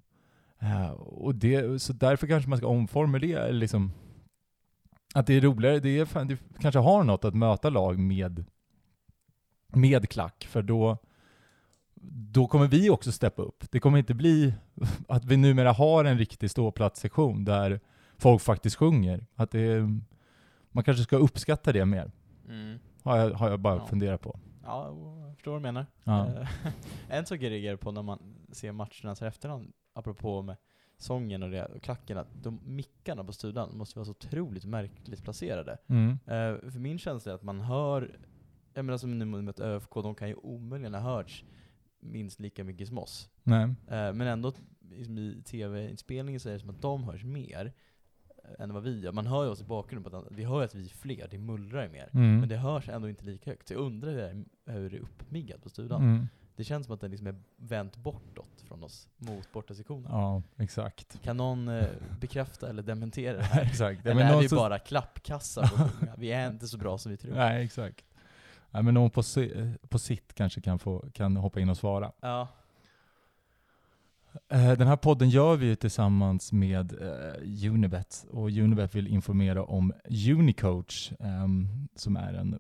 Eh, 0.59 0.91
och 0.91 1.35
det, 1.35 1.83
så 1.83 1.93
därför 1.93 2.27
kanske 2.27 2.49
man 2.51 2.59
ska 2.59 2.67
omformulera, 2.67 3.49
liksom, 3.49 3.93
att 5.15 5.27
det 5.27 5.35
är 5.35 5.41
roligare, 5.41 5.81
det, 5.81 5.99
är, 5.99 6.25
det 6.25 6.39
kanske 6.61 6.79
har 6.79 7.05
något 7.05 7.25
att 7.25 7.35
möta 7.35 7.71
lag 7.71 7.99
med, 7.99 8.45
med 9.77 10.09
klack, 10.09 10.47
för 10.51 10.63
då, 10.63 10.99
då 12.33 12.47
kommer 12.47 12.67
vi 12.69 12.91
också 12.91 13.13
steppa 13.13 13.43
upp. 13.43 13.65
Det 13.71 13.81
kommer 13.81 13.99
inte 13.99 14.15
bli 14.15 14.55
att 15.09 15.25
vi 15.25 15.37
numera 15.37 15.73
har 15.73 16.05
en 16.05 16.19
riktig 16.19 16.51
ståplatssektion 16.51 17.45
där 17.45 17.81
folk 18.19 18.43
faktiskt 18.43 18.77
sjunger. 18.77 19.27
Att 19.35 19.51
det 19.51 19.89
man 20.71 20.85
kanske 20.85 21.03
ska 21.05 21.17
uppskatta 21.17 21.73
det 21.73 21.85
mer. 21.85 22.13
Mm. 22.49 22.79
Har 23.03 23.17
jag, 23.19 23.31
har 23.31 23.51
jag 23.51 23.61
bara 23.61 23.77
Ja. 23.77 23.87
funderat 23.87 24.21
på. 24.21 24.39
Ja, 24.65 24.87
jag 25.27 25.35
förstår 25.35 25.53
vad 25.53 25.61
du 25.61 25.63
menar. 25.63 25.87
Ja. 26.05 26.27
Eh, 26.27 26.49
en 27.09 27.27
sak 27.27 27.43
jag 27.43 27.51
reagerar 27.51 27.77
på 27.77 27.93
när 27.93 28.03
man 28.03 28.19
ser 28.53 28.73
matcherna 28.73 29.15
så 29.15 29.25
efterhand, 29.25 29.73
apropå 29.95 30.43
med 30.43 30.57
sången 30.99 31.43
och, 31.43 31.51
det, 31.51 31.65
och 31.67 31.83
klacken, 31.83 32.19
att 32.19 32.29
de 32.43 32.61
mickarna 32.65 33.25
på 33.25 33.33
studion 33.33 33.79
måste 33.79 33.99
vara 33.99 34.05
så 34.05 34.11
otroligt 34.11 34.65
märkligt 34.65 35.23
placerade. 35.23 35.79
Mm. 35.87 36.11
Eh, 36.11 36.71
för 36.71 36.79
min 36.79 36.99
känsla 36.99 37.33
är 37.33 37.37
att 37.37 37.43
man 37.43 37.61
hör, 37.61 38.19
jag 38.75 38.85
menar 38.85 38.99
som 38.99 39.19
nu 39.19 39.25
mot 39.25 39.61
ÖFK, 39.61 39.95
de 39.95 40.15
kan 40.15 40.29
ju 40.29 40.35
omöjligen 40.35 40.95
ha 40.95 41.01
hörts 41.01 41.45
minst 42.01 42.41
lika 42.41 42.65
mycket 42.65 42.89
som 42.89 42.99
oss. 42.99 43.31
Nej. 43.43 43.63
Eh, 43.65 44.13
men 44.13 44.21
ändå 44.21 44.53
liksom 44.91 45.19
i 45.19 45.43
tv-inspelningen 45.45 46.41
så 46.41 46.49
är 46.49 46.53
det 46.53 46.59
som 46.59 46.71
att 46.71 46.83
de 46.83 47.05
hörs 47.05 47.25
mer 47.25 47.73
eh, 48.29 48.65
än 48.65 48.75
vad 48.75 48.83
vi 48.83 49.01
gör. 49.01 49.13
Man 49.13 49.27
hör 49.27 49.45
ju 49.45 49.51
oss 49.51 49.61
i 49.61 49.65
bakgrunden, 49.65 50.11
på 50.13 50.19
att 50.19 50.27
vi 50.31 50.45
hör 50.45 50.59
ju 50.59 50.65
att 50.65 50.75
vi 50.75 50.85
är 50.85 50.89
fler, 50.89 51.29
det 51.31 51.39
mullrar 51.39 51.83
ju 51.83 51.89
mer. 51.89 52.09
Mm. 52.13 52.41
Men 52.41 52.49
det 52.49 52.57
hörs 52.57 52.89
ändå 52.89 53.09
inte 53.09 53.25
lika 53.25 53.51
högt. 53.51 53.69
Så 53.69 53.75
jag 53.75 53.81
undrar 53.81 54.11
hur 54.11 54.17
det 54.17 54.29
är, 54.29 54.45
hur 54.73 54.91
det 54.91 54.97
är 54.97 55.01
uppmiggat 55.01 55.63
på 55.63 55.69
studion. 55.69 56.03
Mm. 56.03 56.27
Det 56.57 56.65
känns 56.65 56.87
som 56.87 56.95
att 56.95 57.01
den 57.01 57.11
liksom 57.11 57.27
är 57.27 57.35
vänt 57.57 57.97
bortåt 57.97 58.61
från 58.69 58.83
oss, 58.85 59.09
mot 59.17 59.53
bortasektionen. 59.53 60.11
Ja, 60.13 60.43
exakt. 60.57 61.23
Kan 61.23 61.37
någon 61.37 61.69
eh, 61.69 61.87
bekräfta 62.21 62.69
eller 62.69 62.83
dementera 62.83 63.37
det 63.37 63.43
här? 63.43 63.63
exakt. 63.63 64.01
Ja, 64.05 64.11
eller 64.11 64.25
är 64.25 64.41
vi 64.41 64.49
bara 64.49 64.79
klappkassar 64.79 65.67
på? 65.67 65.91
Vi 66.17 66.33
är 66.33 66.49
inte 66.51 66.69
så 66.69 66.79
bra 66.79 66.99
som 66.99 67.13
vi 67.13 67.17
tror. 67.19 67.35
Nej, 67.35 67.65
exakt. 67.65 68.05
Ja, 68.75 68.83
men 68.83 68.95
någon 68.95 69.11
på, 69.11 69.23
si, 69.23 69.73
på 69.89 69.99
sitt 69.99 70.35
kanske 70.35 70.61
kan, 70.61 70.79
få, 70.79 71.05
kan 71.13 71.37
hoppa 71.37 71.61
in 71.61 71.69
och 71.69 71.77
svara. 71.77 72.13
Ja. 72.21 72.49
Eh, 74.49 74.73
Den 74.73 74.87
här 74.87 74.97
podden 74.97 75.31
gör 75.31 75.57
vi 75.57 75.67
ju 75.67 75.77
tillsammans 75.77 76.53
med 76.53 76.93
eh, 76.93 77.71
Unibet 77.73 78.27
och 78.31 78.49
Unibet 78.51 78.95
vill 78.95 79.09
informera 79.09 79.65
om 79.65 79.93
Unicoach 80.31 81.13
ehm, 81.21 81.89
som 81.95 82.17
är 82.17 82.35
en 82.35 82.59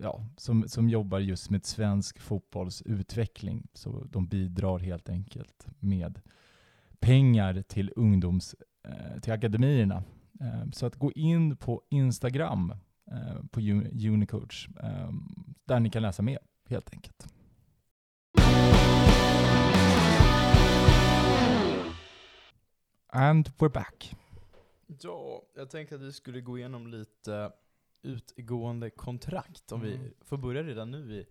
ja, 0.00 0.24
som, 0.36 0.68
som 0.68 0.88
jobbar 0.88 1.18
just 1.18 1.50
med 1.50 1.64
svensk 1.64 2.18
fotbolls 2.18 2.82
utveckling. 2.82 3.66
Så 3.74 4.04
de 4.10 4.26
bidrar 4.26 4.78
helt 4.78 5.08
enkelt 5.08 5.66
med 5.78 6.20
pengar 7.00 7.62
till 7.62 7.92
ungdoms, 7.96 8.54
eh, 8.84 9.20
till 9.20 9.32
akademierna. 9.32 10.04
Eh, 10.40 10.70
så 10.72 10.86
att 10.86 10.96
gå 10.96 11.12
in 11.12 11.56
på 11.56 11.82
Instagram 11.90 12.74
på 13.50 13.60
Uni- 13.60 14.08
Unicoach 14.12 14.68
eh, 14.82 15.10
där 15.64 15.80
ni 15.80 15.90
kan 15.90 16.02
läsa 16.02 16.22
mer 16.22 16.38
helt 16.68 16.92
enkelt. 16.92 17.26
And 23.08 23.48
we're 23.58 23.68
back. 23.72 24.14
Ja, 25.00 25.42
jag 25.56 25.70
tänkte 25.70 25.94
att 25.94 26.00
vi 26.00 26.12
skulle 26.12 26.40
gå 26.40 26.58
igenom 26.58 26.86
lite 26.86 27.52
utgående 28.02 28.90
kontrakt. 28.90 29.72
Om 29.72 29.80
vi 29.80 29.94
Mm. 29.94 30.12
får 30.20 30.36
börja 30.36 30.62
redan 30.62 30.90
nu 30.90 31.14
i 31.16 31.26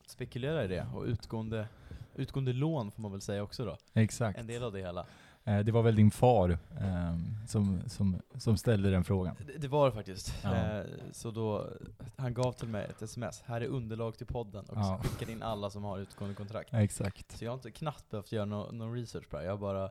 att 0.00 0.10
spekulera 0.10 0.64
i 0.64 0.68
det. 0.68 0.86
Och 0.94 1.02
utgående, 1.04 1.68
utgående 2.14 2.52
lån 2.52 2.92
får 2.92 3.02
man 3.02 3.12
väl 3.12 3.20
säga 3.20 3.42
också 3.42 3.64
då. 3.64 3.76
Exakt. 3.94 4.38
En 4.38 4.46
del 4.46 4.62
av 4.62 4.72
det 4.72 4.78
hela. 4.80 5.06
Eh, 5.44 5.58
det 5.58 5.72
var 5.72 5.82
väl 5.82 5.96
din 5.96 6.10
far 6.10 6.58
ehm, 6.80 7.46
som, 7.48 7.80
som, 7.88 8.22
som 8.38 8.56
ställde 8.56 8.90
den 8.90 9.04
frågan. 9.04 9.36
Det, 9.58 9.68
var 9.68 9.86
det 9.86 9.92
faktiskt. 9.92 10.34
Ja. 10.44 10.54
Eh, 10.54 10.84
så 11.12 11.30
då, 11.30 11.68
han 12.16 12.34
gav 12.34 12.52
till 12.52 12.68
mig 12.68 12.86
ett 12.90 13.02
sms. 13.02 13.42
Här 13.42 13.60
är 13.60 13.66
underlag 13.66 14.18
till 14.18 14.26
podden. 14.26 14.64
Och 14.64 14.76
Ja. 14.76 15.00
skickade 15.02 15.32
in 15.32 15.42
alla 15.42 15.70
som 15.70 15.84
har 15.84 15.98
utgående 15.98 16.34
kontrakt. 16.36 16.70
Exakt. 16.74 17.38
Så 17.38 17.44
jag 17.44 17.50
har 17.50 17.54
inte 17.56 17.70
knappt 17.70 18.10
behövt 18.10 18.32
göra 18.32 18.44
någon 18.44 18.78
no 18.78 18.94
research 18.94 19.28
på 19.28 19.36
det. 19.36 19.44
Jag 19.44 19.52
har 19.52 19.58
bara 19.58 19.90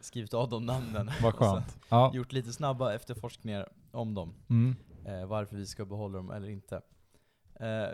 skrivit 0.00 0.34
av 0.34 0.48
de 0.48 0.66
namnen. 0.66 1.10
Vad 1.22 1.34
skönt. 1.34 1.78
Ja. 1.88 2.10
Gjort 2.14 2.32
lite 2.32 2.52
snabba 2.52 2.94
efterforskningar 2.94 3.68
om 3.90 4.14
dem. 4.14 4.34
Mm. 4.48 4.76
eh, 5.04 5.26
varför 5.26 5.56
vi 5.56 5.66
ska 5.66 5.84
behålla 5.84 6.16
dem 6.16 6.30
eller 6.30 6.48
inte. 6.48 6.80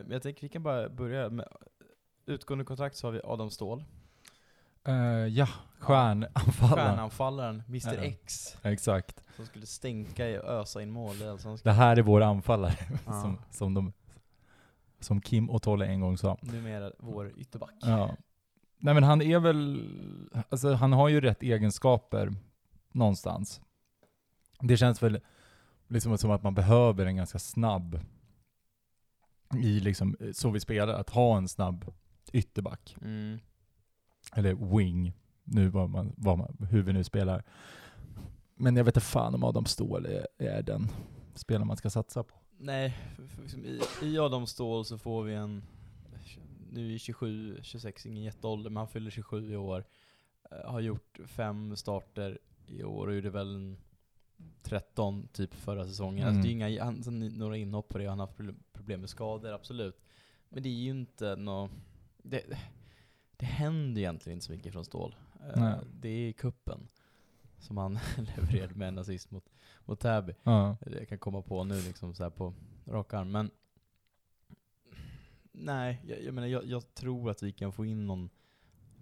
Jag 0.08 0.22
tänker 0.22 0.42
vi 0.42 0.48
kan 0.48 0.62
bara 0.62 0.88
börja 0.88 1.28
med 1.30 1.48
utgående 2.26 2.64
kontrakt 2.64 2.96
så 2.96 3.06
har 3.06 3.12
vi 3.12 3.20
Adam 3.24 3.50
Ståhl. 3.50 3.84
Eh, 4.86 4.94
ja, 5.26 5.48
stjärnanfallaren. 5.78 6.76
Stjärnanfallaren, 6.88 7.62
Mr 7.68 7.94
Ja. 7.94 8.00
X. 8.04 8.56
Exakt. 8.62 9.22
Som 9.36 9.46
skulle 9.46 9.66
stänka 9.66 10.42
och 10.42 10.48
ösa 10.48 10.82
in 10.82 10.90
mål 10.90 11.16
i 11.16 11.18
Det 11.18 11.30
Allsvenskan. 11.30 11.74
här 11.74 11.96
är 11.96 12.02
vår 12.02 12.20
anfallare, 12.20 12.74
Ja. 13.06 13.12
som, 13.22 13.38
som, 13.50 13.74
de, 13.74 13.92
som 15.00 15.20
Kim 15.20 15.50
och 15.50 15.62
Tolle 15.62 15.86
en 15.86 16.00
gång 16.00 16.18
sa. 16.18 16.38
Numera 16.42 16.92
vår 16.98 17.32
ytterback. 17.36 17.74
Ja. 17.80 18.16
Nej 18.78 18.94
men 18.94 19.02
han 19.02 19.22
är 19.22 19.38
väl, 19.38 19.88
alltså 20.48 20.72
han 20.72 20.92
har 20.92 21.08
ju 21.08 21.20
rätt 21.20 21.42
egenskaper 21.42 22.34
någonstans. 22.92 23.60
Det 24.60 24.76
känns 24.76 25.02
väl 25.02 25.20
liksom 25.88 26.18
som 26.18 26.30
att 26.30 26.42
man 26.42 26.54
behöver 26.54 27.06
en 27.06 27.16
ganska 27.16 27.38
snabb 27.38 28.00
i 29.54 29.80
liksom, 29.80 30.16
så 30.32 30.50
vi 30.50 30.60
spelar, 30.60 30.94
att 30.94 31.10
ha 31.10 31.36
en 31.36 31.48
snabb 31.48 31.92
ytterback. 32.32 32.96
Mm. 33.02 33.38
Eller 34.32 34.54
wing, 34.76 35.12
nu 35.44 35.68
vad 35.68 35.90
man, 35.90 36.12
vad 36.16 36.38
man, 36.38 36.56
hur 36.70 36.82
vi 36.82 36.92
nu 36.92 37.04
spelar. 37.04 37.42
Men 38.54 38.76
jag 38.76 38.84
vet 38.84 38.96
inte 38.96 39.06
fan 39.06 39.34
om 39.34 39.44
Adam 39.44 39.64
Ståhl 39.66 40.06
är, 40.06 40.26
är 40.38 40.62
den 40.62 40.88
spelaren 41.34 41.66
man 41.66 41.76
ska 41.76 41.90
satsa 41.90 42.22
på. 42.22 42.34
Nej, 42.58 42.96
liksom 43.42 43.64
i, 43.64 43.80
i 44.02 44.18
Adam 44.18 44.46
Ståhl 44.46 44.84
så 44.84 44.98
får 44.98 45.22
vi 45.22 45.34
en, 45.34 45.62
nu 46.72 46.94
är 46.94 46.98
27, 46.98 47.58
26, 47.62 48.06
ingen 48.06 48.22
jätteålder, 48.24 48.70
men 48.70 48.76
han 48.76 48.88
fyller 48.88 49.10
27 49.10 49.52
i 49.52 49.56
år. 49.56 49.84
Eh, 50.50 50.70
har 50.70 50.80
gjort 50.80 51.18
fem 51.26 51.76
starter 51.76 52.38
i 52.66 52.82
år 52.84 53.06
och 53.06 53.14
gjorde 53.14 53.30
väl 53.30 53.54
en 53.54 53.76
13 54.62 55.28
typ 55.32 55.54
förra 55.54 55.86
säsongen. 55.86 56.28
Alltså 56.28 56.42
det 56.42 56.48
är 56.48 56.52
Mm. 56.52 56.68
inga, 56.72 56.84
han, 56.84 57.28
några 57.38 57.56
inhopp 57.56 57.88
på 57.88 57.98
det, 57.98 58.06
han 58.06 58.18
har 58.18 58.26
haft 58.26 58.38
problem- 58.72 59.00
med 59.00 59.10
skador, 59.10 59.52
absolut. 59.52 60.00
Men 60.48 60.62
det 60.62 60.68
är 60.68 60.72
ju 60.72 60.90
inte 60.90 61.36
nå 61.36 61.68
det, 62.22 62.42
det 63.36 63.46
händer 63.46 64.00
egentligen 64.00 64.36
inte 64.36 64.46
så 64.46 64.52
mycket 64.52 64.72
från 64.72 64.84
Ståhl. 64.84 65.16
Eh, 65.40 65.60
Nej. 65.62 65.78
Det 66.00 66.08
är 66.08 66.32
kuppen 66.32 66.88
som 67.58 67.76
han 67.76 67.98
levererade 68.16 68.74
med 68.74 68.88
en 68.88 68.98
assist 68.98 69.30
mot, 69.30 69.44
mot 69.84 70.00
Täby. 70.00 70.34
Ja. 70.42 70.76
Jag 70.86 71.08
kan 71.08 71.18
komma 71.18 71.42
på 71.42 71.64
nu 71.64 71.80
liksom 71.82 72.14
så 72.14 72.30
på 72.30 72.54
rak 72.86 73.14
arm. 73.14 73.30
Men 73.30 73.50
nej, 75.52 76.02
jag, 76.06 76.22
jag 76.22 76.34
menar 76.34 76.48
jag, 76.48 76.64
jag 76.64 76.94
tror 76.94 77.30
att 77.30 77.42
vi 77.42 77.52
kan 77.52 77.72
få 77.72 77.84
in 77.84 78.06
någon, 78.06 78.30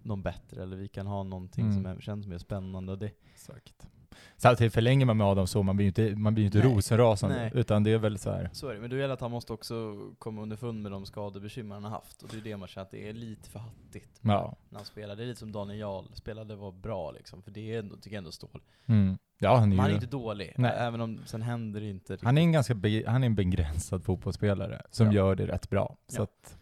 någon 0.03 0.23
bättre, 0.23 0.63
eller 0.63 0.77
vi 0.77 0.89
kan 0.89 1.07
ha 1.07 1.23
någonting 1.23 1.65
Mm. 1.65 1.75
som 1.77 1.87
är, 1.87 2.01
känns 2.01 2.27
mer 2.27 2.39
spännande. 2.39 2.93
Och 2.93 2.99
det, 2.99 3.11
Exakt. 3.33 3.89
Samtidigt 4.37 4.75
förlänger 4.75 5.07
man 5.07 5.17
med 5.17 5.27
Adam 5.27 5.47
så, 5.47 5.63
man 5.63 5.77
blir 5.77 5.85
ju 5.85 5.89
inte, 5.89 6.17
man 6.17 6.35
blir 6.35 6.45
inte 6.45 6.59
Nej. 6.59 6.67
rosenrasande, 6.75 7.37
Nej. 7.37 7.51
utan 7.55 7.83
det 7.85 7.91
är 7.93 7.99
väl 7.99 8.19
så 8.19 8.31
här. 8.31 8.51
så 8.53 8.69
är 8.69 8.75
det, 8.75 8.81
men 8.81 8.91
då 8.91 8.97
gäller 8.97 9.15
att 9.15 9.21
han 9.21 9.31
måste 9.31 9.53
också 9.53 9.95
komma 10.19 10.43
underfund 10.43 10.83
med 10.83 10.93
de 10.93 11.07
skadebekymmer 11.07 11.75
han 11.75 11.85
har 11.85 11.91
haft. 11.91 12.23
Och 12.23 12.29
det 12.33 12.37
är 12.37 12.41
det 12.41 12.57
man 12.57 12.69
känner 12.69 12.85
att 12.85 12.91
det 12.91 13.09
är 13.09 13.13
lite 13.13 13.51
för 13.51 13.59
hattigt 13.59 14.21
Ja. 14.23 14.57
när 14.69 14.79
han 14.79 14.87
spelar. 14.87 15.17
Det 15.17 15.23
är 15.23 15.27
lite 15.27 15.41
som 15.41 15.53
Daniel 15.53 15.79
Jarl 15.81 16.05
spelade, 16.15 16.57
var 16.57 16.73
bra 16.73 17.11
liksom. 17.11 17.43
För 17.43 17.51
det 17.51 17.75
är 17.75 17.79
ändå, 17.79 17.97
tycker 17.97 18.11
jag 18.17 18.19
ändå 18.19 18.33
Ståhl. 18.33 18.63
Mm. 18.87 19.19
Ja, 19.39 19.57
han 19.57 19.73
är 19.73 19.77
han 19.77 19.91
är 19.91 19.95
inte 19.95 20.07
dålig, 20.07 20.55
Nej. 20.57 20.73
även 20.79 21.01
om 21.01 21.21
sen 21.27 21.43
händer 21.43 21.81
det 21.81 21.89
inte 21.91 22.13
riktigt. 22.13 22.27
han 22.27 22.39
är 22.39 22.43
en 22.43 22.53
ganska 22.53 22.75
han 23.07 23.23
är 23.23 23.27
en 23.27 23.35
begränsad 23.35 24.05
fotbollsspelare 24.05 24.83
som 24.91 25.07
Ja. 25.07 25.13
gör 25.13 25.35
det 25.35 25.47
rätt 25.47 25.71
bra. 25.71 25.97
Så 26.09 26.21
Ja. 26.21 26.25
att, 26.25 26.59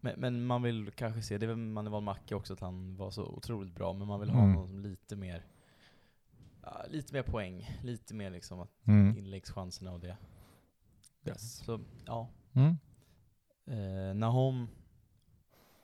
Men, 0.00 0.14
men 0.16 0.46
man 0.46 0.62
vill 0.62 0.90
kanske 0.94 1.22
se, 1.22 1.38
det 1.38 1.56
man 1.56 1.90
var 1.90 2.00
Macke 2.00 2.34
också, 2.34 2.52
att 2.52 2.60
han 2.60 2.96
var 2.96 3.10
så 3.10 3.24
otroligt 3.24 3.74
bra, 3.74 3.92
men 3.92 4.06
man 4.08 4.20
vill 4.20 4.30
ha 4.30 4.38
Mm. 4.42 4.52
någon 4.52 4.68
som 4.68 4.78
lite 4.80 5.16
mer 5.16 5.42
ja, 6.66 6.84
lite 6.88 7.14
mer 7.14 7.22
poäng, 7.22 7.78
lite 7.82 8.14
mer 8.14 8.30
liksom 8.30 8.60
att 8.60 8.70
mm. 8.86 9.18
inläggschanserna 9.18 9.92
och 9.92 10.00
det. 10.00 10.16
Yes. 11.26 11.56
Så 11.64 11.80
ja, 12.06 12.28
Mm. 12.52 12.76
eh, 13.66 14.14
Nahom 14.14 14.68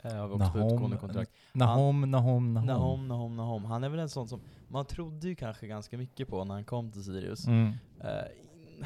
eh, 0.03 0.15
har 0.15 0.29
vi 0.29 0.35
också 0.35 0.39
Nahom, 0.59 0.73
utgående 0.75 0.97
kontrakt. 0.97 1.31
Nahom, 1.53 2.11
Nahom, 2.11 2.55
Nahom. 2.55 2.67
Nahom, 2.67 3.09
Nahom, 3.09 3.37
Nahom. 3.37 3.65
Han 3.65 3.85
är 3.85 3.89
väl 3.89 4.01
en 4.01 4.09
sån 4.09 4.29
som 4.29 4.41
man 4.69 4.85
trodde 4.87 5.29
ju 5.29 5.35
kanske 5.35 5.67
ganska 5.67 5.99
mycket 5.99 6.29
på 6.29 6.45
när 6.45 6.55
han 6.55 6.65
kom 6.65 6.91
till 6.93 7.05
Sirius. 7.05 7.47
Mm. 7.47 7.73
Eh, 8.01 8.09
in, 8.55 8.85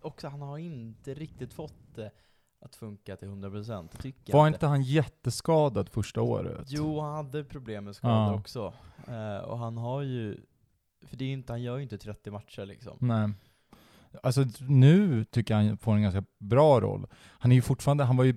också, 0.00 0.28
han 0.28 0.42
har 0.42 0.58
inte 0.58 1.14
riktigt 1.14 1.52
fått 1.52 1.94
det 1.94 2.10
att 2.60 2.76
funka 2.76 3.16
till 3.16 3.28
100%, 3.28 3.88
det 3.92 3.98
tycker 4.02 4.32
Var 4.32 4.48
inte 4.48 4.66
han 4.66 4.82
jätteskadad 4.82 5.88
första 5.88 6.22
året? 6.22 6.66
Jo, 6.68 7.00
han 7.00 7.14
hade 7.14 7.44
problem 7.44 7.84
med 7.84 7.96
skador 7.96 8.32
Ja. 8.34 8.40
också. 8.40 8.72
Eh, 9.08 9.38
och 9.38 9.58
han 9.58 9.76
har 9.76 10.02
ju, 10.02 10.40
för 11.06 11.16
det 11.16 11.24
är 11.24 11.32
inte, 11.32 11.52
han 11.52 11.62
gör 11.62 11.76
ju 11.76 11.82
inte 11.82 11.98
30 11.98 12.30
matcher 12.30 12.66
liksom. 12.66 12.96
Nej. 13.00 13.30
Alltså 14.22 14.44
nu 14.68 15.24
tycker 15.24 15.54
jag 15.58 15.62
han 15.64 15.76
får 15.78 15.92
en 15.94 16.02
ganska 16.02 16.24
bra 16.38 16.80
roll. 16.80 17.06
Han 17.14 17.52
är 17.52 17.56
ju 17.56 17.62
fortfarande, 17.62 18.04
han 18.04 18.16
var 18.16 18.24
ju, 18.24 18.34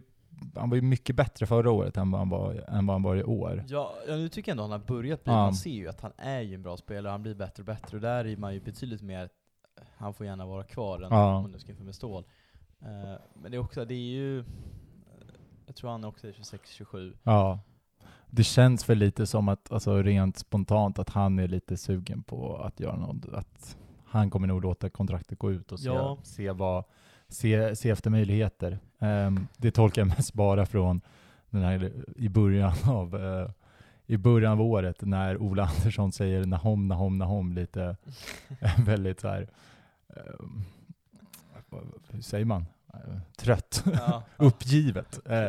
han 0.55 0.69
var 0.69 0.75
ju 0.75 0.81
mycket 0.81 1.15
bättre 1.15 1.45
förra 1.45 1.71
året 1.71 1.97
än 1.97 2.11
vad 2.11 2.19
han 2.21 2.29
var, 2.29 2.53
än 2.67 2.85
vad 2.85 2.93
han 2.93 3.03
var 3.03 3.15
i 3.15 3.23
år. 3.23 3.63
Ja, 3.67 3.95
ja, 4.07 4.15
nu 4.15 4.29
tycker 4.29 4.51
jag 4.51 4.53
ändå 4.53 4.63
han 4.63 4.71
har 4.71 4.79
börjat 4.79 5.23
bli, 5.23 5.33
Ja. 5.33 5.37
man 5.37 5.53
ser 5.55 5.69
ju 5.71 5.87
att 5.87 6.01
han 6.01 6.11
är 6.17 6.41
ju 6.41 6.55
en 6.55 6.61
bra 6.63 6.77
spelare, 6.77 7.11
han 7.11 7.21
blir 7.23 7.35
bättre 7.35 7.61
och 7.61 7.65
bättre, 7.65 7.97
och 7.97 8.01
där 8.01 8.25
är 8.25 8.37
man 8.37 8.53
ju 8.53 8.59
betydligt 8.59 9.01
mer, 9.01 9.29
han 9.97 10.13
får 10.13 10.25
gärna 10.25 10.45
vara 10.45 10.63
kvar 10.63 10.99
än 11.01 11.07
Ja. 11.11 11.35
om 11.37 11.51
nu 11.51 11.59
ska 11.59 11.71
inför 11.71 11.83
med 11.85 11.95
stål. 11.95 12.23
Eh, 12.81 13.21
men 13.33 13.51
det 13.51 13.57
är 13.57 13.61
också, 13.61 13.85
det 13.85 13.93
är 13.93 13.97
ju, 14.15 14.43
jag 15.65 15.75
tror 15.75 15.89
han 15.91 16.03
också 16.03 16.27
är 16.27 16.31
26-27. 16.31 17.13
Ja. 17.23 17.59
Det 18.29 18.43
känns 18.43 18.89
väl 18.89 18.97
lite 18.97 19.27
som 19.27 19.49
att, 19.49 19.71
alltså 19.71 20.01
rent 20.03 20.37
spontant, 20.37 20.99
att 20.99 21.09
han 21.09 21.39
är 21.39 21.47
lite 21.47 21.77
sugen 21.77 22.23
på 22.23 22.57
att 22.57 22.79
göra 22.79 22.95
något, 22.95 23.25
att 23.33 23.77
han 24.05 24.29
kommer 24.29 24.47
nog 24.47 24.61
låta 24.61 24.89
kontraktet 24.89 25.39
gå 25.39 25.51
ut 25.51 25.71
och 25.71 25.79
se, 25.79 25.85
Ja. 25.87 26.17
se, 26.23 26.51
vad, 26.51 26.83
se, 27.27 27.75
se 27.75 27.89
efter 27.89 28.09
möjligheter. 28.09 28.79
Ehm, 28.99 29.47
det 29.57 29.71
tolkar 29.71 30.01
jag 30.01 30.07
mest 30.07 30.33
bara 30.33 30.65
från 30.65 31.01
den 31.49 31.61
här, 31.61 31.91
i 32.15 32.29
början 32.29 32.73
av 32.89 33.15
eh, 33.15 33.49
i 34.05 34.17
början 34.17 34.51
av 34.51 34.61
året 34.61 35.01
när 35.01 35.37
Ola 35.37 35.63
Andersson 35.77 36.11
säger 36.11 36.45
Nahom, 36.45 36.87
Nahom, 36.87 37.17
Nahom 37.17 37.53
lite 37.53 37.97
väldigt 38.85 39.19
så 39.19 39.27
här, 39.27 39.49
vad- 41.69 41.93
hur 42.09 42.21
säger 42.21 42.45
man? 42.45 42.65
Trött 43.37 43.83
Ja. 43.93 44.23
uppgivet. 44.37 45.19
Eh, 45.25 45.47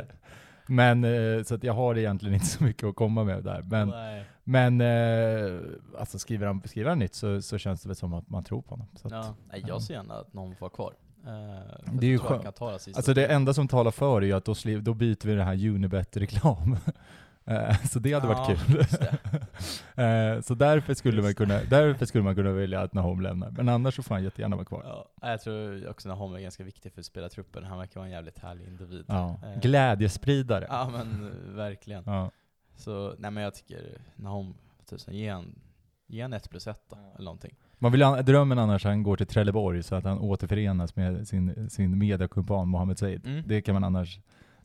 men 0.70 1.04
eh, 1.04 1.42
så 1.42 1.54
att 1.54 1.64
jag 1.64 1.72
har 1.72 1.98
egentligen 1.98 2.34
inte 2.34 2.46
så 2.46 2.64
mycket 2.64 2.84
att 2.88 2.94
komma 2.96 3.24
med 3.24 3.44
där. 3.44 3.62
Men, 3.62 3.88
Nej. 3.88 4.24
men 4.44 4.80
eh, 4.80 5.60
alltså 5.98 6.18
skriver 6.18 6.46
han, 6.46 6.62
skriver 6.64 6.88
han 6.88 6.98
nytt 6.98 7.14
så, 7.14 7.42
så 7.42 7.58
känns 7.58 7.82
det 7.82 7.88
väl 7.88 7.96
som 7.96 8.14
att 8.14 8.30
man 8.30 8.44
tror 8.44 8.62
på 8.62 8.70
honom. 8.70 8.86
Så 8.94 9.06
att, 9.06 9.12
Ja. 9.12 9.34
Nej, 9.52 9.64
jag 9.66 9.82
ser 9.82 9.94
gärna 9.94 10.14
att 10.14 10.32
någon 10.32 10.54
får 10.54 10.60
vara 10.60 10.70
kvar. 10.70 10.94
För 11.24 11.92
Det 12.00 12.06
är 12.06 12.10
ju 12.10 12.18
skönt. 12.18 12.62
Alltså 12.62 13.14
det 13.14 13.26
enda 13.26 13.54
som 13.54 13.68
talar 13.68 13.90
för 13.90 14.22
är 14.22 14.26
ju 14.26 14.32
att 14.32 14.44
då, 14.44 14.54
då 14.80 14.94
byter 14.94 15.26
vi 15.26 15.34
det 15.34 15.44
här 15.44 15.66
Unibet-reklam. 15.68 16.76
Eh, 17.50 17.76
så 17.84 17.98
det 17.98 18.12
hade 18.12 18.26
varit 18.26 18.48
Ja, 18.48 18.56
kul. 18.66 18.76
just 18.76 19.02
Eh, 19.96 20.40
så 20.40 20.54
därför 20.54 20.94
skulle, 20.94 21.16
man 21.16 21.24
Just 21.26 21.38
kunna, 21.38 21.60
därför 21.70 22.06
skulle 22.06 22.24
man 22.24 22.34
kunna 22.34 22.50
välja 22.52 22.80
att 22.80 22.94
Nahom 22.94 23.20
lämnar. 23.20 23.50
Men 23.50 23.68
annars 23.68 23.94
så 23.96 24.02
får 24.02 24.14
han 24.14 24.24
jättegärna 24.24 24.56
vara 24.56 24.64
kvar. 24.66 24.82
Ja, 25.20 25.28
jag 25.30 25.40
tror 25.40 25.88
också 25.88 26.10
att 26.10 26.18
Holm 26.18 26.34
är 26.34 26.40
ganska 26.40 26.64
viktig 26.64 26.92
för 26.92 27.02
spelartruppen. 27.02 27.64
Han 27.64 27.78
verkar 27.78 28.00
vara 28.00 28.06
en 28.06 28.12
jävligt 28.12 28.38
härlig 28.38 28.66
individ. 28.66 29.04
Ja. 29.08 29.40
Eh, 29.42 29.60
Glädjespridare. 29.60 30.66
Ja 30.68 30.88
men 30.92 31.30
verkligen. 31.56 32.02
Ja. 32.06 32.30
Så, 32.76 33.14
nej 33.18 33.30
men 33.30 33.42
jag 33.42 33.54
tycker, 33.54 33.98
Nahom, 34.16 34.54
tusen, 34.90 35.14
ge 35.14 35.28
han, 35.28 35.54
ge 36.06 36.22
han 36.22 36.32
ett 36.32 36.50
plus 36.50 36.66
ett 36.66 36.82
då, 36.90 36.96
eller 37.14 37.24
någonting. 37.24 37.54
Man 37.78 37.92
vill, 37.92 38.00
drömmen 38.00 38.58
annars 38.58 38.84
han 38.84 39.02
går 39.02 39.16
till 39.16 39.26
Trelleborg 39.26 39.82
så 39.82 39.94
att 39.94 40.04
han 40.04 40.18
återförenas 40.18 40.96
med 40.96 41.28
sin, 41.28 41.70
sin 41.70 41.98
mediakumpan 41.98 42.68
Mohamed 42.68 42.98
Said. 42.98 43.26
Mm. 43.26 43.42
Det 43.46 43.62
kan 43.62 43.72
man 43.74 43.84
annars, 43.84 44.20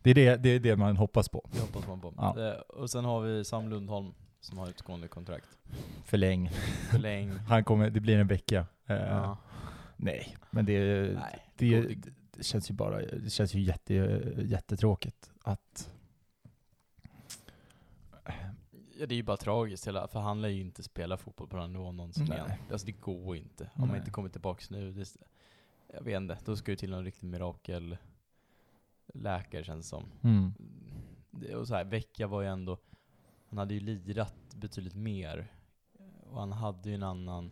det 0.05 0.11
är 0.11 0.15
det, 0.15 0.37
det 0.37 0.49
är 0.49 0.59
det 0.59 0.75
man 0.75 0.97
hoppas 0.97 1.29
på. 1.29 1.49
Det 1.53 1.59
hoppas 1.59 1.87
man 1.87 2.01
på. 2.01 2.13
Ja. 2.17 2.47
Eh, 2.47 2.59
och 2.59 2.89
sen 2.89 3.05
har 3.05 3.21
vi 3.21 3.45
Sam 3.45 3.69
Lundholm 3.69 4.13
som 4.39 4.57
har 4.57 4.69
utgående 4.69 5.07
kontrakt. 5.07 5.57
Förläng. 6.05 6.49
Förläng. 6.91 7.29
Han 7.31 7.63
kommer, 7.63 7.89
det 7.89 7.99
blir 7.99 8.17
en 8.17 8.27
vecka. 8.27 8.65
Eh, 8.85 8.95
ja. 8.95 9.37
Nej, 9.97 10.37
men 10.51 10.65
det, 10.65 10.79
Nej, 11.13 11.45
det, 11.57 11.81
det- 11.81 12.11
det 12.37 12.43
känns 12.43 12.69
ju 12.69 12.73
bara, 12.73 13.01
det 13.01 13.29
känns 13.29 13.53
ju 13.53 13.61
jätte, 13.61 13.93
jättetråkigt 14.45 15.31
att 15.43 15.89
Ja, 18.99 19.05
det 19.05 19.13
är 19.15 19.17
ju 19.17 19.23
bara 19.23 19.37
tragiskt 19.37 19.87
hela, 19.87 20.07
för 20.07 20.19
han 20.19 20.41
lär 20.41 20.49
ju 20.49 20.61
inte 20.61 20.83
spela 20.83 21.17
fotboll 21.17 21.47
på 21.47 21.57
den 21.57 21.73
nivån 21.73 21.97
någonsin 21.97 22.25
Nej. 22.29 22.37
igen. 22.37 22.51
Alltså 22.71 22.85
det 22.85 22.91
går 22.91 23.35
inte. 23.35 23.63
Om 23.63 23.81
man 23.81 23.89
Nej. 23.89 23.97
inte 23.97 24.11
kommer 24.11 24.29
tillbaks 24.29 24.69
nu. 24.69 24.91
Det, 24.91 25.15
jag 25.93 26.01
vet 26.03 26.17
inte, 26.17 26.37
då 26.45 26.55
ska 26.55 26.71
det 26.71 26.75
till 26.75 26.89
någon 26.89 27.03
riktig 27.05 27.27
mirakel 27.27 27.97
läkare 29.15 29.63
känns 29.63 29.87
som. 29.89 30.03
mm, 30.23 30.53
Det, 31.31 31.55
och 31.55 31.67
så 31.67 31.75
här, 31.75 31.85
Vecchia 31.85 32.27
var 32.27 32.41
ju 32.41 32.47
ändå, 32.47 32.77
han 33.49 33.57
hade 33.57 33.73
ju 33.73 33.79
lirat 33.79 34.35
betydligt 34.55 34.95
mer. 34.95 35.51
Och 36.29 36.39
han 36.39 36.51
hade 36.51 36.89
ju 36.89 36.95
en 36.95 37.03
annan, 37.03 37.51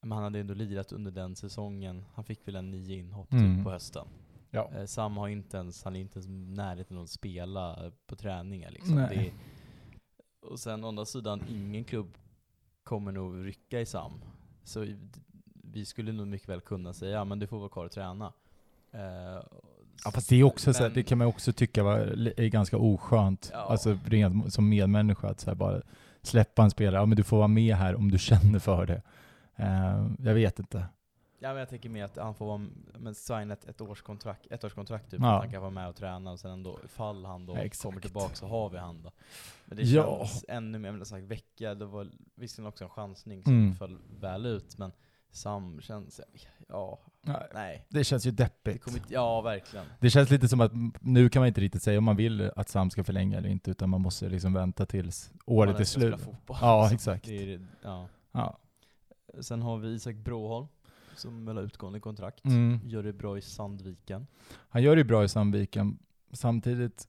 men 0.00 0.12
han 0.12 0.22
hade 0.22 0.38
ändå 0.40 0.54
lirat 0.54 0.92
under 0.92 1.10
den 1.10 1.36
säsongen. 1.36 2.04
Han 2.14 2.24
fick 2.24 2.48
väl 2.48 2.56
en 2.56 2.70
nio 2.70 2.96
inhopp 2.98 3.32
Mm. 3.32 3.56
typ 3.56 3.64
på 3.64 3.70
hösten. 3.70 4.06
ja. 4.50 4.70
Eh, 4.74 4.84
Sam 4.84 5.16
har 5.16 5.28
inte 5.28 5.56
ens, 5.56 5.84
han 5.84 5.96
är 5.96 6.00
inte 6.00 6.18
ens 6.18 6.56
närheten 6.56 6.98
att 6.98 7.10
spela 7.10 7.92
på 8.06 8.16
träningar 8.16 8.70
liksom. 8.70 8.98
Är, 8.98 9.32
och 10.40 10.60
sen 10.60 10.84
å 10.84 10.88
andra 10.88 11.04
sidan, 11.04 11.42
ingen 11.48 11.84
klubb 11.84 12.18
kommer 12.82 13.12
nog 13.12 13.46
rycka 13.46 13.80
i 13.80 13.86
Sam. 13.86 14.12
Så 14.64 14.86
vi 15.64 15.84
skulle 15.84 16.12
nog 16.12 16.26
mycket 16.26 16.48
väl 16.48 16.60
kunna 16.60 16.92
säga, 16.92 17.12
ja 17.16 17.24
men 17.24 17.38
du 17.38 17.46
får 17.46 17.58
vara 17.58 17.68
kvar 17.68 17.84
och 17.84 17.92
träna. 17.92 18.32
Eh, 18.90 19.42
Ja 20.04 20.10
fast 20.10 20.28
det 20.28 20.36
är 20.40 20.44
också 20.44 20.72
så 20.72 20.78
här, 20.78 20.88
men- 20.88 20.94
det 20.94 21.02
kan 21.02 21.18
man 21.18 21.26
också 21.26 21.52
tycka 21.52 21.82
var, 21.82 21.98
är 22.40 22.48
ganska 22.48 22.76
oskönt, 22.76 23.50
Ja. 23.52 23.58
alltså 23.58 23.98
rent 24.04 24.52
som 24.54 24.68
medmänniska, 24.68 25.28
att 25.28 25.40
så 25.40 25.50
här 25.50 25.54
bara 25.54 25.82
släppa 26.22 26.62
en 26.62 26.70
spelare, 26.70 27.00
ja 27.02 27.06
men 27.06 27.16
du 27.16 27.22
får 27.22 27.36
vara 27.36 27.48
med 27.48 27.76
här 27.76 27.94
om 27.94 28.10
du 28.10 28.18
känner 28.28 28.58
för 28.58 28.86
det. 28.86 29.02
Eh, 29.56 30.06
jag 30.18 30.34
vet 30.34 30.58
inte. 30.58 30.86
Ja 31.38 31.48
men 31.48 31.56
jag 31.58 31.68
tänker 31.68 31.88
mer 31.88 32.04
att 32.04 32.16
han 32.16 32.34
får 32.34 32.46
vara, 32.46 32.66
men 32.98 33.14
signa 33.14 33.52
ett, 33.54 33.64
ett 33.64 33.80
årskontrakt, 33.80 34.46
ett 34.50 34.64
årskontrakt 34.64 35.10
typ, 35.10 35.20
Ja. 35.20 35.34
att 35.34 35.42
han 35.42 35.52
kan 35.52 35.60
vara 35.60 35.70
med 35.70 35.88
och 35.88 35.96
träna 35.96 36.32
och 36.32 36.40
sen 36.40 36.50
ändå, 36.50 36.78
ifall 36.84 37.24
han 37.24 37.46
då 37.46 37.54
exakt. 37.56 37.82
kommer 37.82 38.00
tillbaka 38.00 38.34
så 38.34 38.46
har 38.46 38.68
vi 38.70 38.78
han 38.78 39.02
då. 39.02 39.10
Men 39.64 39.76
det 39.76 39.82
Ja. 39.82 40.18
känns 40.26 40.44
ännu 40.48 40.78
mer, 40.78 40.92
men 40.92 41.04
sagt 41.06 41.24
vecka, 41.24 41.74
det 41.74 41.84
var 41.84 42.08
visserligen 42.34 42.68
också 42.68 42.84
en 42.84 42.90
chansning 42.90 43.42
som 43.42 43.52
Mm. 43.52 43.74
föll 43.74 43.98
väl 44.20 44.46
ut, 44.46 44.78
men 44.78 44.92
Sam 45.30 45.80
känns, 45.80 46.20
ja, 46.68 46.98
Nej, 47.24 47.46
nej. 47.54 47.84
Det 47.88 48.04
känns 48.04 48.26
ju 48.26 48.30
Det 48.30 48.42
deppigt. 48.44 48.84
kommer 48.84 48.98
inte, 48.98 49.14
ja 49.14 49.40
verkligen. 49.40 49.86
Det 50.00 50.10
känns 50.10 50.30
lite 50.30 50.48
som 50.48 50.60
att 50.60 50.72
nu 51.00 51.28
kan 51.28 51.40
man 51.40 51.46
inte 51.48 51.60
riktigt 51.60 51.82
säga 51.82 51.98
om 51.98 52.04
man 52.04 52.16
vill 52.16 52.50
att 52.56 52.68
Sam 52.68 52.90
ska 52.90 53.04
förlänga 53.04 53.38
eller 53.38 53.48
inte, 53.48 53.70
utan 53.70 53.90
man 53.90 54.00
måste 54.00 54.28
liksom 54.28 54.52
vänta 54.52 54.86
tills 54.86 55.32
året 55.46 55.80
är 55.80 55.84
slut. 55.84 56.20
fotboll. 56.20 56.56
Ja, 56.60 56.86
Så 56.88 56.94
exakt. 56.94 57.24
Det 57.24 57.42
är, 57.42 57.46
det- 57.58 57.64
ja. 57.82 58.08
Ja. 58.32 58.58
Sen 59.40 59.62
har 59.62 59.78
vi 59.78 59.88
Isak 59.88 60.16
Broholm, 60.16 60.66
som 61.16 61.44
väl 61.46 61.56
har 61.56 61.62
utgående 61.64 62.00
kontrakt. 62.00 62.44
Mm. 62.44 62.80
Gör 62.84 63.02
det 63.02 63.12
bra 63.12 63.38
i 63.38 63.42
Sandviken. 63.42 64.26
Han 64.68 64.82
gör 64.82 64.96
det 64.96 65.04
bra 65.04 65.24
i 65.24 65.28
Sandviken. 65.28 65.98
Samtidigt, 66.32 67.08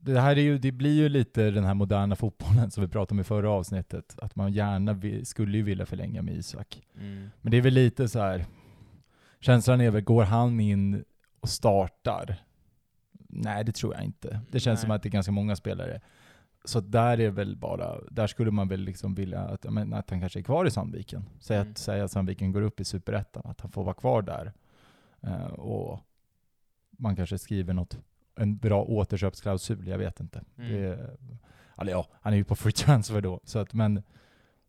det 0.00 0.20
här 0.20 0.36
är 0.38 0.42
ju, 0.42 0.58
det 0.58 0.72
blir 0.72 0.94
ju 0.94 1.08
lite 1.08 1.50
den 1.50 1.64
här 1.64 1.74
moderna 1.74 2.16
fotbollen 2.16 2.70
som 2.70 2.82
vi 2.82 2.88
pratade 2.88 3.16
om 3.16 3.20
i 3.20 3.24
förra 3.24 3.50
avsnittet. 3.50 4.16
Att 4.22 4.36
man 4.36 4.52
gärna 4.52 4.92
vill, 4.92 5.26
skulle 5.26 5.56
ju 5.56 5.62
vilja 5.62 5.86
förlänga 5.86 6.22
med 6.22 6.34
Isak. 6.34 6.82
Men 7.42 7.50
det 7.50 7.56
är 7.56 7.60
väl 7.62 7.74
lite 7.74 8.08
så 8.08 8.18
här. 8.20 8.46
känslan 9.40 9.80
är 9.80 9.90
väl, 9.90 10.02
går 10.02 10.22
han 10.24 10.60
in 10.60 11.04
och 11.40 11.48
startar? 11.48 12.36
Nej, 13.28 13.64
det 13.64 13.72
tror 13.72 13.94
jag 13.94 14.04
inte. 14.04 14.40
Det 14.50 14.60
känns 14.60 14.78
Nej. 14.78 14.82
som 14.82 14.90
att 14.90 15.02
det 15.02 15.08
är 15.08 15.10
ganska 15.10 15.32
många 15.32 15.56
spelare. 15.56 16.00
Så 16.64 16.80
där 16.80 17.20
är 17.20 17.30
väl 17.30 17.56
bara, 17.56 18.00
där 18.10 18.26
skulle 18.26 18.50
man 18.50 18.68
väl 18.68 18.80
liksom 18.80 19.14
vilja 19.14 19.40
att, 19.40 19.72
men, 19.72 19.94
att 19.94 20.10
han 20.10 20.20
kanske 20.20 20.38
är 20.38 20.42
kvar 20.42 20.66
i 20.66 20.70
Sandviken. 20.70 21.24
Säg 21.40 21.56
Mm. 21.56 21.70
att, 21.70 21.78
säg 21.78 22.00
att 22.00 22.10
Sandviken 22.10 22.52
går 22.52 22.62
upp 22.62 22.80
i 22.80 22.84
Superettan, 22.84 23.42
att 23.46 23.60
han 23.60 23.70
får 23.70 23.84
vara 23.84 23.94
kvar 23.94 24.22
där. 24.22 24.52
Eh, 25.20 25.44
och 25.52 26.00
man 26.90 27.16
kanske 27.16 27.38
skriver 27.38 27.74
något, 27.74 27.98
en 28.42 28.56
bra 28.56 28.82
återköpsklausul, 28.82 29.86
jag 29.88 29.98
vet 29.98 30.20
inte. 30.20 30.42
Mm. 30.58 30.72
Det, 30.72 31.16
eller 31.78 31.92
ja, 31.92 32.06
han 32.20 32.32
är 32.32 32.36
ju 32.36 32.44
på 32.44 32.56
free 32.56 32.72
transfer 32.72 33.20
då, 33.20 33.40
så 33.44 33.58
att, 33.58 33.72
men 33.74 34.02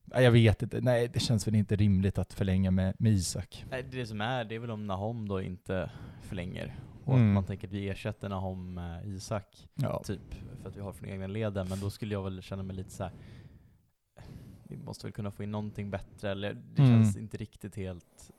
jag 0.05 0.32
vet 0.32 0.61
inte. 0.63 0.82
Nej, 0.82 1.07
det 1.13 1.19
känns 1.19 1.47
väl 1.47 1.55
inte 1.55 1.76
rimligt 1.76 2.17
att 2.17 2.34
förlänga 2.34 2.72
med, 2.72 2.95
med 2.99 3.11
Isak. 3.11 3.65
Nej, 3.72 3.84
det 3.91 4.05
som 4.05 4.22
är, 4.22 4.45
det 4.45 4.55
är 4.55 4.59
väl 4.59 4.72
om 4.72 4.88
Nahom 4.88 5.28
då 5.28 5.41
inte 5.41 5.91
förlänger. 6.22 6.76
Och 7.05 7.13
Mm. 7.15 7.30
att 7.30 7.34
man 7.34 7.43
tänker 7.45 7.67
att 7.67 7.74
vi 7.74 7.89
ersätter 7.89 8.30
Nahom 8.30 8.74
med 8.74 9.05
Isak, 9.07 9.67
Ja. 9.76 10.01
typ, 10.05 10.34
för 10.61 10.69
att 10.69 10.78
vi 10.78 10.82
har 10.82 10.93
från 10.93 11.09
egna 11.09 11.28
leden. 11.28 11.67
Men 11.69 11.80
då 11.80 11.89
skulle 11.89 12.13
jag 12.13 12.24
väl 12.24 12.41
känna 12.41 12.63
mig 12.63 12.76
lite 12.76 12.89
så 12.91 13.03
här. 13.03 13.13
vi 14.63 14.78
måste 14.78 15.07
väl 15.07 15.13
kunna 15.13 15.32
få 15.32 15.43
in 15.43 15.51
någonting 15.51 15.89
bättre, 15.89 16.32
eller 16.32 16.53
det 16.53 16.82
Mm. 16.82 17.03
känns 17.03 17.17
inte 17.17 17.38
riktigt 17.38 17.76
helt... 17.76 18.32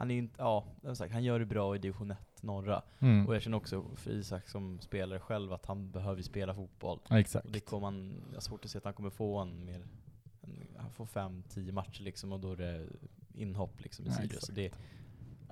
Han 0.00 0.10
är 0.10 0.14
inte, 0.18 0.34
ja, 0.38 0.64
sagt, 0.94 1.12
han 1.12 1.24
gör 1.24 1.38
det 1.38 1.46
bra 1.46 1.76
i 1.76 1.78
division 1.78 2.10
1 2.10 2.18
norra. 2.42 2.82
Mm. 2.98 3.26
Och 3.26 3.34
jag 3.34 3.42
känner 3.42 3.56
också 3.56 3.84
för 3.96 4.10
Isak 4.10 4.48
som 4.48 4.80
spelare 4.80 5.20
själv 5.20 5.52
att 5.52 5.66
han 5.66 5.90
behöver 5.90 6.22
spela 6.22 6.54
fotboll. 6.54 6.98
Ja, 7.08 7.20
exakt. 7.20 7.46
Och 7.46 7.52
det 7.52 7.60
kommer 7.60 7.80
man, 7.80 8.14
jag 8.28 8.36
har 8.36 8.40
svårt 8.40 8.64
att 8.64 8.70
se 8.70 8.78
att 8.78 8.84
han 8.84 8.94
kommer 8.94 9.10
få 9.10 9.38
en 9.38 9.64
mer, 9.64 9.82
en, 10.40 10.66
han 10.76 10.90
får 10.90 11.06
fem, 11.06 11.42
tio 11.48 11.72
matcher 11.72 12.02
liksom 12.02 12.32
och 12.32 12.40
då 12.40 12.52
är 12.52 12.56
det 12.56 12.86
inhopp 13.34 13.80
liksom 13.80 14.04
i 14.06 14.08
Ja, 14.08 14.14
Sirius. 14.14 14.46
det, 14.48 14.72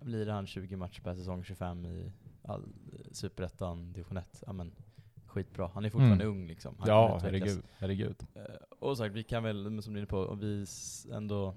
blir 0.02 0.26
han 0.26 0.46
20 0.46 0.76
matcher 0.76 1.00
per 1.02 1.14
säsong, 1.14 1.44
25 1.44 1.86
i 1.86 2.12
all, 2.42 2.68
Superettan, 3.12 3.92
division 3.92 4.16
1, 4.16 4.42
ja 4.46 4.52
men 4.52 4.72
skitbra. 5.26 5.70
Han 5.74 5.84
är 5.84 5.90
fortfarande 5.90 6.24
Mm. 6.24 6.36
ung 6.38 6.46
liksom. 6.46 6.74
Han 6.78 6.88
Ja, 6.88 7.18
herregud. 7.22 7.62
herregud. 7.78 8.26
Eh, 8.34 8.42
Och 8.78 8.96
sagt, 8.98 9.14
vi 9.14 9.22
kan 9.22 9.42
väl, 9.42 9.82
som 9.82 9.92
du 9.94 9.98
är 9.98 10.00
inne 10.02 10.06
på, 10.06 10.18
och 10.18 10.42
vi 10.42 10.66
ändå 11.12 11.54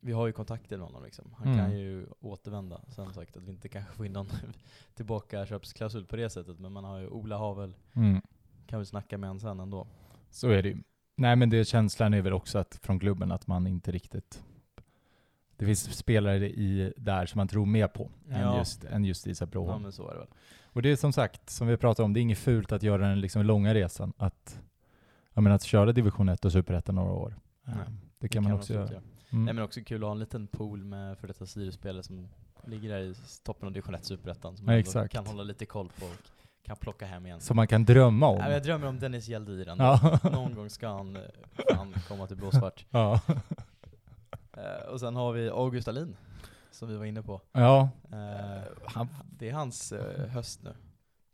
vi 0.00 0.12
har 0.12 0.26
ju 0.26 0.32
kontakter 0.32 0.76
med 0.76 0.86
honom 0.86 1.04
liksom. 1.04 1.34
Han 1.38 1.46
Mm. 1.48 1.58
kan 1.58 1.78
ju 1.78 2.06
återvända. 2.20 2.80
Sen 2.88 3.12
sagt 3.14 3.36
att 3.36 3.42
vi 3.42 3.50
inte 3.50 3.68
kanske 3.68 3.92
får 3.96 4.06
in 4.06 4.12
någon 4.12 4.28
tillbaka 4.94 5.46
köpsklausul 5.46 6.06
på 6.06 6.16
det 6.16 6.30
sättet. 6.30 6.58
Men 6.58 6.72
man 6.72 6.84
har 6.84 6.98
ju, 6.98 7.08
Ola 7.08 7.36
har 7.36 7.54
väl, 7.54 7.74
Mm. 7.94 8.22
kan 8.66 8.78
vi 8.78 8.86
snacka 8.86 9.18
med 9.18 9.28
honom 9.28 9.40
sen 9.40 9.60
ändå. 9.60 9.86
Så 10.30 10.48
är 10.48 10.62
det 10.62 10.68
ju. 10.68 10.76
Nej 11.16 11.36
men 11.36 11.50
det, 11.50 11.64
känslan 11.64 12.14
är 12.14 12.22
väl 12.22 12.32
också 12.32 12.58
att 12.58 12.78
från 12.82 12.98
klubben 13.00 13.32
att 13.32 13.46
man 13.46 13.66
inte 13.66 13.90
riktigt... 13.90 14.42
Det 15.56 15.66
finns 15.66 15.96
spelare 15.96 16.48
i 16.50 16.92
där 16.96 17.26
som 17.26 17.38
man 17.38 17.48
tror 17.48 17.66
mer 17.66 17.88
på 17.88 18.10
än, 18.28 18.40
Ja. 18.40 18.58
just, 18.58 18.84
än 18.84 19.04
just 19.04 19.26
Isak 19.26 19.46
Ja 19.48 19.50
Broholm. 19.50 19.82
men 19.82 19.92
så 19.92 20.08
är 20.08 20.12
det 20.12 20.18
väl. 20.18 20.28
Och 20.64 20.82
det 20.82 20.90
är 20.90 20.96
som 20.96 21.12
sagt, 21.12 21.50
som 21.50 21.66
vi 21.66 21.76
pratade 21.76 22.04
om, 22.04 22.12
det 22.12 22.20
är 22.20 22.22
inget 22.22 22.38
fult 22.38 22.72
att 22.72 22.82
göra 22.82 23.08
den 23.08 23.20
liksom 23.20 23.42
långa 23.42 23.74
resan. 23.74 24.12
Att, 24.16 24.60
jag 25.34 25.42
menar, 25.42 25.56
att 25.56 25.62
köra 25.62 25.92
division 25.92 26.28
1 26.28 26.44
och 26.44 26.52
superettan 26.52 26.94
några 26.94 27.12
år. 27.12 27.36
Nej, 27.62 27.74
Eh, 27.86 27.92
det 28.18 28.28
kan 28.28 28.42
man 28.42 28.52
också 28.52 28.72
absolut 28.72 28.90
göra. 28.90 29.02
Mm. 29.32 29.44
Nej 29.44 29.54
men 29.54 29.64
också 29.64 29.80
kul 29.80 30.02
att 30.02 30.06
ha 30.06 30.12
en 30.12 30.18
liten 30.18 30.46
pool 30.46 30.84
med 30.84 31.18
för 31.18 31.28
detta 31.28 31.46
Sirius-spelare 31.46 32.02
som 32.02 32.28
ligger 32.64 32.88
där 32.88 32.98
i 33.00 33.14
toppen 33.44 33.66
av 33.66 33.72
division 33.72 33.94
1 33.94 34.04
Superettan. 34.04 34.56
Som 34.56 34.68
Ja, 34.68 34.82
man 34.94 35.08
kan 35.08 35.26
hålla 35.26 35.42
lite 35.42 35.66
koll 35.66 35.88
på 35.98 36.06
och 36.06 36.12
kan 36.62 36.76
plocka 36.76 37.06
hem 37.06 37.26
igen. 37.26 37.40
Som 37.40 37.56
man 37.56 37.66
kan 37.66 37.84
drömma 37.84 38.26
om. 38.26 38.34
Nej, 38.36 38.44
men 38.44 38.52
jag 38.52 38.62
drömmer 38.62 38.86
om 38.86 38.98
Dennis 38.98 39.28
Hjeldiren. 39.28 39.78
Ja. 39.78 40.18
Någon 40.32 40.54
gång 40.54 40.70
ska 40.70 40.88
han, 40.88 41.18
fan 41.72 41.94
komma 42.08 42.26
till 42.26 42.36
blåsvart. 42.36 42.86
ja. 42.90 43.20
Eh, 44.56 44.88
och 44.92 45.00
sen 45.00 45.16
har 45.16 45.32
vi 45.32 45.48
August 45.48 45.88
Alin, 45.88 46.16
som 46.70 46.88
vi 46.88 46.96
var 46.96 47.04
inne 47.04 47.22
på. 47.22 47.40
ja, 47.52 47.88
Eh, 48.12 48.62
han, 48.86 49.08
det 49.38 49.48
är 49.48 49.52
hans 49.52 49.92
eh, 49.92 50.28
höst 50.28 50.62
nu. 50.62 50.74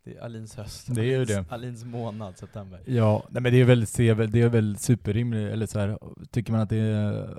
Det 0.05 0.16
är 0.16 0.20
Alins 0.22 0.57
höst. 0.57 0.94
Det 0.94 1.01
är 1.01 1.05
ju 1.05 1.14
Alins, 1.14 1.28
det. 1.28 1.44
Alins 1.55 1.84
månad, 1.84 2.38
september. 2.38 2.80
Ja, 2.86 3.22
nej 3.30 3.42
men 3.42 3.53
det 3.53 3.61
är 3.61 3.64
väl, 3.64 3.86
se- 3.86 4.14
det 4.14 4.42
är 4.42 4.49
väl 4.49 4.76
superrimligt, 4.78 5.53
eller 5.53 5.66
så 5.66 5.78
här, 5.78 5.99
tycker 6.30 6.53
man 6.53 6.61
att 6.61 6.68
det 6.68 6.76
är 6.78 7.38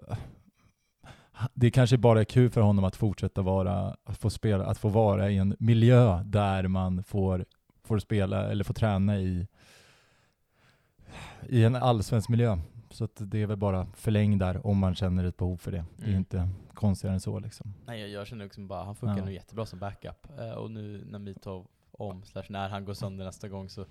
det 1.54 1.72
kanske 1.72 1.98
bara 1.98 2.20
är 2.20 2.24
kul 2.24 2.50
för 2.50 2.62
honom 2.62 2.84
att 2.86 2.96
fortsätta 2.96 3.42
vara, 3.42 3.96
att 4.04 4.18
få 4.18 4.30
spela, 4.30 4.66
att 4.66 4.78
få 4.78 4.90
vara 4.90 5.30
i 5.32 5.38
en 5.38 5.56
miljö 5.60 6.24
där 6.24 6.68
man 6.68 7.04
får, 7.04 7.46
får 7.84 8.00
spela 8.00 8.52
eller 8.52 8.64
får 8.64 8.74
träna 8.74 9.18
i, 9.20 9.48
i 11.50 11.64
en 11.64 11.76
allsvensk 11.76 12.30
miljö. 12.30 12.58
Så 12.90 13.08
det 13.18 13.42
är 13.42 13.48
väl 13.48 13.58
bara 13.58 13.88
förläng 13.96 14.38
där 14.38 14.68
om 14.68 14.78
man 14.78 14.96
känner 14.96 15.24
ett 15.24 15.38
behov 15.38 15.58
för 15.58 15.72
det. 15.72 15.86
Det 15.98 16.04
är 16.04 16.08
Mm. 16.08 16.18
inte 16.20 16.50
konstigare 16.74 17.14
än 17.14 17.20
så 17.22 17.40
liksom. 17.40 17.74
Nej, 17.86 18.12
jag, 18.12 18.28
känner 18.28 18.46
också 18.46 18.62
bara, 18.62 18.84
han 18.84 18.96
funkar 18.96 19.18
Ja. 19.18 19.26
nu 19.26 19.34
jättebra 19.34 19.66
som 19.66 19.80
backup. 19.80 20.28
Eh, 20.40 20.52
och 20.52 20.72
nu 20.72 21.04
när 21.10 21.20
Mitov 21.20 21.68
om, 21.92 22.24
slash 22.24 22.44
när 22.50 22.70
han 22.70 22.86
går 22.86 22.94
sönder 22.94 23.26
nästa 23.26 23.48
gång 23.48 23.70
så 23.70 23.86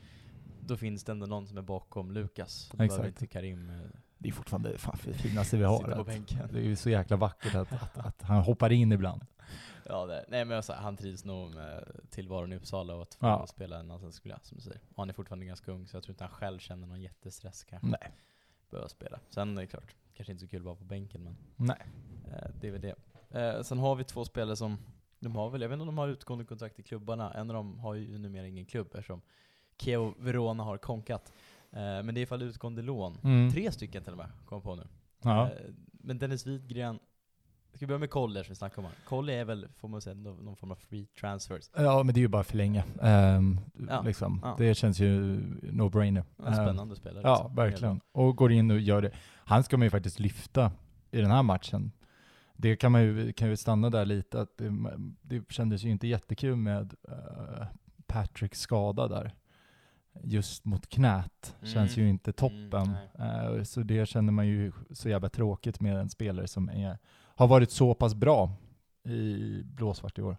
då 0.61 0.77
finns 0.77 1.05
det 1.05 1.13
ändå 1.13 1.27
någon 1.27 1.47
som 1.47 1.59
är 1.59 1.63
bakom 1.63 2.13
Lukas. 2.13 2.69
Då 2.71 2.77
behöver 2.77 2.95
Exakt. 2.95 3.09
inte 3.23 3.27
Karim 3.27 3.71
eh, 3.71 3.77
Det 4.19 4.29
är 4.29 4.33
fortfarande 4.33 4.79
fan, 4.79 4.99
det 5.05 5.15
finaste 5.15 5.57
vi 5.57 5.65
har. 5.65 5.91
Att, 5.91 6.07
det 6.53 6.59
är 6.59 6.63
ju 6.63 6.77
så 6.77 6.91
jäkla 6.91 7.17
vackert 7.17 7.55
att, 7.55 7.73
att, 7.73 7.99
att 7.99 8.23
han 8.23 8.43
hoppar 8.43 8.73
in 8.73 8.93
ibland. 8.93 9.27
Ja, 9.89 10.07
det, 10.07 10.25
nej 10.29 10.45
men 10.45 10.55
jag, 10.69 10.75
han 10.75 10.97
trivs 10.97 11.25
nog 11.25 11.55
med 11.55 12.01
tillvaron 12.11 12.53
i 12.53 12.57
Uppsala 12.57 12.95
och 12.95 13.03
att 13.03 13.15
få 13.15 13.27
Ja. 13.27 13.47
spela 13.47 13.79
en 13.81 13.91
allsvensk 13.91 14.25
miljö 14.25 14.39
som 14.43 14.57
du 14.57 14.63
säger. 14.63 14.81
Och 14.95 14.97
han 15.03 15.09
är 15.09 15.15
fortfarande 15.15 15.47
ganska 15.47 15.73
ung 15.73 15.87
så 15.87 15.97
jag 15.97 16.03
tror 16.05 16.13
inte 16.13 16.25
han 16.25 16.33
själv 16.33 16.59
känner 16.59 16.87
någon 16.87 17.01
jättestress 17.03 17.65
kanske. 17.65 17.89
Nej. 17.89 18.13
Behöva 18.71 18.89
spela. 18.89 19.21
Sen 19.31 19.57
är 19.59 19.63
det 19.63 19.67
klart, 19.67 19.95
kanske 20.15 20.33
inte 20.33 20.45
så 20.45 20.49
kul 20.51 20.59
att 20.61 20.65
vara 20.65 20.77
på 20.77 20.85
bänken 20.85 21.23
men 21.23 21.37
Nej. 21.57 21.87
eh, 22.33 22.49
det 22.61 22.69
är 22.69 22.73
väl 22.73 22.81
det. 22.81 22.95
Eh, 23.41 23.63
sen 23.63 23.79
har 23.79 23.95
vi 23.95 24.05
två 24.05 24.25
spelare 24.25 24.57
som, 24.57 24.79
de 25.21 25.37
har 25.37 25.51
väl, 25.51 25.61
jag 25.63 25.69
vet 25.69 25.75
inte 25.75 25.81
om 25.83 25.87
de 25.87 25.99
har 25.99 26.09
utgående 26.09 26.45
kontrakt 26.45 26.79
i 26.79 26.83
klubbarna. 26.83 27.35
En 27.35 27.51
av 27.51 27.55
dem 27.57 27.79
har 27.79 27.95
ju 27.95 28.19
numera 28.19 28.47
ingen 28.47 28.67
klubb 28.67 28.87
eftersom 28.87 29.21
Keo 29.79 30.15
Verona 30.19 30.63
har 30.65 30.79
konkat. 30.79 31.33
Eh, 31.73 31.79
men 31.79 32.15
det 32.15 32.21
är 32.21 32.23
i 32.23 32.27
fall 32.27 32.43
utgående 32.43 32.83
lån. 32.83 33.19
Mm. 33.25 33.53
Tre 33.53 33.73
stycken 33.73 34.03
till 34.03 34.13
och 34.13 34.19
med, 34.19 34.29
kom 34.45 34.63
på 34.63 34.75
nu. 34.75 34.87
Ja. 35.23 35.45
Eh, 35.45 35.51
Men 35.93 36.19
Dennis 36.19 36.47
Widgren, 36.47 36.99
ska 37.75 37.79
vi 37.81 37.87
börja 37.87 37.99
med 37.99 38.11
Collier 38.11 38.43
som 38.43 38.53
vi 38.53 38.57
snackade 38.57 38.81
om? 38.81 38.85
här? 38.85 39.09
Collier 39.09 39.39
är 39.41 39.45
väl, 39.45 39.69
får 39.77 39.89
man 39.89 40.01
säga, 40.01 40.15
någon 40.15 40.57
form 40.57 40.71
av 40.71 40.77
free 40.77 41.07
transfers. 41.21 41.71
Ja, 41.77 42.03
men 42.03 42.15
det 42.15 42.19
är 42.19 42.23
ju 42.23 42.29
bara 42.29 42.45
förlänga. 42.45 42.85
Ehm, 43.03 43.61
Ja, 43.89 44.03
liksom. 44.03 44.41
ja. 44.43 44.55
Det 44.59 44.75
känns 44.75 45.01
ju 45.01 45.41
no-brainer. 45.63 46.25
Ehm, 46.47 46.53
spännande 46.55 46.97
spelare. 46.97 47.23
Ja, 47.25 47.35
liksom. 47.37 47.55
verkligen. 47.57 48.01
Och 48.13 48.37
går 48.37 48.53
in 48.53 48.71
och 48.71 48.81
gör 48.81 49.03
det. 49.03 49.11
Han 49.45 49.65
ska 49.65 49.77
man 49.77 49.87
ju 49.87 49.91
faktiskt 49.91 50.21
lyfta 50.21 50.73
i 51.11 51.21
den 51.21 51.31
här 51.31 51.43
matchen. 51.43 51.93
Det 52.59 52.77
kan 52.77 52.93
man 52.93 53.03
ju, 53.03 53.33
kan 53.33 53.49
ju 53.49 53.57
stanna 53.57 53.91
där 53.91 54.05
lite, 54.05 54.41
att 54.41 54.59
det, 54.59 54.73
det 55.23 55.53
kändes 55.53 55.83
ju 55.83 55.91
inte 55.91 56.07
jättekul 56.07 56.57
med 56.57 56.95
uh, 57.09 57.67
Patricks 58.07 58.61
skada 58.61 59.09
där. 59.09 59.35
Just 60.23 60.65
mot 60.65 60.89
knät. 60.89 61.57
Känns 61.63 61.97
Mm. 61.97 62.05
ju 62.07 62.11
inte 62.11 62.33
toppen. 62.33 62.97
Mm, 63.19 63.57
Eh, 63.57 63.63
så 63.63 63.81
det 63.81 64.09
känner 64.09 64.33
man 64.33 64.47
ju 64.47 64.73
så 64.91 65.09
jävla 65.09 65.29
tråkigt 65.29 65.81
med 65.81 65.97
en 65.97 66.09
spelare 66.11 66.49
som 66.49 66.69
är, 66.69 66.99
har 67.35 67.47
varit 67.47 67.71
så 67.71 67.95
pass 67.95 68.15
bra 68.15 68.53
i 69.05 69.63
blåsvart 69.65 70.19
i 70.19 70.23
år. 70.23 70.37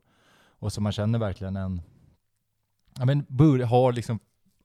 Och 0.60 0.74
som 0.74 0.84
man 0.84 0.92
känner 0.92 1.20
verkligen 1.20 1.56
en, 1.56 1.82
ja 3.00 3.06
men 3.06 3.26
bör, 3.30 3.60
har 3.60 3.94
liksom 3.94 4.20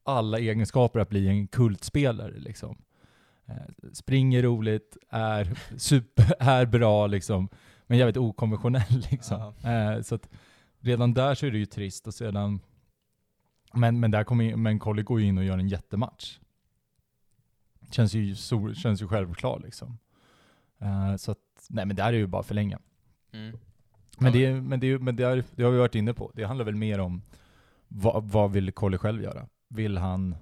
alla 0.05 0.39
egenskaper 0.39 1.01
att 1.01 1.09
bli 1.09 1.29
en 1.29 1.47
kultspelare 1.49 2.39
liksom. 2.39 2.83
Eh, 3.47 3.91
springer 3.93 4.43
roligt, 4.43 4.97
är 5.11 5.59
super, 5.79 6.35
är 6.39 6.67
bra 6.67 7.07
liksom, 7.07 7.49
men 7.87 7.99
jävligt 7.99 8.17
okonventionell 8.17 9.07
liksom. 9.11 9.55
Eh, 9.65 10.03
så 10.03 10.15
att 10.15 10.29
redan 10.81 11.15
där 11.15 11.35
så 11.35 11.47
är 11.47 11.51
det 11.51 11.59
ju 11.59 11.67
trist 11.67 12.07
och 12.07 12.15
sedan, 12.15 12.61
men, 13.75 14.01
men 14.01 14.11
där 14.11 14.25
kommer 14.25 14.45
in- 14.45 14.63
men 14.63 14.79
Collie 14.79 15.03
går 15.03 15.21
ju 15.21 15.27
in 15.27 15.39
och 15.39 15.45
gör 15.45 15.59
en 15.59 15.69
jättematch. 15.69 16.39
Känns 17.91 18.15
ju, 18.15 18.35
så, 18.37 18.75
känns 18.75 19.03
ju 19.03 19.09
självklar 19.09 19.61
liksom. 19.65 19.99
Eh, 20.79 21.17
så 21.17 21.33
att, 21.33 21.67
nej 21.71 21.87
men 21.87 21.97
där 21.97 22.07
är 22.13 22.13
ju 22.13 22.27
bara 22.27 22.43
förlänga. 22.43 22.79
Mm. 23.33 23.59
Men, 24.19 24.33
det, 24.33 24.61
men, 24.61 24.81
det, 24.81 24.87
är- 24.87 24.99
men 24.99 25.17
det, 25.17 25.23
är, 25.25 25.45
det 25.55 25.63
har 25.63 25.71
vi 25.71 25.79
varit 25.79 25.95
inne 25.95 26.15
på. 26.15 26.31
Det 26.35 26.45
handlar 26.45 26.65
väl 26.65 26.77
mer 26.77 26.99
om 26.99 27.23
vad, 27.89 28.25
vad 28.25 28.53
vill 28.53 28.73
Collie 28.73 28.99
själv 28.99 29.23
göra? 29.23 29.49
Vill 29.69 29.99
han, 29.99 30.35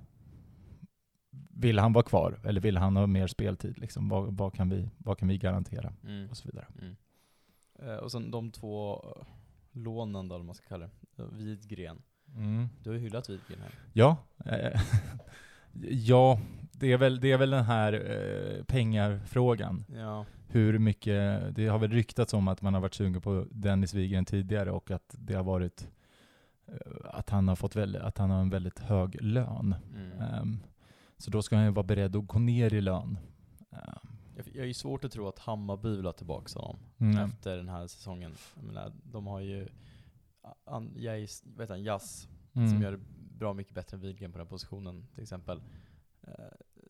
vill 1.50 1.78
han 1.78 1.92
vara 1.92 2.04
kvar 2.04 2.40
eller 2.44 2.60
vill 2.60 2.76
han 2.76 2.96
ha 2.96 3.06
mer 3.06 3.26
speltid? 3.26 3.78
Liksom? 3.78 4.08
Vad, 4.08 4.36
vad, 4.36 4.54
kan 4.54 4.68
vi, 4.70 4.88
vad 4.98 5.18
kan 5.18 5.28
vi 5.28 5.38
garantera? 5.38 5.92
Mm. 6.04 6.30
Och 6.30 6.36
så 6.36 6.48
vidare. 6.48 6.66
Mm. 6.80 6.96
Eh, 7.78 7.96
och 7.96 8.12
sen 8.12 8.30
de 8.30 8.50
två 8.50 8.94
eh, 9.16 9.26
lånen 9.72 10.28
då, 10.28 10.36
om 10.36 10.46
man 10.46 10.54
ska 10.54 10.66
kalla 10.68 10.86
det. 11.16 11.22
Eh, 11.22 11.28
Widgren. 11.28 12.02
Mm. 12.36 12.68
Du 12.82 12.90
har 12.90 12.96
ju 12.96 13.02
hyllat 13.02 13.28
Widgren 13.30 13.60
här. 13.60 13.70
Ja, 13.92 14.16
eh, 14.44 14.80
ja 15.90 16.40
det, 16.72 16.92
är 16.92 16.98
väl, 16.98 17.20
det 17.20 17.32
är 17.32 17.38
väl 17.38 17.50
den 17.50 17.64
här 17.64 17.92
eh, 17.92 18.64
pengafrågan. 18.64 19.84
Ja. 19.94 20.24
Hur 20.48 20.78
mycket, 20.78 21.42
det 21.54 21.66
har 21.66 21.78
väl 21.78 21.90
ryktats 21.90 22.34
om 22.34 22.48
att 22.48 22.62
man 22.62 22.74
har 22.74 22.80
varit 22.80 22.94
sugen 22.94 23.20
på 23.20 23.46
Dennis 23.50 23.94
Wigren 23.94 24.24
tidigare 24.24 24.70
och 24.70 24.90
att 24.90 25.14
det 25.18 25.34
har 25.34 25.44
varit 25.44 25.88
eh, 26.66 26.74
att 27.04 27.30
han 27.30 27.48
har 27.48 27.56
fått 27.56 27.76
väl, 27.76 27.96
att 27.96 28.18
han 28.18 28.30
har 28.30 28.40
en 28.40 28.50
väldigt 28.50 28.78
hög 28.78 29.22
lön. 29.22 29.74
Mm. 29.94 30.20
Ehm, 30.20 30.60
så 31.18 31.30
då 31.30 31.42
ska 31.42 31.56
han 31.56 31.64
ju 31.64 31.70
vara 31.70 31.86
beredd 31.86 32.16
att 32.16 32.26
gå 32.26 32.38
ner 32.38 32.74
i 32.74 32.80
lön. 32.80 33.18
Ehm, 33.72 34.08
Jag, 34.36 34.46
jag 34.54 34.62
är 34.62 34.68
ju 34.68 34.74
svårt 34.74 35.04
att 35.04 35.12
tro 35.12 35.28
att 35.28 35.38
Hammarby 35.38 35.96
vill 35.96 36.06
ha 36.06 36.12
tillbaka 36.12 36.58
honom 36.58 36.76
mm. 36.98 37.30
efter 37.30 37.56
den 37.56 37.68
här 37.68 37.86
säsongen. 37.86 38.34
Jag 38.54 38.64
menar, 38.64 38.92
de 39.04 39.26
har 39.26 39.40
ju 39.40 39.68
an, 40.64 40.94
vet 41.56 41.68
han, 41.68 41.82
Jazz 41.82 42.28
som 42.52 42.62
Mm. 42.66 42.82
gör 42.82 42.90
det 42.92 43.00
bra 43.38 43.52
mycket 43.54 43.74
bättre 43.74 43.94
än 43.96 44.00
Widgren 44.00 44.32
på 44.32 44.38
den 44.38 44.46
positionen 44.46 45.06
till 45.14 45.22
exempel. 45.22 45.62
Eh, 46.22 46.32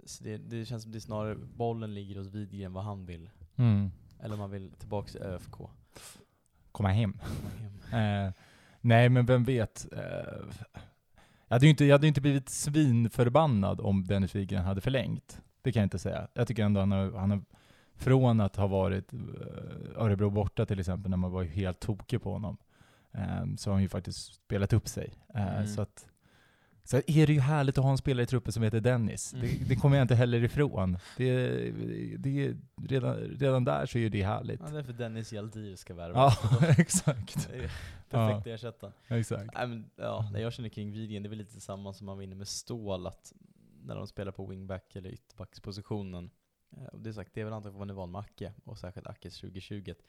Så 0.05 0.24
det, 0.24 0.36
det 0.38 0.64
känns 0.64 0.82
som 0.82 0.92
det 0.92 1.01
snarare 1.01 1.34
bollen 1.34 1.94
ligger 1.94 2.16
hos 2.18 2.26
Widgren 2.28 2.72
vad 2.72 2.84
han 2.84 3.07
vill. 3.07 3.30
Mm. 3.57 3.90
Eller 4.20 4.34
om 4.34 4.40
han 4.40 4.51
vill 4.51 4.70
tillbaka 4.72 5.09
till 5.12 5.22
ÖFK. 5.22 5.55
Komma 6.72 6.88
hem. 6.88 7.12
Komma 7.12 7.51
hem. 7.61 7.72
Eh, 8.26 8.32
nej, 8.80 9.09
men 9.09 9.26
vem 9.26 9.44
vet. 9.44 9.92
Eh, 9.92 10.01
jag, 11.48 11.55
hade 11.55 11.66
ju 11.66 11.70
inte, 11.70 11.84
jag 11.84 11.94
hade 11.94 12.07
inte 12.09 12.20
blivit 12.20 12.48
svinförbannad 12.48 13.80
om 13.80 14.07
Dennis 14.07 14.34
Wigren 14.34 14.64
hade 14.64 14.80
förlängt. 14.80 15.40
Det 15.62 15.72
kan 15.72 15.80
jag 15.80 15.86
inte 15.86 15.98
säga. 15.98 16.28
Jag 16.34 16.48
tycker 16.48 16.64
ändå 16.64 16.80
han 16.80 16.92
har, 16.92 17.12
han 17.18 17.30
har 17.30 17.42
från 17.94 18.40
att 18.40 18.57
ha 18.57 18.66
varit 18.66 19.12
eh, 19.12 19.20
Örebro 19.96 20.30
borta 20.30 20.66
till 20.66 20.80
exempel, 20.80 21.11
när 21.11 21.16
man 21.16 21.30
var 21.32 21.44
helt 21.44 21.80
tokig 21.80 22.22
på 22.22 22.32
honom, 22.32 22.57
eh, 23.14 23.44
så 23.56 23.70
har 23.70 23.74
han 23.74 23.82
ju 23.82 23.88
faktiskt 23.88 24.34
spelat 24.34 24.72
upp 24.72 24.88
sig. 24.88 25.14
Eh, 25.34 25.54
Mm. 25.56 25.66
Så 25.66 25.82
att 25.82 26.06
så 26.84 26.96
är 27.06 27.26
det 27.26 27.32
ju 27.32 27.40
härligt 27.40 27.78
att 27.78 27.84
ha 27.84 27.90
en 27.90 27.98
spelare 27.98 28.22
i 28.22 28.26
truppen 28.26 28.52
som 28.52 28.62
heter 28.62 28.80
Dennis. 28.80 29.34
Mm. 29.34 29.46
Det, 29.46 29.64
det 29.68 29.76
kommer 29.76 29.96
jag 29.96 30.04
inte 30.04 30.14
heller 30.14 30.44
ifrån. 30.44 30.98
Det, 31.16 31.70
det, 32.18 32.56
redan, 32.88 33.16
redan 33.16 33.64
där 33.64 33.86
så 33.86 33.98
är 33.98 34.02
ju 34.02 34.08
det 34.08 34.22
härligt. 34.22 34.61
Ja, 34.61 34.70
det 34.70 34.78
är 34.78 34.82
för 34.82 34.92
Dennis 34.92 35.32
Hjaldir 35.32 35.76
ska 35.76 35.94
värva. 35.94 36.18
Ja, 36.18 36.66
exakt. 36.78 37.48
Perfekt 38.11 38.46
ersättaren. 38.46 38.92
exakt. 39.08 39.54
Nej, 39.54 39.66
men, 39.66 39.90
ja, 39.96 40.30
det 40.32 40.40
jag 40.40 40.52
känner 40.52 40.68
kring 40.68 40.92
Widgren, 40.92 41.22
det 41.22 41.26
är 41.26 41.30
väl 41.30 41.38
lite 41.38 41.61
samma 41.61 41.92
som 41.92 42.06
man 42.06 42.18
vinner 42.18 42.36
med 42.36 42.48
Stål, 42.48 43.06
att 43.06 43.32
när 43.82 43.96
de 43.96 44.06
spelar 44.06 44.32
på 44.32 44.46
wingback 44.46 44.96
eller 44.96 45.11
ytterbackspositionen, 45.11 46.30
eh, 46.76 46.84
och 46.84 47.00
det 47.00 47.11
är 47.11 47.12
sagt, 47.12 47.30
det 47.34 47.40
är 47.40 47.44
väl 47.44 47.54
antagligen 47.54 47.78
vad 47.78 47.86
man 47.88 47.90
är 47.90 48.00
van 48.00 48.11
med 48.11 48.18
Acke, 48.20 48.52
och 48.64 48.78
särskilt 48.78 49.06
Ackes 49.06 49.40
2020, 49.40 49.90
att 49.90 50.02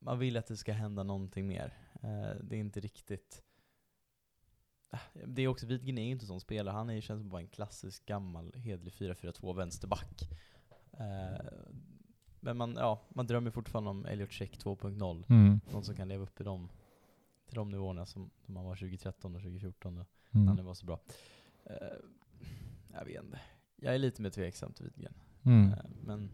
man 0.00 0.18
vill 0.18 0.36
att 0.36 0.46
det 0.46 0.56
ska 0.56 0.72
hända 0.72 1.02
någonting 1.02 1.46
mer. 1.46 1.72
Eh, 2.02 2.36
Det 2.42 2.56
är 2.56 2.60
inte 2.60 2.80
riktigt... 2.80 3.42
Ah, 4.90 4.98
Det 5.26 5.42
är 5.42 5.48
också, 5.48 5.66
Widgren 5.66 5.98
är 5.98 6.02
ju 6.04 6.10
inte 6.10 6.22
en 6.22 6.26
sån 6.28 6.40
spelare, 6.40 6.72
han 6.74 6.90
är, 6.90 7.00
känns 7.00 7.20
som 7.20 7.28
bara 7.28 7.40
en 7.40 7.48
klassisk 7.48 8.06
gammal 8.06 8.52
hederlig 8.54 8.92
4-4-2 8.92 9.56
vänsterback. 9.56 10.28
Eh, 10.92 11.46
Men 12.40 12.56
man, 12.56 12.74
ja, 12.78 13.00
man 13.08 13.26
drömmer 13.26 13.50
fortfarande 13.50 13.90
om 13.90 14.06
Elliot 14.06 14.32
Check 14.32 14.58
2.0. 14.64 15.24
Mm. 15.28 15.60
Någon 15.72 15.84
som 15.84 15.94
kan 15.94 16.08
leva 16.08 16.22
upp 16.22 16.34
till 16.34 16.44
de, 16.44 16.68
till 17.46 17.54
de 17.54 17.68
nivåerna 17.70 18.06
som, 18.06 18.30
som 18.44 18.54
man 18.54 18.64
var 18.64 18.76
2013 18.76 19.34
och 19.34 19.40
2014 19.40 19.94
då, 19.94 20.06
när 20.30 20.40
han 20.46 20.48
Mm. 20.52 20.64
var 20.66 20.74
så 20.74 20.86
bra. 20.86 21.00
Eh, 21.64 21.76
jag 22.92 23.04
vet 23.04 23.24
inte. 23.24 23.40
Jag 23.76 23.94
är 23.94 23.98
lite 23.98 24.22
mer 24.22 24.30
tveksam 24.30 24.72
till 24.72 24.84
Widgren. 24.84 25.14
Mm. 25.44 25.70
Men... 26.04 26.30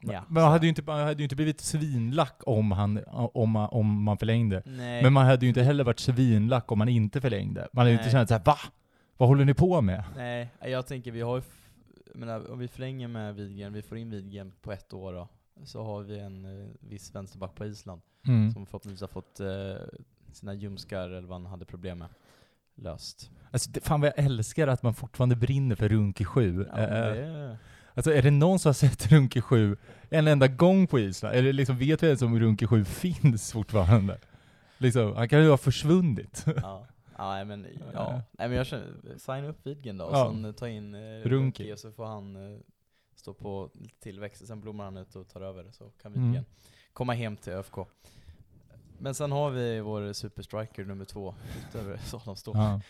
Ja. 0.00 0.24
Men 0.28 0.42
man 0.42 0.52
hade 0.52 0.66
ju 0.66 0.68
inte, 0.68 0.82
man 0.82 1.00
hade 1.00 1.14
ju 1.18 1.22
inte 1.22 1.36
blivit 1.36 1.60
svinlack 1.60 2.40
om, 2.46 2.72
han, 2.72 3.00
om, 3.06 3.50
man, 3.50 3.68
om 3.68 4.02
man 4.02 4.18
förlängde. 4.18 4.62
Nej. 4.66 5.02
Men 5.02 5.12
man 5.12 5.26
hade 5.26 5.46
ju 5.46 5.48
inte 5.48 5.62
heller 5.62 5.84
varit 5.84 5.98
svinlack 6.00 6.72
om 6.72 6.78
man 6.78 6.88
inte 6.88 7.20
förlängde. 7.20 7.68
Man 7.72 7.80
hade 7.80 7.90
ju 7.90 7.98
inte 7.98 8.10
känt 8.10 8.28
såhär 8.28 8.42
va? 8.44 8.56
Vad 9.16 9.28
håller 9.28 9.44
ni 9.44 9.54
på 9.54 9.80
med? 9.80 10.04
Nej, 10.16 10.50
jag 10.64 10.86
tänker 10.86 11.10
vi 11.12 11.20
har 11.20 11.36
ju, 11.36 11.42
menar, 12.14 12.50
om 12.52 12.58
vi 12.58 12.68
förlänger 12.68 13.08
med 13.08 13.34
Widgren, 13.34 13.72
vi 13.72 13.82
får 13.82 13.98
in 13.98 14.10
Widgren 14.10 14.52
på 14.62 14.72
ett 14.72 14.92
år 14.92 15.12
då, 15.12 15.28
så 15.64 15.84
har 15.84 16.02
vi 16.02 16.18
en 16.18 16.44
eh, 16.44 16.66
viss 16.80 17.14
vänsterback 17.14 17.54
på 17.54 17.66
Island 17.66 18.00
Mm. 18.26 18.52
som 18.52 18.66
förhoppningsvis 18.66 19.00
har 19.00 19.08
fått 19.08 19.40
eh, 19.40 19.46
sina 20.32 20.54
ljumskar 20.54 21.10
eller 21.10 21.28
vad 21.28 21.42
han 21.42 21.46
hade 21.50 21.64
problem 21.64 21.98
med 21.98 22.08
löst. 22.74 23.30
Alltså, 23.50 23.70
det, 23.70 23.80
fan 23.80 24.00
vad 24.00 24.08
jag 24.16 24.24
älskar 24.24 24.68
att 24.68 24.82
man 24.82 24.94
fortfarande 24.94 25.36
brinner 25.36 25.76
för 25.76 25.88
Runke 25.88 26.24
7. 26.24 26.66
Ja, 26.76 27.56
Alltså 27.94 28.12
är 28.14 28.22
det 28.22 28.30
någon 28.30 28.58
som 28.58 28.68
har 28.68 28.74
sett 28.74 29.12
Runke 29.12 29.40
7 29.40 29.76
en 30.10 30.28
enda 30.28 30.48
gång 30.48 30.86
på 30.86 30.98
Island? 30.98 31.34
Eller 31.36 31.52
liksom 31.52 31.78
vet 31.78 32.02
vi 32.02 32.06
ens 32.06 32.22
om 32.22 32.40
Runke 32.40 32.66
7 32.66 32.84
finns 32.84 33.52
fortfarande? 33.52 34.18
Liksom, 34.78 35.16
han 35.16 35.28
kan 35.28 35.42
ju 35.42 35.50
ha 35.50 35.56
försvunnit. 35.56 36.44
ja. 36.62 36.86
Ja, 37.18 37.44
men, 37.44 37.66
ja. 37.94 38.22
nej 38.32 38.48
men 38.48 38.56
jag 38.56 38.66
känner, 38.66 39.18
signa 39.18 39.48
upp 39.48 39.66
Widgren 39.66 39.98
då, 39.98 40.04
och 40.04 40.16
Ja. 40.16 40.30
sen 40.42 40.54
ta 40.54 40.68
in 40.68 40.94
eh. 40.94 41.00
Runki 41.28 41.72
och 41.72 41.78
så 41.78 41.92
får 41.92 42.04
han 42.06 42.36
eh, 42.54 42.60
stå 43.14 43.34
på 43.34 43.70
tillväxt, 44.02 44.46
sen 44.46 44.60
blommar 44.60 44.84
han 44.84 44.96
ut 44.96 45.16
och 45.16 45.28
tar 45.28 45.40
över, 45.40 45.66
så 45.70 45.84
kan 46.02 46.12
Mm. 46.14 46.24
Widgren 46.24 46.44
komma 46.92 47.12
hem 47.14 47.36
till 47.36 47.52
ÖFK. 47.52 47.74
Men 48.98 49.14
sen 49.14 49.32
har 49.32 49.50
vi 49.50 49.80
vår 49.80 50.12
superstriker 50.12 50.84
nummer 50.84 51.04
två, 51.04 51.34
utöver 51.68 51.96
Salom 51.96 52.36
Ståhl, 52.36 52.56
Ja. 52.56 52.80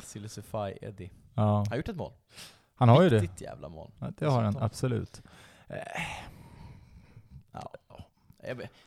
Silicify 0.00 0.72
Eddie. 0.82 1.10
ja. 1.34 1.42
Han 1.56 1.66
har 1.68 1.76
gjort 1.76 1.88
ett 1.88 1.96
mål. 1.96 2.12
Han 2.80 2.88
har 2.88 3.02
ju 3.02 3.08
det. 3.08 3.18
Riktigt 3.18 3.40
jävla 3.40 3.68
mål. 3.68 3.90
Ja, 3.98 4.12
det 4.18 4.26
har 4.26 4.42
han, 4.42 4.56
absolut. 4.56 5.22
Eh, 5.68 5.76
Ja. 7.52 7.72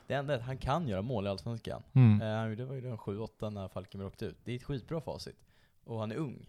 Det 0.06 0.14
enda 0.14 0.34
är 0.34 0.38
att 0.38 0.44
han 0.44 0.58
kan 0.58 0.88
göra 0.88 1.02
mål 1.02 1.26
i 1.26 1.28
Allsvenskan. 1.30 1.82
Mm. 1.92 2.22
Eh, 2.22 2.28
han 2.36 2.50
gjorde 2.50 2.64
var 2.64 2.74
ju 2.74 2.80
den 2.80 2.96
7-8 2.98 3.50
när 3.50 3.68
Falkenberg 3.68 4.06
åkte 4.06 4.24
ut. 4.24 4.36
Det 4.44 4.52
är 4.52 4.56
ett 4.56 4.62
skitbra 4.62 5.00
facit. 5.00 5.36
Och 5.84 6.00
han 6.00 6.12
är 6.12 6.16
ung. 6.16 6.46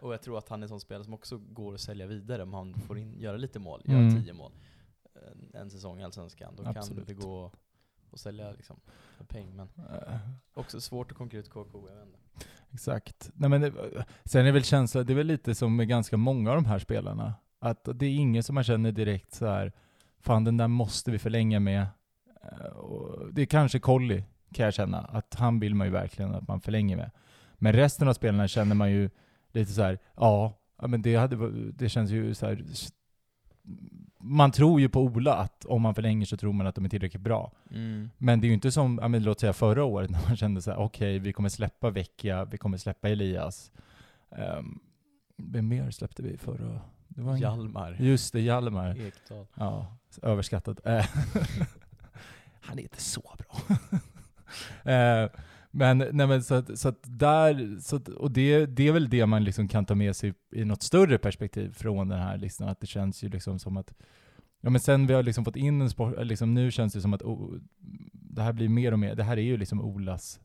Och 0.00 0.12
jag 0.12 0.22
tror 0.22 0.38
att 0.38 0.48
han 0.48 0.60
är 0.60 0.64
en 0.64 0.68
sån 0.68 0.80
spelare 0.80 1.04
som 1.04 1.14
också 1.14 1.38
går 1.38 1.74
att 1.74 1.80
sälja 1.80 2.06
vidare 2.06 2.42
om 2.42 2.54
han 2.54 2.74
får 2.74 2.98
in, 2.98 3.20
göra 3.20 3.36
lite 3.36 3.58
mål, 3.58 3.82
göra 3.84 3.98
Mm. 3.98 4.22
10 4.24 4.32
mål. 4.32 4.52
En, 5.54 5.60
en 5.60 5.70
säsong 5.70 6.00
i 6.00 6.04
Allsvenskan. 6.04 6.54
Då 6.56 6.62
Absolut. 6.68 7.06
kan 7.06 7.16
det 7.16 7.22
gå 7.22 7.50
att 8.14 8.20
sälja 8.20 8.52
liksom 8.52 8.80
för 9.16 9.24
peng. 9.24 9.56
Men 9.56 9.68
Eh, 9.76 10.18
också 10.54 10.80
svårt 10.80 11.10
att 11.10 11.18
konkurrera 11.18 11.44
ut 11.44 11.50
KK, 11.50 11.88
jag 11.88 11.96
vet 11.96 12.06
inte. 12.06 12.18
Exakt. 12.72 13.30
Nej, 13.34 13.50
men 13.50 13.60
det, 13.60 13.72
sen 14.24 14.40
är 14.40 14.44
det 14.44 14.52
väl 14.52 14.64
känslan, 14.64 15.06
det 15.06 15.12
är 15.12 15.16
väl 15.16 15.26
lite 15.26 15.54
som 15.54 15.76
med 15.76 15.88
ganska 15.88 16.16
många 16.16 16.50
av 16.50 16.56
de 16.56 16.64
här 16.64 16.78
spelarna, 16.78 17.34
att 17.58 17.88
det 17.94 18.06
är 18.06 18.14
ingen 18.14 18.42
som 18.42 18.54
man 18.54 18.64
känner 18.64 18.92
direkt 18.92 19.34
så 19.34 19.46
här, 19.46 19.72
fan 20.20 20.44
den 20.44 20.56
där 20.56 20.68
måste 20.68 21.10
vi 21.10 21.18
förlänga 21.18 21.60
med. 21.60 21.86
Eh, 22.42 22.66
och 22.66 23.34
Det 23.34 23.42
är 23.42 23.46
kanske 23.46 23.78
Colli, 23.78 24.24
kan 24.52 24.64
jag 24.64 24.74
känna, 24.74 24.98
att 24.98 25.34
han 25.34 25.60
vill 25.60 25.74
man 25.74 25.86
ju 25.86 25.92
verkligen 25.92 26.34
att 26.34 26.48
man 26.48 26.60
förlänger 26.60 26.96
med. 26.96 27.10
Men 27.54 27.72
resten 27.72 28.08
av 28.08 28.12
spelarna 28.12 28.48
känner 28.48 28.74
man 28.74 28.90
ju 28.90 29.10
lite 29.52 29.72
så 29.72 29.82
här, 29.82 29.98
ja, 30.16 30.58
ja 30.80 30.86
men 30.86 31.02
det, 31.02 31.16
hade, 31.16 31.70
det 31.72 31.88
känns 31.88 32.10
ju 32.10 32.34
så 32.34 32.46
här, 32.46 32.64
man 34.26 34.50
tror 34.52 34.80
ju 34.80 34.88
på 34.88 35.00
Ola 35.02 35.34
att 35.34 35.64
om 35.64 35.82
man 35.82 35.94
förlänger 35.94 36.26
så 36.26 36.36
tror 36.36 36.52
man 36.52 36.66
att 36.66 36.74
de 36.74 36.84
är 36.84 36.88
tillräckligt 36.88 37.22
bra. 37.22 37.52
Men 38.18 38.40
det 38.40 38.46
är 38.46 38.48
ju 38.48 38.54
inte 38.54 38.72
som, 38.72 38.98
ja, 39.02 39.08
men 39.08 39.22
låt 39.22 39.40
säga 39.40 39.52
förra 39.52 39.84
året 39.84 40.10
när 40.10 40.20
man 40.28 40.36
kände 40.36 40.62
så 40.62 40.70
här: 40.70 40.78
okej, 40.78 41.18
vi 41.18 41.32
kommer 41.32 41.48
släppa 41.48 41.90
Vecchia, 41.90 42.44
vi 42.44 42.58
kommer 42.58 42.76
släppa 42.78 43.08
Elias. 43.08 43.70
Um, 44.58 44.80
vem 45.36 45.68
mer 45.68 45.90
släppte 45.90 46.22
vi 46.22 46.36
förra? 46.36 46.80
Det 47.08 47.22
var 47.22 47.32
en- 47.32 47.38
Hjalmar 47.40 47.96
Just 48.00 48.32
det, 48.32 48.40
Hjalmar. 48.40 48.96
Ekdal. 49.00 49.46
Ja, 49.54 49.96
överskattad. 50.22 50.80
Eh, 50.84 51.06
Han 52.60 52.78
är 52.78 52.82
inte 52.82 53.00
så 53.02 53.22
bra. 53.38 53.78
Eh, 54.92 55.28
men, 55.76 55.98
nej 55.98 56.26
men 56.26 56.42
så 56.42 56.54
att, 56.54 56.78
så 56.78 56.88
att 56.88 56.98
där, 57.02 57.80
så 57.80 57.96
att, 57.96 58.08
och 58.08 58.30
det, 58.30 58.66
det 58.66 58.88
är 58.88 58.92
väl 58.92 59.10
det 59.10 59.26
man 59.26 59.44
liksom 59.44 59.68
kan 59.68 59.86
ta 59.86 59.94
med 59.94 60.16
sig 60.16 60.34
i 60.52 60.64
något 60.64 60.82
större 60.82 61.18
perspektiv 61.18 61.72
från 61.72 62.08
den 62.08 62.20
här 62.20 62.38
listan, 62.38 62.68
att 62.68 62.80
det 62.80 62.86
känns 62.86 63.24
ju 63.24 63.28
liksom 63.28 63.58
som 63.58 63.76
att 63.76 63.94
Ja 64.60 64.70
men 64.70 64.80
sen 64.80 65.06
vi 65.06 65.14
har 65.14 65.22
liksom 65.22 65.44
fått 65.44 65.56
in 65.56 65.80
en 65.80 65.90
sport, 65.90 66.14
liksom 66.24 66.54
nu 66.54 66.70
känns 66.70 66.92
det 66.92 67.00
som 67.00 67.14
att 67.14 67.22
oh, 67.22 67.54
det 68.12 68.42
här 68.42 68.52
blir 68.52 68.68
mer 68.68 68.92
och 68.92 68.98
mer, 68.98 69.14
det 69.14 69.22
här 69.24 69.36
är 69.36 69.42
ju 69.42 69.56
liksom 69.56 69.80
Olas 69.80 70.40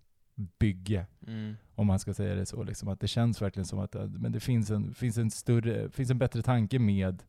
bygge, 0.60 1.06
Mm. 1.28 1.56
om 1.76 1.88
man 1.88 2.00
ska 2.00 2.14
säga 2.14 2.36
det 2.36 2.46
så. 2.46 2.64
Liksom, 2.64 2.90
att 2.90 3.00
det 3.00 3.08
känns 3.08 3.42
verkligen 3.42 3.66
som 3.66 3.80
att 3.80 3.96
men 4.10 4.32
det 4.32 4.40
finns 4.40 4.70
en, 4.70 4.94
finns 4.94 5.18
en 5.18 5.32
större, 5.32 5.90
finns 5.90 6.10
en 6.10 6.18
bättre 6.18 6.42
tanke 6.42 6.80
med 6.80 7.24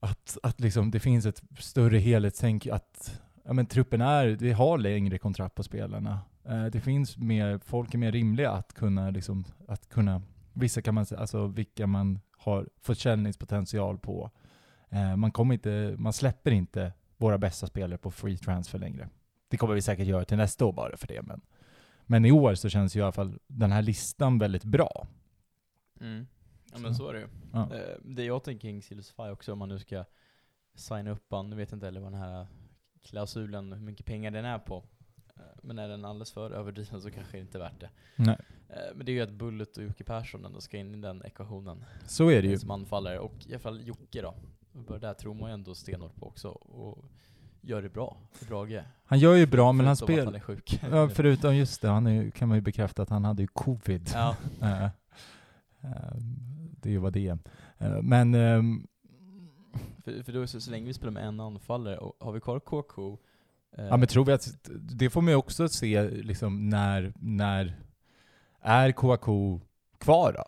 att, 0.00 0.38
att 0.42 0.60
liksom, 0.60 0.90
det 0.90 1.00
finns 1.00 1.26
ett 1.26 1.42
större 1.58 1.98
helhetstänk, 1.98 2.66
att 2.66 3.20
ja, 3.44 3.52
men 3.52 3.66
truppen 3.66 4.00
är, 4.00 4.26
vi 4.26 4.52
har 4.52 4.78
längre 4.78 5.18
kontrakt 5.18 5.54
på 5.54 5.62
spelarna. 5.62 6.20
Eh, 6.44 6.64
det 6.66 6.80
finns 6.80 7.16
mer, 7.16 7.58
folk 7.58 7.94
är 7.94 7.98
mer 7.98 8.12
rimliga 8.12 8.50
att 8.50 8.72
kunna, 8.72 9.10
liksom, 9.10 9.44
att 9.68 9.88
kunna, 9.88 10.22
vissa 10.52 10.82
kan 10.82 10.94
man 10.94 11.06
säga, 11.06 11.20
alltså 11.20 11.46
vilka 11.46 11.86
man 11.86 12.20
har 12.38 12.68
försäljningspotential 12.80 13.98
på. 13.98 14.30
Eh, 14.90 15.16
man, 15.16 15.32
kommer 15.32 15.54
inte, 15.54 15.94
man 15.98 16.12
släpper 16.12 16.50
inte 16.50 16.92
våra 17.16 17.38
bästa 17.38 17.66
spelare 17.66 17.98
på 17.98 18.10
free 18.10 18.36
transfer 18.36 18.78
längre. 18.78 19.08
Det 19.48 19.56
kommer 19.56 19.74
vi 19.74 19.82
säkert 19.82 20.06
göra 20.06 20.24
till 20.24 20.36
nästa 20.36 20.64
år 20.64 20.72
bara 20.72 20.96
för 20.96 21.06
det, 21.06 21.22
men, 21.22 21.40
men 22.06 22.24
i 22.24 22.32
år 22.32 22.54
så 22.54 22.68
känns 22.68 22.96
ju 22.96 23.00
i 23.00 23.02
alla 23.02 23.12
fall 23.12 23.38
den 23.46 23.72
här 23.72 23.82
listan 23.82 24.38
väldigt 24.38 24.64
bra. 24.64 25.06
Mm. 26.00 26.26
Ja 26.72 26.78
men 26.78 26.94
så 26.94 27.08
är 27.08 27.12
det 27.14 27.20
ju. 27.20 27.28
Ja. 27.52 27.74
Eh, 27.74 27.96
Det 28.02 28.24
jag 28.24 28.44
tänker 28.44 28.60
kring 28.60 28.82
Silverfy 28.82 29.30
också, 29.32 29.52
om 29.52 29.58
man 29.58 29.68
nu 29.68 29.78
ska 29.78 30.04
signa 30.74 31.10
upp 31.10 31.26
han, 31.30 31.50
nu 31.50 31.56
vet 31.56 31.70
jag 31.70 31.76
inte 31.76 31.86
heller 31.86 32.00
vad 32.00 32.12
den 32.12 32.20
här 32.20 32.46
klausulen, 33.02 33.72
hur 33.72 33.80
mycket 33.80 34.06
pengar 34.06 34.30
den 34.30 34.44
är 34.44 34.58
på. 34.58 34.84
Eh, 35.36 35.42
Men 35.62 35.78
är 35.78 35.88
den 35.88 36.04
alldeles 36.04 36.32
för 36.32 36.50
överdriven 36.50 37.00
så 37.02 37.10
kanske 37.10 37.36
det 37.36 37.40
inte 37.40 37.58
är 37.58 37.62
värt 37.62 37.80
det. 37.80 37.90
Nej. 38.16 38.38
Eh, 38.68 38.76
Men 38.94 39.06
det 39.06 39.12
är 39.12 39.14
ju 39.14 39.20
att 39.20 39.30
Bullet 39.32 39.76
och 39.76 39.82
Jocke 39.84 40.04
Persson 40.04 40.44
ändå 40.44 40.60
ska 40.60 40.76
in 40.76 40.94
i 40.94 41.00
den 41.00 41.22
ekvationen 41.24 41.84
Så 42.06 42.30
är 42.30 42.42
det 42.42 42.48
ju. 42.48 42.58
som 42.58 42.70
anfallare. 42.70 43.18
Och 43.18 43.34
i 43.46 43.50
alla 43.52 43.58
fall 43.58 43.86
Jocke 43.86 44.22
då. 44.22 44.34
För 44.86 44.98
där 44.98 45.14
tror 45.14 45.34
man 45.34 45.50
ju 45.50 45.54
ändå 45.54 45.74
stenhårt 45.74 46.16
på 46.16 46.26
också. 46.26 46.48
Och 46.48 47.04
gör 47.60 47.82
det 47.82 47.88
bra 47.88 48.16
för 48.32 48.46
Brage. 48.46 48.82
Han 49.04 49.18
gör 49.18 49.34
ju 49.34 49.46
bra, 49.46 49.72
men 49.72 49.86
han 49.86 49.96
Förutom 49.96 50.14
att 50.14 50.16
spelar... 50.18 50.24
han 50.24 50.34
är 50.34 50.40
sjuk. 50.40 50.80
Ja, 50.90 51.08
förutom 51.08 51.56
just 51.56 51.82
det, 51.82 51.88
han 51.88 52.06
är, 52.06 52.30
kan 52.30 52.48
man 52.48 52.56
ju 52.58 52.62
bekräfta 52.62 53.02
att 53.02 53.08
han 53.10 53.24
hade 53.24 53.42
ju 53.42 53.48
covid. 53.48 54.10
Ja. 54.14 54.36
Eh, 54.62 54.84
eh, 54.84 56.16
det 56.80 56.88
är 56.88 56.92
ju 56.92 56.98
vad 56.98 57.12
det. 57.12 57.38
Eh, 57.78 58.02
men 58.02 58.34
ehm, 58.34 58.86
För, 60.04 60.22
för 60.22 60.32
då 60.32 60.46
så, 60.46 60.60
så 60.60 60.70
länge 60.70 60.86
vi 60.86 60.94
spelar 60.94 61.12
med 61.12 61.24
en 61.24 61.40
anfallare, 61.40 61.98
och 61.98 62.16
har 62.26 62.32
vi 62.32 62.40
kvar 62.40 62.60
KK 62.60 63.08
eh, 63.12 63.16
Ja 63.76 63.96
men 63.96 64.08
tror 64.08 64.24
vi 64.24 64.32
att, 64.32 64.58
det 64.80 65.10
får 65.10 65.20
man 65.22 65.30
ju 65.32 65.36
också 65.36 65.68
se 65.68 66.10
liksom 66.10 66.68
när, 66.68 67.12
när 67.20 67.76
är 68.60 68.92
Kouakou 68.92 69.60
kvar 69.98 70.32
då? 70.32 70.44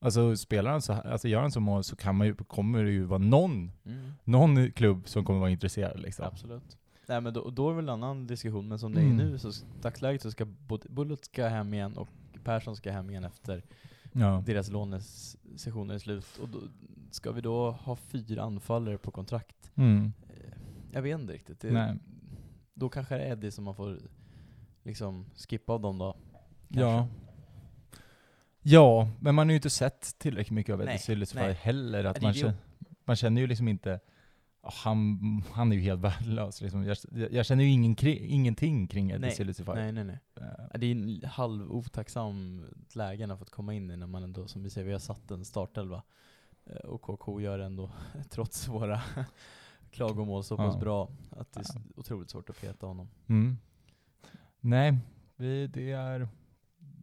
Alltså 0.00 0.36
spelar 0.36 0.70
han 0.70 0.82
så 0.82 0.92
här, 0.92 1.06
alltså 1.06 1.28
gör 1.28 1.40
han 1.40 1.50
så 1.52 1.60
mål 1.60 1.84
så 1.84 1.96
kan 1.96 2.16
man 2.16 2.26
ju, 2.26 2.34
kommer 2.34 2.84
det 2.84 2.90
ju 2.90 3.04
vara 3.04 3.18
någon, 3.18 3.72
mm, 3.84 4.12
någon 4.24 4.72
klubb 4.72 5.08
som 5.08 5.24
kommer 5.24 5.40
vara 5.40 5.50
intresserad 5.50 6.00
liksom. 6.00 6.24
Absolut. 6.24 6.78
Nej 7.08 7.20
men 7.20 7.34
då, 7.34 7.50
då 7.50 7.66
är 7.68 7.70
det 7.70 7.76
väl 7.76 7.84
en 7.88 7.94
annan 8.02 8.26
diskussion, 8.26 8.68
men 8.68 8.78
som 8.78 8.94
det 8.94 9.00
är 9.00 9.04
Mm. 9.04 9.16
nu 9.16 9.38
så 9.38 9.52
dagsläget 9.82 10.22
så 10.22 10.30
ska 10.30 10.44
både 10.44 10.88
Bullet 10.88 11.24
ska 11.24 11.46
hem 11.48 11.74
igen 11.74 11.96
och 11.96 12.08
Persson 12.44 12.76
ska 12.76 12.92
hem 12.92 13.10
igen 13.10 13.24
efter 13.24 13.62
Ja. 14.12 14.42
deras 14.46 14.70
lånesessioner 14.70 15.94
är 15.94 15.98
slut. 15.98 16.38
Och 16.42 16.48
då, 16.48 16.58
ska 17.10 17.32
vi 17.32 17.40
då 17.40 17.70
ha 17.70 17.96
fyra 17.96 18.42
anfallare 18.42 18.98
på 18.98 19.10
kontrakt? 19.10 19.70
Mm. 19.74 20.12
Eh, 20.28 20.52
Jag 20.92 21.02
vet 21.02 21.20
inte 21.20 21.32
riktigt. 21.32 21.60
Det, 21.60 21.70
Nej. 21.72 21.94
Då 22.78 22.88
kanske 22.88 23.14
det 23.16 23.24
är 23.24 23.32
Eddie 23.32 23.50
som 23.50 23.64
man 23.64 23.74
får 23.74 23.98
liksom 24.82 25.26
skippa 25.48 25.72
av 25.72 25.80
dem 25.80 25.98
då. 25.98 26.16
Ja. 26.68 27.08
Ja, 28.62 29.08
men 29.20 29.34
man 29.34 29.46
har 29.46 29.50
ju 29.52 29.56
inte 29.56 29.70
sett 29.70 30.18
tillräckligt 30.18 30.54
mycket 30.54 30.72
av 30.72 30.80
Eddie 30.82 30.90
nej. 31.34 31.52
heller. 31.54 32.04
Att 32.04 32.22
man, 32.22 32.34
känner, 32.34 32.54
man 33.04 33.16
känner 33.16 33.40
ju 33.40 33.46
liksom 33.46 33.68
inte, 33.68 34.00
ja, 34.62 34.70
han, 34.74 35.18
han 35.52 35.72
är 35.72 35.76
ju 35.76 35.82
helt 35.82 36.00
värdelös. 36.04 36.60
Liksom. 36.60 36.84
Jag, 36.84 36.96
jag 37.32 37.46
känner 37.46 37.64
ju 37.64 37.70
ingen, 37.70 37.96
kri- 37.96 38.26
ingenting 38.26 38.88
kring 38.88 39.10
Eddie 39.10 39.30
Silverfy. 39.30 39.64
Nej, 39.74 39.92
nej, 39.92 40.04
nej. 40.04 40.18
Ja, 40.34 40.78
Det 40.78 40.86
är 40.86 40.90
en 40.92 41.22
halv 41.24 41.72
otacksam 41.72 42.64
lägen 42.92 43.30
att 43.30 43.38
fått 43.38 43.50
komma 43.50 43.74
in 43.74 43.90
i 43.90 43.96
när 43.96 44.06
man 44.06 44.22
ändå, 44.22 44.46
som 44.48 44.62
vi 44.62 44.70
säger, 44.70 44.86
vi 44.86 44.92
har 44.92 45.00
satt 45.00 45.30
en 45.30 45.44
startelva. 45.44 46.02
Eh, 46.66 46.76
Och 46.76 47.02
KK 47.02 47.40
gör 47.40 47.58
ändå, 47.58 47.90
trots 48.30 48.68
våra 48.68 49.02
klagomål, 49.96 50.44
så 50.44 50.56
pass 50.56 50.74
Ja. 50.74 50.80
bra 50.80 51.08
att 51.30 51.52
det 51.52 51.60
är 51.60 51.64
Ja. 51.74 51.80
otroligt 51.96 52.30
svårt 52.30 52.50
att 52.50 52.60
peta 52.60 52.86
honom. 52.86 53.08
Mm. 53.26 53.56
Nej, 54.60 54.98
vi, 55.36 55.66
det 55.66 55.92
är... 55.92 56.28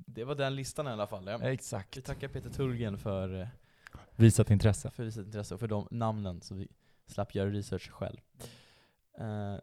Det 0.06 0.24
var 0.24 0.36
den 0.36 0.56
listan 0.56 0.88
i 0.88 0.90
alla 0.90 1.08
fall. 1.08 1.28
Ja. 1.28 1.42
Exakt. 1.42 1.98
Vi 1.98 2.02
tackar 2.02 2.28
Peter 2.28 2.50
Turgen 2.50 2.98
för, 2.98 3.42
eh, 3.42 3.48
Visat 4.16 4.50
intresse. 4.50 4.90
för 4.92 5.10
sitt 5.10 5.26
intresse 5.26 5.54
och 5.54 5.60
för 5.60 5.68
de 5.68 5.88
namnen 5.92 6.42
så 6.42 6.56
vi 6.56 6.68
slapp 7.08 7.36
göra 7.36 7.50
research 7.50 7.90
själv. 7.92 8.18
Eh, 9.20 9.56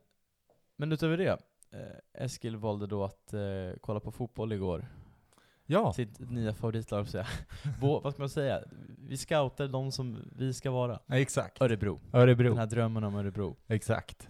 Men 0.77 0.93
utöver 0.93 1.17
det, 1.17 1.39
eh, 1.71 2.23
Eskil 2.25 2.57
valde 2.57 2.87
då 2.87 3.05
att 3.05 3.33
eh, 3.35 3.41
kolla 3.81 4.01
på 4.01 4.13
fotboll 4.13 4.53
igår. 4.53 4.89
Ja, 5.71 5.93
Sitt 5.93 6.31
nya 6.31 6.55
favoritlag, 6.55 7.09
så 7.09 7.25
Vå, 7.81 8.01
vad 8.01 8.13
ska 8.13 8.23
man 8.23 8.29
säga? 8.29 8.63
Vi 8.99 9.17
scoutar 9.17 9.69
de 9.69 9.93
som 9.93 10.31
vi 10.37 10.55
ska 10.55 10.71
vara. 10.71 11.01
exakt. 11.09 11.61
Örebro. 11.61 12.01
Örebro. 12.13 12.49
Den 12.49 12.59
här 12.59 12.67
drömmen 12.67 13.05
om 13.05 13.15
Örebro. 13.15 13.57
Exakt. 13.67 14.29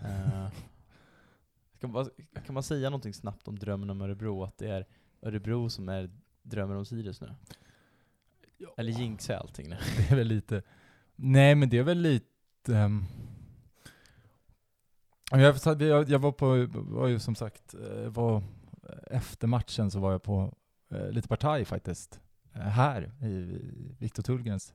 Man, 1.81 2.11
kan 2.47 2.55
man 2.55 2.63
säga 2.63 2.91
någonting 2.91 3.15
snabbt 3.15 3.49
om 3.49 3.59
drömmen 3.59 3.91
om 3.91 4.01
Örebro? 4.01 4.43
Att 4.43 4.59
det 4.59 4.71
är 4.71 4.87
Örebro 5.23 5.71
som 5.71 5.89
är 5.89 6.11
drömmen 6.43 6.77
om 6.77 6.85
Sirius 6.85 7.21
nu? 7.21 7.35
Eller 8.77 8.93
jinxar 8.93 9.35
allting 9.35 9.69
nu? 9.69 9.77
Det 9.97 10.11
är 10.13 10.17
väl 10.17 10.29
lite... 10.29 10.63
Nej, 11.17 11.55
men 11.55 11.69
det 11.69 11.79
är 11.79 11.83
väl 11.83 11.99
lite... 11.99 12.73
Um... 12.73 13.05
Jag, 15.31 15.83
jag, 15.83 16.09
jag 16.09 16.19
var 16.19 16.33
på, 16.33 16.67
var 16.73 17.07
ju 17.07 17.19
som 17.19 17.35
sagt, 17.35 17.75
eh, 17.75 18.11
var, 18.11 18.43
efter 19.07 19.47
matchen 19.47 19.91
så 19.91 20.01
var 20.01 20.13
jag 20.13 20.23
på 20.23 20.55
lite 20.91 21.29
partaj 21.29 21.65
faktiskt. 21.65 22.21
eh, 22.55 22.61
Här 22.61 23.11
i 23.23 23.59
Viktor 23.99 24.23
Tullgrens 24.23 24.75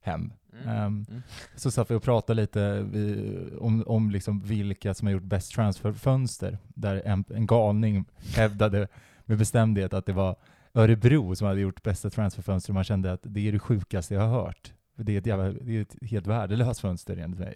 hem. 0.00 0.32
Ehm, 0.66 1.06
Mm. 1.08 1.22
Så 1.56 1.70
satt 1.70 1.90
vi 1.90 1.94
och 1.94 2.02
pratade 2.02 2.40
lite 2.42 2.82
vi, 2.82 3.34
om, 3.60 3.84
om 3.86 4.10
liksom 4.10 4.40
vilka 4.40 4.94
som 4.94 5.06
har 5.06 5.12
gjort 5.12 5.22
bäst 5.22 5.52
transferfönster. 5.52 6.58
Där 6.68 7.02
en, 7.04 7.24
en 7.34 7.46
galning 7.46 8.04
hävdade 8.36 8.88
med 9.24 9.38
bestämdhet 9.38 9.94
att 9.94 10.06
det 10.06 10.12
var 10.12 10.36
Örebro 10.74 11.36
som 11.36 11.46
hade 11.46 11.60
gjort 11.60 11.82
bästa 11.82 12.10
transferfönster 12.10 12.70
och 12.70 12.74
man 12.74 12.84
kände 12.84 13.12
att 13.12 13.20
det 13.22 13.48
är 13.48 13.52
det 13.52 13.58
sjukaste 13.58 14.14
jag 14.14 14.20
har 14.20 14.28
hört. 14.44 14.72
Det 14.96 15.14
är 15.14 15.18
ett, 15.18 15.26
jävla, 15.26 15.50
det 15.52 15.76
är 15.76 15.82
ett 15.82 15.96
helt 16.02 16.26
värdelöst 16.26 16.80
fönster 16.80 17.16
enligt 17.16 17.40
mig. 17.40 17.54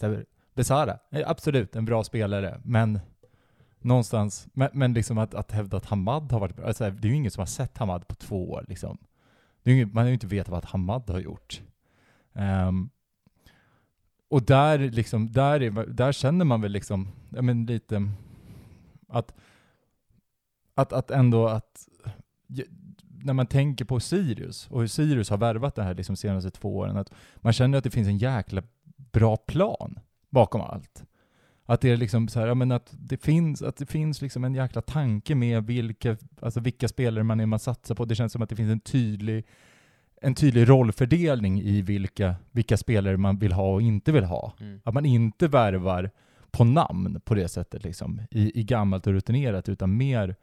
Så 0.00 0.06
här, 0.06 0.24
Besara, 0.54 0.98
är 1.10 1.30
absolut 1.30 1.76
en 1.76 1.84
bra 1.84 2.04
spelare, 2.04 2.60
men 2.64 3.00
någonstans, 3.84 4.48
men, 4.52 4.68
men 4.72 4.92
liksom 4.92 5.18
att, 5.18 5.34
att 5.34 5.52
hävda 5.52 5.76
att 5.76 5.86
Hamad 5.86 6.32
har 6.32 6.40
varit 6.40 6.56
bra, 6.56 6.66
alltså, 6.66 6.90
det 6.90 7.08
är 7.08 7.10
ju 7.10 7.16
ingen 7.16 7.30
som 7.30 7.40
har 7.40 7.46
sett 7.46 7.78
Hamad 7.78 8.08
på 8.08 8.14
två 8.14 8.50
år 8.50 8.64
liksom. 8.68 8.98
Det 9.62 9.70
är 9.70 9.74
ingen- 9.74 9.90
man 9.92 10.02
har 10.02 10.08
ju 10.08 10.14
inte 10.14 10.26
vetat 10.26 10.48
vad 10.48 10.64
Hamad 10.64 11.10
har 11.10 11.20
gjort. 11.20 11.62
Um, 12.32 12.90
och 14.28 14.42
där, 14.42 14.78
liksom, 14.78 15.32
där, 15.32 15.62
är, 15.62 15.86
där 15.86 16.12
känner 16.12 16.44
man 16.44 16.60
väl 16.60 16.72
liksom, 16.72 17.08
ja, 17.30 17.42
men 17.42 17.66
lite 17.66 18.08
att, 19.08 19.34
att, 20.74 20.92
att 20.92 21.10
ändå 21.10 21.48
att, 21.48 21.88
när 23.24 23.32
man 23.32 23.46
tänker 23.46 23.84
på 23.84 24.00
Sirius 24.00 24.66
och 24.70 24.80
hur 24.80 24.86
Sirius 24.86 25.30
har 25.30 25.36
värvat 25.36 25.74
det 25.74 25.82
här 25.82 25.94
liksom 25.94 26.16
senaste 26.16 26.50
två 26.50 26.76
åren, 26.76 26.96
att 26.96 27.12
man 27.36 27.52
känner 27.52 27.78
att 27.78 27.84
det 27.84 27.90
finns 27.90 28.08
en 28.08 28.18
jäkla 28.18 28.62
bra 29.12 29.36
plan 29.36 29.98
bakom 30.30 30.60
allt. 30.60 31.04
Att 31.66 31.80
det 31.80 31.90
är 31.90 31.96
liksom 31.96 32.28
så 32.28 32.40
här, 32.40 32.46
ja, 32.46 32.54
men 32.54 32.72
att 32.72 32.94
det 32.98 33.16
finns, 33.16 33.62
att 33.62 33.76
det 33.76 33.86
finns 33.86 34.22
liksom 34.22 34.44
en 34.44 34.54
jäkla 34.54 34.82
tanke 34.82 35.34
med 35.34 35.66
vilka, 35.66 36.16
alltså 36.40 36.60
vilka 36.60 36.88
spelare 36.88 37.24
man 37.24 37.40
är 37.40 37.46
man 37.46 37.58
satsar 37.58 37.94
på. 37.94 38.04
Det 38.04 38.14
känns 38.14 38.32
som 38.32 38.42
att 38.42 38.48
det 38.48 38.56
finns 38.56 38.72
en 38.72 38.80
tydlig 38.80 39.46
en 40.20 40.34
tydlig 40.34 40.68
rollfördelning 40.68 41.62
i 41.62 41.82
vilka, 41.82 42.34
vilka 42.50 42.76
spelare 42.76 43.16
man 43.16 43.38
vill 43.38 43.52
ha 43.52 43.72
och 43.72 43.82
inte 43.82 44.12
vill 44.12 44.24
ha. 44.24 44.52
Mm. 44.60 44.80
Att 44.84 44.94
man 44.94 45.06
inte 45.06 45.48
värvar 45.48 46.10
på 46.50 46.64
namn 46.64 47.20
på 47.24 47.34
det 47.34 47.48
sättet, 47.48 47.84
liksom, 47.84 48.20
i, 48.30 48.60
i 48.60 48.64
gammalt 48.64 49.06
och 49.06 49.12
rutinerat, 49.12 49.68
utan 49.68 49.96
mer 49.96 50.36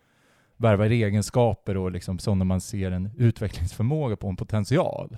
värvar 0.58 0.90
egenskaper 0.90 1.78
och 1.78 1.92
liksom 1.92 2.20
sådana 2.20 2.46
man 2.46 2.62
ser 2.62 2.92
en 2.92 3.10
utvecklingsförmåga 3.18 4.16
på, 4.16 4.28
en 4.28 4.36
potential. 4.36 5.18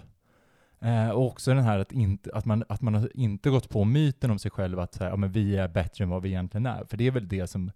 Eh, 0.84 1.10
och 1.10 1.26
också 1.26 1.54
den 1.54 1.64
här 1.64 1.80
att, 1.80 1.92
inte, 1.92 2.30
att, 2.34 2.46
man, 2.46 2.64
att 2.70 2.82
man 2.82 2.94
har 2.94 3.18
inte 3.18 3.50
gått 3.50 3.70
på 3.70 3.84
myten 3.84 4.32
om 4.32 4.40
sig 4.40 4.52
själv 4.52 4.80
att 4.80 4.94
så 4.94 5.04
här, 5.04 5.12
ja, 5.12 5.16
men 5.16 5.32
vi 5.32 5.56
är 5.56 5.68
bättre 5.68 6.04
än 6.04 6.10
vad 6.10 6.22
vi 6.22 6.30
egentligen 6.30 6.66
är. 6.66 6.86
För 6.86 6.98
det 6.98 7.08
är 7.08 7.12
väl 7.12 7.28
det 7.28 7.48
som 7.48 7.72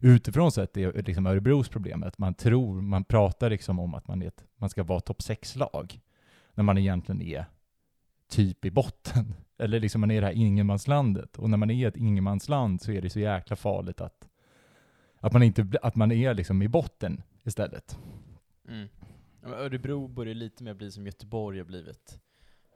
utifrån 0.00 0.52
sett 0.52 0.76
är 0.76 1.02
liksom 1.02 1.26
Örebros 1.26 1.68
problem. 1.68 2.02
Att 2.02 2.18
man 2.18 2.34
tror, 2.34 2.80
man 2.80 3.04
pratar 3.04 3.50
liksom 3.50 3.78
om 3.78 3.94
att 3.94 4.08
man, 4.08 4.22
är 4.22 4.26
ett, 4.26 4.44
man 4.56 4.70
ska 4.70 4.82
vara 4.82 5.00
topp 5.00 5.18
6-lag 5.18 6.00
när 6.54 6.64
man 6.64 6.78
egentligen 6.78 7.22
är 7.22 7.44
typ 8.28 8.64
i 8.64 8.70
botten. 8.70 9.34
Eller 9.58 9.80
liksom 9.80 10.00
man 10.00 10.10
är 10.10 10.14
i 10.14 10.20
det 10.20 10.26
här 10.26 10.32
ingenmanslandet. 10.32 11.36
Och 11.36 11.50
när 11.50 11.56
man 11.56 11.70
är 11.70 11.88
ett 11.88 11.96
ingenmansland 11.96 12.82
så 12.82 12.92
är 12.92 13.02
det 13.02 13.10
så 13.10 13.20
jäkla 13.20 13.56
farligt 13.56 14.00
att, 14.00 14.28
att, 15.20 15.32
man, 15.32 15.42
inte, 15.42 15.66
att 15.82 15.96
man 15.96 16.12
är 16.12 16.34
liksom 16.34 16.62
i 16.62 16.68
botten 16.68 17.22
istället. 17.44 17.98
Mm. 18.68 18.88
Örebro 19.42 20.08
börjar 20.08 20.34
lite 20.34 20.64
mer 20.64 20.74
bli 20.74 20.90
som 20.90 21.06
Göteborg 21.06 21.58
har 21.58 21.64
blivit. 21.64 22.18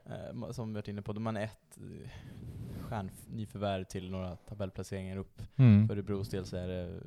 Eh, 0.05 0.51
som 0.51 0.67
vi 0.67 0.73
varit 0.73 0.87
inne 0.87 1.01
på, 1.01 1.13
de 1.13 1.25
har 1.25 1.33
ett 1.33 1.77
eh, 1.77 2.09
stjärnnyförvärv 2.81 3.83
till 3.83 4.11
några 4.11 4.35
tabellplaceringar 4.35 5.17
upp. 5.17 5.41
Mm. 5.55 5.87
För 5.87 5.93
Örebros 5.95 6.29
del 6.29 6.45
så 6.45 6.57
är 6.57 6.67
det 6.67 6.99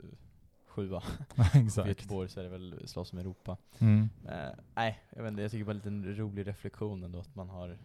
sjua. 0.66 1.00
För 1.34 1.58
Exakt. 1.58 1.88
Göteborg 1.88 2.28
så 2.28 2.40
är 2.40 2.44
det 2.44 2.50
väl 2.50 2.88
slåss 2.88 3.12
om 3.12 3.18
Europa. 3.18 3.56
Mm. 3.78 4.08
Eh, 4.28 4.58
nej, 4.74 5.00
jag 5.10 5.22
vet 5.22 5.30
inte, 5.30 5.42
jag 5.42 5.50
tycker 5.50 5.64
bara 5.64 5.72
lite 5.72 5.88
en 5.88 6.16
rolig 6.16 6.46
reflektion 6.46 7.04
ändå 7.04 7.18
att 7.18 7.34
man 7.34 7.48
har 7.48 7.78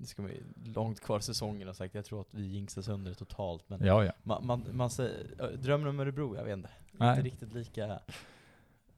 det 0.00 0.06
ska 0.06 0.22
vara 0.22 0.32
långt 0.64 1.00
kvar 1.00 1.20
säsongen 1.20 1.68
och 1.68 1.76
sagt, 1.76 1.94
jag 1.94 2.04
tror 2.04 2.20
att 2.20 2.34
vi 2.34 2.46
jinxar 2.46 2.82
sönder 2.82 3.14
totalt 3.14 3.68
men 3.68 3.86
Ja, 3.86 4.04
ja. 4.04 4.12
man, 4.22 4.46
man, 4.46 4.64
man 4.72 4.90
säger, 4.90 5.56
drömmen 5.56 5.88
om 5.88 6.00
Örebro, 6.00 6.36
jag 6.36 6.44
vet 6.44 6.56
inte. 6.56 6.70
Inte 6.92 7.22
riktigt 7.22 7.52
lika 7.52 8.00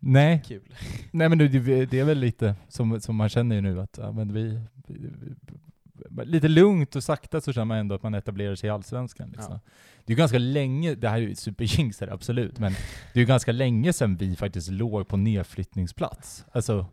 Nej, 0.00 0.42
kul. 0.46 0.74
Nej 1.10 1.28
men 1.28 1.38
det, 1.38 1.48
det 1.86 1.98
är 1.98 2.04
väl 2.04 2.18
lite 2.18 2.54
som, 2.68 3.00
som 3.00 3.16
man 3.16 3.28
känner 3.28 3.56
ju 3.56 3.62
nu 3.62 3.80
att 3.80 3.98
ja, 4.02 4.12
men 4.12 4.32
vi, 4.32 4.60
vi, 4.86 4.98
vi, 4.98 6.24
lite 6.24 6.48
lugnt 6.48 6.96
och 6.96 7.04
sakta 7.04 7.40
så 7.40 7.52
känner 7.52 7.64
man 7.64 7.78
ändå 7.78 7.94
att 7.94 8.02
man 8.02 8.14
etablerar 8.14 8.54
sig 8.54 8.66
i 8.66 8.70
Allsvenskan. 8.70 9.30
Liksom. 9.30 9.52
Ja. 9.52 9.60
Det 10.04 10.12
är 10.12 10.14
ju 10.14 10.18
ganska 10.18 10.38
länge, 10.38 10.94
det 10.94 11.08
här 11.08 11.16
är 11.16 11.22
ju 11.22 11.34
superjinxare 11.34 12.12
absolut, 12.12 12.58
men 12.58 12.72
det 13.12 13.18
är 13.18 13.20
ju 13.20 13.26
ganska 13.26 13.52
länge 13.52 13.92
sedan 13.92 14.16
vi 14.16 14.36
faktiskt 14.36 14.70
låg 14.70 15.08
på 15.08 15.16
nedflyttningsplats. 15.16 16.44
Alltså 16.52 16.86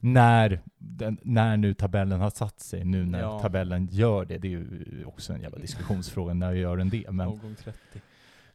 när, 0.00 0.60
den, 0.78 1.18
när 1.22 1.56
nu 1.56 1.74
tabellen 1.74 2.20
har 2.20 2.30
satt 2.30 2.60
sig, 2.60 2.84
nu 2.84 3.04
när 3.04 3.20
Ja. 3.20 3.40
tabellen 3.40 3.88
gör 3.90 4.24
det, 4.24 4.38
det 4.38 4.48
är 4.48 4.50
ju 4.50 5.04
också 5.06 5.32
en 5.32 5.42
jävla 5.42 5.58
diskussionsfråga, 5.58 6.34
när 6.34 6.52
gör 6.52 6.76
den 6.76 6.88
det? 6.88 7.10
Men, 7.10 7.28
Omgång 7.28 7.54
30. 7.64 7.78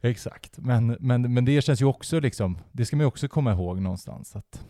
Exakt, 0.00 0.58
men, 0.58 0.96
men, 1.00 1.34
men 1.34 1.44
det 1.44 1.62
känns 1.62 1.82
ju 1.82 1.84
också 1.86 2.20
liksom, 2.20 2.58
det 2.72 2.86
ska 2.86 2.96
man 2.96 3.02
ju 3.02 3.08
också 3.08 3.28
komma 3.28 3.52
ihåg 3.52 3.80
någonstans, 3.80 4.36
att, 4.36 4.66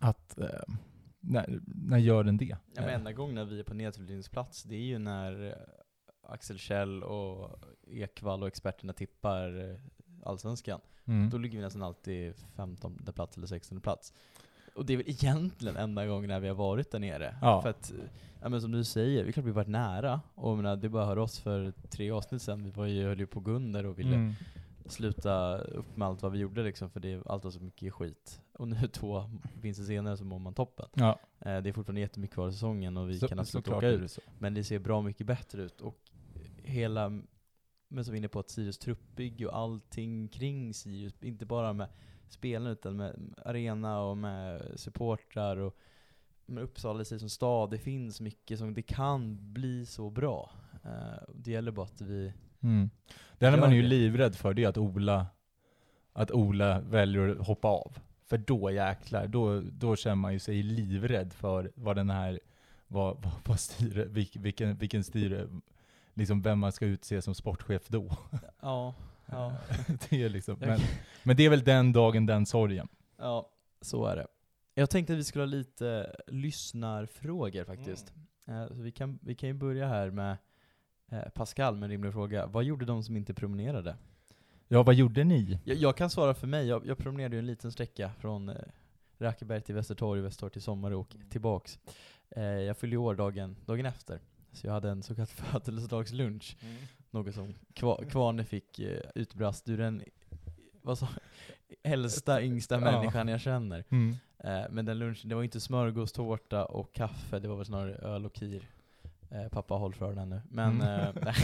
att 0.00 0.38
eh, 0.38 0.74
när, 1.20 1.60
när 1.66 1.98
gör 1.98 2.24
den 2.24 2.36
det? 2.36 2.44
Ja, 2.44 2.56
men 2.74 2.88
Eh, 2.88 2.94
enda 2.94 3.12
gången 3.12 3.34
när 3.34 3.44
vi 3.44 3.60
är 3.60 3.64
på 3.64 3.74
nedflyttningsplats, 3.74 4.62
det 4.62 4.76
är 4.76 4.86
ju 4.86 4.98
när 4.98 5.46
eh, 5.46 5.54
Axel 6.28 6.58
Kjell 6.58 7.02
och 7.02 7.60
Ekvall 7.86 8.42
och 8.42 8.48
experterna 8.48 8.92
tippar 8.92 9.78
Allsvenskan. 10.22 10.80
mm. 11.04 11.30
Då 11.30 11.38
ligger 11.38 11.58
vi 11.58 11.64
nästan 11.64 11.82
alltid 11.82 12.34
15 12.56 12.98
plats 13.14 13.36
eller 13.36 13.46
16 13.46 13.80
plats. 13.80 14.12
Och 14.76 14.86
det 14.86 14.92
är 14.92 14.96
väl 14.96 15.08
egentligen 15.08 15.76
enda 15.76 16.06
gången 16.06 16.28
när 16.28 16.40
vi 16.40 16.48
har 16.48 16.54
varit 16.54 16.90
där 16.90 16.98
nere. 16.98 17.36
Ja. 17.40 17.62
För 17.62 17.70
att, 17.70 17.92
ja 18.42 18.48
men 18.48 18.60
som 18.60 18.72
du 18.72 18.84
säger, 18.84 19.22
vi 19.22 19.28
är 19.28 19.32
klart 19.32 19.46
vi 19.46 19.50
varit 19.50 19.68
nära. 19.68 20.20
Och 20.34 20.56
menar, 20.56 20.76
det 20.76 20.86
är 20.86 20.88
bara 20.88 21.02
att 21.02 21.08
höra 21.08 21.22
oss 21.22 21.38
för 21.38 21.72
tre 21.90 22.10
avsnitt 22.10 22.42
sedan, 22.42 22.64
vi 22.64 22.70
var 22.70 22.86
ju, 22.86 23.04
höll 23.04 23.18
ju 23.18 23.26
på 23.26 23.38
att 23.38 23.44
gå 23.44 23.50
under 23.50 23.86
och 23.86 23.98
ville 23.98 24.14
Mm. 24.16 24.34
sluta 24.86 25.58
upp 25.58 25.96
med 25.96 26.08
allt 26.08 26.22
vad 26.22 26.32
vi 26.32 26.38
gjorde 26.38 26.62
liksom, 26.62 26.90
för 26.90 27.00
det, 27.00 27.22
allt 27.26 27.44
var 27.44 27.50
så 27.50 27.60
mycket 27.60 27.92
skit. 27.94 28.40
Och 28.52 28.68
nu 28.68 28.88
två 28.88 29.30
vinster 29.62 29.84
senare 29.84 30.16
så 30.16 30.24
mår 30.24 30.38
man 30.38 30.54
toppen. 30.54 30.86
Ja, 30.94 31.18
Eh, 31.40 31.62
det 31.62 31.68
är 31.68 31.72
fortfarande 31.72 32.00
jättemycket 32.00 32.34
kvar 32.34 32.48
i 32.48 32.52
säsongen 32.52 32.96
och 32.96 33.10
vi 33.10 33.18
så, 33.18 33.28
kan 33.28 33.38
absolut 33.38 33.68
åka 33.68 33.86
är 33.88 33.92
ut. 33.92 34.10
så. 34.10 34.20
Men 34.38 34.54
det 34.54 34.64
ser 34.64 34.78
bra 34.78 35.02
mycket 35.02 35.26
bättre 35.26 35.62
ut 35.62 35.80
och 35.80 35.98
hela, 36.56 37.08
men 37.88 38.04
som 38.04 38.12
vi 38.12 38.16
är 38.16 38.18
inne 38.18 38.28
på, 38.28 38.38
att 38.38 38.50
Sirius 38.50 38.78
truppbygge 38.78 39.46
och 39.46 39.56
allting 39.56 40.28
kring 40.28 40.74
Sirius, 40.74 41.14
inte 41.22 41.46
bara 41.46 41.72
med 41.72 41.88
spelarna 42.28 42.70
utan 42.70 42.96
med 42.96 43.34
arena 43.44 44.00
och 44.00 44.16
med 44.16 44.72
supportrar 44.76 45.56
och 45.56 45.76
med 46.46 46.64
Uppsala 46.64 47.02
i 47.02 47.04
sig 47.04 47.18
som 47.18 47.28
stad, 47.28 47.70
det 47.70 47.78
finns 47.78 48.20
mycket 48.20 48.58
som, 48.58 48.74
det 48.74 48.82
kan 48.82 49.52
bli 49.52 49.86
så 49.86 50.10
bra. 50.10 50.50
Eh, 50.84 51.22
det 51.34 51.50
gäller 51.50 51.72
bara 51.72 51.86
att 51.86 52.00
vi, 52.00 52.32
Mm. 52.60 52.90
Det 53.38 53.46
enda 53.46 53.60
man 53.60 53.70
är 53.70 53.76
ju 53.76 53.82
livrädd 53.82 54.34
för 54.34 54.54
det 54.54 54.64
är 54.64 54.68
att 54.68 54.78
Ola, 54.78 55.26
att 56.12 56.30
Ola 56.30 56.80
väljer 56.80 57.28
att 57.28 57.46
hoppa 57.46 57.68
av. 57.68 57.98
För 58.26 58.38
då 58.38 58.70
jäklar, 58.70 59.26
då, 59.26 59.60
då 59.60 59.96
känner 59.96 60.16
man 60.16 60.32
ju 60.32 60.38
sig 60.38 60.62
livrädd 60.62 61.32
för 61.32 61.72
vad 61.74 61.96
den 61.96 62.10
här, 62.10 62.40
vad, 62.86 63.16
vad, 63.22 63.32
vad 63.44 63.60
styre, 63.60 64.04
vilken, 64.04 64.76
vilken 64.76 65.04
styre, 65.04 65.48
liksom 66.14 66.42
vem 66.42 66.58
man 66.58 66.72
ska 66.72 66.86
utse 66.86 67.22
som 67.22 67.34
sportchef 67.34 67.88
då. 67.88 68.16
ja, 68.60 68.94
ja, 69.30 69.52
det 70.10 70.22
är 70.22 70.28
liksom, 70.28 70.56
men, 70.60 70.80
men 71.22 71.36
det 71.36 71.44
är 71.44 71.50
väl 71.50 71.64
den 71.64 71.92
dagen, 71.92 72.26
den 72.26 72.46
sorgen. 72.46 72.88
ja, 73.18 73.50
så 73.80 74.06
är 74.06 74.16
det. 74.16 74.26
Jag 74.74 74.90
tänkte 74.90 75.12
att 75.12 75.18
vi 75.18 75.24
skulle 75.24 75.42
ha 75.42 75.46
lite 75.46 76.16
lyssnarfrågor 76.26 77.64
faktiskt. 77.64 78.12
Eh, 78.46 78.66
Så 78.68 78.74
vi 78.74 78.92
kan, 78.92 79.18
vi 79.22 79.34
kan 79.34 79.48
ju 79.48 79.52
börja 79.54 79.88
här 79.88 80.10
med 80.10 80.36
eh, 81.10 81.20
Pascal 81.34 81.76
med 81.76 81.86
en 81.86 81.90
rimlig 81.90 82.12
fråga. 82.12 82.46
Vad 82.46 82.64
gjorde 82.64 82.84
de 82.84 83.02
som 83.02 83.16
inte 83.16 83.34
promenerade? 83.34 83.96
Ja, 84.68 84.82
vad 84.82 84.94
gjorde 84.94 85.24
ni? 85.24 85.58
Jag, 85.64 85.76
jag 85.76 85.96
kan 85.96 86.10
svara 86.10 86.34
för 86.34 86.46
mig. 86.46 86.66
Jag, 86.66 86.86
jag 86.86 86.98
promenerade 86.98 87.36
ju 87.36 87.38
en 87.40 87.46
liten 87.46 87.72
sträcka 87.72 88.10
från 88.18 88.48
eh, 88.48 88.54
Rackeberg 89.18 89.60
till 89.60 89.74
Västertorg, 89.74 90.20
Västertorg 90.20 90.52
till 90.52 90.62
Sommarö 90.62 90.94
och 90.94 91.16
tillbaks. 91.30 91.78
Eh, 92.30 92.42
jag 92.44 92.76
fyllde 92.76 92.96
år 92.96 93.14
dagen, 93.14 93.56
dagen 93.66 93.86
efter. 93.86 94.20
Så 94.52 94.66
jag 94.66 94.72
hade 94.72 94.90
en 94.90 95.02
så 95.02 95.14
kallad 95.14 95.28
födelsedagslunch. 95.28 96.56
Något 97.10 97.34
som 97.34 97.54
Kva, 97.74 98.04
Kvarne 98.04 98.44
fick 98.44 98.78
eh, 98.78 99.00
utbrast. 99.14 99.64
Du 99.64 99.74
är 99.74 99.78
den 99.78 100.02
vad 100.82 100.98
sa, 100.98 101.08
äldsta, 101.82 102.42
yngsta 102.42 102.78
människan 102.80 103.28
jag 103.28 103.40
känner. 103.40 103.84
Mm. 103.88 104.16
Eh, 104.38 104.64
men 104.70 104.84
den 104.84 104.98
lunchen, 104.98 105.28
det 105.28 105.34
var 105.34 105.42
inte 105.42 105.60
smörgåstårta 105.60 106.64
och 106.64 106.94
kaffe, 106.94 107.38
det 107.38 107.48
var 107.48 107.56
väl 107.56 107.66
snarare 107.66 107.94
öl 107.94 108.26
och 108.26 108.34
kir. 108.34 108.68
Eh, 109.30 109.48
pappa 109.48 109.74
håll 109.74 109.94
för 109.94 110.14
den 110.14 110.28
nu. 110.30 110.40
Men, 110.50 110.80
Mm. 110.82 111.14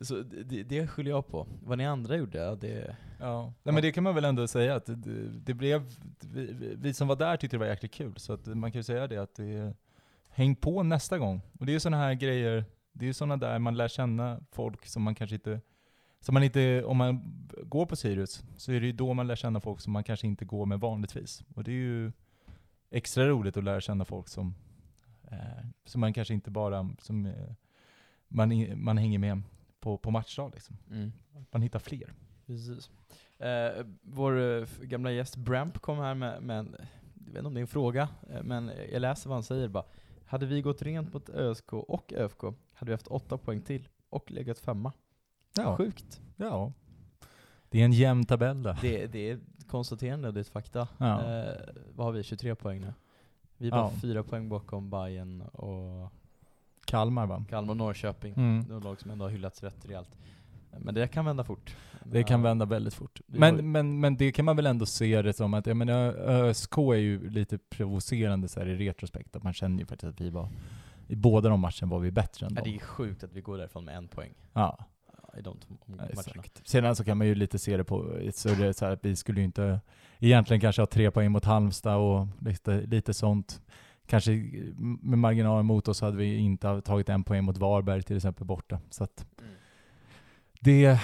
Så 0.00 0.14
det, 0.22 0.62
det 0.62 0.86
skyller 0.86 1.10
jag 1.10 1.26
på. 1.28 1.46
Vad 1.62 1.78
ni 1.78 1.86
andra 1.86 2.16
gjorde, 2.16 2.56
det... 2.56 2.96
Ja, 3.20 3.52
Nej, 3.62 3.74
men 3.74 3.82
det 3.82 3.92
kan 3.92 4.04
man 4.04 4.14
väl 4.14 4.24
ändå 4.24 4.48
säga 4.48 4.74
att 4.74 4.86
det, 4.86 4.94
det 5.28 5.54
blev, 5.54 5.82
vi, 6.20 6.52
vi- 6.52 6.74
vi 6.78 6.94
som 6.94 7.08
var 7.08 7.16
där 7.16 7.36
tyckte 7.36 7.56
det 7.56 7.58
var 7.58 7.66
jäkligt 7.66 7.92
kul, 7.94 8.14
så 8.16 8.32
att 8.32 8.46
man 8.46 8.72
kan 8.72 8.78
ju 8.78 8.82
säga 8.82 9.06
det 9.06 9.16
att 9.18 9.34
det, 9.34 9.74
häng 10.28 10.56
på 10.56 10.82
nästa 10.82 11.18
gång. 11.18 11.40
Och 11.58 11.66
det 11.66 11.72
är 11.72 11.74
ju 11.74 11.80
sådana 11.80 11.96
här 12.02 12.14
grejer, 12.14 12.64
det 12.92 13.04
är 13.04 13.06
ju 13.06 13.12
sådana 13.12 13.36
där 13.36 13.58
man 13.58 13.76
lär 13.76 13.88
känna 13.88 14.40
folk 14.50 14.86
som 14.86 15.02
man 15.02 15.14
kanske 15.14 15.34
inte, 15.34 15.60
som 16.20 16.34
man 16.34 16.42
inte, 16.42 16.84
om 16.84 16.96
man 16.96 17.20
går 17.62 17.86
på 17.86 17.96
Sirius, 17.96 18.44
så 18.56 18.72
är 18.72 18.80
det 18.80 18.86
ju 18.86 18.92
då 18.92 19.14
man 19.14 19.26
lär 19.26 19.36
känna 19.36 19.60
folk 19.60 19.80
som 19.80 19.92
man 19.92 20.04
kanske 20.04 20.26
inte 20.26 20.44
går 20.44 20.66
med 20.66 20.80
vanligtvis. 20.80 21.44
Och 21.54 21.64
det 21.64 21.70
är 21.70 21.74
ju 21.74 22.12
extra 22.90 23.28
roligt 23.28 23.56
att 23.56 23.64
lära 23.64 23.80
känna 23.80 24.04
folk 24.04 24.28
som, 24.28 24.54
eh, 25.30 25.66
som 25.84 26.00
man 26.00 26.12
kanske 26.12 26.34
inte 26.34 26.50
bara, 26.50 26.90
som 26.98 27.26
eh, 27.26 27.52
man, 28.28 28.82
man 28.82 28.98
hänger 28.98 29.18
med 29.18 29.42
på, 29.80 29.98
på 29.98 30.10
matchdag 30.10 30.50
liksom. 30.54 30.76
Man 31.50 31.62
hittar 31.62 31.78
fler. 31.78 32.12
Precis. 32.46 32.90
Eh, 33.38 33.86
vår 34.02 34.40
eh, 34.40 34.66
gamla 34.80 35.12
gäst 35.12 35.36
Bramp 35.36 35.78
kom 35.78 35.98
här 35.98 36.14
med, 36.14 36.42
med 36.42 36.58
en, 36.58 36.76
jag 37.26 37.32
vet 37.32 37.36
inte 37.36 37.46
om 37.46 37.54
det 37.54 37.60
är 37.60 37.62
en 37.62 37.66
fråga, 37.66 38.08
eh, 38.30 38.42
men 38.42 38.70
jag 38.92 39.00
läser 39.00 39.28
vad 39.28 39.36
han 39.36 39.42
säger 39.42 39.68
bara. 39.68 39.84
Hade 40.24 40.46
vi 40.46 40.62
gått 40.62 40.82
rent 40.82 41.12
mot 41.12 41.28
ÖSK 41.28 41.72
och 41.72 42.12
ÖFK 42.12 42.44
hade 42.82 42.90
vi 42.90 42.94
haft 42.94 43.06
åtta 43.06 43.38
poäng 43.38 43.60
till 43.60 43.88
och 44.10 44.30
legat 44.30 44.58
femma. 44.58 44.92
Ja. 45.56 45.76
Sjukt. 45.76 46.20
Ja. 46.36 46.72
Det 47.70 47.80
är 47.80 47.84
en 47.84 47.92
jämn 47.92 48.24
tabell 48.24 48.62
där. 48.62 48.78
Det, 48.80 49.06
det 49.06 49.30
är 49.30 49.38
konstaterande 49.66 50.32
det 50.32 50.38
är 50.38 50.40
ett 50.40 50.48
fakta. 50.48 50.88
Ja. 50.98 51.20
Eh, 51.42 51.54
vad 51.96 52.06
har 52.06 52.12
vi? 52.12 52.22
23 52.22 52.54
poäng 52.54 52.80
nu. 52.80 52.92
Vi 53.58 53.66
är 53.66 53.70
bara 53.70 53.80
Ja. 53.80 53.92
fyra 54.02 54.22
poäng 54.22 54.48
bakom 54.48 54.90
Bayern 54.90 55.40
och 55.42 56.12
Kalmar 56.84 57.26
va? 57.26 57.44
Kalmar 57.50 57.70
och 57.72 57.76
Norrköping. 57.76 58.34
Mm. 58.34 58.68
De 58.68 58.82
lag 58.82 59.00
som 59.00 59.10
ändå 59.10 59.24
har 59.24 59.30
hyllats 59.30 59.62
rätt 59.62 59.86
rejält. 59.86 60.10
Men 60.78 60.94
det 60.94 61.08
kan 61.08 61.24
vända 61.24 61.44
fort. 61.44 61.76
Det 62.04 62.22
kan 62.24 62.42
vända 62.42 62.64
väldigt 62.64 62.94
fort. 62.94 63.20
Har 63.28 63.34
ju- 63.34 63.40
Men, 63.40 63.72
men, 63.72 64.00
men 64.00 64.16
det 64.16 64.32
kan 64.32 64.44
man 64.44 64.56
väl 64.56 64.66
ändå 64.66 64.86
se 64.86 65.22
det 65.22 65.32
som 65.32 65.54
att, 65.54 65.66
jag 65.66 65.76
menar, 65.76 66.12
ÖSK 66.14 66.76
är 66.78 66.94
ju 66.94 67.30
lite 67.30 67.58
provocerande 67.58 68.48
så 68.48 68.60
här 68.60 68.66
i 68.66 68.76
retrospekt, 68.76 69.36
att 69.36 69.42
man 69.42 69.52
känner 69.52 69.78
ju 69.78 69.86
faktiskt 69.86 70.10
att 70.10 70.20
vi 70.20 70.30
var, 70.30 70.48
i 71.08 71.16
båda 71.16 71.48
de 71.48 71.60
matcherna 71.60 71.86
var 71.86 71.98
vi 71.98 72.10
bättre 72.10 72.46
än 72.46 72.52
Ja, 72.54 72.60
dem. 72.62 72.70
det 72.70 72.76
är 72.76 72.80
sjukt 72.80 73.24
att 73.24 73.32
vi 73.32 73.40
går 73.40 73.58
därifrån 73.58 73.84
med 73.84 73.96
en 73.96 74.08
poäng 74.08 74.32
Ja, 74.52 74.78
i 75.38 75.42
de 75.42 75.56
matcherna. 75.86 76.06
exakt. 76.12 76.68
Sedan 76.68 76.96
så 76.96 77.04
kan 77.04 77.18
man 77.18 77.26
ju 77.26 77.34
lite 77.34 77.58
se 77.58 77.76
det 77.76 77.84
på, 77.84 78.18
så 78.34 78.48
det 78.48 78.66
är 78.66 78.72
så 78.72 78.84
här 78.84 78.92
att 78.92 79.04
vi 79.04 79.16
skulle 79.16 79.40
ju 79.40 79.44
inte 79.44 79.80
egentligen 80.18 80.60
kanske 80.60 80.82
ha 80.82 80.86
tre 80.86 81.10
poäng 81.10 81.32
mot 81.32 81.44
Halmstad 81.44 81.96
och 81.96 82.26
lite, 82.40 82.80
lite 82.80 83.14
sånt. 83.14 83.62
Kanske 84.06 84.32
med 85.02 85.18
marginal 85.18 85.62
mot 85.62 85.88
oss 85.88 86.00
hade 86.00 86.16
vi 86.16 86.36
inte 86.36 86.80
tagit 86.80 87.08
en 87.08 87.24
poäng 87.24 87.44
mot 87.44 87.58
Varberg 87.58 88.02
till 88.02 88.16
exempel 88.16 88.46
borta. 88.46 88.80
Så 88.90 89.04
att 89.04 89.26
det, 90.60 90.98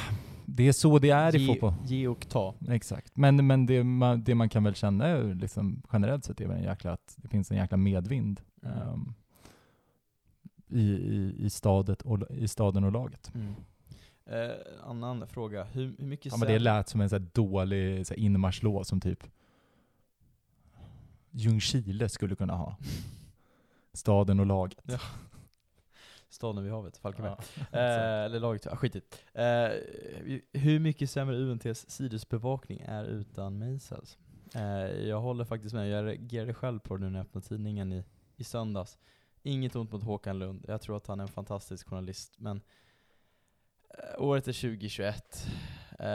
det 0.47 0.69
är 0.69 0.73
så 0.73 0.99
det 0.99 1.11
är 1.11 1.37
i 1.37 1.39
ge, 1.39 1.47
fotboll. 1.47 1.75
ge 1.85 2.09
och 2.09 2.29
ta. 2.29 2.55
Exakt. 2.69 3.17
Men, 3.17 3.47
men 3.47 3.67
det, 3.67 3.85
man, 3.85 4.25
det 4.25 4.35
man 4.35 4.49
kan 4.49 4.65
väl 4.65 4.75
känna 4.75 5.17
liksom, 5.19 5.83
generellt 5.93 6.25
sett 6.25 6.41
är 6.41 6.47
väl 6.47 6.57
en 6.57 6.63
jäkla, 6.63 6.93
att 6.93 7.15
det 7.17 7.29
finns 7.29 7.51
en 7.51 7.57
jäkla 7.57 7.77
medvind 7.77 8.41
Mm. 8.63 8.79
ehm, 8.79 9.15
i, 10.69 10.83
i, 10.83 11.35
i, 11.39 11.51
stadet 11.51 12.03
och, 12.03 12.31
i 12.31 12.49
staden 12.49 12.85
och 12.85 12.93
laget. 12.93 13.33
Eh, 14.27 14.51
annan 14.85 15.27
fråga. 15.27 15.65
Hur, 15.65 15.95
hur 15.99 16.07
mycket 16.07 16.33
Ja, 16.33 16.37
men 16.39 16.49
det 16.49 16.59
lät 16.59 16.89
som 16.89 17.01
en 17.01 17.11
så 17.11 17.19
dålig 17.19 18.07
så 18.07 18.15
inmarschlåt 18.15 18.87
som 18.87 19.01
typ 19.01 19.25
Ljungskile 21.31 22.09
skulle 22.09 22.37
kunna 22.37 22.55
ha. 22.55 22.77
Staden 23.93 24.41
och 24.41 24.47
laget. 24.47 24.79
Ja. 24.85 24.99
Staden 26.29 26.63
vid 26.63 26.73
havet, 26.73 26.97
Falkenberg. 26.97 27.37
Ja. 27.55 27.79
Eh, 27.79 28.25
eller 28.25 28.41
laget, 28.41 28.67
ah, 28.67 28.77
skitigt. 28.77 29.25
Eh, 29.33 29.69
hur 30.53 30.79
mycket 30.79 31.11
sämre 31.11 31.37
UNTs 31.37 31.91
sidosbevakning 31.91 32.81
är 32.87 33.05
utan 33.05 33.59
Meisels? 33.59 34.19
Eh, 34.55 34.63
jag 35.09 35.21
håller 35.21 35.45
faktiskt 35.45 35.75
med, 35.75 35.91
jag 35.91 36.07
reagerade 36.07 36.55
själv 36.55 36.79
på 36.79 36.97
det 36.97 37.05
nu 37.05 37.11
när 37.11 37.19
jag 37.19 37.25
öppnade 37.27 37.47
tidningen 37.47 37.93
i, 37.93 38.05
i 38.37 38.45
söndags. 38.45 38.99
Inget 39.49 39.77
ont 39.77 39.93
mot 39.93 40.03
Håkan 40.03 40.39
Lund, 40.39 40.65
jag 40.69 40.81
tror 40.81 40.97
att 40.97 41.07
han 41.07 41.21
är 41.21 41.25
en 41.25 41.29
fantastisk 41.29 41.89
journalist, 41.89 42.35
men 42.39 42.61
eh, 43.91 44.23
året 44.23 44.49
är 44.49 44.53
2021. 44.53 45.47
Eh, 45.99 46.07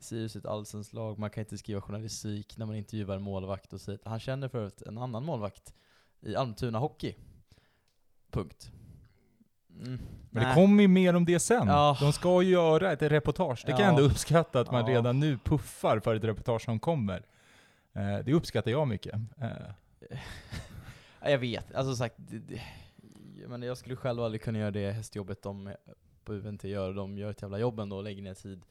Sirius 0.00 0.34
är 0.36 0.40
ett 0.40 0.46
allsvenskt 0.46 0.92
lag, 0.92 1.18
man 1.18 1.30
kan 1.30 1.40
inte 1.40 1.58
skriva 1.58 1.80
journalistik 1.80 2.56
när 2.56 2.66
man 2.66 2.76
intervjuar 2.76 3.16
en 3.16 3.22
målvakt 3.22 3.72
och 3.72 3.80
säger 3.80 4.00
han 4.04 4.20
känner 4.20 4.48
för 4.48 4.70
en 4.86 4.98
annan 4.98 5.24
målvakt 5.24 5.74
i 6.20 6.36
Almtuna 6.36 6.78
Hockey. 6.78 7.14
Punkt. 8.30 8.70
Mm. 9.70 9.98
Men 10.30 10.42
det 10.42 10.48
Nej. 10.48 10.54
kommer 10.54 10.82
ju 10.82 10.88
mer 10.88 11.14
om 11.16 11.24
det 11.24 11.40
sen. 11.40 11.68
Ja. 11.68 11.96
De 12.00 12.12
ska 12.12 12.42
ju 12.42 12.50
göra 12.50 12.92
ett 12.92 13.02
reportage. 13.02 13.62
Det 13.66 13.72
kan 13.72 13.80
jag 13.80 13.88
Ja. 13.88 13.96
ändå 13.96 14.02
uppskatta 14.02 14.60
att 14.60 14.70
man 14.70 14.86
Ja. 14.86 14.98
redan 14.98 15.20
nu 15.20 15.38
puffar 15.38 16.00
för 16.00 16.14
ett 16.14 16.24
reportage 16.24 16.62
som 16.64 16.80
kommer. 16.80 17.26
Eh, 17.92 18.18
det 18.24 18.32
uppskattar 18.32 18.70
jag 18.70 18.88
mycket. 18.88 19.14
Eh, 19.40 19.50
jag 21.30 21.38
vet, 21.38 21.74
alltså 21.74 21.96
sagt, 21.96 22.14
det, 22.18 22.38
det, 22.38 22.62
jag, 23.40 23.50
menar, 23.50 23.66
jag 23.66 23.78
skulle 23.78 23.96
själv 23.96 24.20
aldrig 24.20 24.42
kunna 24.42 24.58
göra 24.58 24.70
det 24.70 24.92
hästjobbet 24.92 25.42
de 25.42 25.74
på 26.24 26.32
UNT 26.32 26.64
gör, 26.64 26.94
de 26.94 27.18
gör 27.18 27.30
ett 27.30 27.42
jävla 27.42 27.58
jobb 27.58 27.80
ändå 27.80 27.96
och 27.96 28.04
lägger 28.04 28.22
ner 28.22 28.34
tid. 28.34 28.62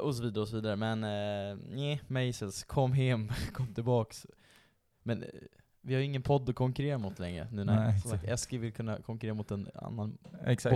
Och 0.00 0.14
så 0.16 0.22
vidare 0.22 0.42
och 0.42 0.48
så 0.48 0.56
vidare. 0.56 0.76
Men 0.76 1.04
eh, 1.04 1.58
nej, 1.70 2.00
Meisels, 2.08 2.64
kom 2.64 2.92
hem, 2.92 3.28
kom 3.52 3.74
tillbaks. 3.74 4.26
Men 5.02 5.22
eh, 5.22 5.28
vi 5.80 5.94
har 5.94 6.00
ju 6.00 6.06
ingen 6.06 6.22
podd 6.22 6.48
att 6.48 6.54
konkurrera 6.54 6.98
mot 6.98 7.18
längre. 7.18 7.48
Nu 7.52 7.64
när 7.64 7.86
Nej, 7.86 8.00
som 8.00 8.10
sagt, 8.10 8.24
Eski 8.24 8.58
vill 8.58 8.72
kunna 8.72 9.02
konkurrera 9.02 9.34
mot 9.34 9.50
en 9.50 9.68
annan 9.74 10.18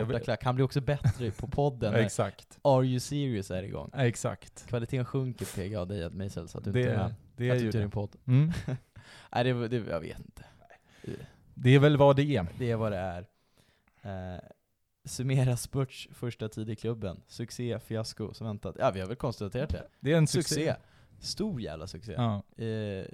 bortaklack. 0.06 0.44
Han 0.44 0.54
blir 0.54 0.64
också 0.64 0.80
bättre 0.80 1.30
på 1.30 1.48
podden 1.48 1.94
Exakt. 2.04 2.58
Are 2.62 2.86
You 2.86 3.00
Serious 3.00 3.50
är 3.50 3.62
igång. 3.62 3.90
Exakt. 3.94 4.66
Kvaliteten 4.66 5.04
sjunker 5.04 5.46
PGA 5.46 5.84
dig 5.84 6.04
att 6.04 6.14
Meisels, 6.14 6.56
att 6.56 6.64
du 6.64 6.72
Det, 6.72 6.80
inte 6.80 6.92
är 6.92 6.96
med. 6.98 7.14
det 7.36 7.50
att 7.50 7.56
är 7.56 7.60
du 7.60 7.66
inte 7.66 7.78
det. 7.78 7.82
din 7.84 7.90
podd. 7.90 8.16
Mm. 8.26 8.52
Nej, 9.34 9.44
det, 9.44 9.68
det, 9.68 9.76
jag 9.76 10.00
vet 10.00 10.18
inte. 10.18 10.44
Det 11.54 11.70
är 11.70 11.78
väl 11.78 11.96
vad 11.96 12.16
det 12.16 12.36
är. 12.36 12.46
Det 12.58 12.70
är 12.70 12.76
vad 12.76 12.92
det 12.92 12.98
är. 12.98 13.26
Eh, 14.02 14.40
summera 15.04 15.56
Spurts 15.56 16.08
första 16.12 16.48
tid 16.48 16.70
i 16.70 16.76
klubben. 16.76 17.20
Succé, 17.26 17.78
fiasko 17.80 18.34
som 18.34 18.46
väntat. 18.46 18.76
Ja, 18.78 18.90
vi 18.90 19.00
har 19.00 19.06
väl 19.06 19.16
konstaterat 19.16 19.70
det. 19.70 19.88
Det 20.00 20.12
är 20.12 20.16
en 20.16 20.26
Succé. 20.26 20.54
succé. 20.54 20.74
Stor 21.20 21.60
jävla 21.60 21.86
succé. 21.86 22.12
Ja. 22.12 22.42
Eh, 22.64 23.06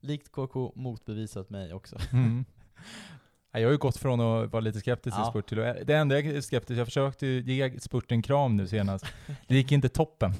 likt 0.00 0.32
KK 0.32 0.72
motbevisat 0.76 1.50
mig 1.50 1.72
också. 1.74 1.98
Mm. 2.12 2.44
Jag 3.52 3.66
har 3.66 3.70
ju 3.72 3.78
gått 3.78 3.96
från 3.96 4.20
att 4.20 4.52
vara 4.52 4.60
lite 4.60 4.80
skeptisk 4.80 5.16
till 5.16 5.22
Ja. 5.24 5.30
spurt 5.30 5.48
till 5.48 5.60
att, 5.62 5.86
det 5.86 5.94
enda 5.96 6.14
jag 6.20 6.26
är 6.26 6.40
skeptisk, 6.40 6.78
jag 6.80 6.86
försökte 6.86 7.26
ge 7.26 7.80
spurt 7.80 8.12
en 8.12 8.22
kram 8.22 8.56
nu 8.56 8.66
senast. 8.66 9.06
Det 9.46 9.54
gick 9.54 9.72
inte 9.72 9.88
toppen. 9.88 10.32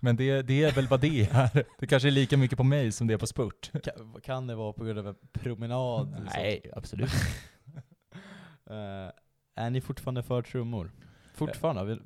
Men 0.00 0.16
det, 0.16 0.42
det 0.42 0.64
är 0.64 0.72
väl 0.72 0.86
vad 0.86 1.00
det 1.00 1.20
är. 1.20 1.64
Det 1.78 1.86
kanske 1.86 2.08
är 2.08 2.12
lika 2.12 2.36
mycket 2.36 2.58
på 2.58 2.64
mig 2.64 2.92
som 2.92 3.06
det 3.06 3.14
är 3.14 3.18
på 3.18 3.26
spurt. 3.26 3.70
Kan, 3.82 4.20
kan 4.22 4.46
det 4.46 4.54
vara 4.54 4.72
på 4.72 4.84
grund 4.84 4.98
av 4.98 5.08
en 5.08 5.16
promenad? 5.32 6.28
Nej, 6.34 6.70
absolut. 6.72 7.10
Eh, 8.70 9.10
är 9.56 9.70
ni 9.70 9.80
fortfarande 9.80 10.22
för 10.22 10.42
trummor? 10.42 10.90
Fortfarande? 11.34 11.80
Har 11.80 11.86
vi, 11.86 11.98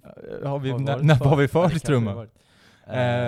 Har 0.47 0.59
vi, 0.59 0.71
har 0.71 0.79
när, 0.79 0.93
varit 0.93 1.05
när 1.05 1.19
var 1.19 1.37
vi 1.37 1.49
för 1.49 2.15
har. 2.15 2.25
Eh, 2.25 2.31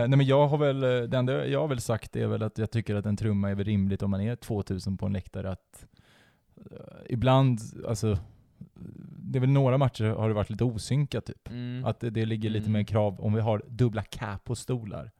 Eh, 0.02 0.08
nej 0.08 0.16
men 0.16 0.26
jag 0.26 0.48
har 0.48 0.58
väl, 0.58 0.82
eh, 0.82 1.08
det 1.08 1.16
enda 1.16 1.46
jag 1.46 1.60
har 1.60 1.68
väl 1.68 1.80
sagt 1.80 2.16
är 2.16 2.26
väl 2.26 2.42
att 2.42 2.58
jag 2.58 2.70
tycker 2.70 2.94
att 2.94 3.06
en 3.06 3.16
trumma 3.16 3.50
är 3.50 3.54
väl 3.54 3.64
rimligt 3.64 4.02
om 4.02 4.10
man 4.10 4.20
är 4.20 4.36
2000 4.36 4.96
på 4.96 5.06
en 5.06 5.12
läktare 5.12 5.50
att 5.50 5.86
eh, 6.70 6.76
ibland, 7.08 7.60
alltså 7.88 8.18
det 9.18 9.38
är 9.38 9.40
väl 9.40 9.50
några 9.50 9.78
matcher 9.78 10.04
har 10.04 10.28
det 10.28 10.34
varit 10.34 10.50
lite 10.50 10.64
osynkat 10.64 11.24
typ. 11.26 11.48
mm. 11.48 11.84
Att 11.84 12.00
det, 12.00 12.10
det 12.10 12.24
ligger 12.26 12.50
lite 12.50 12.62
Mm. 12.66 12.72
mer 12.72 12.82
krav, 12.84 13.20
om 13.20 13.34
vi 13.34 13.40
har 13.40 13.62
dubbla 13.68 14.02
cap 14.02 14.50
och 14.50 14.58
stolar, 14.58 15.10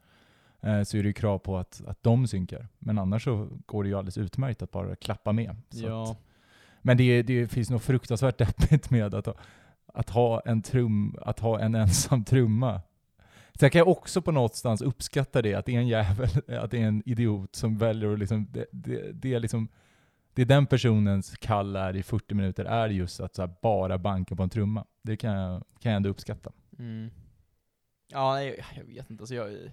eh, 0.60 0.82
så 0.82 0.96
är 0.96 1.02
det 1.02 1.06
ju 1.08 1.12
krav 1.12 1.38
på 1.38 1.58
att, 1.58 1.82
att 1.86 2.02
de 2.02 2.26
synkar. 2.26 2.68
Men 2.78 2.98
annars 2.98 3.24
så 3.24 3.48
går 3.66 3.82
det 3.82 3.88
ju 3.88 3.94
alldeles 3.96 4.18
utmärkt 4.18 4.62
att 4.62 4.70
bara 4.70 4.96
klappa 4.96 5.32
med. 5.32 5.56
Ja. 5.70 6.02
att, 6.10 6.18
men 6.82 6.96
det, 6.96 7.22
det 7.22 7.48
finns 7.48 7.70
nog 7.70 7.82
fruktansvärt 7.82 8.38
deppigt 8.38 8.90
med 8.90 9.14
att, 9.14 9.26
ha- 9.26 9.34
att, 9.86 10.10
ha 10.10 10.40
en 10.40 10.62
trum, 10.62 11.16
att 11.22 11.38
ha 11.40 11.60
en 11.60 11.74
ensam 11.74 12.24
trumma. 12.24 12.80
Sen 13.54 13.70
kan 13.70 13.78
jag 13.78 13.88
också 13.88 14.22
på 14.22 14.32
någonstans 14.32 14.82
uppskatta 14.82 15.42
det, 15.42 15.54
att 15.54 15.66
det 15.66 15.74
är 15.74 15.78
en 15.78 15.88
jävel, 15.88 16.28
att 16.62 16.70
det 16.70 16.82
är 16.82 16.86
en 16.86 17.02
idiot 17.06 17.54
som 17.56 17.78
väljer 17.78 18.12
att 18.12 18.18
liksom, 18.18 18.46
det, 18.50 18.66
det, 18.72 19.12
det 19.12 19.34
är 19.34 19.40
liksom, 19.40 19.68
det 20.34 20.42
är 20.42 20.46
den 20.46 20.66
personens 20.66 21.36
kall 21.36 21.76
är 21.76 21.96
i 21.96 22.02
40 22.02 22.34
minuter, 22.34 22.64
är 22.64 22.88
just 22.88 23.20
att 23.20 23.34
här 23.42 23.54
bara 23.62 23.98
banka 23.98 24.36
på 24.36 24.42
en 24.42 24.50
trumma. 24.50 24.86
Det 25.02 25.16
kan 25.16 25.32
jag, 25.34 25.64
kan 25.80 25.92
jag 25.92 25.96
ändå 25.96 26.08
uppskatta. 26.08 26.52
Mm. 26.78 27.10
Ja, 28.08 28.34
nej, 28.34 28.64
jag 28.76 28.84
vet 28.84 29.10
inte. 29.10 29.22
Alltså 29.22 29.34
jag, 29.34 29.70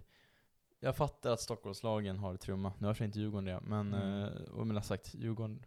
jag 0.80 0.96
fattar 0.96 1.32
att 1.32 1.42
Stockholmslagen 1.42 2.18
har 2.18 2.38
trumma. 2.38 2.74
Nu 2.78 2.88
har 2.88 2.94
inte 3.06 3.20
Djurgården 3.20 3.46
det, 3.46 3.60
men, 3.64 3.94
Mm. 3.94 4.24
eh, 4.24 4.28
och 4.52 4.68
har 4.76 4.82
sagt, 4.82 5.16
Djurgården 5.16 5.66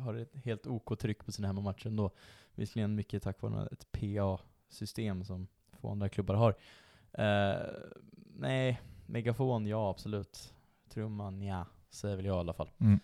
har 0.00 0.14
ett 0.14 0.36
helt 0.44 0.66
OK-tryck 0.66 1.24
på 1.24 1.32
sina 1.32 1.48
hemmamatcher 1.48 1.86
ändå. 1.86 2.10
Visserligen 2.54 2.94
mycket 2.94 3.22
tack 3.22 3.42
vare 3.42 3.68
ett 3.72 3.92
PA-system 3.92 5.24
som 5.24 5.46
få 5.72 5.90
andra 5.90 6.08
klubbar 6.08 6.34
har. 6.34 6.54
Eh, 7.12 7.66
nej, 8.36 8.80
megafon, 9.06 9.66
ja 9.66 9.90
absolut. 9.90 10.54
Trumman, 10.88 11.42
ja, 11.42 11.66
säger 11.90 12.16
väl 12.16 12.24
jag 12.24 12.36
i 12.36 12.38
alla 12.38 12.52
fall. 12.54 12.70
Mm. 12.78 13.00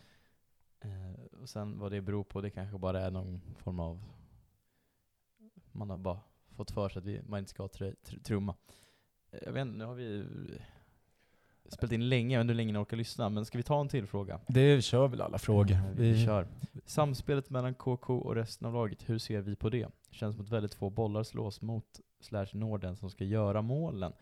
Eh, 0.80 1.38
och 1.42 1.48
sen 1.48 1.78
vad 1.78 1.92
det 1.92 2.00
beror 2.00 2.24
på, 2.24 2.40
det 2.40 2.50
kanske 2.50 2.78
bara 2.78 3.00
är 3.00 3.10
någon 3.10 3.40
form 3.58 3.80
av... 3.80 4.02
Man 5.72 5.90
har 5.90 5.98
bara 5.98 6.20
fått 6.56 6.70
för 6.70 6.88
sig 6.88 6.98
att 7.00 7.04
vi, 7.06 7.20
man 7.26 7.38
inte 7.38 7.50
ska 7.50 7.68
tr 7.68 7.94
tr 8.02 8.16
trumma. 8.18 8.54
Eh, 9.30 9.38
Jag 9.44 9.52
vet 9.52 9.62
inte, 9.62 9.78
nu 9.78 9.84
har 9.84 9.94
vi 9.94 10.24
spelat 11.68 11.92
in 11.92 12.08
länge, 12.08 12.34
jag 12.34 12.38
vet 12.38 12.44
inte 12.44 12.52
hur 12.52 12.56
länge 12.56 12.72
ni 12.72 12.78
orkar 12.78 12.96
lyssna, 12.96 13.28
men 13.28 13.44
ska 13.44 13.58
vi 13.58 13.62
ta 13.64 13.80
en 13.80 13.88
till 13.88 14.06
fråga? 14.06 14.40
Det 14.48 14.82
kör 14.84 15.08
väl 15.08 15.20
alla 15.20 15.38
frågor. 15.38 15.72
Eh, 15.72 15.90
Vi, 15.96 16.24
kör. 16.26 16.46
Samspelet 16.84 17.50
mellan 17.50 17.74
KK 17.74 18.18
och 18.18 18.34
resten 18.34 18.66
av 18.66 18.74
laget, 18.74 19.08
hur 19.08 19.18
ser 19.18 19.40
vi 19.40 19.56
på 19.56 19.70
det? 19.70 19.88
Känns 20.10 20.36
som 20.36 20.44
att 20.44 20.50
väldigt 20.50 20.74
få 20.74 20.90
bollar 20.90 21.22
slås 21.22 21.60
mot 21.62 22.00
slash 22.20 22.46
Norden 22.52 22.96
som 22.96 23.10
ska 23.10 23.24
göra 23.24 23.62
målen. 23.62 24.12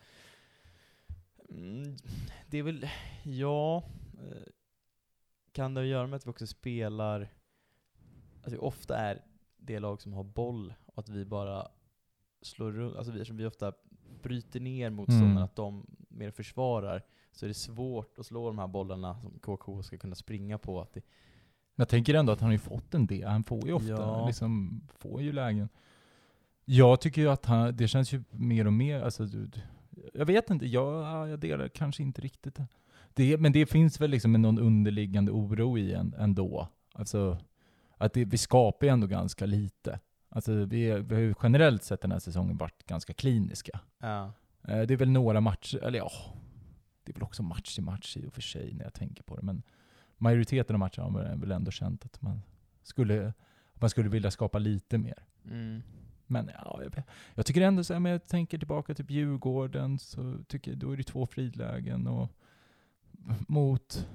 Mm, 1.49 1.95
det 2.47 2.57
är 2.57 2.63
väl, 2.63 2.89
ja, 3.23 3.77
eh, 4.13 4.41
kan 5.59 5.73
det 5.73 5.85
göra 5.85 6.07
med 6.07 6.17
att 6.17 6.25
vi 6.27 6.31
också 6.31 6.47
spelar, 6.47 7.29
att 8.43 8.53
vi 8.53 8.57
ofta 8.57 8.97
är 8.97 9.21
det 9.57 9.79
lag 9.79 10.01
som 10.01 10.13
har 10.13 10.23
boll 10.23 10.73
och 10.85 10.99
att 10.99 11.09
vi 11.09 11.25
bara 11.25 11.67
slår 12.41 12.71
runt, 12.71 12.95
alltså 12.95 13.11
vi, 13.11 13.23
vi 13.31 13.45
ofta 13.45 13.73
bryter 14.23 14.59
ner 14.59 14.89
motståndarna, 14.89 15.31
Mm. 15.31 15.43
att 15.43 15.55
de 15.55 15.85
mer 16.09 16.31
försvarar, 16.31 17.01
så 17.31 17.45
är 17.45 17.47
det 17.47 17.53
svårt 17.53 18.19
att 18.19 18.25
slå 18.25 18.47
de 18.47 18.59
här 18.59 18.67
bollarna 18.67 19.21
som 19.21 19.39
KK 19.39 19.83
ska 19.83 19.97
kunna 19.97 20.15
springa 20.15 20.57
på. 20.57 20.81
Att 20.81 20.93
det, 20.93 21.01
Jag 21.75 21.89
tänker 21.89 22.13
ändå 22.13 22.31
att 22.33 22.39
han 22.39 22.47
har 22.47 22.53
ju 22.53 22.59
fått 22.59 22.93
en 22.93 23.07
del. 23.07 23.27
Han 23.27 23.43
får 23.43 23.65
ju 23.67 23.73
ofta, 23.73 23.89
Ja. 23.91 24.27
liksom, 24.27 24.81
får 24.97 25.21
ju 25.21 25.31
lägen. 25.31 25.69
Jag 26.65 27.01
tycker 27.01 27.21
ju 27.21 27.29
att 27.29 27.45
han, 27.45 27.75
det 27.75 27.87
känns 27.87 28.13
ju 28.13 28.23
mer 28.31 28.67
och 28.67 28.73
mer, 28.73 29.01
alltså, 29.01 29.25
du- 29.25 29.51
jag 30.13 30.25
vet 30.25 30.49
inte, 30.49 30.65
jag, 30.65 31.29
jag 31.29 31.39
delar 31.39 31.67
kanske 31.67 32.03
inte 32.03 32.21
riktigt 32.21 32.55
det. 32.55 32.67
Det. 33.13 33.37
Men 33.37 33.51
det 33.51 33.65
finns 33.65 34.01
väl 34.01 34.09
liksom 34.11 34.33
någon 34.33 34.59
underliggande 34.59 35.31
oro 35.31 35.77
i 35.77 35.93
en 35.93 36.13
ändå. 36.17 36.67
Alltså, 36.93 37.37
att 37.97 38.13
det, 38.13 38.25
vi 38.25 38.37
skapar 38.37 38.87
ju 38.87 38.93
ändå 38.93 39.07
ganska 39.07 39.45
lite. 39.45 39.99
Alltså, 40.29 40.53
vi, 40.65 40.91
vi 41.01 41.15
har 41.15 41.21
ju 41.21 41.33
generellt 41.43 41.83
sett 41.83 42.01
den 42.01 42.11
här 42.11 42.19
säsongen 42.19 42.57
varit 42.57 42.85
ganska 42.85 43.13
kliniska. 43.13 43.79
ja. 43.99 44.31
Eh, 44.67 44.81
Det 44.81 44.93
är 44.93 44.97
väl 44.97 45.09
några 45.09 45.41
matcher, 45.41 45.77
eller 45.83 45.99
ja, 45.99 46.11
det 47.03 47.11
är 47.11 47.13
väl 47.13 47.23
också 47.23 47.43
match 47.43 47.75
till 47.75 47.83
match 47.83 48.17
i 48.17 48.27
och 48.27 48.33
för 48.33 48.41
sig 48.41 48.73
när 48.73 48.83
jag 48.83 48.93
tänker 48.93 49.23
på 49.23 49.35
det. 49.35 49.41
Men 49.41 49.63
majoriteten 50.17 50.75
av 50.75 50.79
matcherna 50.79 51.03
har 51.03 51.09
man 51.09 51.39
väl 51.39 51.51
ändå 51.51 51.71
känt 51.71 52.05
att 52.05 52.21
man 52.21 52.41
skulle, 52.81 53.27
att 53.73 53.81
man 53.81 53.89
skulle 53.89 54.09
vilja 54.09 54.31
skapa 54.31 54.59
lite 54.59 54.97
mer. 54.97 55.23
Mm. 55.45 55.81
Men 56.27 56.49
ja, 56.63 56.79
jag, 56.83 57.03
jag 57.35 57.45
tycker 57.45 57.61
ändå 57.61 57.83
så 57.83 57.93
här, 57.93 57.99
men 57.99 58.11
jag 58.11 58.25
tänker 58.27 58.57
tillbaka 58.57 58.95
till 58.95 59.11
Djurgården, 59.11 59.99
så 59.99 60.43
tycker 60.47 60.71
jag, 60.71 60.77
då 60.79 60.91
är 60.91 60.97
det 60.97 61.03
två 61.03 61.25
fridlägen 61.25 62.07
och 62.07 62.31
mot, 63.47 64.07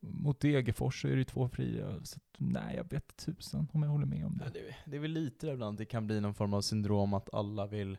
mot 0.00 0.40
Degerfors 0.40 1.02
så 1.02 1.08
är 1.08 1.16
det 1.16 1.24
två 1.24 1.48
fria. 1.48 2.04
Så 2.04 2.16
att, 2.16 2.22
nej, 2.38 2.76
jag 2.76 2.90
vet 2.90 3.16
tusan 3.16 3.68
om 3.72 3.82
jag 3.82 3.90
håller 3.90 4.06
med 4.06 4.26
om 4.26 4.40
Ja, 4.44 4.50
det. 4.50 4.60
det, 4.60 4.76
det 4.86 4.96
är 4.96 5.00
väl 5.00 5.10
lite 5.10 5.46
där 5.46 5.52
ibland, 5.52 5.78
det 5.78 5.84
kan 5.84 6.06
bli 6.06 6.20
någon 6.20 6.34
form 6.34 6.54
av 6.54 6.60
syndrom 6.60 7.14
att 7.14 7.34
alla 7.34 7.66
vill 7.66 7.98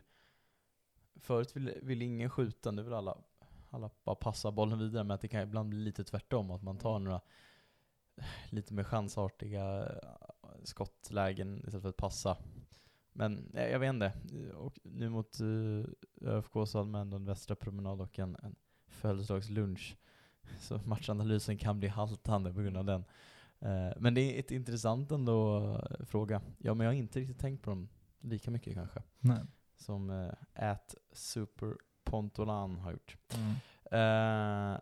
Förut 1.16 1.56
vill, 1.56 1.74
vill 1.82 2.02
ingen 2.02 2.30
skjuta, 2.30 2.70
nu 2.70 2.82
vill 2.82 2.92
alla, 2.92 3.18
alla 3.70 3.90
bara 4.04 4.16
passa 4.16 4.52
bollen 4.52 4.78
vidare, 4.78 5.04
men 5.04 5.14
att 5.14 5.20
det 5.20 5.28
kan 5.28 5.42
ibland 5.42 5.68
bli 5.68 5.78
lite 5.78 6.04
tvärtom, 6.04 6.50
att 6.50 6.62
man 6.62 6.78
tar 6.78 6.98
några 6.98 7.20
lite 8.50 8.74
mer 8.74 8.84
chansartiga 8.84 9.82
eh, 9.82 10.48
skottlägen 10.64 11.56
istället 11.56 11.82
för 11.82 11.88
att 11.88 11.96
passa. 11.96 12.36
Men 13.12 13.50
eh, 13.54 13.68
jag 13.68 13.78
vet 13.78 13.88
inte, 13.88 14.12
och 14.54 14.78
nu 14.82 15.08
mot 15.08 15.40
uh, 15.40 15.84
ÖFK 16.20 16.52
så 16.52 16.78
hade 16.78 16.90
man 16.90 17.00
ändå 17.00 17.16
en 17.16 17.24
västra 17.24 17.56
promenad 17.56 18.00
och 18.00 18.18
en, 18.18 18.36
en 18.42 18.56
födelsedagslunch. 18.86 19.96
Så 20.58 20.80
matchanalysen 20.84 21.58
kan 21.58 21.78
bli 21.80 21.88
haltande 21.88 22.52
på 22.52 22.60
grund 22.60 22.76
av 22.76 22.84
den. 22.84 23.04
Eh, 23.60 23.92
men 23.96 24.14
det 24.14 24.20
är 24.20 24.40
ett 24.40 24.50
intressant 24.50 25.10
ändå 25.12 25.66
eh, 26.00 26.04
fråga. 26.06 26.40
Ja, 26.58 26.74
men 26.74 26.84
jag 26.84 26.92
har 26.92 26.98
inte 26.98 27.20
riktigt 27.20 27.38
tänkt 27.38 27.62
på 27.62 27.70
dem 27.70 27.88
lika 28.20 28.50
mycket 28.50 28.74
kanske. 28.74 29.02
Nej. 29.20 29.38
Som 29.76 30.10
uh, 30.10 30.32
at 30.54 30.94
superpontolan 31.12 32.78
har 32.78 32.92
gjort. 32.92 33.16
Mm. 33.34 34.74
Eh, 34.74 34.80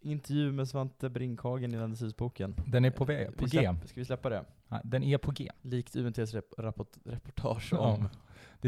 intervju 0.00 0.52
med 0.52 0.68
Svante 0.68 1.08
Brinkhagen 1.10 1.74
i 1.74 1.76
Landestidsboken. 1.76 2.54
Den 2.66 2.84
är 2.84 2.90
på 2.90 3.06
på 3.06 3.44
G. 3.44 3.48
släpp, 3.48 3.88
Ska 3.88 4.00
vi 4.00 4.04
släppa 4.04 4.28
det? 4.28 4.44
Ja, 4.68 4.80
Den 4.84 5.02
är 5.02 5.18
på 5.18 5.30
G. 5.30 5.50
Likt 5.62 5.96
UNTs 5.96 6.34
rep 6.34 6.44
rapport, 6.58 6.96
reportage 7.04 7.68
Ja. 7.72 7.78
om 7.78 8.08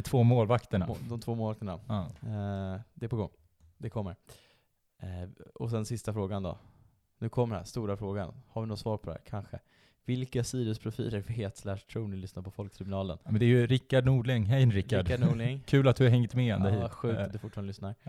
är 0.01 0.03
två 0.03 0.23
målvakterna. 0.23 0.87
må- 0.87 0.97
de 1.09 1.21
två 1.21 1.35
målvakterna. 1.35 1.81
Ja. 1.89 2.03
Eh, 2.05 2.81
det 2.95 3.07
är 3.07 3.09
på 3.09 3.17
gång. 3.17 3.31
Det 3.79 3.91
kommer. 3.91 4.17
Eh, 4.99 5.29
och 5.55 5.71
sen 5.71 5.87
sista 5.87 6.13
frågan 6.13 6.43
då. 6.43 6.59
Nu 7.19 7.29
kommer 7.29 7.55
den 7.55 7.61
här 7.61 7.67
stora 7.67 7.97
frågan. 7.97 8.35
Har 8.49 8.63
vi 8.63 8.69
något 8.69 8.79
svar 8.79 8.97
på 8.97 9.07
det 9.07 9.13
här? 9.13 9.23
Kanske. 9.27 9.59
Vilka 10.05 10.45
Sirius-profiler 10.45 11.21
vet 11.21 11.57
slash 11.57 11.77
tror 11.77 12.09
ni 12.09 12.17
lyssnar 12.17 12.43
på 12.43 12.51
Folktribunalen? 12.51 13.19
Ja, 13.25 13.31
Men 13.31 13.41
det 13.41 13.45
är 13.45 13.49
ju 13.49 13.67
Rickard 13.67 14.05
Nordling. 14.05 14.47
Hej 14.47 14.67
Rickard. 14.67 15.09
Rickard 15.09 15.29
Norling. 15.29 15.63
Kul 15.67 15.89
att 15.89 15.97
du 15.97 16.05
har 16.05 16.11
hängt 16.11 16.35
med 16.35 16.55
ända 16.55 16.75
Ja, 16.75 16.83
hit. 16.83 16.93
sjukt 16.93 17.19
att 17.19 17.33
du 17.33 17.39
fortfarande 17.39 17.67
lyssnar. 17.67 17.95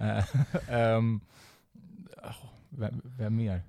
Eh, 0.69 0.99
oh, 0.99 2.35
vem, 2.69 3.01
vem 3.03 3.35
mer? 3.35 3.61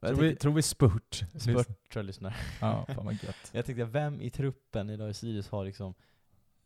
Jag 0.00 0.10
Tror 0.10 0.22
vi, 0.22 0.36
tror 0.36 0.52
vi 0.52 0.62
Spurt? 0.62 1.14
Spurt 1.34 1.66
tror 1.66 1.76
jag 1.94 2.04
lyssnar. 2.04 2.36
Ja, 2.60 2.86
fan 2.88 3.04
vad 3.04 3.14
gött. 3.14 3.50
Jag 3.52 3.64
tänkte, 3.64 3.84
vem 3.84 4.20
i 4.20 4.30
truppen 4.30 4.90
idag 4.90 5.10
i 5.10 5.14
Sirius 5.14 5.48
har 5.48 5.64
liksom 5.64 5.94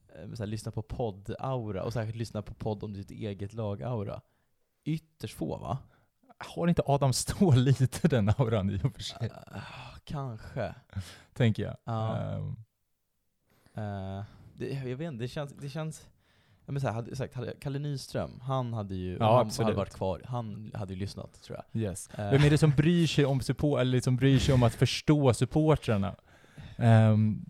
eh, 0.08 0.32
så 0.32 0.42
här, 0.42 0.46
lyssna 0.46 0.72
på 0.72 0.82
podd-aura 0.82 1.80
och 1.82 1.92
särskilt 1.92 2.16
lyssna 2.16 2.42
på 2.42 2.54
podd 2.54 2.84
om 2.84 2.92
ditt 2.92 3.10
eget 3.10 3.52
lag-aura. 3.52 4.20
Ytterst 4.84 5.34
få 5.34 5.56
va? 5.56 5.78
Har 6.38 6.68
inte 6.68 6.82
Adam 6.86 7.12
Ståhl 7.12 7.58
lite 7.64 8.08
den 8.08 8.28
auran 8.28 8.70
i 8.70 8.80
och 8.84 8.94
för 8.94 9.02
sig? 9.02 9.30
Ah, 9.52 9.60
kanske. 10.04 10.74
Tänker 11.32 11.62
jag. 11.62 11.76
Ja. 11.84 12.16
Ehm, 12.16 12.56
Eh, 13.78 14.22
det, 14.54 14.68
jag 14.68 14.96
vet 14.96 15.12
inte, 15.12 15.24
det 15.24 15.28
känns, 15.28 15.52
det 15.52 15.68
känns 15.68 16.08
jag 16.66 16.72
men 16.72 16.80
så 16.80 16.86
här, 16.86 16.94
hade, 16.94 17.16
sagt, 17.16 17.34
hade, 17.34 17.54
Kalle 17.60 17.78
Nyström, 17.78 18.40
han 18.40 18.72
hade 18.72 18.94
ju, 18.94 19.16
Ja, 19.20 19.36
han 19.36 19.46
absolut. 19.46 19.64
hade 19.66 19.76
varit 19.76 19.94
kvar, 19.94 20.22
han 20.24 20.70
hade 20.74 20.94
ju 20.94 21.00
lyssnat 21.00 21.42
tror 21.42 21.58
jag. 21.72 21.82
yes. 21.82 22.08
Eh, 22.14 22.30
Vem 22.30 22.44
är 22.44 22.50
det 22.50 22.58
som 22.58 22.70
bryr 22.70 23.06
sig 23.06 23.24
om 23.24 23.40
support, 23.40 23.80
eller 23.80 23.92
liksom 23.92 24.16
bryr 24.16 24.38
sig 24.38 24.54
om 24.54 24.62
att 24.62 24.74
förstå 24.74 25.34
supportrarna? 25.34 26.14
Um, 26.78 27.46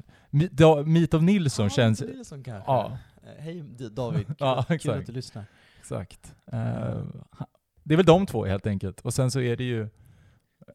Meet 0.84 1.14
of 1.14 1.22
Nilsson 1.22 1.64
ja, 1.64 1.70
känns... 1.70 2.00
Nilsson 2.00 2.42
kanske. 2.42 2.70
Ja. 2.70 2.98
Eh, 3.22 3.42
Hej 3.42 3.62
David, 3.90 4.26
kul, 4.26 4.36
Ja, 4.38 4.64
kul 4.80 4.90
att 4.90 5.06
du 5.06 5.12
lyssnar. 5.12 5.44
Exakt. 5.80 6.34
Ehm, 6.46 7.12
det 7.88 7.94
är 7.94 7.96
väl 7.96 8.06
de 8.06 8.26
två 8.26 8.44
helt 8.44 8.66
enkelt. 8.66 9.00
Och 9.00 9.14
sen 9.14 9.30
så 9.30 9.40
är 9.40 9.56
det 9.56 9.64
ju... 9.64 9.88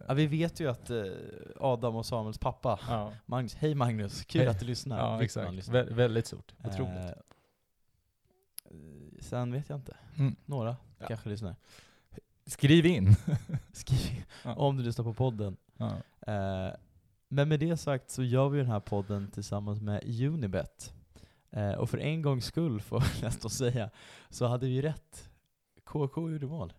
Ja, 0.07 0.14
vi 0.14 0.27
vet 0.27 0.60
ju 0.60 0.69
att 0.69 0.90
eh, 0.90 1.03
Adam 1.60 1.95
och 1.95 2.06
Samuels 2.06 2.38
pappa, 2.38 2.80
Ja, 2.90 3.14
Magnus, 3.26 3.56
hej 3.56 3.76
Magnus, 3.76 4.26
kul 4.26 4.41
Hej. 4.41 4.49
att 4.49 4.60
du 4.60 4.65
lyssnar. 4.65 4.98
ja 4.98 5.23
exakt. 5.23 5.53
lyssnar. 5.53 5.73
Vä 5.84 5.94
väldigt 5.94 6.27
stort. 6.27 6.53
Eh, 6.64 6.69
Otroligt. 6.69 7.15
eh, 8.65 8.72
sen 9.19 9.52
vet 9.52 9.69
jag 9.69 9.77
inte. 9.77 9.95
Mm. 10.18 10.35
Några 10.45 10.76
Ja. 10.99 11.06
kanske 11.07 11.30
lyssnar. 11.30 11.56
Skriv 12.45 12.85
in. 12.85 13.15
Skriv 13.73 14.26
Ja. 14.44 14.56
om 14.56 14.77
du 14.77 14.84
lyssnar 14.84 15.06
på 15.06 15.14
podden. 15.14 15.57
ja. 15.77 15.91
Eh, 16.34 16.73
men 17.27 17.49
med 17.49 17.60
det 17.60 17.77
sagt 17.77 18.10
så 18.10 18.23
gör 18.23 18.49
vi 18.49 18.57
den 18.57 18.68
här 18.68 18.80
podden 18.80 19.27
tillsammans 19.31 19.81
med 19.81 20.03
Unibet. 20.22 20.94
Eh, 21.52 21.72
och 21.72 21.90
för 21.90 21.98
en 21.98 22.22
gångs 22.22 22.45
skull, 22.45 22.81
får 22.81 23.03
jag 23.15 23.23
nästan 23.23 23.52
säga, 23.52 23.90
så 24.30 24.45
hade 24.45 24.65
vi 24.68 24.81
rätt. 24.81 25.30
KK 25.84 26.30
gjorde 26.31 26.45
mål. 26.48 26.73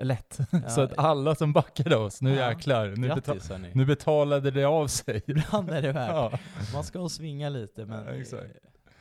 Lätt. 0.00 0.38
Ja, 0.50 0.68
så 0.68 0.80
att 0.80 0.98
alla 0.98 1.34
som 1.34 1.52
backade 1.52 1.96
oss, 1.96 2.22
nu 2.22 2.34
Ja. 2.34 2.48
jäklar. 2.48 2.88
Nu, 2.96 3.08
betal 3.08 3.34
Grattis 3.34 3.50
hörni. 3.50 3.70
nu 3.74 3.84
betalade 3.86 4.50
det 4.50 4.64
av 4.64 4.86
sig. 4.86 5.22
Ibland 5.26 5.70
är 5.70 5.82
det 5.82 5.92
värt. 5.92 6.10
Ja. 6.10 6.38
Man 6.74 6.84
ska 6.84 7.08
svinga 7.08 7.48
lite, 7.48 7.86
men 7.86 8.06
Ja, 8.06 8.36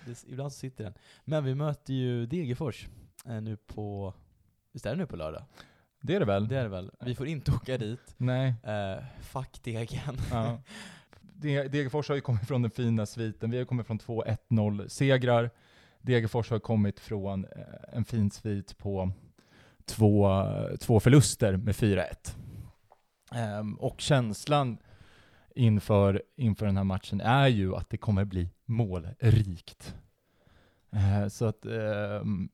det, 0.05 0.23
ibland 0.27 0.53
så 0.53 0.59
sitter 0.59 0.83
den. 0.83 0.93
Men 1.25 1.43
vi 1.43 1.55
möter 1.55 1.93
ju 1.93 2.25
Degerfors 2.25 2.87
eh, 3.25 3.41
nu 3.41 3.57
på, 3.57 4.13
visst 4.71 4.85
är 4.85 4.89
det 4.91 4.97
nu 4.97 5.05
på 5.05 5.15
lördag? 5.15 5.43
Det 6.01 6.15
är 6.15 6.19
det 6.19 6.25
väl? 6.25 6.47
Det 6.47 6.57
är 6.57 6.63
det 6.63 6.69
väl? 6.69 6.91
Vi 7.05 7.15
får 7.15 7.27
inte 7.27 7.51
åka 7.51 7.77
dit. 7.77 8.13
Nej. 8.17 8.53
Eh, 8.63 9.03
fuck 9.21 9.63
Degen. 9.63 10.17
Ja. 10.31 10.57
De- 11.21 11.67
Degerfors 11.67 12.07
har 12.09 12.15
ju 12.15 12.21
kommit 12.21 12.47
från 12.47 12.61
den 12.61 12.71
fina 12.71 13.05
sviten. 13.05 13.51
Vi 13.51 13.57
har 13.57 13.65
kommit 13.65 13.87
från 13.87 13.97
två 13.99 14.23
1-0 14.49 14.87
segrar. 14.87 15.49
Degerfors 16.01 16.49
har 16.49 16.59
kommit 16.59 16.99
från 16.99 17.45
eh, 17.45 17.51
en 17.93 18.05
fin 18.05 18.31
svit 18.31 18.77
på 18.77 19.11
två, 19.85 20.43
två 20.79 20.99
förluster 20.99 21.57
med 21.57 21.75
4-1. 21.75 22.35
Ehm, 23.35 23.75
och 23.75 24.01
känslan 24.01 24.77
inför, 25.55 26.23
inför 26.35 26.65
den 26.65 26.77
här 26.77 26.83
matchen 26.83 27.21
är 27.21 27.47
ju 27.47 27.75
att 27.75 27.89
det 27.89 27.97
kommer 27.97 28.25
bli 28.25 28.49
målrikt. 28.65 29.95
Eh, 30.91 31.27
så 31.27 31.45
att 31.45 31.65
ehm, 31.65 32.49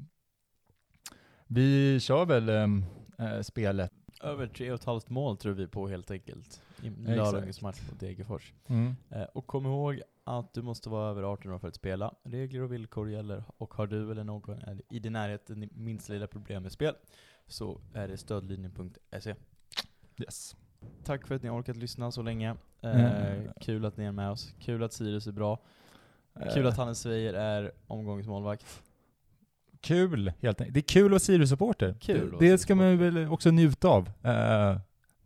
vi 1.47 1.99
kör 1.99 2.25
väl 2.25 2.49
eh, 2.49 3.41
spelet. 3.41 3.91
Över 4.21 4.47
tre 4.47 4.71
och 4.71 4.79
ett 4.79 4.85
halvt 4.85 5.09
mål 5.09 5.37
tror 5.37 5.53
vi 5.53 5.67
på 5.67 5.87
helt 5.87 6.11
enkelt. 6.11 6.61
I 6.81 6.89
lördagens 6.89 7.61
match 7.61 7.79
mot 7.89 7.99
Degerfors. 7.99 8.53
Mm. 8.67 8.95
Eh, 9.09 9.23
och 9.23 9.47
kom 9.47 9.65
ihåg 9.65 10.01
att 10.27 10.53
du 10.53 10.61
måste 10.61 10.89
vara 10.89 11.09
över 11.09 11.23
18 11.23 11.51
år 11.51 11.59
för 11.59 11.67
att 11.67 11.75
spela. 11.75 12.13
Regler 12.23 12.61
och 12.61 12.73
villkor 12.73 13.09
gäller 13.09 13.43
och 13.57 13.73
har 13.73 13.87
du 13.87 14.11
eller 14.11 14.23
någon 14.23 14.59
i 14.89 14.99
din 14.99 15.13
närhet 15.13 15.47
det 15.47 15.55
minsta 15.71 16.13
lilla 16.13 16.27
problem 16.27 16.63
med 16.63 16.71
spel 16.71 16.95
så 17.47 17.81
är 17.93 18.07
det 18.07 18.17
stödlinjen.se. 18.17 19.35
Yes. 20.17 20.55
Tack 21.03 21.27
för 21.27 21.35
att 21.35 21.43
ni 21.43 21.49
har 21.49 21.59
orkat 21.59 21.77
lyssna 21.77 22.11
så 22.11 22.21
länge. 22.21 22.55
Eh, 22.81 23.35
Mm. 23.35 23.53
Kul 23.61 23.85
att 23.85 23.97
ni 23.97 24.05
är 24.05 24.11
med 24.11 24.31
oss. 24.31 24.53
Kul 24.59 24.83
att 24.83 24.93
Sirius 24.93 25.27
är 25.27 25.31
bra. 25.31 25.59
Kul 26.53 26.67
att 26.67 26.77
Hannes 26.77 27.05
Weijer 27.05 27.33
är 27.33 27.71
omgångsmålvakt. 27.87 28.81
Kul, 29.81 30.33
helt 30.41 30.61
enkelt. 30.61 30.73
Det 30.73 30.79
är 30.79 30.81
kul 30.81 31.05
att 31.05 31.11
vara 31.11 31.19
Sirius-supporter. 31.19 31.95
Det, 32.05 32.39
det 32.39 32.57
ska 32.57 32.75
man 32.75 32.97
väl 32.97 33.27
också 33.27 33.51
njuta 33.51 33.87
av 33.87 34.09
eh, 34.23 34.77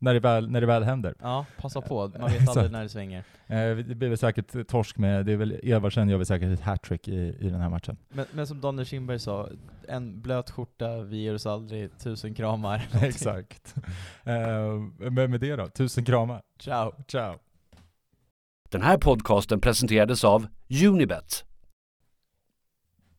när, 0.01 0.13
det 0.13 0.19
väl, 0.19 0.49
när 0.49 0.61
det 0.61 0.67
väl 0.67 0.83
händer. 0.83 1.15
Ja, 1.21 1.45
passa 1.57 1.81
på. 1.81 2.07
Man 2.07 2.21
Eh, 2.21 2.39
vet 2.39 2.49
aldrig 2.49 2.71
när 2.71 2.83
det 2.83 2.89
svänger. 2.89 3.23
Eh, 3.47 3.75
det 3.75 3.95
blir 3.95 4.09
väl 4.09 4.17
säkert 4.17 4.67
torsk 4.67 4.97
med, 4.97 5.25
det 5.25 5.31
är 5.31 5.37
väl 5.37 5.59
Edvardsen 5.63 6.09
gör 6.09 6.17
väl 6.17 6.25
säkert 6.25 6.53
ett 6.53 6.61
hattrick 6.61 7.07
i, 7.07 7.37
i 7.39 7.49
den 7.49 7.61
här 7.61 7.69
matchen. 7.69 7.97
Men, 8.09 8.25
men 8.31 8.47
som 8.47 8.61
Daniel 8.61 8.85
Kindberg 8.85 9.19
sa, 9.19 9.49
en 9.87 10.21
blöt 10.21 10.49
skjorta, 10.49 11.01
vi 11.01 11.17
ger 11.17 11.33
oss 11.33 11.45
aldrig, 11.45 11.99
tusen 11.99 12.33
kramar. 12.33 12.87
Exakt. 13.01 13.75
Eh, 14.23 14.33
men 14.97 15.31
med 15.31 15.39
det 15.39 15.55
då, 15.55 15.67
tusen 15.67 16.05
kramar. 16.05 16.41
Ciao. 16.59 16.93
Ciao. 17.07 17.35
Den 18.69 18.81
här 18.81 18.97
podcasten 18.97 19.59
presenterades 19.61 20.23
av 20.23 20.47
Unibet, 20.87 21.45